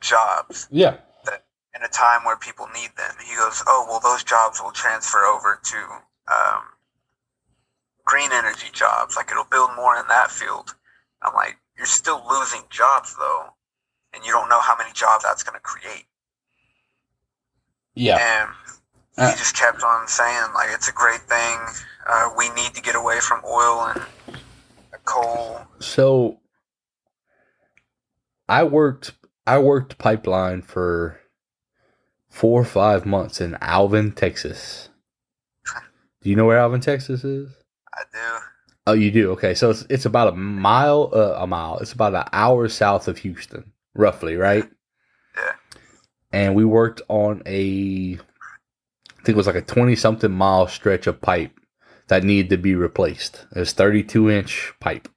[0.00, 0.96] jobs Yeah,
[1.74, 3.14] in a time where people need them.
[3.28, 5.76] He goes oh well those jobs will transfer over to
[6.32, 6.62] um,
[8.04, 9.16] green energy jobs.
[9.16, 10.74] Like it'll build more in that field.
[11.22, 13.46] I'm like you're still losing jobs though
[14.14, 16.04] and you don't know how many jobs that's going to create.
[17.94, 18.16] Yeah.
[18.18, 18.50] and
[19.18, 21.58] he just kept on saying like it's a great thing.
[22.06, 24.02] Uh, we need to get away from oil and
[25.04, 25.60] coal.
[25.80, 26.40] So
[28.48, 29.12] I worked
[29.46, 31.20] I worked pipeline for
[32.28, 34.90] four or five months in Alvin, Texas.
[36.22, 37.50] Do you know where Alvin, Texas is?
[37.94, 38.18] I do.
[38.88, 39.30] Oh, you do.
[39.32, 41.78] Okay, so it's it's about a mile, uh, a mile.
[41.78, 44.64] It's about an hour south of Houston, roughly, right?
[45.36, 45.52] Yeah.
[46.32, 48.18] And we worked on a,
[49.26, 51.52] think it was like a twenty something mile stretch of pipe
[52.08, 53.44] that needed to be replaced.
[53.54, 55.08] It was thirty two inch pipe,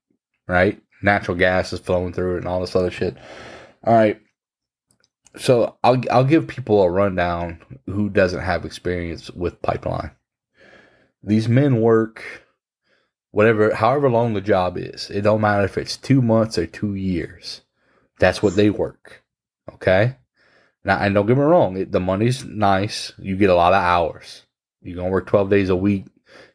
[0.47, 0.81] right?
[1.01, 3.15] Natural gas is flowing through it and all this other shit.
[3.85, 4.19] All right.
[5.37, 10.11] So I'll I'll give people a rundown who doesn't have experience with pipeline.
[11.21, 12.23] These men work
[13.31, 15.09] whatever however long the job is.
[15.11, 17.61] It don't matter if it's 2 months or 2 years.
[18.19, 19.23] That's what they work.
[19.73, 20.17] Okay?
[20.85, 23.11] And don't get me wrong, it, the money's nice.
[23.17, 24.43] You get a lot of hours.
[24.81, 26.05] You're gonna work 12 days a week.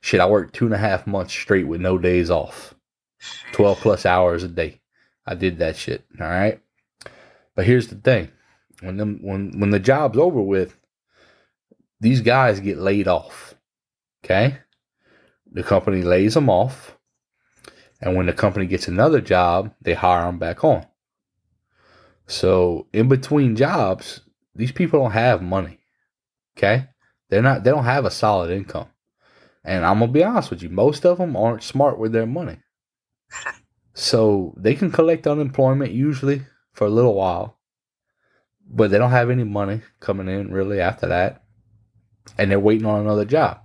[0.01, 2.75] Shit, I worked two and a half months straight with no days off.
[3.53, 4.81] 12 plus hours a day.
[5.27, 6.05] I did that shit.
[6.21, 6.61] All right.
[7.55, 8.31] But here's the thing
[8.81, 10.77] when, them, when, when the job's over with,
[12.01, 13.55] these guys get laid off.
[14.25, 14.59] Okay.
[15.51, 16.97] The company lays them off.
[18.01, 20.87] And when the company gets another job, they hire them back on.
[22.27, 24.21] So in between jobs,
[24.55, 25.79] these people don't have money.
[26.57, 26.89] Okay?
[27.29, 28.89] They're not they don't have a solid income.
[29.65, 32.59] And I'm gonna be honest with you, most of them aren't smart with their money.
[33.95, 37.59] so they can collect unemployment usually for a little while,
[38.69, 41.45] but they don't have any money coming in really after that,
[42.37, 43.61] and they're waiting on another job.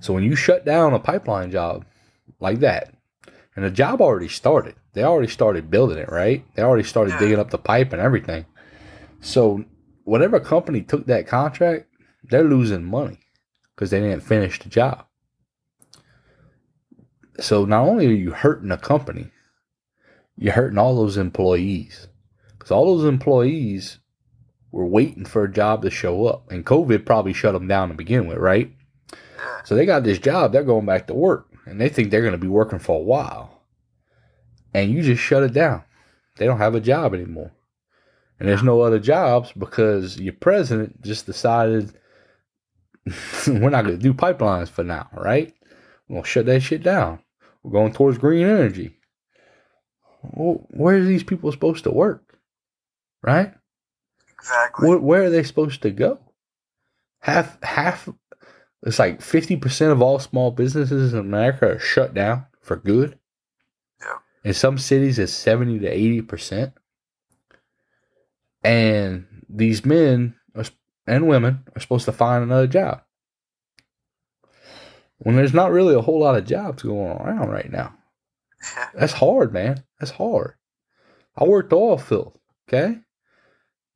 [0.00, 1.84] So when you shut down a pipeline job
[2.38, 2.94] like that,
[3.54, 6.44] and the job already started, they already started building it, right?
[6.54, 8.46] They already started digging up the pipe and everything.
[9.20, 9.64] So
[10.04, 11.86] whatever company took that contract,
[12.24, 13.20] they're losing money
[13.74, 15.06] because they didn't finish the job.
[17.38, 19.30] So not only are you hurting a company,
[20.36, 22.08] you're hurting all those employees
[22.58, 23.98] because all those employees
[24.72, 27.94] were waiting for a job to show up, and COVID probably shut them down to
[27.94, 28.72] begin with, right?
[29.64, 32.32] So they got this job, they're going back to work, and they think they're going
[32.32, 33.59] to be working for a while,
[34.74, 35.82] and you just shut it down.
[36.36, 37.52] They don't have a job anymore,
[38.38, 41.92] and there's no other jobs because your president just decided
[43.46, 45.54] we're not going to do pipelines for now, right?
[46.08, 47.20] We're going to shut that shit down.
[47.62, 48.96] We're going towards green energy.
[50.22, 52.38] Well, where are these people supposed to work?
[53.22, 53.52] Right?
[54.38, 54.88] Exactly.
[54.88, 56.18] Where, where are they supposed to go?
[57.20, 58.08] Half, half,
[58.82, 63.18] it's like 50% of all small businesses in America are shut down for good.
[64.44, 66.72] In some cities, it's 70 to 80%.
[68.62, 70.64] And these men are,
[71.06, 73.02] and women are supposed to find another job.
[75.18, 77.94] When there's not really a whole lot of jobs going around right now.
[78.94, 79.84] That's hard, man.
[79.98, 80.54] That's hard.
[81.36, 82.38] I worked oil field,
[82.68, 82.98] okay?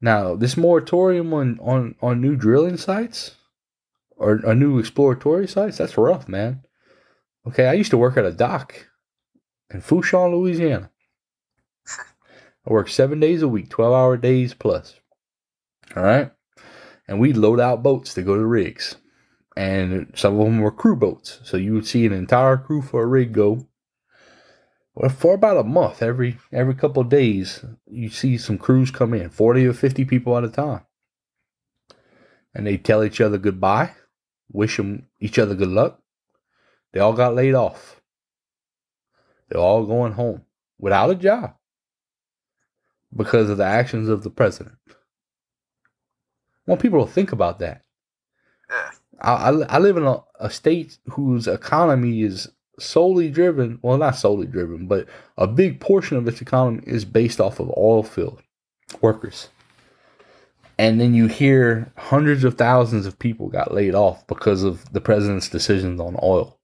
[0.01, 3.37] Now, this moratorium on, on, on new drilling sites
[4.17, 6.63] or, or new exploratory sites, that's rough, man.
[7.47, 8.87] Okay, I used to work at a dock
[9.71, 10.91] in Fourchon, Louisiana.
[12.67, 14.99] I worked seven days a week, 12 hour days plus.
[15.95, 16.31] All right.
[17.07, 18.97] And we'd load out boats to go to rigs.
[19.57, 21.41] And some of them were crew boats.
[21.45, 23.67] So you would see an entire crew for a rig go.
[24.95, 29.13] Well, for about a month, every every couple of days, you see some crews come
[29.13, 30.83] in, 40 or 50 people at a time.
[32.55, 33.91] And they tell each other goodbye,
[34.51, 36.01] wish them each other good luck.
[36.93, 38.01] They all got laid off.
[39.49, 40.43] They're all going home
[40.79, 41.55] without a job
[43.15, 44.77] because of the actions of the president.
[44.89, 44.95] I
[46.67, 47.83] want people to think about that.
[49.21, 52.49] I, I, I live in a, a state whose economy is
[52.79, 55.07] solely driven, well, not solely driven, but
[55.37, 58.43] a big portion of its economy is based off of oil field
[59.01, 59.49] workers.
[60.77, 65.01] And then you hear hundreds of thousands of people got laid off because of the
[65.01, 66.59] president's decisions on oil.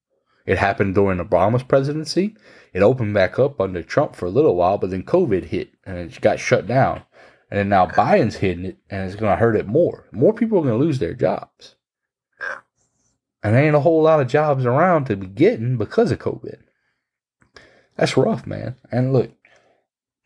[0.47, 2.37] It happened during Obama's presidency.
[2.73, 5.99] It opened back up under Trump for a little while, but then COVID hit and
[5.99, 7.03] it got shut down.
[7.51, 10.07] And then now Biden's hitting it and it's going to hurt it more.
[10.13, 11.75] More people are going to lose their jobs.
[13.43, 16.59] And there ain't a whole lot of jobs around to be getting because of COVID.
[17.97, 18.77] That's rough, man.
[18.93, 19.33] And look,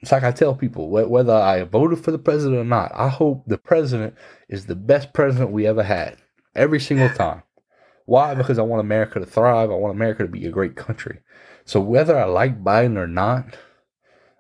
[0.01, 3.45] it's like I tell people whether I voted for the president or not, I hope
[3.47, 4.15] the president
[4.49, 6.19] is the best president we ever had
[6.55, 7.43] every single time.
[8.05, 8.35] Why?
[8.35, 9.71] Because I want America to thrive.
[9.71, 11.21] I want America to be a great country.
[11.65, 13.57] So whether I like Biden or not,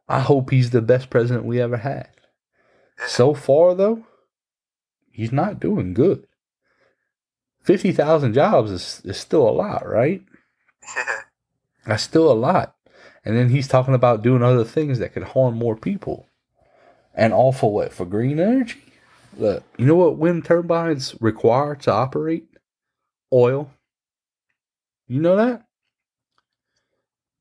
[0.09, 2.09] I hope he's the best president we ever had.
[3.07, 4.05] So far, though,
[5.11, 6.27] he's not doing good.
[7.63, 10.23] 50,000 jobs is, is still a lot, right?
[11.87, 12.77] That's still a lot.
[13.25, 16.29] And then he's talking about doing other things that could harm more people.
[17.15, 17.93] And all for what?
[17.93, 18.83] For green energy?
[19.37, 22.47] Look, you know what wind turbines require to operate?
[23.33, 23.71] Oil.
[25.09, 25.64] You know that?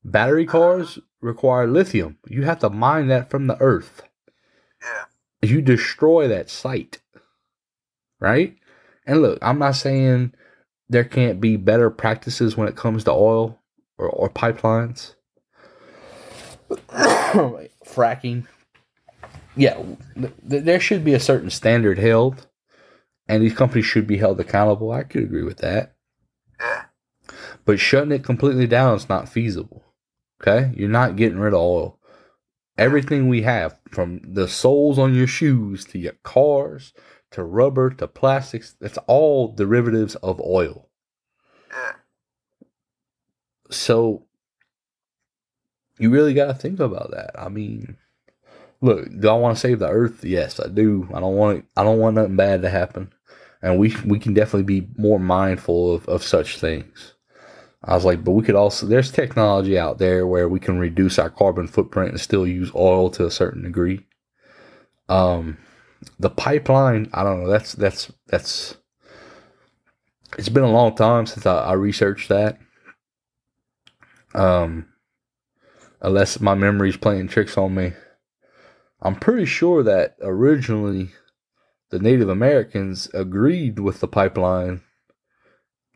[0.04, 0.58] Battery uh-huh.
[0.58, 2.18] cars require lithium.
[2.28, 4.02] You have to mine that from the earth.
[4.82, 5.48] Yeah.
[5.48, 7.00] You destroy that site.
[8.20, 8.56] Right?
[9.06, 10.34] And look, I'm not saying
[10.88, 13.58] there can't be better practices when it comes to oil
[13.98, 15.14] or, or pipelines.
[16.70, 18.46] Fracking.
[19.56, 19.74] Yeah,
[20.14, 22.46] th- th- there should be a certain standard held,
[23.28, 24.90] and these companies should be held accountable.
[24.90, 25.94] I could agree with that.
[26.60, 26.84] Yeah.
[27.64, 29.83] But shutting it completely down is not feasible.
[30.40, 30.72] Okay?
[30.76, 31.98] You're not getting rid of oil.
[32.76, 36.92] Everything we have, from the soles on your shoes to your cars
[37.30, 40.88] to rubber to plastics, that's all derivatives of oil.
[43.70, 44.26] So
[45.98, 47.30] you really got to think about that.
[47.38, 47.96] I mean,
[48.80, 50.24] look, do I want to save the earth?
[50.24, 51.08] Yes, I do.
[51.14, 53.12] I don't want I don't want nothing bad to happen,
[53.62, 57.13] and we we can definitely be more mindful of, of such things.
[57.86, 61.18] I was like, but we could also there's technology out there where we can reduce
[61.18, 64.06] our carbon footprint and still use oil to a certain degree.
[65.08, 65.58] Um,
[66.18, 67.50] the pipeline, I don't know.
[67.50, 68.76] That's that's that's.
[70.38, 72.58] It's been a long time since I, I researched that.
[74.34, 74.86] Um,
[76.00, 77.92] unless my memory's playing tricks on me.
[79.00, 81.10] I'm pretty sure that originally
[81.90, 84.82] the Native Americans agreed with the pipeline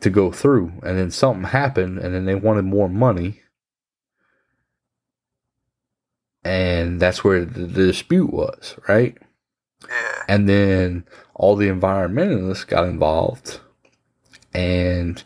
[0.00, 3.40] to go through, and then something happened, and then they wanted more money.
[6.44, 9.18] And that's where the, the dispute was, right?
[9.88, 10.22] Yeah.
[10.28, 11.04] And then
[11.34, 13.60] all the environmentalists got involved,
[14.54, 15.22] and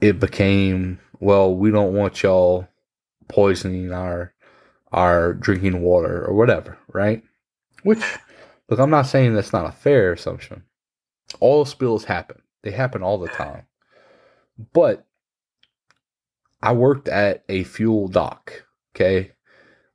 [0.00, 2.66] it became well, we don't want y'all
[3.28, 4.34] poisoning our
[4.92, 7.22] our drinking water or whatever, right?
[7.84, 8.02] Which,
[8.68, 10.64] look, I'm not saying that's not a fair assumption.
[11.38, 13.66] All spills happen; they happen all the time.
[14.72, 15.06] But
[16.62, 18.64] I worked at a fuel dock.
[18.94, 19.32] Okay,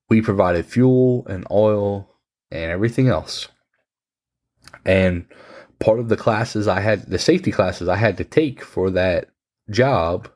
[0.09, 2.15] we provided fuel and oil
[2.51, 3.47] and everything else.
[4.85, 5.25] And
[5.79, 9.29] part of the classes I had, the safety classes I had to take for that
[9.69, 10.29] job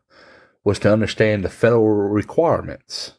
[0.64, 3.14] was to understand the federal requirements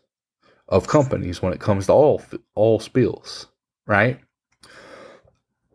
[0.68, 2.22] of companies when it comes to all
[2.54, 3.48] all spills,
[3.86, 4.20] right?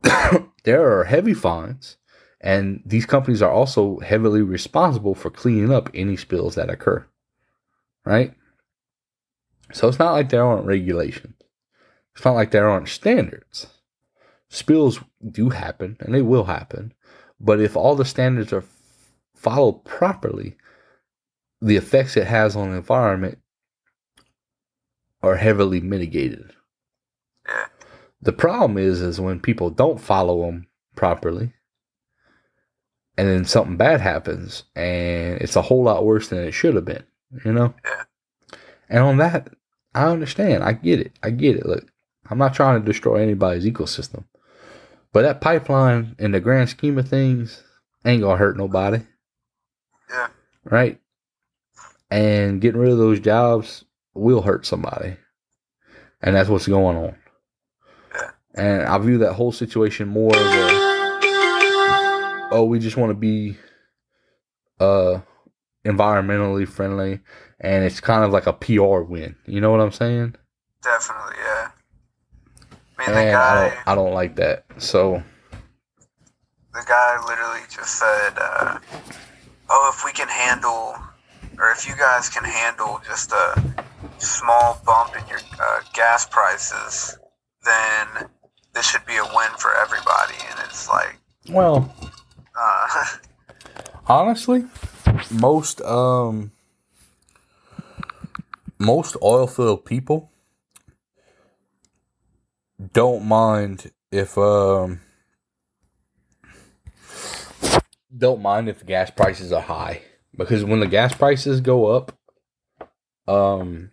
[0.63, 1.97] there are heavy fines,
[2.47, 7.05] and these companies are also heavily responsible for cleaning up any spills that occur,
[8.05, 8.33] right?
[9.73, 11.35] So it's not like there aren't regulations.
[12.15, 13.67] It's not like there aren't standards.
[14.47, 16.93] Spills do happen, and they will happen,
[17.37, 18.63] but if all the standards are
[19.35, 20.55] followed properly,
[21.61, 23.39] the effects it has on the environment
[25.21, 26.53] are heavily mitigated.
[28.21, 31.51] The problem is, is when people don't follow them properly,
[33.17, 36.85] and then something bad happens, and it's a whole lot worse than it should have
[36.85, 37.03] been.
[37.43, 37.73] You know.
[38.89, 39.49] And on that,
[39.93, 40.63] I understand.
[40.63, 41.11] I get it.
[41.23, 41.65] I get it.
[41.65, 41.91] Look,
[42.29, 44.23] I'm not trying to destroy anybody's ecosystem,
[45.11, 47.63] but that pipeline, in the grand scheme of things,
[48.05, 49.01] ain't gonna hurt nobody.
[50.09, 50.27] Yeah.
[50.63, 50.99] Right.
[52.09, 55.17] And getting rid of those jobs will hurt somebody.
[56.21, 57.15] And that's what's going on.
[58.15, 58.31] Yeah.
[58.55, 60.86] And I view that whole situation more as a
[62.57, 63.57] oh, we just want to be
[64.79, 65.19] uh
[65.85, 67.19] environmentally friendly
[67.59, 69.35] and it's kind of like a PR win.
[69.45, 70.35] You know what I'm saying?
[70.83, 71.69] Definitely, yeah.
[72.97, 74.65] I mean, the And I guy, don't I don't like that.
[74.77, 75.23] So
[76.73, 78.79] the guy literally just said, uh,
[79.69, 80.95] "Oh, if we can handle,
[81.59, 83.85] or if you guys can handle just a
[84.19, 87.17] small bump in your uh, gas prices,
[87.65, 88.29] then
[88.73, 91.17] this should be a win for everybody." And it's like,
[91.49, 91.93] well,
[92.57, 93.05] uh,
[94.07, 94.65] honestly,
[95.31, 96.51] most um
[98.79, 100.29] most oil field people
[102.93, 105.01] don't mind if um
[108.15, 110.01] don't mind if gas prices are high
[110.35, 112.17] because when the gas prices go up
[113.27, 113.91] um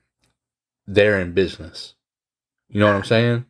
[0.86, 1.94] they're in business.
[2.68, 3.46] You know what I'm saying?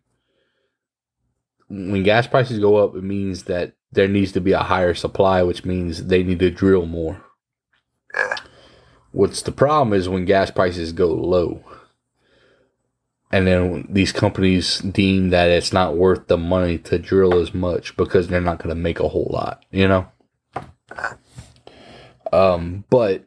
[1.68, 5.42] When gas prices go up it means that there needs to be a higher supply
[5.42, 7.24] which means they need to drill more.
[8.14, 8.36] yeah,
[9.12, 11.62] What's the problem is when gas prices go low,
[13.30, 17.96] and then these companies deem that it's not worth the money to drill as much
[17.96, 20.08] because they're not going to make a whole lot, you know.
[22.32, 23.24] Um, but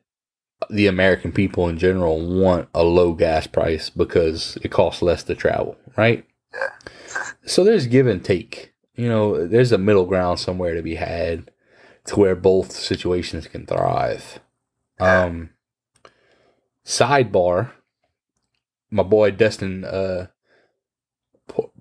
[0.70, 5.36] the American people in general want a low gas price because it costs less to
[5.36, 6.26] travel, right?
[7.46, 8.74] So there's give and take.
[8.98, 11.52] You know, there's a middle ground somewhere to be had
[12.06, 14.40] to where both situations can thrive.
[15.00, 15.52] Um
[16.86, 17.72] sidebar,
[18.90, 20.28] my boy Dustin uh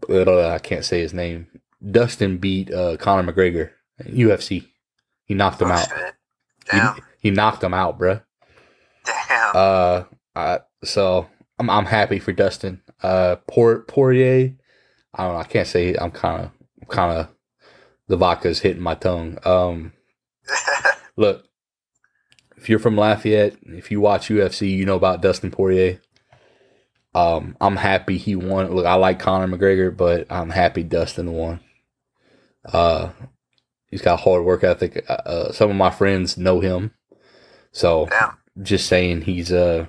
[0.08, 1.48] uh, I can't say his name.
[1.90, 3.70] Dustin beat uh Conor McGregor
[4.04, 4.68] UFC.
[5.24, 5.88] He knocked him oh, out.
[6.70, 8.22] He, Damn, he knocked him out, bruh.
[9.04, 10.04] damn, Uh,
[10.34, 11.26] I, so
[11.58, 12.82] I'm I'm happy for Dustin.
[13.02, 14.54] Uh, Port Poirier.
[15.14, 15.40] I don't know.
[15.40, 15.94] I can't say.
[15.94, 16.50] I'm kind of
[16.88, 17.28] kind of
[18.08, 19.38] the vodka's hitting my tongue.
[19.44, 19.92] Um,
[21.16, 21.44] look,
[22.56, 26.00] if you're from Lafayette, if you watch UFC, you know about Dustin Poirier.
[27.14, 28.70] Um, I'm happy he won.
[28.74, 31.60] Look, I like Conor McGregor, but I'm happy Dustin won.
[32.64, 33.10] Uh,
[33.88, 35.04] he's got hard work ethic.
[35.08, 36.92] Uh, Uh, some of my friends know him,
[37.72, 39.88] so damn, just saying he's a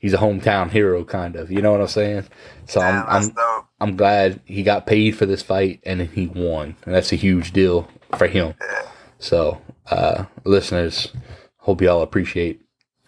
[0.00, 1.52] he's a hometown hero, kind of.
[1.52, 2.24] You know what I'm saying?
[2.66, 3.66] So damn, I'm I'm dope.
[3.80, 7.52] I'm glad he got paid for this fight and he won, and that's a huge
[7.52, 7.88] deal
[8.18, 8.54] for him.
[8.60, 8.82] Yeah,
[9.18, 11.08] So, uh, listeners,
[11.58, 12.60] hope y'all appreciate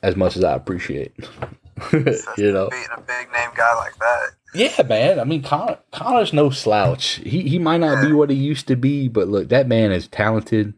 [0.02, 1.12] as much as I appreciate.
[1.92, 4.30] you know, beating a big name guy like that.
[4.54, 5.18] yeah, man.
[5.18, 7.20] I mean, Conor, Conor's no slouch.
[7.24, 10.06] He he might not be what he used to be, but look, that man is
[10.06, 10.74] talented,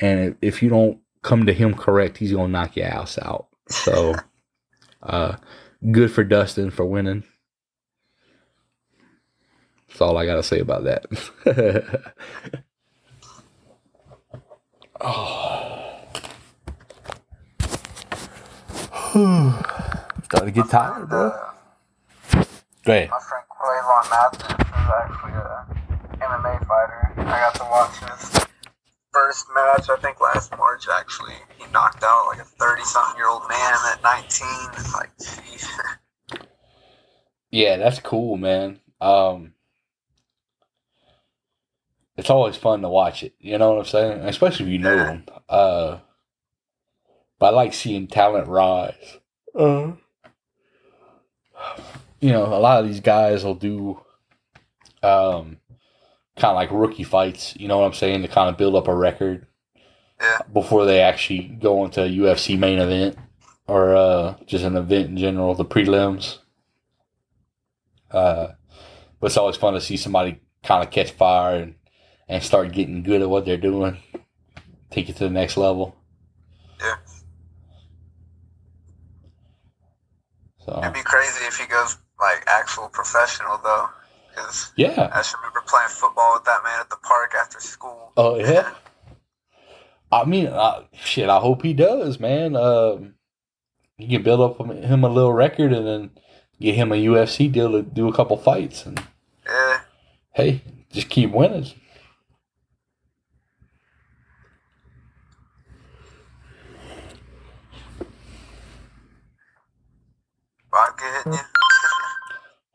[0.00, 3.46] and if, if you don't come to him correct, he's gonna knock your ass out.
[3.68, 4.14] So,
[5.02, 5.36] uh,
[5.92, 7.22] Good for Dustin for winning.
[9.88, 11.04] That's all I gotta say about that.
[15.00, 15.84] oh.
[20.24, 21.30] Starting to get tired, bro.
[22.84, 23.10] Go ahead.
[23.10, 25.66] My friend Quavon Mathis is actually a
[26.20, 27.12] MMA fighter.
[27.18, 28.47] I got to watch his
[29.12, 31.34] first match, I think last March actually.
[31.58, 34.48] He knocked out like a 30 something year old man at 19.
[34.74, 35.68] It's like, jeez.
[37.50, 38.80] Yeah, that's cool, man.
[39.00, 39.54] Um,
[42.16, 43.34] it's always fun to watch it.
[43.38, 44.20] You know what I'm saying?
[44.22, 45.24] Especially if you know them.
[45.48, 45.98] Uh,
[47.38, 49.18] but I like seeing talent rise.
[49.54, 49.92] Uh,
[52.20, 54.00] you know, a lot of these guys will do
[55.02, 55.58] um,
[56.38, 57.54] kind of like rookie fights.
[57.56, 58.22] You know what I'm saying?
[58.22, 59.46] To kind of build up a record
[60.20, 60.38] Yeah.
[60.52, 63.18] before they actually go into a UFC main event
[63.66, 66.38] or uh, just an event in general, the prelims.
[68.10, 68.48] Uh,
[69.20, 71.74] but it's always fun to see somebody kind of catch fire and,
[72.28, 73.98] and start getting good at what they're doing,
[74.90, 75.94] take it to the next level.
[76.80, 76.94] Yeah.
[80.64, 83.88] So It'd be crazy if he goes like actual professional though.
[84.38, 85.10] Because yeah.
[85.12, 88.12] I just remember playing football with that man at the park after school.
[88.16, 88.74] Oh yeah.
[90.10, 91.28] I mean, uh, shit.
[91.28, 92.56] I hope he does, man.
[92.56, 93.14] Um,
[93.96, 96.10] he can build up him a little record and then
[96.60, 98.86] get him a UFC deal to do a couple fights.
[98.86, 99.02] And
[99.46, 99.80] Yeah.
[100.34, 101.66] hey, just keep winning.
[110.70, 111.57] Vodka hitting you?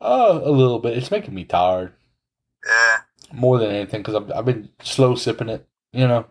[0.04, 0.96] Uh, a little bit.
[0.98, 1.92] It's making me tired
[2.66, 2.96] Yeah.
[3.32, 5.66] more than anything because I've, I've been slow sipping it.
[5.92, 6.26] You know.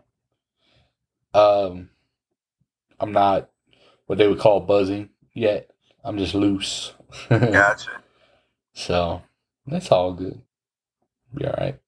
[1.33, 1.89] Um,
[2.99, 3.49] I'm not
[4.05, 5.71] what they would call buzzing yet.
[6.03, 6.93] I'm just loose.
[7.29, 8.03] Gotcha.
[8.73, 9.23] So
[9.65, 10.39] that's all good.
[11.33, 11.79] Be all right.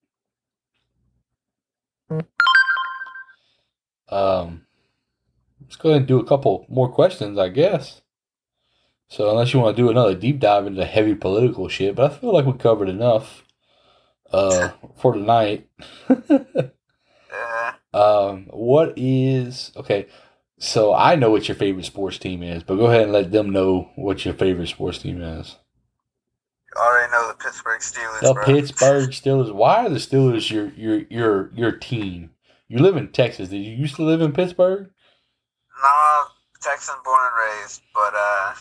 [4.09, 4.65] Um,
[5.61, 8.01] let's go ahead and do a couple more questions, I guess.
[9.07, 12.15] So unless you want to do another deep dive into heavy political shit, but I
[12.15, 13.43] feel like we covered enough
[14.31, 15.69] uh, for tonight.
[17.95, 20.07] Um, what is okay?
[20.59, 23.51] So I know what your favorite sports team is, but go ahead and let them
[23.51, 25.55] know what your favorite sports team is.
[26.75, 28.19] You already know the Pittsburgh Steelers.
[28.19, 28.43] The bro.
[28.43, 29.53] Pittsburgh Steelers.
[29.53, 32.31] Why are the Steelers your your your your team?
[32.67, 33.47] You live in Texas.
[33.47, 34.89] Did you used to live in Pittsburgh?
[35.81, 36.25] Nah,
[36.61, 38.55] Texan born and raised, but uh,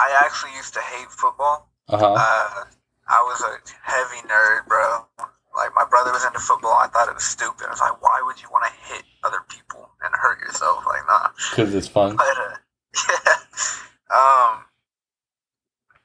[0.00, 1.68] I actually used to hate football.
[1.88, 2.14] Uh huh.
[2.16, 2.64] Uh,
[3.08, 5.04] I was a heavy nerd, bro.
[5.56, 6.72] Like my brother was into football.
[6.72, 7.66] I thought it was stupid.
[7.66, 10.84] I was like, why would you want to hit other people and hurt yourself?
[10.86, 11.28] Like, nah.
[11.50, 12.16] Because it's fun.
[12.16, 12.56] But uh,
[13.26, 13.34] yeah.
[14.10, 14.64] Um,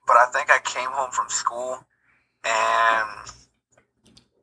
[0.07, 1.79] but I think I came home from school
[2.43, 3.09] and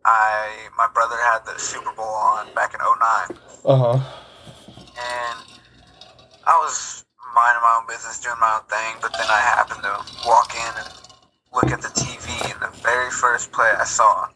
[0.04, 3.98] I my brother had the Super Bowl on back in 09 Uh huh.
[4.78, 5.38] and
[6.46, 7.04] I was
[7.34, 9.94] minding my own business, doing my own thing, but then I happened to
[10.26, 10.88] walk in and
[11.54, 14.28] look at the TV, and the very first play I saw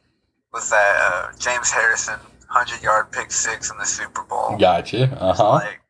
[0.52, 2.18] was that uh, James Harrison
[2.48, 4.56] 100 yard pick six in the Super Bowl.
[4.58, 5.04] Gotcha.
[5.20, 5.50] Uh huh.
[5.52, 5.80] Like,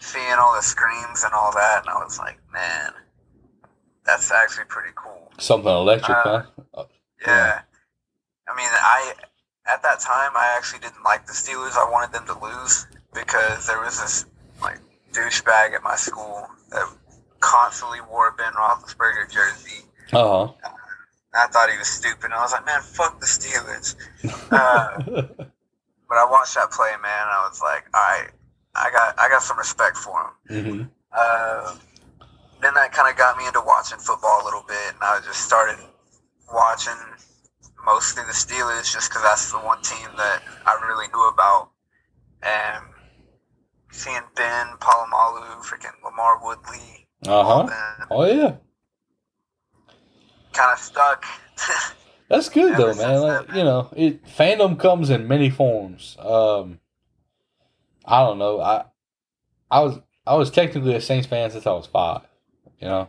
[0.00, 2.92] seeing all the screams and all that, and I was like, man,
[4.04, 5.30] that's actually pretty cool.
[5.38, 6.42] Something electric, Uh,
[6.74, 6.84] huh?
[7.26, 7.60] Yeah.
[8.48, 9.12] I mean, I
[9.66, 11.76] at that time I actually didn't like the Steelers.
[11.76, 14.26] I wanted them to lose because there was this
[14.62, 14.80] like
[15.12, 16.88] douchebag at my school that
[17.40, 19.84] constantly wore a Ben Roethlisberger jersey.
[20.12, 20.48] Uh
[21.32, 22.24] I thought he was stupid.
[22.24, 23.94] And I was like, man, fuck the Steelers.
[24.50, 24.98] Uh,
[26.08, 27.22] but I watched that play, man.
[27.22, 28.30] And I was like, all right,
[28.74, 30.64] I got I got some respect for him.
[30.64, 30.82] hmm
[31.12, 31.76] Uh,
[32.60, 35.40] then that kind of got me into watching football a little bit, and I just
[35.40, 35.78] started
[36.52, 36.98] watching
[37.86, 41.70] mostly the Steelers just because that's the one team that I really knew about.
[42.42, 42.84] And
[43.90, 48.06] seeing Ben Polamalu, freaking LaMarr Woodley, Uh huh.
[48.10, 48.56] Oh yeah.
[50.52, 51.24] kind of stuck.
[52.28, 53.20] That's good though, man.
[53.20, 56.16] Like, you know, it fandom comes in many forms.
[56.20, 56.78] Um,
[58.04, 58.60] I don't know.
[58.60, 58.84] I
[59.70, 62.22] I was I was technically a Saints fan since I was five.
[62.80, 63.08] You know,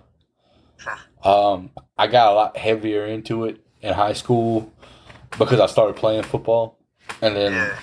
[1.24, 4.74] um, I got a lot heavier into it in high school
[5.38, 6.78] because I started playing football,
[7.22, 7.80] and then yeah,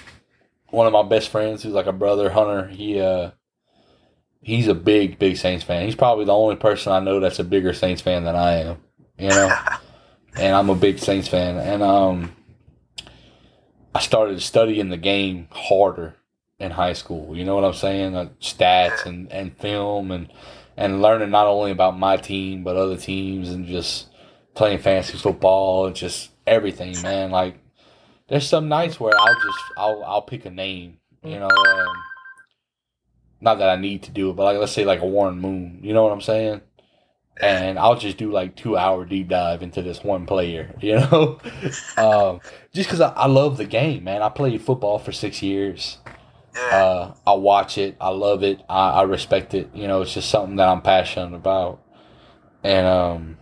[0.70, 3.30] one of my best friends, who's like a brother, Hunter, he uh,
[4.42, 5.84] he's a big big Saints fan.
[5.84, 8.78] He's probably the only person I know that's a bigger Saints fan than I am.
[9.18, 9.56] You know
[10.38, 11.58] and I'm a big Saints fan.
[11.58, 12.32] And um,
[13.94, 16.16] I started studying the game harder
[16.58, 17.36] in high school.
[17.36, 18.14] You know what I'm saying?
[18.14, 20.32] Like stats and, and film and
[20.76, 24.06] and learning not only about my team but other teams and just
[24.54, 27.30] playing fantasy football and just everything, man.
[27.30, 27.58] Like
[28.28, 31.48] there's some nights where I'll just I'll I'll pick a name, you know.
[31.48, 31.86] Um,
[33.40, 35.80] not that I need to do it, but like let's say like a Warren Moon,
[35.82, 36.60] you know what I'm saying?
[37.40, 41.38] And I'll just do like two hour deep dive into this one player, you know,
[41.96, 42.40] um,
[42.72, 44.22] just because I, I love the game, man.
[44.22, 45.98] I played football for six years.
[46.54, 46.76] Yeah.
[46.76, 47.96] Uh, I watch it.
[48.00, 48.60] I love it.
[48.68, 49.70] I, I respect it.
[49.72, 51.80] You know, it's just something that I'm passionate about.
[52.64, 53.38] And, um,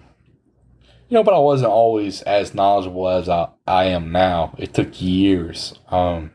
[1.09, 4.55] you know, but I wasn't always as knowledgeable as I, I am now.
[4.59, 5.78] It took years.
[5.89, 6.33] Um,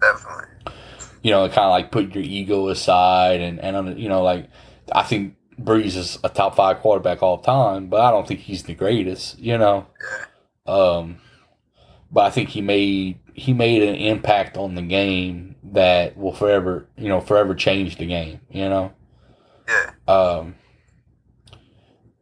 [0.00, 0.74] Definitely.
[1.22, 4.48] you know, it kind of like put your ego aside and, and, you know, like,
[4.92, 8.62] I think Brees is a top five quarterback all time, but I don't think he's
[8.64, 9.86] the greatest, you know.
[10.66, 10.72] Yeah.
[10.74, 11.18] Um,
[12.10, 16.88] but I think he made he made an impact on the game that will forever
[16.96, 18.40] you know forever change the game.
[18.50, 18.92] You know,
[19.68, 19.90] Yeah.
[20.12, 20.54] um,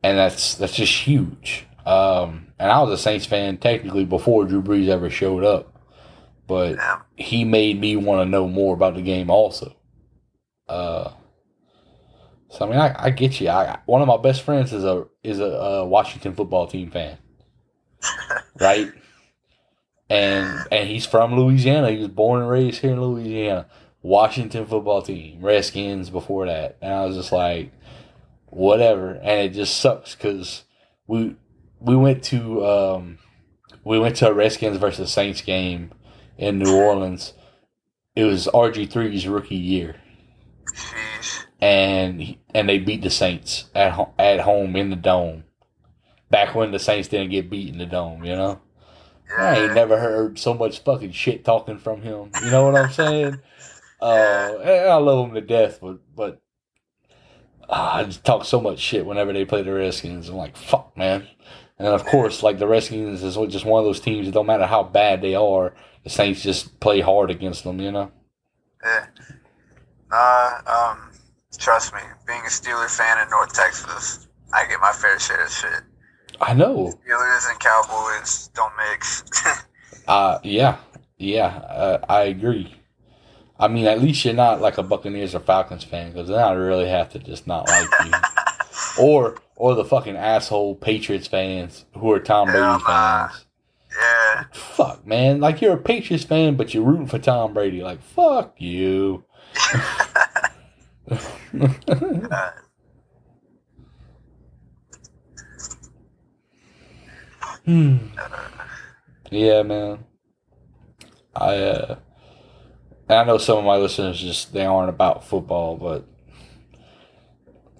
[0.02, 1.66] and that's that's just huge.
[1.88, 5.74] Um, and I was a Saints fan technically before Drew Brees ever showed up,
[6.46, 7.00] but Yeah.
[7.16, 9.74] he made me want to know more about the game also.
[10.68, 11.12] Uh,
[12.50, 13.48] so I mean, I, I get you.
[13.48, 17.16] I one of my best friends is a is a, a Washington football team fan,
[18.60, 18.90] right?
[20.10, 21.90] And and he's from Louisiana.
[21.90, 23.66] He was born and raised here in Louisiana.
[24.02, 27.72] Washington football team, Redskins before that, and I was just like,
[28.46, 29.12] whatever.
[29.22, 30.64] And it just sucks because
[31.06, 31.34] we
[31.80, 33.18] we went to um,
[33.84, 35.92] we went to a Redskins versus Saints game
[36.36, 37.34] in New Orleans.
[38.14, 39.96] It was RG 3s rookie year,
[41.60, 45.44] and and they beat the Saints at ho- at home in the dome.
[46.30, 48.60] Back when the Saints didn't get beat in the dome, you know.
[49.38, 52.30] I ain't never heard so much fucking shit talking from him.
[52.42, 53.40] You know what I'm saying?
[54.00, 56.40] Uh, and I love him to death, but but
[57.68, 60.28] uh, I just talk so much shit whenever they play the Redskins.
[60.28, 61.26] I'm like, fuck, man.
[61.78, 64.26] And of course, like the Redskins is just one of those teams.
[64.26, 65.74] It don't matter how bad they are,
[66.04, 67.80] the Saints just play hard against them.
[67.80, 68.12] You know?
[68.84, 69.06] Yeah.
[70.10, 71.10] Nah, um,
[71.58, 75.50] trust me, being a Steeler fan in North Texas, I get my fair share of
[75.50, 75.82] shit.
[76.40, 76.94] I know.
[77.06, 79.24] Steelers and Cowboys don't mix.
[80.06, 80.78] Uh, yeah,
[81.18, 82.74] yeah, uh, I agree.
[83.58, 86.52] I mean, at least you're not like a Buccaneers or Falcons fan because then I
[86.52, 88.12] really have to just not like you.
[89.00, 92.78] or or the fucking asshole Patriots fans who are Tom Brady nah.
[93.28, 93.44] fans.
[93.98, 94.44] yeah.
[94.52, 95.40] Fuck, man.
[95.40, 97.82] Like you're a Patriots fan, but you're rooting for Tom Brady.
[97.82, 99.24] Like fuck you.
[101.10, 102.50] Uh,
[107.68, 107.98] Hmm.
[109.30, 110.06] Yeah, man.
[111.36, 111.96] I uh,
[113.10, 116.06] I know some of my listeners just they aren't about football, but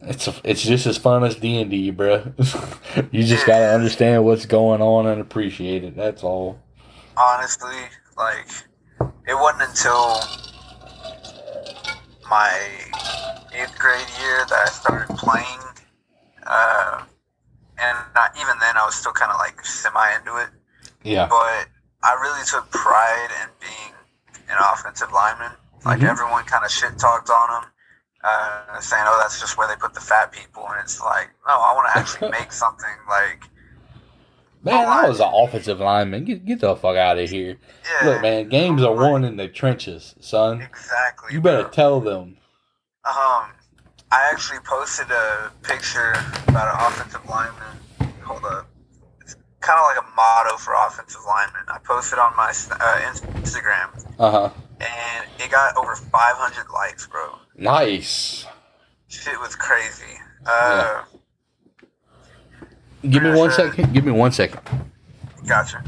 [0.03, 2.33] it's a, it's just as fun as D and D, bro.
[3.11, 5.97] you just gotta understand what's going on and appreciate it.
[5.97, 6.59] That's all.
[7.17, 7.77] honestly,
[8.17, 8.47] like,
[9.27, 10.21] it wasn't until
[12.31, 12.51] my
[13.55, 15.61] eighth grade year that I started playing.
[16.47, 17.03] Uh,
[17.81, 20.49] and not, even then, I was still kind of like semi into it.
[21.03, 21.27] Yeah.
[21.29, 21.67] But
[22.03, 23.95] I really took pride in being
[24.51, 25.53] an offensive lineman.
[25.85, 26.09] Like, Mhm.
[26.09, 27.71] everyone kind of shit talked on them.
[28.25, 31.55] Uh, saying, "Oh, that's just where they put the fat people," and it's like, no,
[31.55, 33.45] I want to actually make something like,
[34.65, 36.25] Man, I was an offensive lineman.
[36.25, 37.59] Get get the fuck out of here.
[38.03, 40.61] yeah, Look, man, games are won in the trenches, son.
[40.63, 41.33] exactly.
[41.33, 41.71] You better bro.
[41.71, 42.37] tell them.
[43.05, 43.53] Um,
[44.11, 46.11] I actually posted a picture
[46.49, 47.79] about an offensive lineman.
[48.25, 48.69] Hold up.
[49.21, 51.63] It's kind of like a motto for offensive linemen.
[51.69, 54.51] I posted on my uh, Instagram, Uh huh.
[54.81, 57.39] and it got over 500 likes, bro.
[57.59, 58.47] Nice.
[59.09, 60.05] Shit was crazy.
[60.47, 61.03] Uh,
[63.09, 63.93] Give me one second.
[63.93, 64.61] Give me one second.
[65.47, 65.83] Gotcha.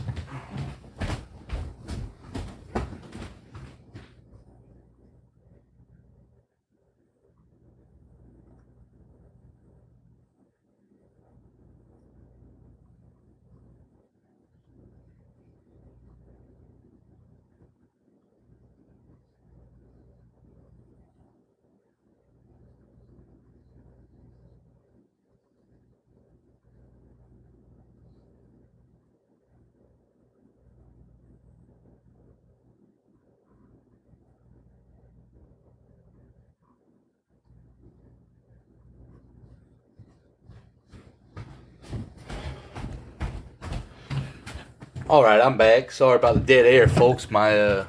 [45.10, 45.90] All right, I'm back.
[45.90, 47.32] Sorry about the dead air, folks.
[47.32, 47.86] My uh,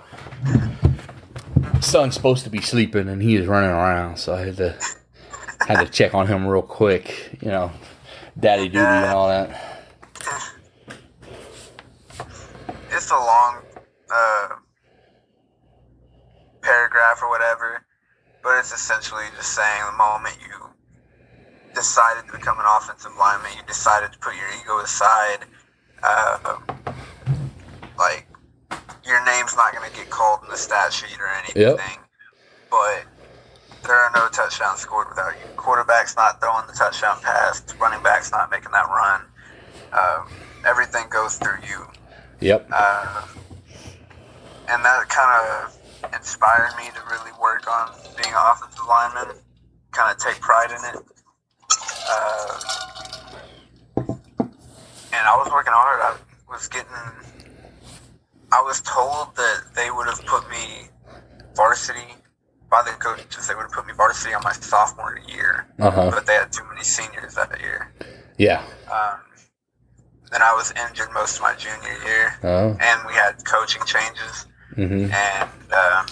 [1.79, 4.75] son's supposed to be sleeping and he is running around, so I had to
[5.67, 7.71] Had to check on him real quick, you know,
[8.39, 9.85] daddy duty and all that.
[12.89, 13.61] It's a long
[14.11, 14.47] uh,
[16.61, 17.85] paragraph or whatever,
[18.41, 20.69] but it's essentially just saying the moment you
[21.75, 25.45] decided to become an offensive lineman, you decided to put your ego aside.
[26.01, 26.57] Uh,
[29.11, 31.79] your name's not going to get called in the stat sheet or anything, Yep.
[32.71, 33.03] but
[33.83, 35.47] there are no touchdowns scored without you.
[35.57, 37.61] Quarterback's not throwing the touchdown pass.
[37.79, 39.21] Running back's not making that run.
[39.91, 40.29] Um,
[40.65, 41.85] everything goes through you
[42.39, 42.69] Yep.
[42.71, 43.27] uh,
[44.69, 45.29] and that kind
[45.65, 45.77] of
[46.15, 49.35] inspired me to really work on being an offensive lineman,
[49.91, 51.05] kind of take pride in it.
[52.09, 52.59] Uh,
[55.13, 55.99] and I was working hard.
[56.01, 56.15] I
[56.51, 56.87] was getting.
[58.51, 60.89] I was told that they would have put me
[61.55, 62.15] varsity
[62.69, 63.47] by the coaches.
[63.47, 66.11] They would have put me varsity on my sophomore year, Uh huh.
[66.11, 67.93] but they had too many seniors that year.
[68.37, 68.63] Yeah.
[68.91, 69.19] Um,
[70.31, 72.77] then I was injured most of my junior year Oh.
[72.79, 74.47] and we had coaching changes.
[74.77, 75.11] Mm-hmm.
[75.11, 76.05] And uh,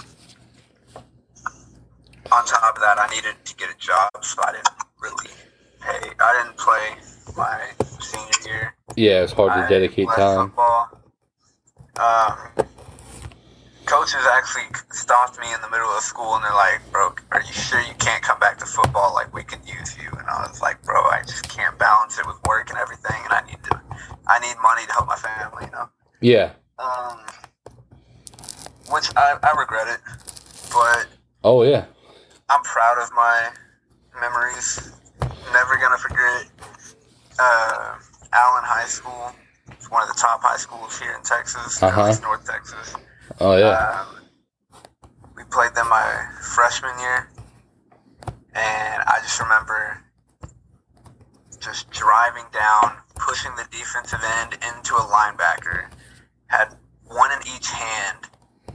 [2.32, 4.68] on top of that, I needed to get a job, so I didn't
[5.01, 5.30] really
[5.80, 6.09] pay.
[6.19, 7.61] I didn't play my
[8.00, 8.76] senior year.
[8.95, 10.48] Yeah, it's hard to I dedicate time.
[10.50, 10.99] Football.
[12.00, 12.66] Um,
[13.86, 17.53] coaches actually stopped me in the middle of school, and they're like, "Bro, are you
[17.53, 19.14] sure you can't come back to football?
[19.14, 22.26] Like, we could use you." And I was like, "Bro, I just can't balance it
[22.26, 23.82] with work and everything, and I need to,
[24.28, 25.90] I need money to help my family, you know."
[26.22, 26.53] Yeah.
[26.80, 27.19] Um,
[28.92, 30.00] which I, I regret it,
[30.72, 31.08] but
[31.44, 31.86] Oh yeah.
[32.50, 33.50] I'm proud of my
[34.19, 34.92] memories.
[35.53, 36.48] Never gonna forget
[37.40, 37.95] uh,
[38.34, 39.32] Allen High School.
[39.72, 42.01] It's one of the top high schools here in Texas, Uh-huh.
[42.01, 42.95] at least North Texas.
[43.39, 44.06] Oh yeah.
[44.07, 44.15] Um,
[45.35, 47.30] we played them my freshman year,
[48.53, 49.98] and I just remember
[51.59, 55.85] just driving down, pushing the defensive end into a linebacker,
[56.48, 56.75] had
[57.06, 58.17] one in each hand,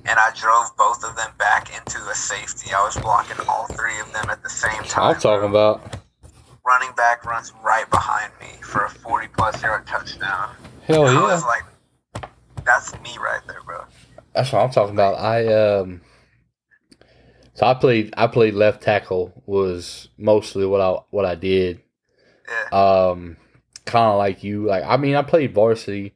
[0.05, 2.73] and I drove both of them back into a safety.
[2.75, 5.15] I was blocking all three of them at the same time.
[5.15, 5.97] I'm talking about.
[6.67, 10.55] Running back runs right behind me for a 40 plus yard touchdown.
[10.87, 11.23] Hell I yeah.
[11.23, 12.29] was like,
[12.65, 13.85] that's me right there, bro.
[14.35, 15.19] That's what I'm talking about.
[15.19, 16.03] I um
[17.55, 21.81] so I played I played left tackle was mostly what I what I did.
[22.49, 23.09] Yeah.
[23.09, 23.37] Um
[23.87, 24.67] kind of like you.
[24.67, 26.15] Like I mean I played varsity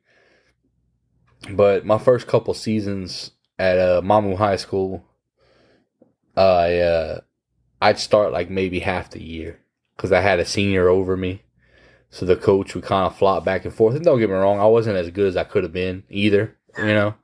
[1.51, 5.05] but my first couple seasons at uh Mamou High School
[6.37, 7.21] I uh
[7.81, 9.61] I'd start like maybe half the year
[9.97, 11.43] cuz I had a senior over me.
[12.11, 13.95] So the coach would kind of flop back and forth.
[13.95, 16.57] And don't get me wrong, I wasn't as good as I could have been either,
[16.79, 17.15] you know.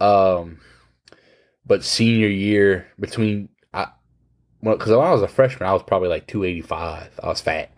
[0.00, 0.58] Um,
[1.66, 3.86] but senior year between I,
[4.60, 7.08] well, because when I was a freshman, I was probably like two eighty five.
[7.22, 7.70] I was fat,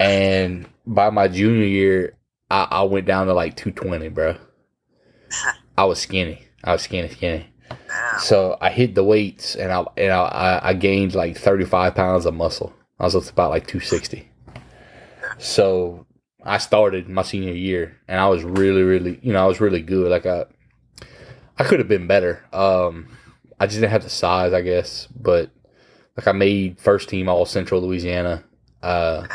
[0.00, 2.16] and by my junior year,
[2.50, 4.36] I, I went down to like two twenty, bro.
[5.78, 6.42] I was skinny.
[6.64, 7.46] I was skinny, skinny.
[8.20, 11.94] So I hit the weights, and I and I, I- I gained like thirty five
[11.94, 12.72] pounds of muscle.
[12.98, 14.28] I was up to about like two sixty.
[15.38, 16.06] So
[16.42, 19.82] I started my senior year, and I was really, really, you know, I was really
[19.82, 20.10] good.
[20.10, 20.46] Like I,
[21.58, 22.44] I could have been better.
[22.52, 23.08] Um,
[23.58, 25.06] I just didn't have the size, I guess.
[25.08, 25.50] But
[26.16, 28.44] like I made first team All Central Louisiana.
[28.82, 29.26] Uh,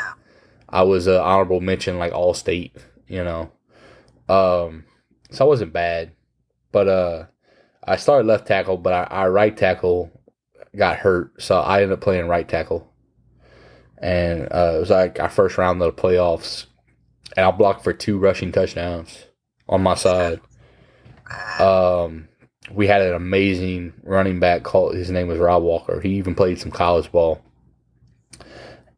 [0.68, 2.74] I was a honorable mention, like All State.
[3.06, 3.52] You know,
[4.28, 4.84] um,
[5.30, 6.12] so I wasn't bad.
[6.70, 7.24] But uh,
[7.84, 10.10] I started left tackle, but I, I right tackle
[10.74, 12.91] got hurt, so I ended up playing right tackle.
[14.02, 16.66] And uh, it was like our first round of the playoffs,
[17.36, 19.26] and I blocked for two rushing touchdowns
[19.68, 20.40] on my side.
[21.60, 22.28] Um,
[22.70, 26.00] we had an amazing running back called his name was Rob Walker.
[26.00, 27.40] He even played some college ball.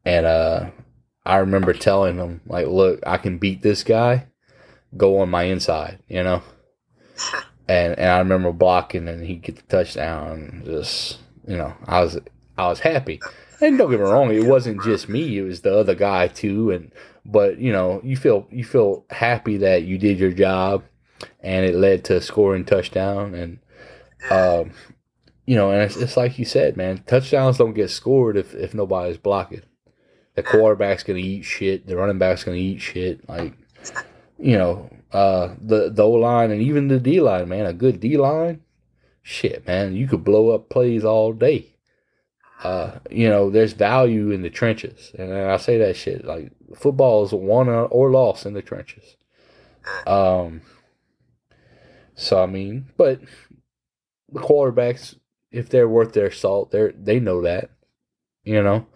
[0.07, 0.71] And uh,
[1.25, 4.27] I remember telling him like, "Look, I can beat this guy.
[4.97, 6.43] Go on my inside," you know.
[7.67, 10.65] And and I remember blocking, and he get the touchdown.
[10.67, 11.17] Just
[11.49, 12.19] you know, I was
[12.59, 13.23] I was happy.
[13.61, 16.71] And don't get me wrong, it wasn't just me; it was the other guy too.
[16.71, 16.93] And
[17.25, 20.85] but you know, you feel you feel happy that you did your job,
[21.41, 23.35] and it led to scoring touchdown.
[23.35, 23.59] And
[24.31, 24.73] um,
[25.47, 28.75] you know, and it's, it's like you said, man, touchdowns don't get scored if if
[28.75, 29.63] nobody's blocking.
[30.35, 31.87] The quarterback's gonna eat shit.
[31.87, 33.29] The running back's gonna eat shit.
[33.29, 33.55] Like
[34.39, 38.01] you know, uh, the the O line and even the D line, man, a good
[38.01, 38.61] D line,
[39.23, 41.74] shit, man, you could blow up plays all day.
[42.63, 47.25] Uh, you know, there's value in the trenches, and I say that shit like football
[47.25, 49.17] is won or- lost in the trenches.
[50.07, 50.63] Um,
[52.15, 53.21] so I mean, but
[54.33, 55.17] the quarterbacks,
[55.51, 57.71] if they're worth their salt, they they know that.
[58.45, 58.87] You know,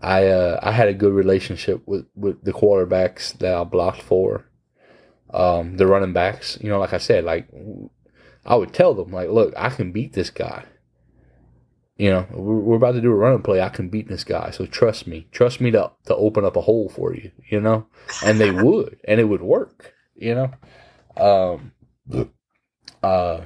[0.00, 4.46] I uh, I had a good relationship with, with the quarterbacks that I blocked for,
[5.32, 6.58] um, the running backs.
[6.60, 7.48] You know, like I said, like
[8.44, 10.64] I would tell them, like, look, I can beat this guy.
[11.96, 13.60] You know, we're, we're about to do a running play.
[13.60, 15.26] I can beat this guy, so trust me.
[15.32, 17.30] Trust me to to open up a hole for you.
[17.48, 17.86] You know,
[18.24, 19.94] and they would, and it would work.
[20.14, 20.50] You know,
[21.16, 21.72] um,
[23.02, 23.40] uh,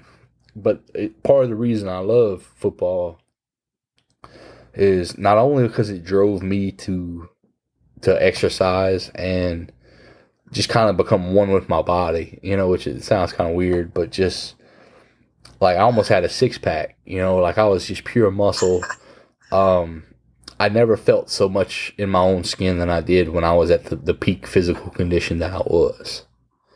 [0.57, 3.21] but it, part of the reason I love football
[4.75, 7.29] is not only because it drove me to
[8.03, 9.73] to exercise and
[10.53, 13.57] just kind of become one with my body, you know, which it sounds kind of
[13.57, 14.55] weird, but just
[15.61, 18.83] like I almost had a six pack, you know, like I was just pure muscle.
[19.53, 20.05] Um,
[20.59, 23.71] I never felt so much in my own skin than I did when I was
[23.71, 26.25] at the, the peak physical condition that I was.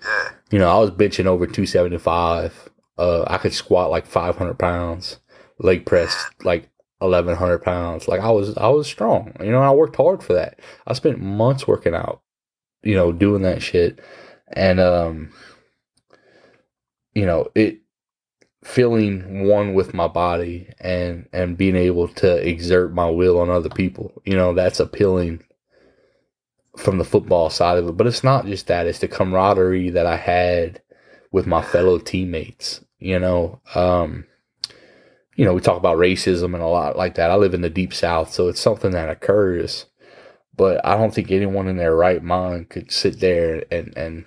[0.03, 0.29] Yeah.
[0.51, 2.71] You know, I was benching over 275.
[2.97, 5.19] Uh, I could squat like 500 pounds,
[5.59, 8.07] leg press like 1100 pounds.
[8.07, 9.33] Like I was, I was strong.
[9.41, 10.61] You know, I worked hard for that.
[10.87, 12.23] I spent months working out,
[12.83, 14.01] you know, doing that shit,
[14.49, 15.31] and um,
[17.15, 17.81] you know, it
[18.65, 23.69] feeling one with my body and and being able to exert my will on other
[23.69, 24.11] people.
[24.25, 25.45] You know, that's appealing
[26.77, 27.97] from the football side of it.
[27.97, 30.83] But it's not just that; it's the camaraderie that I had
[31.31, 32.83] with my fellow teammates.
[32.99, 34.25] You know, um,
[35.37, 37.31] you know, we talk about racism and a lot like that.
[37.31, 39.87] I live in the deep south, so it's something that occurs.
[40.57, 44.25] But I don't think anyone in their right mind could sit there and and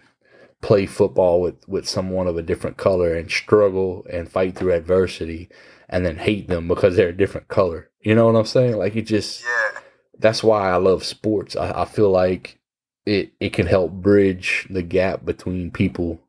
[0.61, 5.49] play football with with someone of a different color and struggle and fight through adversity
[5.89, 7.89] and then hate them because they're a different color.
[8.01, 8.77] You know what I'm saying?
[8.77, 9.79] Like it just Yeah.
[10.19, 11.55] that's why I love sports.
[11.55, 12.59] I, I feel like
[13.05, 16.19] it it can help bridge the gap between people,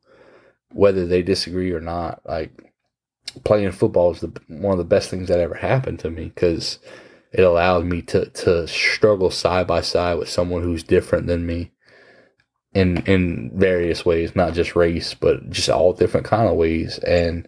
[0.71, 2.21] whether they disagree or not.
[2.25, 2.51] Like
[3.43, 6.79] playing football is the, one of the best things that ever happened to me because
[7.31, 11.71] it allowed me to to struggle side by side with someone who's different than me
[12.73, 17.47] in in various ways, not just race, but just all different kind of ways, and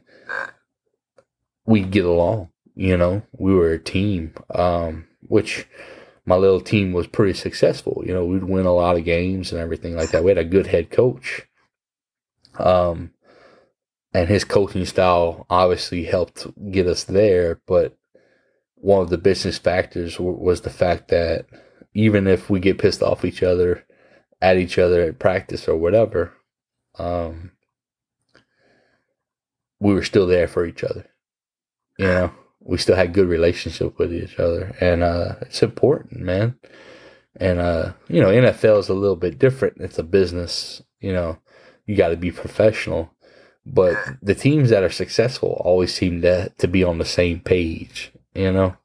[1.66, 2.50] we get along.
[2.76, 5.68] You know, we were a team, um, which
[6.26, 8.04] my little team was pretty successful.
[8.06, 10.24] You know, we'd win a lot of games and everything like that.
[10.24, 11.48] We had a good head coach,
[12.58, 13.12] um,
[14.14, 17.62] and his coaching style obviously helped get us there.
[17.68, 17.96] But
[18.76, 21.46] one of the business factors w- was the fact that
[21.94, 23.86] even if we get pissed off each other
[24.42, 26.34] at each other at practice or whatever,
[26.98, 27.52] um,
[29.80, 31.06] we were still there for each other.
[31.98, 36.58] You know, we still had good relationship with each other, and uh, it's important, man.
[37.36, 39.78] And uh, you know, NFL is a little bit different.
[39.80, 40.82] It's a business.
[41.00, 41.38] You know,
[41.86, 43.12] you got to be professional.
[43.66, 48.12] But the teams that are successful always seem to to be on the same page.
[48.34, 48.76] You know,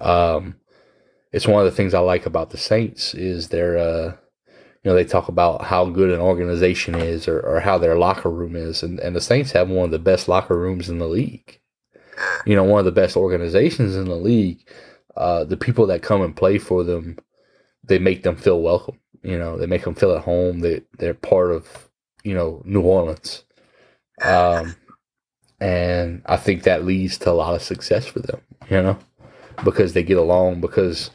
[0.00, 0.56] um,
[1.32, 4.16] it's one of the things I like about the Saints is their uh,
[4.82, 8.30] you know, they talk about how good an organization is or, or how their locker
[8.30, 8.82] room is.
[8.82, 11.60] And, and the Saints have one of the best locker rooms in the league.
[12.44, 14.68] You know, one of the best organizations in the league.
[15.16, 17.16] Uh, the people that come and play for them,
[17.84, 18.98] they make them feel welcome.
[19.22, 20.60] You know, they make them feel at home.
[20.60, 21.88] They, they're part of,
[22.24, 23.44] you know, New Orleans.
[24.22, 24.74] Um,
[25.60, 28.98] and I think that leads to a lot of success for them, you know,
[29.64, 31.10] because they get along, because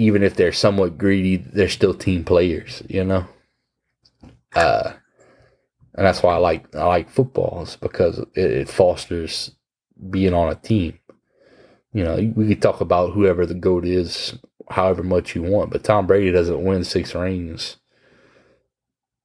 [0.00, 3.26] even if they're somewhat greedy, they're still team players, you know.
[4.54, 4.92] Uh,
[5.94, 9.52] and that's why I like I like football because it, it fosters
[10.08, 10.98] being on a team.
[11.92, 14.38] You know, we could talk about whoever the goat is,
[14.70, 17.76] however much you want, but Tom Brady doesn't win six rings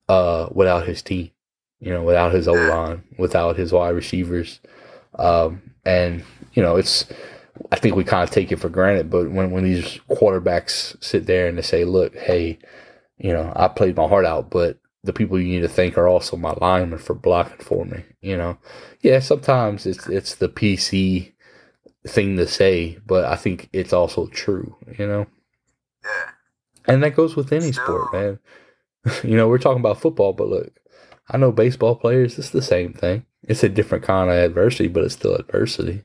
[0.09, 1.31] uh, without his team.
[1.79, 4.59] You know, without his O line, without his wide receivers,
[5.19, 6.23] um, and
[6.53, 7.05] you know, it's
[7.71, 11.25] I think we kind of take it for granted, but when, when these quarterbacks sit
[11.25, 12.59] there and they say, look, hey,
[13.17, 16.07] you know, I played my heart out, but the people you need to thank are
[16.07, 18.03] also my linemen for blocking for me.
[18.21, 18.57] You know,
[19.01, 21.33] yeah, sometimes it's it's the PC
[22.07, 24.75] thing to say, but I think it's also true.
[24.97, 25.27] You know,
[26.03, 26.29] Yeah.
[26.93, 28.39] and that goes with any Still- sport, man.
[29.23, 30.71] you know, we're talking about football, but look,
[31.29, 32.37] I know baseball players.
[32.39, 33.25] It's the same thing.
[33.43, 36.03] It's a different kind of adversity, but it's still adversity.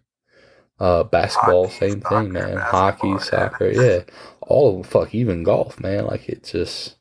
[0.81, 2.57] Uh, basketball, Hockey, same soccer, thing, man.
[2.57, 4.01] Hockey, soccer, yeah,
[4.41, 4.83] all of them.
[4.85, 6.07] Fuck, even golf, man.
[6.07, 6.97] Like it's just,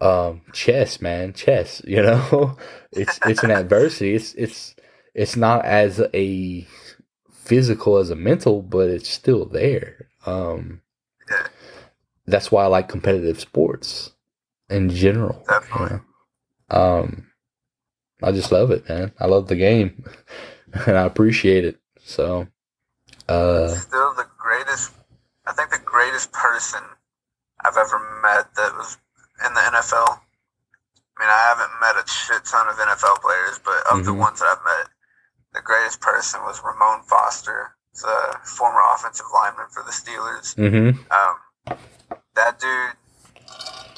[0.00, 1.80] um, chess, man, chess.
[1.86, 2.56] You know,
[2.92, 4.14] it's it's an adversity.
[4.14, 4.74] It's it's
[5.14, 6.66] it's not as a
[7.32, 10.08] physical as a mental, but it's still there.
[10.26, 10.82] Um,
[11.30, 11.46] Yeah.
[12.26, 14.10] that's why I like competitive sports
[14.68, 15.44] in general.
[15.78, 16.00] you know.
[16.70, 17.30] Um,
[18.22, 19.12] I just love it, man.
[19.20, 20.04] I love the game,
[20.86, 21.78] and I appreciate it.
[22.02, 22.48] So,
[23.28, 24.92] uh, Still the greatest.
[25.46, 26.80] I think the greatest person
[27.64, 28.98] I've ever met that was
[29.46, 30.20] in the NFL.
[31.16, 34.18] I mean, I haven't met a shit ton of NFL players, but of the Mhm.
[34.18, 34.88] ones that I've met,
[35.54, 37.74] the greatest person was Ramon Foster.
[37.92, 40.54] He's a former offensive lineman for the Steelers.
[40.56, 41.00] Mm-hmm.
[41.10, 41.78] Um,
[42.34, 42.92] that dude,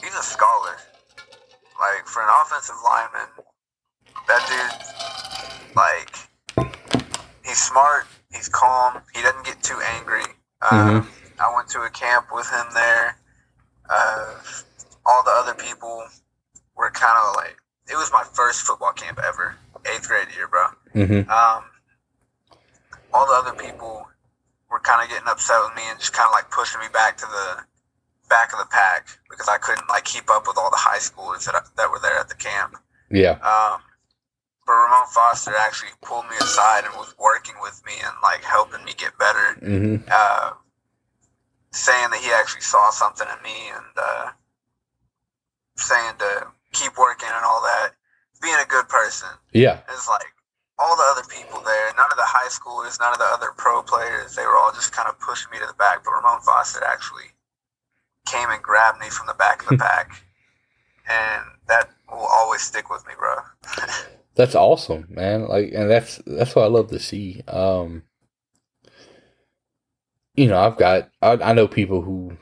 [0.03, 0.77] he's a scholar.
[1.81, 3.29] Like for an offensive lineman,
[4.29, 6.15] that dude, like,
[7.45, 8.07] he's smart.
[8.33, 9.01] He's calm.
[9.15, 10.25] He doesn't get too angry.
[10.71, 11.09] Um,
[11.41, 13.17] I went to a camp with him there.
[13.89, 14.35] Uh,
[15.07, 16.05] all the other people
[16.77, 17.57] were kind of like,
[17.91, 20.67] it was my first football camp ever, eighth grade year, bro.
[20.95, 21.31] Mm-hmm.
[21.31, 21.65] Um,
[23.15, 24.07] all the other people
[24.71, 27.17] were kind of getting upset with me and just kind of like pushing me back
[27.19, 27.65] to the
[28.29, 31.47] back of the pack because I couldn't like keep up with all the high schoolers
[31.47, 32.77] that, that were there at the camp.
[33.11, 33.39] Yeah.
[33.41, 33.81] Um,
[34.69, 38.85] but Ramon Foster actually pulled me aside and was working with me and like helping
[38.85, 40.05] me get better, Mm-hmm.
[40.13, 40.53] uh,
[41.73, 44.27] saying that he actually saw something in me and uh,
[45.77, 47.93] saying to keep working and all that,
[48.43, 49.29] being a good person.
[49.53, 49.81] Yeah.
[49.89, 50.29] It's like
[50.79, 53.83] all the other people there, none of the high schoolers, none of the other pro
[53.83, 56.05] players, they were all just kind of pushing me to the back.
[56.05, 57.33] But Ramon Foster actually
[58.27, 60.13] came and grabbed me from the back of the pack.
[61.09, 63.37] And that will always stick with me, bro.
[64.39, 65.49] That's awesome, man.
[65.49, 67.43] Like, and that's that's what I love to see.
[67.49, 68.05] Um,
[70.37, 72.37] you know, I've got I, I know people who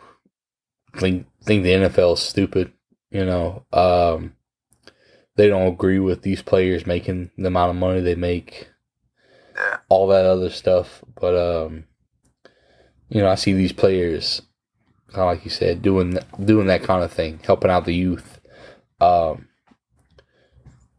[0.98, 2.70] think think the NFL is stupid.
[3.10, 4.34] You know, um,
[5.36, 8.68] they don't agree with these players making the amount of money they make,
[9.56, 9.78] Yeah.
[9.88, 11.02] all that other stuff.
[11.18, 11.84] But um,
[13.08, 14.42] you know, I see these players,
[15.08, 18.38] kind of like you said, doing doing that kind of thing, helping out the youth,
[19.00, 19.48] um,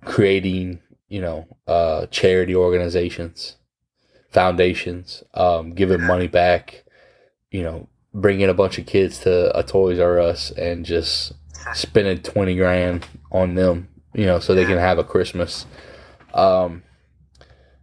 [0.04, 0.80] creating
[1.10, 3.58] you know uh, charity organizations,
[4.32, 6.84] foundations, um, giving money back,
[7.52, 11.34] you know, bringing a bunch of kids to a Toys R Us and just
[11.74, 15.66] spending twenty grand on them, you know, so they can have a Christmas.
[16.34, 16.84] Um,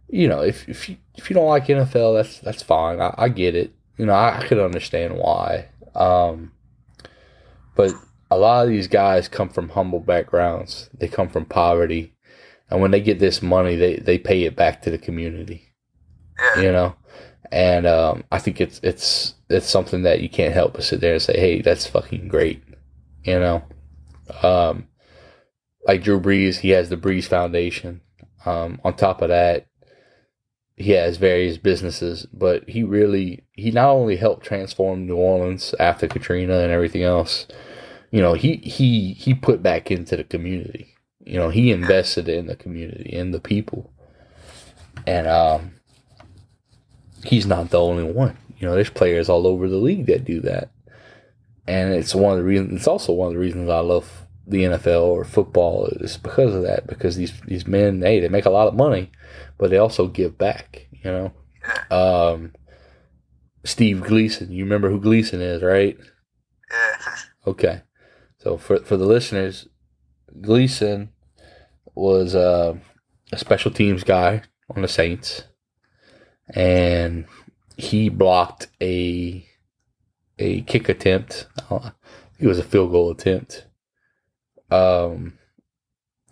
[0.09, 3.01] you know, if if you if you don't like NFL, that's that's fine.
[3.01, 3.73] I, I get it.
[3.97, 5.69] You know, I, I could understand why.
[5.95, 6.51] Um,
[7.75, 7.93] but
[8.29, 10.89] a lot of these guys come from humble backgrounds.
[10.93, 12.14] They come from poverty,
[12.69, 15.71] and when they get this money, they they pay it back to the community.
[16.39, 16.61] Yeah.
[16.61, 16.95] You know,
[17.51, 21.13] and um, I think it's it's it's something that you can't help but sit there
[21.13, 22.63] and say, "Hey, that's fucking great."
[23.23, 23.63] You know,
[24.43, 24.87] um,
[25.87, 28.01] like Drew Brees, he has the Brees Foundation.
[28.45, 29.67] Um, on top of that,
[30.75, 36.07] he has various businesses, but he really he not only helped transform New Orleans after
[36.07, 37.47] Katrina and everything else.
[38.11, 40.94] You know, he he he put back into the community.
[41.25, 43.91] You know, he invested in the community in the people,
[45.07, 45.71] and um,
[47.23, 48.37] he's not the only one.
[48.57, 50.69] You know, there's players all over the league that do that,
[51.67, 52.73] and it's one of the reasons.
[52.73, 56.63] It's also one of the reasons I love the NFL or football is because of
[56.63, 56.87] that.
[56.87, 59.11] Because these these men, hey, they make a lot of money,
[59.57, 60.87] but they also give back.
[60.91, 61.33] You know,
[61.91, 62.53] um,
[63.63, 64.51] Steve Gleason.
[64.51, 65.97] You remember who Gleason is, right?
[66.71, 66.97] Yeah.
[67.47, 67.83] Okay.
[68.39, 69.67] So for for the listeners,
[70.41, 71.11] Gleason
[71.95, 72.75] was uh,
[73.31, 74.43] a special teams guy
[74.75, 75.43] on the Saints,
[76.49, 77.25] and
[77.77, 79.47] he blocked a
[80.37, 81.47] a kick attempt.
[81.69, 81.91] Uh,
[82.39, 83.67] it was a field goal attempt.
[84.69, 85.37] Um,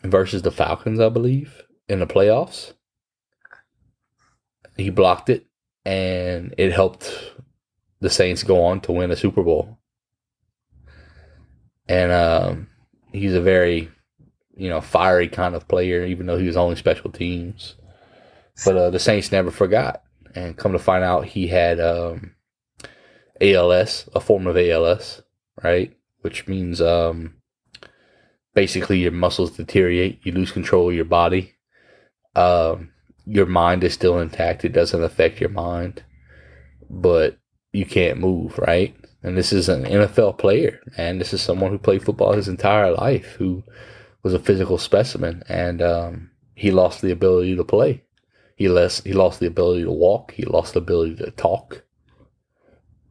[0.04, 2.74] versus the Falcons, I believe, in the playoffs.
[4.76, 5.46] He blocked it,
[5.86, 7.34] and it helped
[8.02, 9.80] the Saints go on to win a Super Bowl
[11.88, 12.68] and um,
[13.12, 13.90] he's a very
[14.56, 17.76] you know fiery kind of player, even though he was only special teams.
[18.66, 20.04] But uh, the Saints never forgot,
[20.36, 22.36] and come to find out, he had um,
[23.42, 25.22] ALS, a form of ALS,
[25.64, 25.96] right?
[26.22, 27.36] Which means um,
[28.54, 31.56] basically your muscles deteriorate, you lose control of your body.
[32.36, 32.92] Um,
[33.26, 36.04] your mind is still intact; it doesn't affect your mind,
[36.90, 37.38] but
[37.72, 38.96] you can't move, right?
[39.24, 42.92] And this is an NFL player, and this is someone who played football his entire
[42.92, 43.64] life, who
[44.24, 48.04] was a physical specimen, and um, he lost the ability to play.
[48.56, 50.32] He lost he lost the ability to walk.
[50.32, 51.84] He lost the ability to talk.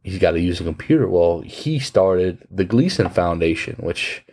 [0.03, 1.07] He's got to use a computer.
[1.07, 4.25] Well, he started the Gleason Foundation, which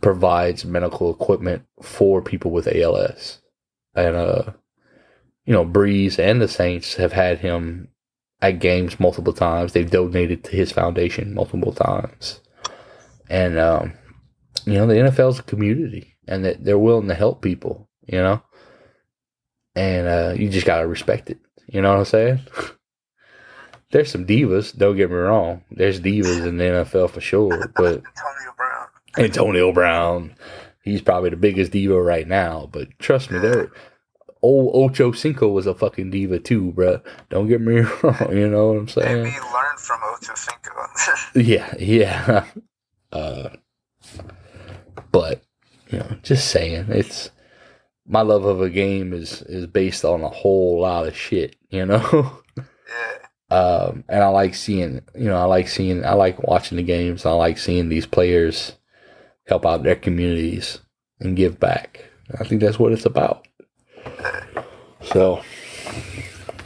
[0.00, 3.40] provides medical equipment for people with ALS,
[3.94, 4.52] and uh,
[5.46, 7.88] you know, Brees and the Saints have had him
[8.42, 9.72] at games multiple times.
[9.72, 12.40] They've donated to his foundation multiple times.
[13.30, 13.92] And, um,
[14.66, 18.42] you know, the NFL's a community and that they're willing to help people, you know?
[19.74, 21.38] And uh, you just got to respect it.
[21.68, 22.40] You know what I'm saying?
[23.90, 24.76] there's some divas.
[24.76, 25.62] Don't get me wrong.
[25.70, 28.86] There's divas in the NFL for sure, but Antonio Brown.
[29.18, 30.34] Antonio Brown,
[30.82, 32.68] he's probably the biggest diva right now.
[32.72, 33.70] But trust me, there.
[34.42, 37.00] Old Ocho Cinco was a fucking diva too, bro.
[37.30, 38.36] Don't get me wrong.
[38.36, 39.22] You know what I'm saying?
[39.24, 40.72] Maybe learn from Ocho Cinco.
[41.34, 42.44] Yeah, yeah.
[43.12, 43.50] Uh,
[45.12, 45.42] but
[45.90, 47.30] you know, just saying, it's
[48.06, 51.56] my love of a game is is based on a whole lot of shit.
[51.70, 52.40] You know.
[52.56, 52.64] yeah.
[53.56, 57.24] um, and I like seeing, you know, I like seeing, I like watching the games.
[57.24, 58.72] I like seeing these players
[59.46, 60.80] help out their communities
[61.20, 62.04] and give back.
[62.38, 63.46] I think that's what it's about.
[65.02, 65.42] So,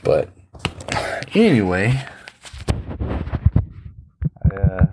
[0.02, 0.30] but
[1.34, 2.02] anyway,
[4.50, 4.86] uh,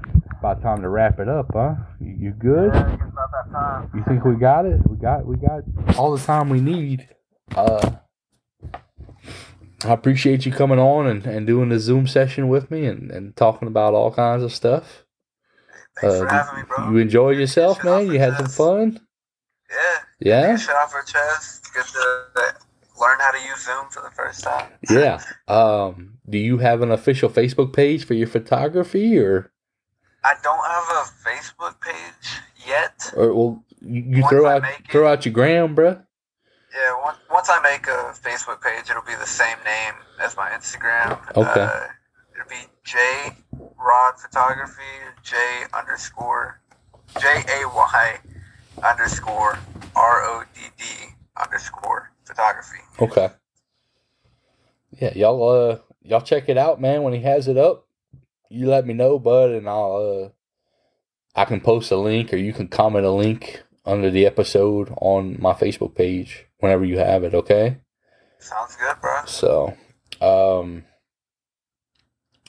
[0.48, 1.76] about time to wrap it up, huh?
[2.00, 2.74] You, you good?
[2.74, 3.92] Yeah, about that time.
[3.94, 4.80] You think we got it?
[4.90, 5.64] We got we got
[5.98, 7.08] all the time we need.
[7.56, 7.92] Uh
[9.86, 13.36] I appreciate you coming on and, and doing the Zoom session with me and, and
[13.36, 15.06] talking about all kinds of stuff.
[16.02, 16.92] Thanks Uh, for having me, bro.
[16.92, 18.08] You enjoyed yourself, man?
[18.08, 19.00] You had some fun?
[19.70, 19.98] Yeah.
[20.20, 20.58] Yeah?
[20.58, 21.68] Shit off our chest.
[21.76, 22.56] Get to
[23.00, 24.72] learn how to use Zoom for the first time.
[24.90, 25.22] Yeah.
[25.48, 29.52] Um do you have an official Facebook page for your photography or
[30.24, 33.12] I don't have a Facebook page yet.
[33.16, 36.04] or well you, throw I out make it- throw out your gram, bruh?
[36.76, 40.50] Yeah, once, once I make a Facebook page, it'll be the same name as my
[40.50, 41.18] Instagram.
[41.36, 41.62] Okay.
[41.62, 41.88] Uh,
[42.36, 42.98] it'll be J
[43.80, 44.82] Rod Photography,
[45.24, 45.36] J
[45.74, 46.60] underscore
[47.20, 47.28] J
[47.62, 48.18] A Y
[48.84, 49.58] underscore
[49.96, 50.84] R O D D
[51.42, 52.80] underscore photography.
[53.02, 53.30] Okay.
[55.00, 57.02] Yeah, y'all uh y'all check it out, man.
[57.02, 57.87] When he has it up,
[58.50, 60.30] you let me know, bud, and I'll uh
[61.40, 65.38] I can post a link or you can comment a link under the episode on
[65.40, 67.78] my Facebook page whenever you have it, okay?
[68.40, 69.22] Sounds good, bro.
[69.26, 69.78] So
[70.22, 70.84] um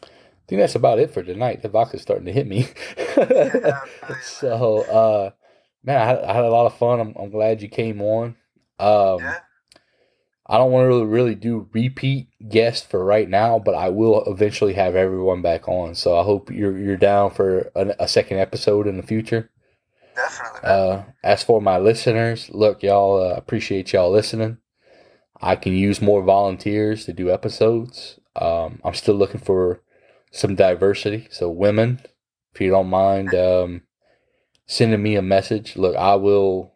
[0.03, 0.07] I
[0.49, 1.61] think that's about it for tonight.
[1.61, 2.69] The vodka's starting to hit me.
[4.23, 5.31] So uh
[5.85, 7.01] man, I had, I had a lot of fun.
[7.01, 8.37] I'm, I'm glad you came on.
[8.79, 9.39] Um Yeah.
[10.49, 14.73] I don't want to really, do repeat guests for right now, but I will eventually
[14.75, 15.95] have everyone back on.
[15.95, 19.51] So I hope you're you're down for a, a second episode in the future.
[20.17, 20.61] Definitely.
[20.69, 24.59] Uh, as for my listeners, look, y'all uh, appreciate y'all listening.
[25.41, 28.19] I can use more volunteers to do episodes.
[28.35, 29.83] Um, I'm still looking for
[30.33, 31.29] some diversity.
[31.31, 32.01] So women,
[32.55, 33.83] if you don't mind um,
[34.67, 36.75] sending me a message, look, I will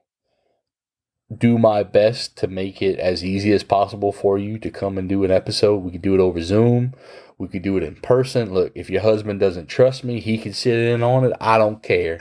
[1.39, 5.09] do my best to make it as easy as possible for you to come and
[5.09, 5.79] do an episode.
[5.79, 6.95] We could do it over Zoom.
[7.39, 8.53] We could do it in person.
[8.53, 11.33] Look, if your husband doesn't trust me, he can sit in on it.
[11.41, 12.19] I don't care.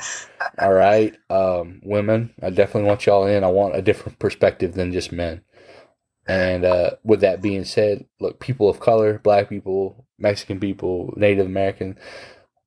[0.57, 1.15] All right.
[1.29, 3.43] Um, women, I definitely want y'all in.
[3.43, 5.41] I want a different perspective than just men.
[6.27, 11.45] And uh, with that being said, look, people of color, black people, Mexican people, Native
[11.45, 11.97] American,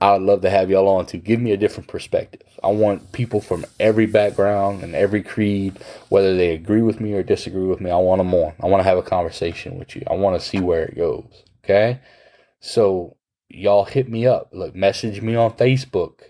[0.00, 2.42] I would love to have y'all on to give me a different perspective.
[2.62, 7.22] I want people from every background and every creed, whether they agree with me or
[7.22, 8.54] disagree with me, I want them on.
[8.60, 10.02] I want to have a conversation with you.
[10.08, 11.44] I want to see where it goes.
[11.64, 12.00] Okay.
[12.60, 13.16] So
[13.48, 14.50] y'all hit me up.
[14.52, 16.20] Look, message me on Facebook.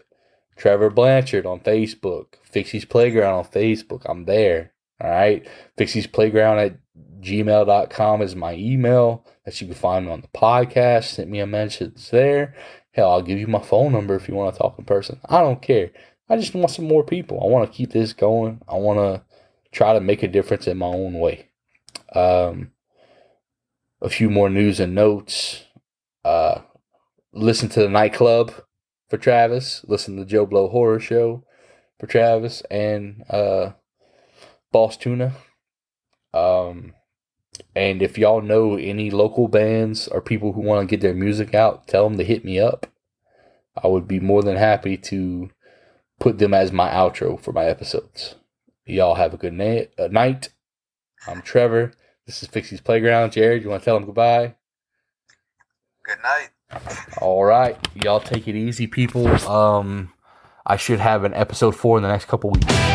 [0.57, 2.34] Trevor Blanchard on Facebook.
[2.43, 4.02] Fixie's Playground on Facebook.
[4.05, 4.73] I'm there.
[5.01, 5.47] All right.
[5.76, 6.76] Fixie's Playground at
[7.20, 11.05] gmail.com is my email that you can find me on the podcast.
[11.05, 12.55] Send me a message there.
[12.94, 15.20] Hell, I'll give you my phone number if you want to talk in person.
[15.28, 15.90] I don't care.
[16.28, 17.40] I just want some more people.
[17.42, 18.60] I want to keep this going.
[18.68, 19.23] I want to
[19.73, 21.48] try to make a difference in my own way.
[22.14, 22.70] Um,
[24.00, 25.64] a few more news and notes.
[26.24, 26.60] Uh,
[27.32, 28.52] listen to the nightclub
[29.08, 29.84] for Travis.
[29.89, 31.44] Listen to Joe Blow Horror Show
[31.98, 33.73] for Travis and uh,
[34.70, 35.34] Boss Tuna.
[36.32, 36.94] Um,
[37.74, 41.55] and if y'all know any local bands or people who want to get their music
[41.55, 42.86] out, tell them to hit me up.
[43.83, 45.50] I would be more than happy to
[46.20, 48.36] put them as my outro for my episodes.
[48.86, 50.50] Y'all have a good na- uh, night.
[51.26, 51.92] I'm Trevor.
[52.26, 53.33] This is Fixie's Playground.
[53.33, 54.55] Jared, you want to tell them goodbye?
[56.05, 56.50] Good night.
[57.20, 59.28] All right, y'all take it easy, people.
[59.49, 60.12] Um,
[60.66, 62.93] I should have an episode four in the next couple weeks.